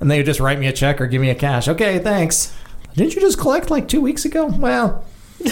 and 0.00 0.10
they 0.10 0.18
would 0.18 0.26
just 0.26 0.38
write 0.40 0.58
me 0.60 0.66
a 0.68 0.72
check 0.72 1.00
or 1.00 1.06
give 1.06 1.20
me 1.20 1.30
a 1.30 1.34
cash. 1.34 1.66
Okay, 1.66 1.98
thanks. 1.98 2.54
Didn't 2.94 3.14
you 3.14 3.20
just 3.20 3.38
collect 3.38 3.70
like 3.70 3.88
two 3.88 4.00
weeks 4.00 4.24
ago? 4.24 4.46
Well, 4.46 5.04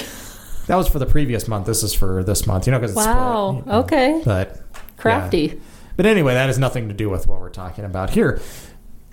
that 0.66 0.76
was 0.76 0.88
for 0.88 0.98
the 0.98 1.06
previous 1.06 1.48
month. 1.48 1.66
This 1.66 1.82
is 1.82 1.92
for 1.94 2.22
this 2.22 2.46
month. 2.46 2.66
You 2.66 2.72
know, 2.72 2.78
because 2.78 2.94
Wow. 2.94 3.50
split, 3.60 3.66
you 3.66 3.72
know. 3.72 3.78
Okay. 3.80 4.22
But 4.24 4.60
Crafty. 4.96 5.38
yeah. 5.40 5.54
But 5.96 6.06
anyway, 6.06 6.34
that 6.34 6.46
has 6.46 6.58
nothing 6.58 6.88
to 6.88 6.94
do 6.94 7.10
with 7.10 7.26
what 7.26 7.40
we're 7.40 7.50
talking 7.50 7.84
about 7.84 8.10
here. 8.10 8.40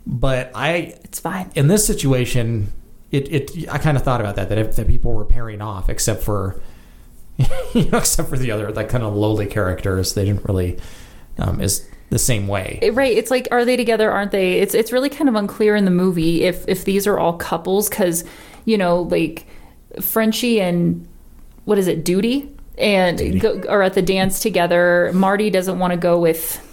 But 0.05 0.51
I 0.55 0.95
It's 1.03 1.20
fine. 1.20 1.51
in 1.55 1.68
this 1.68 1.86
situation, 1.86 2.72
it, 3.12 3.32
it 3.32 3.70
I 3.72 3.78
kind 3.80 3.97
of 3.97 4.03
thought 4.03 4.22
about 4.22 4.36
that 4.36 4.49
that 4.49 4.57
if 4.57 4.76
that 4.76 4.88
people 4.88 5.14
were 5.14 5.26
pairing 5.26 5.62
off, 5.62 5.89
except 5.89 6.22
for 6.24 6.62
you 7.74 7.90
know, 7.90 7.98
except 7.98 8.30
for 8.30 8.38
the 8.38 8.52
other 8.52 8.72
like 8.72 8.90
kind 8.90 9.04
of 9.04 9.16
lowly 9.16 9.46
characters, 9.46 10.14
they 10.14 10.26
didn't 10.26 10.46
really 10.46 10.78
um, 11.38 11.62
is 11.62 11.88
the 12.10 12.20
same 12.20 12.48
way. 12.48 12.80
Right. 12.92 13.16
It's 13.16 13.32
like, 13.32 13.48
are 13.52 13.66
they 13.66 13.78
together? 13.78 14.12
Aren't 14.12 14.32
they? 14.32 14.60
It's 14.60 14.74
it's 14.74 14.92
really 14.92 15.10
kind 15.10 15.30
of 15.30 15.36
unclear 15.36 15.76
in 15.76 15.86
the 15.86 15.92
movie 15.92 16.44
if 16.44 16.68
if 16.68 16.86
these 16.86 17.08
are 17.08 17.18
all 17.18 17.34
couples 17.38 17.90
because 17.90 18.24
you 18.66 18.78
know 18.78 19.04
like 19.04 19.46
Frenchie 20.02 20.60
and 20.60 21.08
what 21.66 21.78
is 21.78 21.88
it, 21.88 22.04
Doody, 22.04 22.52
and 22.78 23.40
go, 23.40 23.62
are 23.70 23.84
at 23.84 23.94
the 23.94 24.02
dance 24.02 24.40
together. 24.40 25.12
Marty 25.14 25.50
doesn't 25.50 25.80
want 25.80 25.92
to 25.92 25.98
go 25.98 26.20
with 26.20 26.66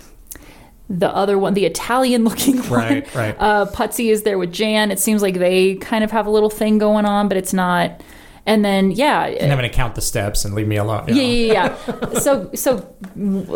the 0.89 1.15
other 1.15 1.39
one, 1.39 1.55
the 1.55 1.67
Italian 1.67 2.25
looking 2.29 2.59
one. 2.63 2.81
Right, 2.81 3.15
right. 3.15 3.37
Uh, 3.39 3.67
Putzie 3.67 4.11
is 4.11 4.23
there 4.23 4.39
with 4.39 4.53
Jan. 4.53 4.91
It 4.91 4.99
seems 4.99 5.23
like 5.23 5.35
they 5.35 5.77
kind 5.77 6.03
of 6.03 6.11
have 6.11 6.27
a 6.27 6.31
little 6.31 6.51
thing 6.51 6.79
going 6.79 7.05
on, 7.05 7.29
but 7.29 7.37
it's 7.37 7.53
not. 7.53 8.01
And 8.47 8.65
then 8.65 8.93
yeah, 8.93 9.25
and 9.25 9.51
I'm 9.51 9.59
going 9.59 9.69
to 9.69 9.77
count 9.77 9.97
the 9.97 10.01
steps 10.01 10.45
and 10.45 10.55
leave 10.55 10.69
me 10.69 10.77
alone. 10.77 11.09
you 11.09 11.15
yeah, 11.15 11.69
know? 11.69 11.77
yeah, 11.89 12.11
yeah. 12.13 12.19
so, 12.21 12.51
so 12.55 12.97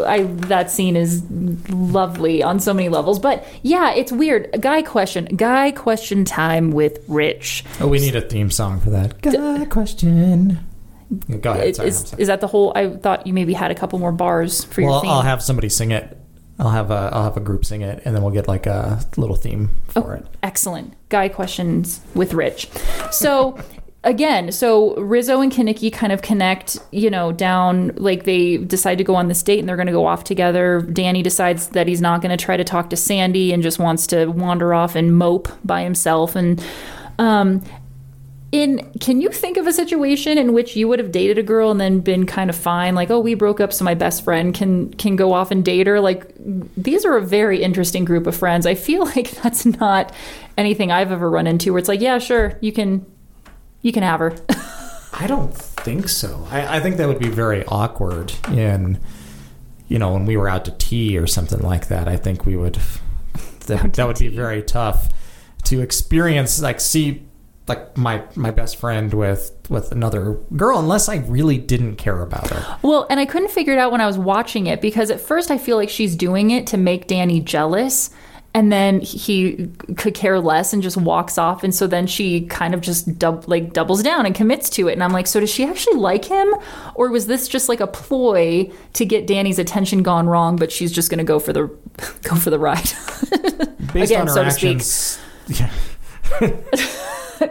I 0.05 0.25
that 0.49 0.69
scene 0.71 0.97
is 0.97 1.23
lovely 1.71 2.43
on 2.43 2.59
so 2.59 2.75
many 2.75 2.89
levels. 2.89 3.21
But 3.21 3.47
yeah, 3.63 3.93
it's 3.93 4.11
weird. 4.11 4.51
Guy 4.61 4.83
question, 4.83 5.27
guy 5.37 5.71
question 5.71 6.25
time 6.25 6.73
with 6.73 7.05
Rich. 7.07 7.65
Oh, 7.79 7.87
we 7.87 8.01
need 8.01 8.17
a 8.17 8.21
theme 8.21 8.51
song 8.51 8.81
for 8.81 8.91
that. 8.91 9.25
A 9.25 9.67
question. 9.67 10.59
Go 11.41 11.53
ahead. 11.53 11.69
Is, 11.69 11.77
Sorry, 11.77 11.89
is, 11.89 12.15
is 12.15 12.27
that 12.27 12.41
the 12.41 12.47
whole? 12.49 12.73
I 12.75 12.97
thought 12.97 13.27
you 13.27 13.33
maybe 13.33 13.53
had 13.53 13.71
a 13.71 13.75
couple 13.77 14.01
more 14.01 14.13
bars 14.13 14.65
for 14.65 14.81
your 14.81 14.91
Well, 14.91 15.01
theme. 15.03 15.11
I'll 15.11 15.23
have 15.23 15.43
somebody 15.43 15.69
sing 15.69 15.93
it. 15.93 16.17
I'll 16.61 16.71
have 16.71 16.91
a 16.91 17.11
I'll 17.13 17.25
have 17.25 17.37
a 17.37 17.41
group 17.41 17.65
sing 17.65 17.81
it, 17.81 18.03
and 18.05 18.15
then 18.15 18.23
we'll 18.23 18.33
get 18.33 18.47
like 18.47 18.67
a 18.67 19.01
little 19.17 19.37
theme 19.37 19.71
oh, 19.97 20.03
for 20.03 20.15
it. 20.17 20.27
Excellent. 20.43 20.95
Guy 21.09 21.29
questions 21.29 22.01
with 22.15 22.35
Rich. 22.35 22.69
So 23.11 23.59
again, 24.05 24.51
so 24.53 24.95
Rizzo 24.97 25.41
and 25.41 25.53
Kenickie 25.53 25.93
kind 25.93 26.13
of 26.13 26.23
connect, 26.23 26.79
you 26.91 27.11
know, 27.11 27.33
down 27.33 27.93
like 27.97 28.25
they 28.25 28.57
decide 28.57 28.99
to 28.99 29.05
go 29.05 29.15
on 29.15 29.29
this 29.29 29.43
date 29.43 29.59
and 29.59 29.69
they're 29.69 29.77
going 29.77 29.87
to 29.87 29.93
go 29.93 30.07
off 30.07 30.25
together. 30.25 30.81
Danny 30.81 31.23
decides 31.23 31.69
that 31.69 31.87
he's 31.87 32.01
not 32.01 32.23
going 32.23 32.37
to 32.37 32.43
try 32.43 32.57
to 32.57 32.65
talk 32.65 32.91
to 32.91 32.97
Sandy 32.97 33.53
and 33.53 33.63
just 33.63 33.79
wants 33.79 34.07
to 34.09 34.27
wander 34.27 34.73
off 34.73 34.95
and 34.95 35.17
mope 35.17 35.49
by 35.65 35.83
himself. 35.83 36.37
And 36.37 36.65
um 37.19 37.63
in 38.53 38.91
can 38.99 39.21
you 39.21 39.29
think 39.29 39.57
of 39.57 39.69
a 39.69 39.73
situation 39.73 40.37
in 40.37 40.53
which 40.53 40.75
you 40.75 40.89
would 40.89 40.99
have 40.99 41.13
dated 41.13 41.39
a 41.39 41.43
girl 41.43 41.71
and 41.71 41.81
then 41.81 42.01
been 42.01 42.27
kind 42.27 42.51
of 42.51 42.57
fine? 42.57 42.95
Like 42.95 43.11
oh 43.11 43.21
we 43.21 43.35
broke 43.35 43.61
up 43.61 43.73
so 43.73 43.85
my 43.85 43.95
best 43.95 44.25
friend 44.25 44.55
can 44.55 44.93
can 44.95 45.15
go 45.15 45.35
off 45.35 45.51
and 45.51 45.65
date 45.65 45.87
her. 45.87 46.01
Like 46.01 46.33
these 46.39 47.05
are 47.05 47.17
a 47.17 47.23
very 47.23 47.63
interesting 47.63 48.05
group 48.05 48.27
of 48.27 48.35
friends. 48.35 48.67
I 48.67 48.75
feel 48.75 49.05
like 49.17 49.31
that's 49.43 49.67
not 49.67 50.13
anything 50.59 50.93
i've 50.93 51.11
ever 51.11 51.31
run 51.31 51.47
into 51.47 51.73
where 51.73 51.79
it's 51.79 51.89
like 51.89 52.03
yeah 52.03 52.19
sure 52.19 52.59
you 52.61 52.71
can 52.71 53.07
you 53.83 53.93
can 53.93 54.03
have 54.03 54.21
her 54.21 54.35
I 55.13 55.27
don't 55.27 55.55
think 55.55 56.09
so. 56.09 56.47
I, 56.51 56.77
I 56.77 56.81
think 56.81 56.97
that 56.97 57.07
would 57.09 57.19
be 57.19 57.29
very 57.29 57.65
awkward. 57.67 58.33
In 58.49 58.99
you 59.89 59.99
know, 59.99 60.13
when 60.13 60.25
we 60.25 60.37
were 60.37 60.49
out 60.49 60.65
to 60.67 60.71
tea 60.71 61.19
or 61.19 61.27
something 61.27 61.61
like 61.61 61.89
that, 61.89 62.09
I 62.09 62.17
think 62.17 62.47
we 62.47 62.57
would. 62.57 62.79
That, 63.67 63.93
that 63.93 64.07
would 64.07 64.19
be 64.19 64.27
very 64.27 64.63
tough 64.63 65.11
to 65.65 65.81
experience. 65.81 66.61
Like, 66.61 66.81
see, 66.81 67.23
like 67.69 67.97
my 67.97 68.25
my 68.35 68.51
best 68.51 68.77
friend 68.77 69.15
with 69.15 69.53
with 69.69 69.93
another 69.93 70.39
girl 70.57 70.81
unless 70.81 71.09
I 71.09 71.19
really 71.19 71.57
didn't 71.57 71.95
care 71.95 72.21
about 72.21 72.51
her. 72.51 72.79
Well, 72.83 73.07
and 73.09 73.21
I 73.21 73.27
couldn't 73.27 73.53
figure 73.53 73.73
it 73.73 73.79
out 73.79 73.93
when 73.93 74.01
I 74.01 74.09
was 74.09 74.19
watching 74.19 74.67
it 74.67 74.81
because 74.81 75.09
at 75.09 75.21
first 75.21 75.53
I 75.53 75.59
feel 75.59 75.77
like 75.77 75.89
she's 75.89 76.17
doing 76.17 76.51
it 76.51 76.67
to 76.69 76.77
make 76.79 77.07
Danny 77.07 77.39
jealous. 77.39 78.11
And 78.53 78.73
then 78.73 79.01
he 79.01 79.69
could 79.97 80.13
care 80.15 80.41
less 80.41 80.73
and 80.73 80.83
just 80.83 80.97
walks 80.97 81.39
off, 81.39 81.63
and 81.63 81.73
so 81.73 81.87
then 81.87 82.09
she 82.09 82.47
kind 82.47 82.75
of 82.75 82.81
just 82.81 83.17
dub, 83.17 83.45
like 83.47 83.73
doubles 83.73 84.03
down 84.03 84.27
and 84.27 84.35
commits 84.35 84.69
to 84.71 84.89
it. 84.89 84.95
And 84.95 85.05
I'm 85.05 85.13
like, 85.13 85.29
so 85.29 85.39
does 85.39 85.51
she 85.51 85.65
actually 85.65 85.99
like 85.99 86.25
him, 86.25 86.53
or 86.97 87.11
was 87.11 87.29
this 87.29 87.47
just 87.47 87.69
like 87.69 87.79
a 87.79 87.87
ploy 87.87 88.69
to 88.95 89.05
get 89.05 89.29
Danny's 89.29 89.61
attention 89.61 90.03
gone 90.03 90.27
wrong? 90.27 90.57
But 90.57 90.73
she's 90.73 90.91
just 90.91 91.11
going 91.11 91.19
to 91.19 91.25
go 91.25 91.39
for 91.39 91.53
the 91.53 91.67
go 92.23 92.35
for 92.35 92.51
the 92.51 92.59
ride. 92.59 92.91
Based 93.93 94.11
Again, 94.11 94.23
on 94.23 94.27
her 94.27 94.33
so 94.33 94.43
actions, 94.43 95.21
yeah. 95.47 95.71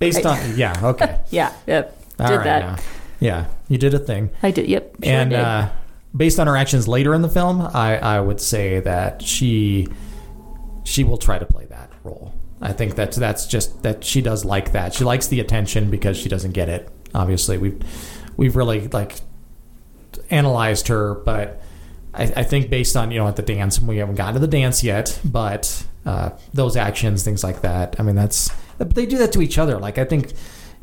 Based 0.00 0.26
on 0.26 0.56
yeah, 0.56 0.74
okay, 0.82 1.20
yeah, 1.30 1.52
yep, 1.68 1.96
All 2.18 2.26
did 2.28 2.36
right 2.36 2.44
that. 2.44 2.60
now. 2.60 2.76
Yeah, 3.20 3.46
you 3.68 3.78
did 3.78 3.94
a 3.94 3.98
thing. 4.00 4.30
I 4.42 4.50
did. 4.50 4.68
Yep, 4.68 4.96
sure 5.04 5.12
and 5.12 5.32
uh, 5.32 5.70
based 6.16 6.38
on 6.40 6.46
her 6.46 6.56
actions 6.56 6.88
later 6.88 7.14
in 7.14 7.22
the 7.22 7.28
film, 7.28 7.60
I, 7.62 7.98
I 7.98 8.20
would 8.20 8.40
say 8.40 8.80
that 8.80 9.22
she 9.22 9.88
she 10.86 11.02
will 11.02 11.18
try 11.18 11.38
to 11.38 11.44
play 11.44 11.66
that 11.66 11.90
role. 12.04 12.32
I 12.60 12.72
think 12.72 12.94
that's 12.94 13.16
that's 13.16 13.46
just 13.46 13.82
that 13.82 14.04
she 14.04 14.22
does 14.22 14.44
like 14.44 14.72
that. 14.72 14.94
She 14.94 15.04
likes 15.04 15.26
the 15.26 15.40
attention 15.40 15.90
because 15.90 16.16
she 16.16 16.28
doesn't 16.28 16.52
get 16.52 16.68
it. 16.68 16.88
Obviously, 17.14 17.58
we've 17.58 17.82
we've 18.36 18.56
really 18.56 18.88
like 18.88 19.20
analyzed 20.30 20.88
her, 20.88 21.14
but 21.14 21.60
I, 22.14 22.22
I 22.36 22.42
think 22.44 22.70
based 22.70 22.96
on 22.96 23.10
you 23.10 23.18
know 23.18 23.26
at 23.26 23.36
the 23.36 23.42
dance, 23.42 23.80
we 23.80 23.98
haven't 23.98 24.14
gotten 24.14 24.34
to 24.34 24.40
the 24.40 24.46
dance 24.46 24.82
yet, 24.82 25.20
but 25.24 25.84
uh, 26.06 26.30
those 26.54 26.76
actions, 26.76 27.24
things 27.24 27.42
like 27.42 27.62
that. 27.62 27.96
I 27.98 28.02
mean, 28.02 28.14
that's 28.14 28.50
they 28.78 29.06
do 29.06 29.18
that 29.18 29.32
to 29.32 29.42
each 29.42 29.58
other. 29.58 29.78
Like 29.78 29.98
I 29.98 30.04
think 30.04 30.32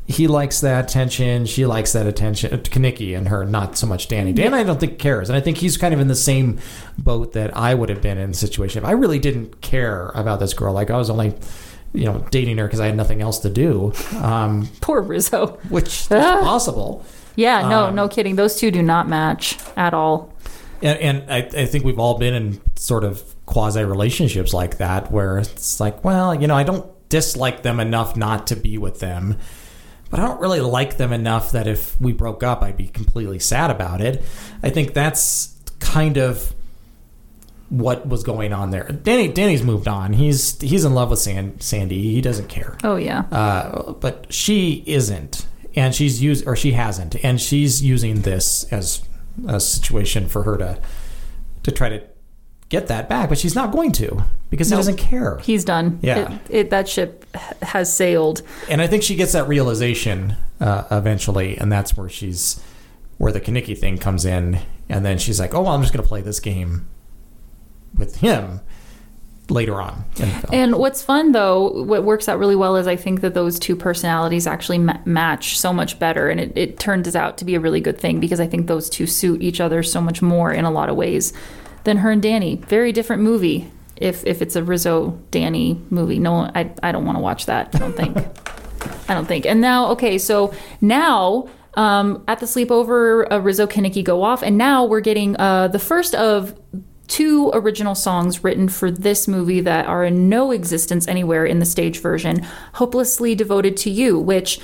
he 0.06 0.26
likes 0.26 0.60
that 0.60 0.84
attention, 0.90 1.46
she 1.46 1.64
likes 1.66 1.92
that 1.92 2.06
attention. 2.06 2.52
uh, 2.52 2.56
Kenickie 2.58 3.16
and 3.16 3.28
her, 3.28 3.44
not 3.44 3.76
so 3.78 3.86
much 3.86 4.08
Danny. 4.08 4.32
Dan, 4.32 4.52
I 4.54 4.62
don't 4.62 4.78
think 4.78 4.98
cares, 4.98 5.30
and 5.30 5.36
I 5.36 5.40
think 5.40 5.56
he's 5.58 5.76
kind 5.76 5.94
of 5.94 6.00
in 6.00 6.08
the 6.08 6.14
same 6.14 6.58
boat 6.98 7.32
that 7.32 7.56
I 7.56 7.74
would 7.74 7.88
have 7.88 8.02
been 8.02 8.18
in 8.18 8.30
the 8.32 8.36
situation. 8.36 8.82
If 8.82 8.88
I 8.88 8.92
really 8.92 9.18
didn't 9.18 9.60
care 9.62 10.08
about 10.14 10.40
this 10.40 10.52
girl, 10.54 10.72
like 10.74 10.90
I 10.90 10.96
was 10.96 11.10
only. 11.10 11.34
You 11.96 12.06
know, 12.06 12.26
dating 12.32 12.58
her 12.58 12.64
because 12.64 12.80
I 12.80 12.86
had 12.86 12.96
nothing 12.96 13.22
else 13.22 13.38
to 13.38 13.48
do, 13.48 13.92
um, 14.20 14.68
Poor 14.80 15.00
Rizzo. 15.00 15.60
which 15.68 15.86
is 15.86 16.08
Ah. 16.10 16.40
possible. 16.40 17.04
Yeah, 17.36 17.68
no, 17.68 17.84
Um, 17.84 17.94
no 17.94 18.08
kidding. 18.08 18.34
Those 18.34 18.56
two 18.56 18.72
do 18.72 18.82
not 18.82 19.08
match 19.08 19.56
at 19.76 19.94
all. 19.94 20.32
And, 20.82 20.98
and 20.98 21.30
I, 21.32 21.36
I 21.62 21.66
think 21.66 21.84
we've 21.84 22.00
all 22.00 22.18
been 22.18 22.34
in 22.34 22.60
sort 22.74 23.04
of 23.04 23.22
quasi 23.46 23.84
relationships 23.84 24.52
like 24.52 24.78
that, 24.78 25.12
where 25.12 25.38
it's 25.38 25.78
like, 25.78 26.02
well, 26.04 26.34
you 26.34 26.48
know, 26.48 26.56
I 26.56 26.64
don't 26.64 26.84
dislike 27.10 27.62
them 27.62 27.78
enough 27.78 28.16
not 28.16 28.48
to 28.48 28.56
be 28.56 28.76
with 28.76 28.98
them, 28.98 29.38
but 30.14 30.22
I 30.22 30.28
don't 30.28 30.40
really 30.40 30.60
like 30.60 30.96
them 30.96 31.12
enough 31.12 31.50
that 31.50 31.66
if 31.66 32.00
we 32.00 32.12
broke 32.12 32.44
up, 32.44 32.62
I'd 32.62 32.76
be 32.76 32.86
completely 32.86 33.40
sad 33.40 33.72
about 33.72 34.00
it. 34.00 34.22
I 34.62 34.70
think 34.70 34.94
that's 34.94 35.58
kind 35.80 36.18
of 36.18 36.54
what 37.68 38.06
was 38.06 38.22
going 38.22 38.52
on 38.52 38.70
there. 38.70 38.84
Danny, 38.84 39.26
Danny's 39.26 39.64
moved 39.64 39.88
on. 39.88 40.12
He's 40.12 40.60
he's 40.60 40.84
in 40.84 40.94
love 40.94 41.10
with 41.10 41.18
San, 41.18 41.58
Sandy. 41.58 42.00
He 42.12 42.20
doesn't 42.20 42.46
care. 42.46 42.78
Oh 42.84 42.94
yeah. 42.94 43.24
Uh, 43.32 43.90
but 43.94 44.32
she 44.32 44.84
isn't, 44.86 45.48
and 45.74 45.92
she's 45.92 46.22
used 46.22 46.46
or 46.46 46.54
she 46.54 46.70
hasn't, 46.70 47.16
and 47.24 47.40
she's 47.40 47.82
using 47.82 48.20
this 48.20 48.62
as 48.70 49.02
a 49.48 49.58
situation 49.58 50.28
for 50.28 50.44
her 50.44 50.56
to 50.58 50.80
to 51.64 51.72
try 51.72 51.88
to 51.88 52.00
get 52.74 52.88
that 52.88 53.08
back, 53.08 53.28
but 53.28 53.38
she's 53.38 53.54
not 53.54 53.70
going 53.70 53.92
to 53.92 54.24
because 54.50 54.68
he 54.68 54.76
doesn't 54.76 54.96
care. 54.96 55.38
He's 55.38 55.64
done. 55.64 55.98
Yeah. 56.02 56.32
It, 56.32 56.40
it, 56.50 56.70
that 56.70 56.88
ship 56.88 57.24
has 57.62 57.94
sailed. 57.94 58.42
And 58.68 58.82
I 58.82 58.86
think 58.86 59.02
she 59.02 59.14
gets 59.14 59.32
that 59.32 59.46
realization 59.48 60.36
uh, 60.60 60.84
eventually, 60.90 61.56
and 61.56 61.70
that's 61.70 61.96
where 61.96 62.08
she's 62.08 62.62
where 63.18 63.30
the 63.30 63.40
Kenickie 63.40 63.78
thing 63.78 63.96
comes 63.96 64.24
in, 64.24 64.58
and 64.88 65.04
then 65.04 65.18
she's 65.18 65.38
like, 65.38 65.54
"Oh, 65.54 65.62
well, 65.62 65.72
I'm 65.72 65.82
just 65.82 65.92
going 65.92 66.02
to 66.02 66.08
play 66.08 66.20
this 66.20 66.40
game 66.40 66.86
with 67.96 68.16
him." 68.16 68.60
Later 69.50 69.78
on 69.78 70.06
in 70.16 70.30
the 70.30 70.34
film. 70.36 70.54
And 70.54 70.76
what's 70.76 71.02
fun 71.02 71.32
though, 71.32 71.82
what 71.82 72.02
works 72.02 72.30
out 72.30 72.38
really 72.38 72.56
well 72.56 72.76
is 72.76 72.86
I 72.86 72.96
think 72.96 73.20
that 73.20 73.34
those 73.34 73.58
two 73.58 73.76
personalities 73.76 74.46
actually 74.46 74.78
ma- 74.78 75.00
match 75.04 75.58
so 75.58 75.70
much 75.70 75.98
better, 75.98 76.30
and 76.30 76.40
it, 76.40 76.56
it 76.56 76.78
turns 76.78 77.14
out 77.14 77.36
to 77.36 77.44
be 77.44 77.54
a 77.54 77.60
really 77.60 77.82
good 77.82 77.98
thing 77.98 78.20
because 78.20 78.40
I 78.40 78.46
think 78.46 78.68
those 78.68 78.88
two 78.88 79.06
suit 79.06 79.42
each 79.42 79.60
other 79.60 79.82
so 79.82 80.00
much 80.00 80.22
more 80.22 80.50
in 80.50 80.64
a 80.64 80.70
lot 80.70 80.88
of 80.88 80.96
ways 80.96 81.34
than 81.84 81.98
her 81.98 82.10
and 82.10 82.22
Danny. 82.22 82.56
Very 82.56 82.92
different 82.92 83.22
movie. 83.22 83.70
If 83.96 84.26
if 84.26 84.42
it's 84.42 84.56
a 84.56 84.64
Rizzo 84.64 85.18
Danny 85.30 85.80
movie, 85.90 86.18
no, 86.18 86.50
I 86.54 86.70
I 86.82 86.92
don't 86.92 87.04
want 87.04 87.16
to 87.16 87.22
watch 87.22 87.46
that. 87.46 87.74
I 87.74 87.78
don't 87.78 87.96
think. 87.96 88.16
I 89.08 89.14
don't 89.14 89.26
think. 89.26 89.46
And 89.46 89.60
now, 89.60 89.88
okay, 89.92 90.18
so 90.18 90.52
now 90.80 91.48
um, 91.74 92.24
at 92.28 92.40
the 92.40 92.46
sleepover, 92.46 93.30
uh, 93.30 93.40
Rizzo 93.40 93.66
Kenickie 93.66 94.04
go 94.04 94.22
off, 94.22 94.42
and 94.42 94.58
now 94.58 94.84
we're 94.84 95.00
getting 95.00 95.36
uh, 95.36 95.68
the 95.68 95.78
first 95.78 96.14
of 96.14 96.58
two 97.06 97.50
original 97.52 97.94
songs 97.94 98.42
written 98.42 98.68
for 98.68 98.90
this 98.90 99.28
movie 99.28 99.60
that 99.60 99.86
are 99.86 100.04
in 100.04 100.28
no 100.28 100.50
existence 100.50 101.06
anywhere 101.06 101.44
in 101.44 101.58
the 101.58 101.66
stage 101.66 102.00
version. 102.00 102.44
"Hopelessly 102.74 103.34
Devoted 103.34 103.76
to 103.78 103.90
You," 103.90 104.18
which 104.18 104.58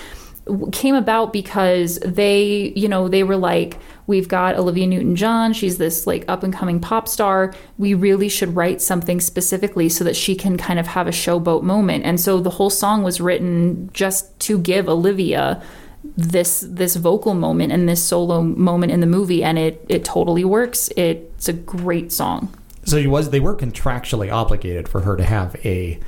came 0.72 0.94
about 0.94 1.32
because 1.32 1.98
they, 2.01 2.72
you 2.77 2.89
know, 2.89 3.09
they 3.09 3.22
were 3.22 3.36
like, 3.36 3.78
we've 4.06 4.28
got 4.28 4.56
Olivia 4.56 4.86
Newton 4.86 5.16
John. 5.16 5.52
She's 5.52 5.78
this 5.78 6.06
like 6.06 6.24
up 6.28 6.43
and 6.43 6.52
coming 6.52 6.81
pop 6.81 7.09
star. 7.09 7.55
We 7.78 7.94
really 7.94 8.28
should 8.28 8.55
write 8.56 8.82
something 8.82 9.20
specifically 9.20 9.89
so 9.89 10.05
that 10.05 10.16
she 10.16 10.35
can 10.35 10.56
kind 10.56 10.78
of 10.78 10.89
have 10.89 11.06
a 11.06 11.12
showboat 11.12 11.62
moment. 11.62 12.05
And 12.05 12.20
so 12.20 12.40
the 12.40 12.51
whole 12.51 12.70
song 12.70 13.02
was 13.02 13.20
written 13.20 13.90
just 13.93 14.39
to 14.40 14.59
give 14.59 14.89
Olivia 14.89 15.62
this 16.02 16.64
this 16.66 16.97
vocal 16.97 17.35
moment 17.35 17.72
and 17.72 17.89
this 17.89 18.02
solo 18.02 18.43
moment 18.43 18.90
in 18.90 19.01
the 19.01 19.06
movie 19.06 19.44
and 19.44 19.59
it 19.59 19.85
it 19.89 20.05
totally 20.05 20.44
works. 20.44 20.89
It's 20.97 21.48
a 21.48 21.52
great 21.52 22.10
song. 22.10 22.52
So 22.85 22.97
was. 23.09 23.31
They 23.31 23.40
were 23.40 23.55
contractually 23.55 24.32
obligated 24.32 24.89
for 24.89 25.02
her 25.02 25.16
to 25.16 25.24
have 25.24 25.55
a 25.64 26.01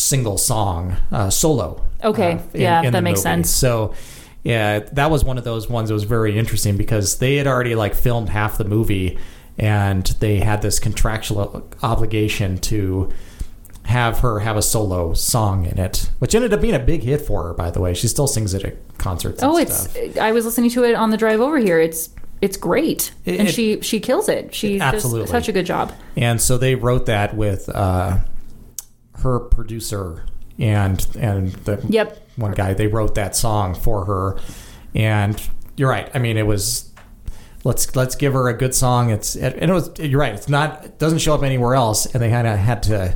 single 0.00 0.38
song 0.38 0.96
uh, 1.12 1.30
solo. 1.30 1.84
Okay. 2.02 2.32
uh, 2.34 2.38
Yeah, 2.54 2.90
that 2.90 3.02
makes 3.02 3.18
movie. 3.18 3.22
sense. 3.22 3.50
So 3.50 3.94
yeah, 4.42 4.80
that 4.92 5.10
was 5.10 5.24
one 5.24 5.38
of 5.38 5.44
those 5.44 5.68
ones 5.68 5.88
that 5.88 5.94
was 5.94 6.04
very 6.04 6.38
interesting 6.38 6.76
because 6.76 7.18
they 7.18 7.36
had 7.36 7.46
already 7.46 7.74
like 7.74 7.94
filmed 7.94 8.28
half 8.30 8.56
the 8.58 8.64
movie, 8.64 9.18
and 9.58 10.04
they 10.20 10.38
had 10.38 10.62
this 10.62 10.78
contractual 10.78 11.68
obligation 11.82 12.56
to 12.58 13.10
have 13.84 14.20
her 14.20 14.38
have 14.40 14.56
a 14.56 14.62
solo 14.62 15.12
song 15.14 15.66
in 15.66 15.78
it, 15.78 16.10
which 16.20 16.34
ended 16.34 16.52
up 16.52 16.60
being 16.60 16.74
a 16.74 16.78
big 16.78 17.02
hit 17.02 17.20
for 17.20 17.42
her. 17.44 17.54
By 17.54 17.70
the 17.70 17.80
way, 17.80 17.92
she 17.94 18.08
still 18.08 18.26
sings 18.26 18.54
it 18.54 18.64
at 18.64 18.76
concerts. 18.98 19.42
And 19.42 19.52
Oh, 19.52 19.56
it's 19.56 19.90
stuff. 19.90 20.16
I 20.18 20.32
was 20.32 20.44
listening 20.44 20.70
to 20.70 20.84
it 20.84 20.94
on 20.94 21.10
the 21.10 21.16
drive 21.16 21.40
over 21.40 21.58
here. 21.58 21.78
It's 21.80 22.10
it's 22.40 22.56
great. 22.56 23.12
It- 23.26 23.40
and 23.40 23.48
it- 23.48 23.52
she 23.52 23.80
she 23.82 24.00
kills 24.00 24.28
it. 24.28 24.54
She 24.54 24.78
does 24.78 24.94
Absolutely. 24.94 25.26
such 25.28 25.48
a 25.48 25.52
good 25.52 25.66
job. 25.66 25.92
and 26.16 26.40
so 26.40 26.56
they 26.56 26.74
wrote 26.76 27.06
that 27.06 27.36
with 27.36 27.68
uh, 27.68 28.18
her 29.22 29.38
producer 29.40 30.24
and 30.58 31.06
and 31.18 31.52
the 31.64 31.84
Yep. 31.88 32.28
one 32.36 32.52
guy. 32.52 32.74
They 32.74 32.86
wrote 32.86 33.14
that 33.14 33.34
song 33.36 33.74
for 33.74 34.04
her, 34.04 34.38
and 34.94 35.40
you're 35.76 35.88
right. 35.90 36.10
I 36.14 36.18
mean, 36.18 36.36
it 36.36 36.46
was 36.46 36.90
let's 37.64 37.94
let's 37.96 38.14
give 38.14 38.32
her 38.32 38.48
a 38.48 38.54
good 38.56 38.74
song. 38.74 39.10
It's 39.10 39.36
and 39.36 39.70
it 39.70 39.72
was 39.72 39.90
you're 39.98 40.20
right. 40.20 40.34
It's 40.34 40.48
not 40.48 40.84
it 40.84 40.98
doesn't 40.98 41.18
show 41.20 41.34
up 41.34 41.42
anywhere 41.42 41.74
else, 41.74 42.06
and 42.06 42.22
they 42.22 42.30
kind 42.30 42.46
of 42.46 42.58
had 42.58 42.82
to 42.84 43.14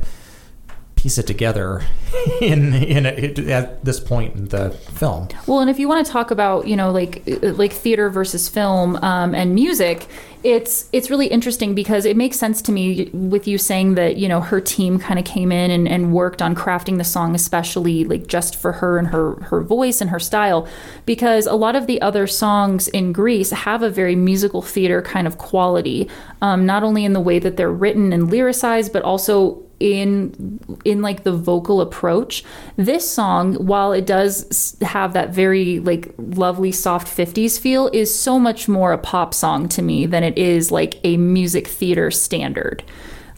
piece 1.05 1.19
it 1.19 1.27
together 1.27 1.83
in 2.41 2.73
in 2.73 3.05
a, 3.05 3.51
at 3.51 3.85
this 3.85 3.99
point 3.99 4.33
in 4.33 4.47
the 4.47 4.71
film. 4.71 5.27
Well, 5.45 5.59
and 5.59 5.69
if 5.69 5.77
you 5.77 5.87
want 5.87 6.03
to 6.03 6.11
talk 6.11 6.31
about, 6.31 6.65
you 6.65 6.75
know, 6.75 6.91
like 6.91 7.21
like 7.43 7.71
theater 7.71 8.09
versus 8.09 8.49
film 8.49 8.95
um, 9.03 9.35
and 9.35 9.53
music, 9.53 10.07
it's 10.41 10.89
it's 10.91 11.11
really 11.11 11.27
interesting 11.27 11.75
because 11.75 12.05
it 12.05 12.17
makes 12.17 12.37
sense 12.39 12.59
to 12.63 12.71
me 12.71 13.11
with 13.13 13.47
you 13.47 13.59
saying 13.59 13.93
that 13.95 14.17
you 14.17 14.27
know 14.27 14.41
her 14.41 14.59
team 14.59 14.97
kind 14.97 15.19
of 15.19 15.25
came 15.25 15.51
in 15.51 15.69
and, 15.69 15.87
and 15.87 16.11
worked 16.11 16.41
on 16.41 16.55
crafting 16.55 16.97
the 16.97 17.03
song, 17.03 17.35
especially 17.35 18.03
like 18.03 18.25
just 18.25 18.55
for 18.55 18.71
her 18.71 18.97
and 18.97 19.09
her 19.09 19.35
her 19.51 19.61
voice 19.61 20.01
and 20.01 20.09
her 20.09 20.19
style, 20.19 20.67
because 21.05 21.45
a 21.45 21.53
lot 21.53 21.75
of 21.75 21.85
the 21.85 22.01
other 22.01 22.25
songs 22.25 22.87
in 22.87 23.13
Grease 23.13 23.51
have 23.51 23.83
a 23.83 23.91
very 23.91 24.15
musical 24.15 24.63
theater 24.63 25.03
kind 25.03 25.27
of 25.27 25.37
quality, 25.37 26.09
um, 26.41 26.65
not 26.65 26.81
only 26.81 27.05
in 27.05 27.13
the 27.13 27.21
way 27.21 27.37
that 27.37 27.57
they're 27.57 27.71
written 27.71 28.11
and 28.11 28.31
lyricized, 28.31 28.91
but 28.91 29.03
also 29.03 29.64
in 29.79 30.59
in 30.85 31.01
like 31.01 31.23
the 31.23 31.31
vocal 31.31 31.81
approach. 31.81 32.43
This 32.77 33.09
song 33.09 33.55
while 33.55 33.91
it 33.91 34.05
does 34.05 34.77
have 34.81 35.13
that 35.13 35.33
very 35.33 35.79
like 35.79 36.13
lovely 36.17 36.71
soft 36.71 37.07
50s 37.07 37.59
feel 37.59 37.89
is 37.93 38.17
so 38.17 38.39
much 38.39 38.67
more 38.67 38.93
a 38.93 38.97
pop 38.97 39.33
song 39.33 39.67
to 39.69 39.81
me 39.81 40.05
than 40.05 40.23
it 40.23 40.37
is 40.37 40.71
like 40.71 40.99
a 41.03 41.17
music 41.17 41.67
theater 41.67 42.09
standard. 42.11 42.83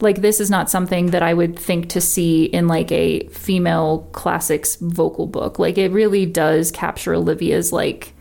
Like 0.00 0.20
this 0.20 0.38
is 0.38 0.48
not 0.48 0.70
something 0.70 1.06
that 1.06 1.22
i 1.22 1.34
would 1.34 1.58
think 1.58 1.88
to 1.90 2.00
see 2.00 2.44
in 2.44 2.68
like 2.68 2.92
a 2.92 3.26
female 3.28 4.08
classics 4.12 4.76
vocal 4.76 5.26
book. 5.26 5.58
Like 5.58 5.76
it 5.76 5.90
really 5.90 6.24
does 6.24 6.70
capture 6.70 7.14
olivia's 7.14 7.72
like 7.72 8.14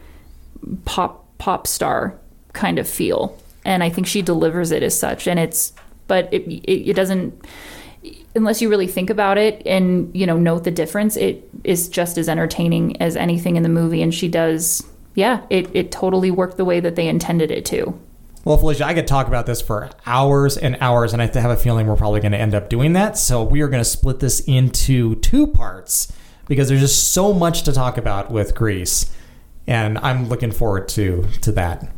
pop 0.85 1.23
pop 1.37 1.67
star 1.67 2.19
kind 2.53 2.79
of 2.79 2.89
feel. 2.89 3.37
And 3.63 3.83
i 3.83 3.89
think 3.91 4.07
she 4.07 4.23
delivers 4.23 4.71
it 4.71 4.81
as 4.81 4.97
such. 4.97 5.27
And 5.27 5.39
it's 5.39 5.73
but 6.07 6.33
it, 6.33 6.47
it, 6.47 6.89
it 6.89 6.95
doesn't 6.95 7.45
unless 8.35 8.61
you 8.61 8.69
really 8.69 8.87
think 8.87 9.09
about 9.09 9.37
it 9.37 9.61
and 9.65 10.15
you 10.15 10.25
know 10.25 10.37
note 10.37 10.63
the 10.63 10.71
difference, 10.71 11.15
it 11.17 11.49
is 11.63 11.89
just 11.89 12.17
as 12.17 12.29
entertaining 12.29 13.01
as 13.01 13.15
anything 13.15 13.55
in 13.55 13.63
the 13.63 13.69
movie. 13.69 14.01
And 14.01 14.13
she 14.13 14.27
does, 14.27 14.83
yeah, 15.15 15.45
it 15.49 15.69
it 15.73 15.91
totally 15.91 16.31
worked 16.31 16.57
the 16.57 16.65
way 16.65 16.79
that 16.79 16.95
they 16.95 17.07
intended 17.07 17.51
it 17.51 17.65
to. 17.65 17.99
Well, 18.45 18.57
Felicia, 18.57 18.85
I 18.85 18.93
could 18.93 19.07
talk 19.07 19.27
about 19.27 19.45
this 19.45 19.61
for 19.61 19.89
hours 20.05 20.55
and 20.55 20.77
hours, 20.79 21.11
and 21.11 21.21
I 21.21 21.25
have 21.25 21.51
a 21.51 21.57
feeling 21.57 21.85
we're 21.85 21.97
probably 21.97 22.21
going 22.21 22.31
to 22.31 22.37
end 22.37 22.55
up 22.55 22.69
doing 22.69 22.93
that. 22.93 23.17
So 23.17 23.43
we 23.43 23.59
are 23.59 23.67
going 23.67 23.83
to 23.83 23.89
split 23.89 24.21
this 24.21 24.39
into 24.39 25.15
two 25.15 25.47
parts 25.47 26.13
because 26.47 26.69
there's 26.69 26.79
just 26.79 27.11
so 27.11 27.33
much 27.33 27.63
to 27.63 27.73
talk 27.73 27.97
about 27.97 28.31
with 28.31 28.55
Grease, 28.55 29.13
and 29.67 29.97
I'm 29.97 30.29
looking 30.29 30.51
forward 30.51 30.87
to 30.89 31.27
to 31.41 31.51
that. 31.53 31.91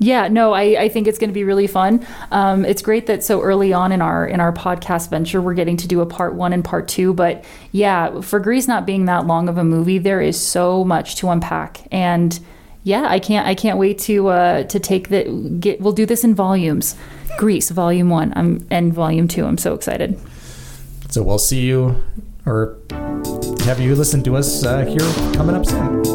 Yeah, 0.00 0.28
no, 0.28 0.52
I, 0.52 0.62
I 0.82 0.88
think 0.88 1.06
it's 1.06 1.18
going 1.18 1.30
to 1.30 1.34
be 1.34 1.44
really 1.44 1.68
fun. 1.68 2.04
Um, 2.30 2.64
it's 2.64 2.82
great 2.82 3.06
that 3.06 3.22
so 3.22 3.40
early 3.40 3.72
on 3.72 3.92
in 3.92 4.02
our 4.02 4.26
in 4.26 4.40
our 4.40 4.52
podcast 4.52 5.08
venture, 5.08 5.40
we're 5.40 5.54
getting 5.54 5.76
to 5.78 5.88
do 5.88 6.00
a 6.00 6.06
part 6.06 6.34
one 6.34 6.52
and 6.52 6.64
part 6.64 6.88
two. 6.88 7.14
But 7.14 7.44
yeah, 7.70 8.20
for 8.20 8.40
Grease 8.40 8.66
not 8.66 8.86
being 8.86 9.04
that 9.04 9.26
long 9.26 9.48
of 9.48 9.56
a 9.56 9.64
movie, 9.64 9.98
there 9.98 10.20
is 10.20 10.40
so 10.40 10.84
much 10.84 11.16
to 11.16 11.30
unpack, 11.30 11.86
and 11.92 12.38
yeah, 12.82 13.06
I 13.08 13.20
can't 13.20 13.46
I 13.46 13.54
can't 13.54 13.78
wait 13.78 13.98
to 14.00 14.28
uh, 14.28 14.64
to 14.64 14.80
take 14.80 15.10
the 15.10 15.24
get. 15.60 15.80
We'll 15.80 15.92
do 15.92 16.06
this 16.06 16.24
in 16.24 16.34
volumes. 16.34 16.96
Grease, 17.38 17.70
volume 17.70 18.10
one, 18.10 18.32
I'm 18.36 18.66
and 18.70 18.92
volume 18.92 19.28
two. 19.28 19.46
I'm 19.46 19.58
so 19.58 19.74
excited. 19.74 20.18
So 21.08 21.22
we'll 21.22 21.38
see 21.38 21.62
you, 21.62 22.02
or 22.46 22.78
have 23.64 23.78
you 23.80 23.94
listened 23.94 24.24
to 24.24 24.36
us 24.36 24.64
uh, 24.64 24.84
here 24.84 25.34
coming 25.34 25.54
up 25.54 25.64
soon. 25.64 26.13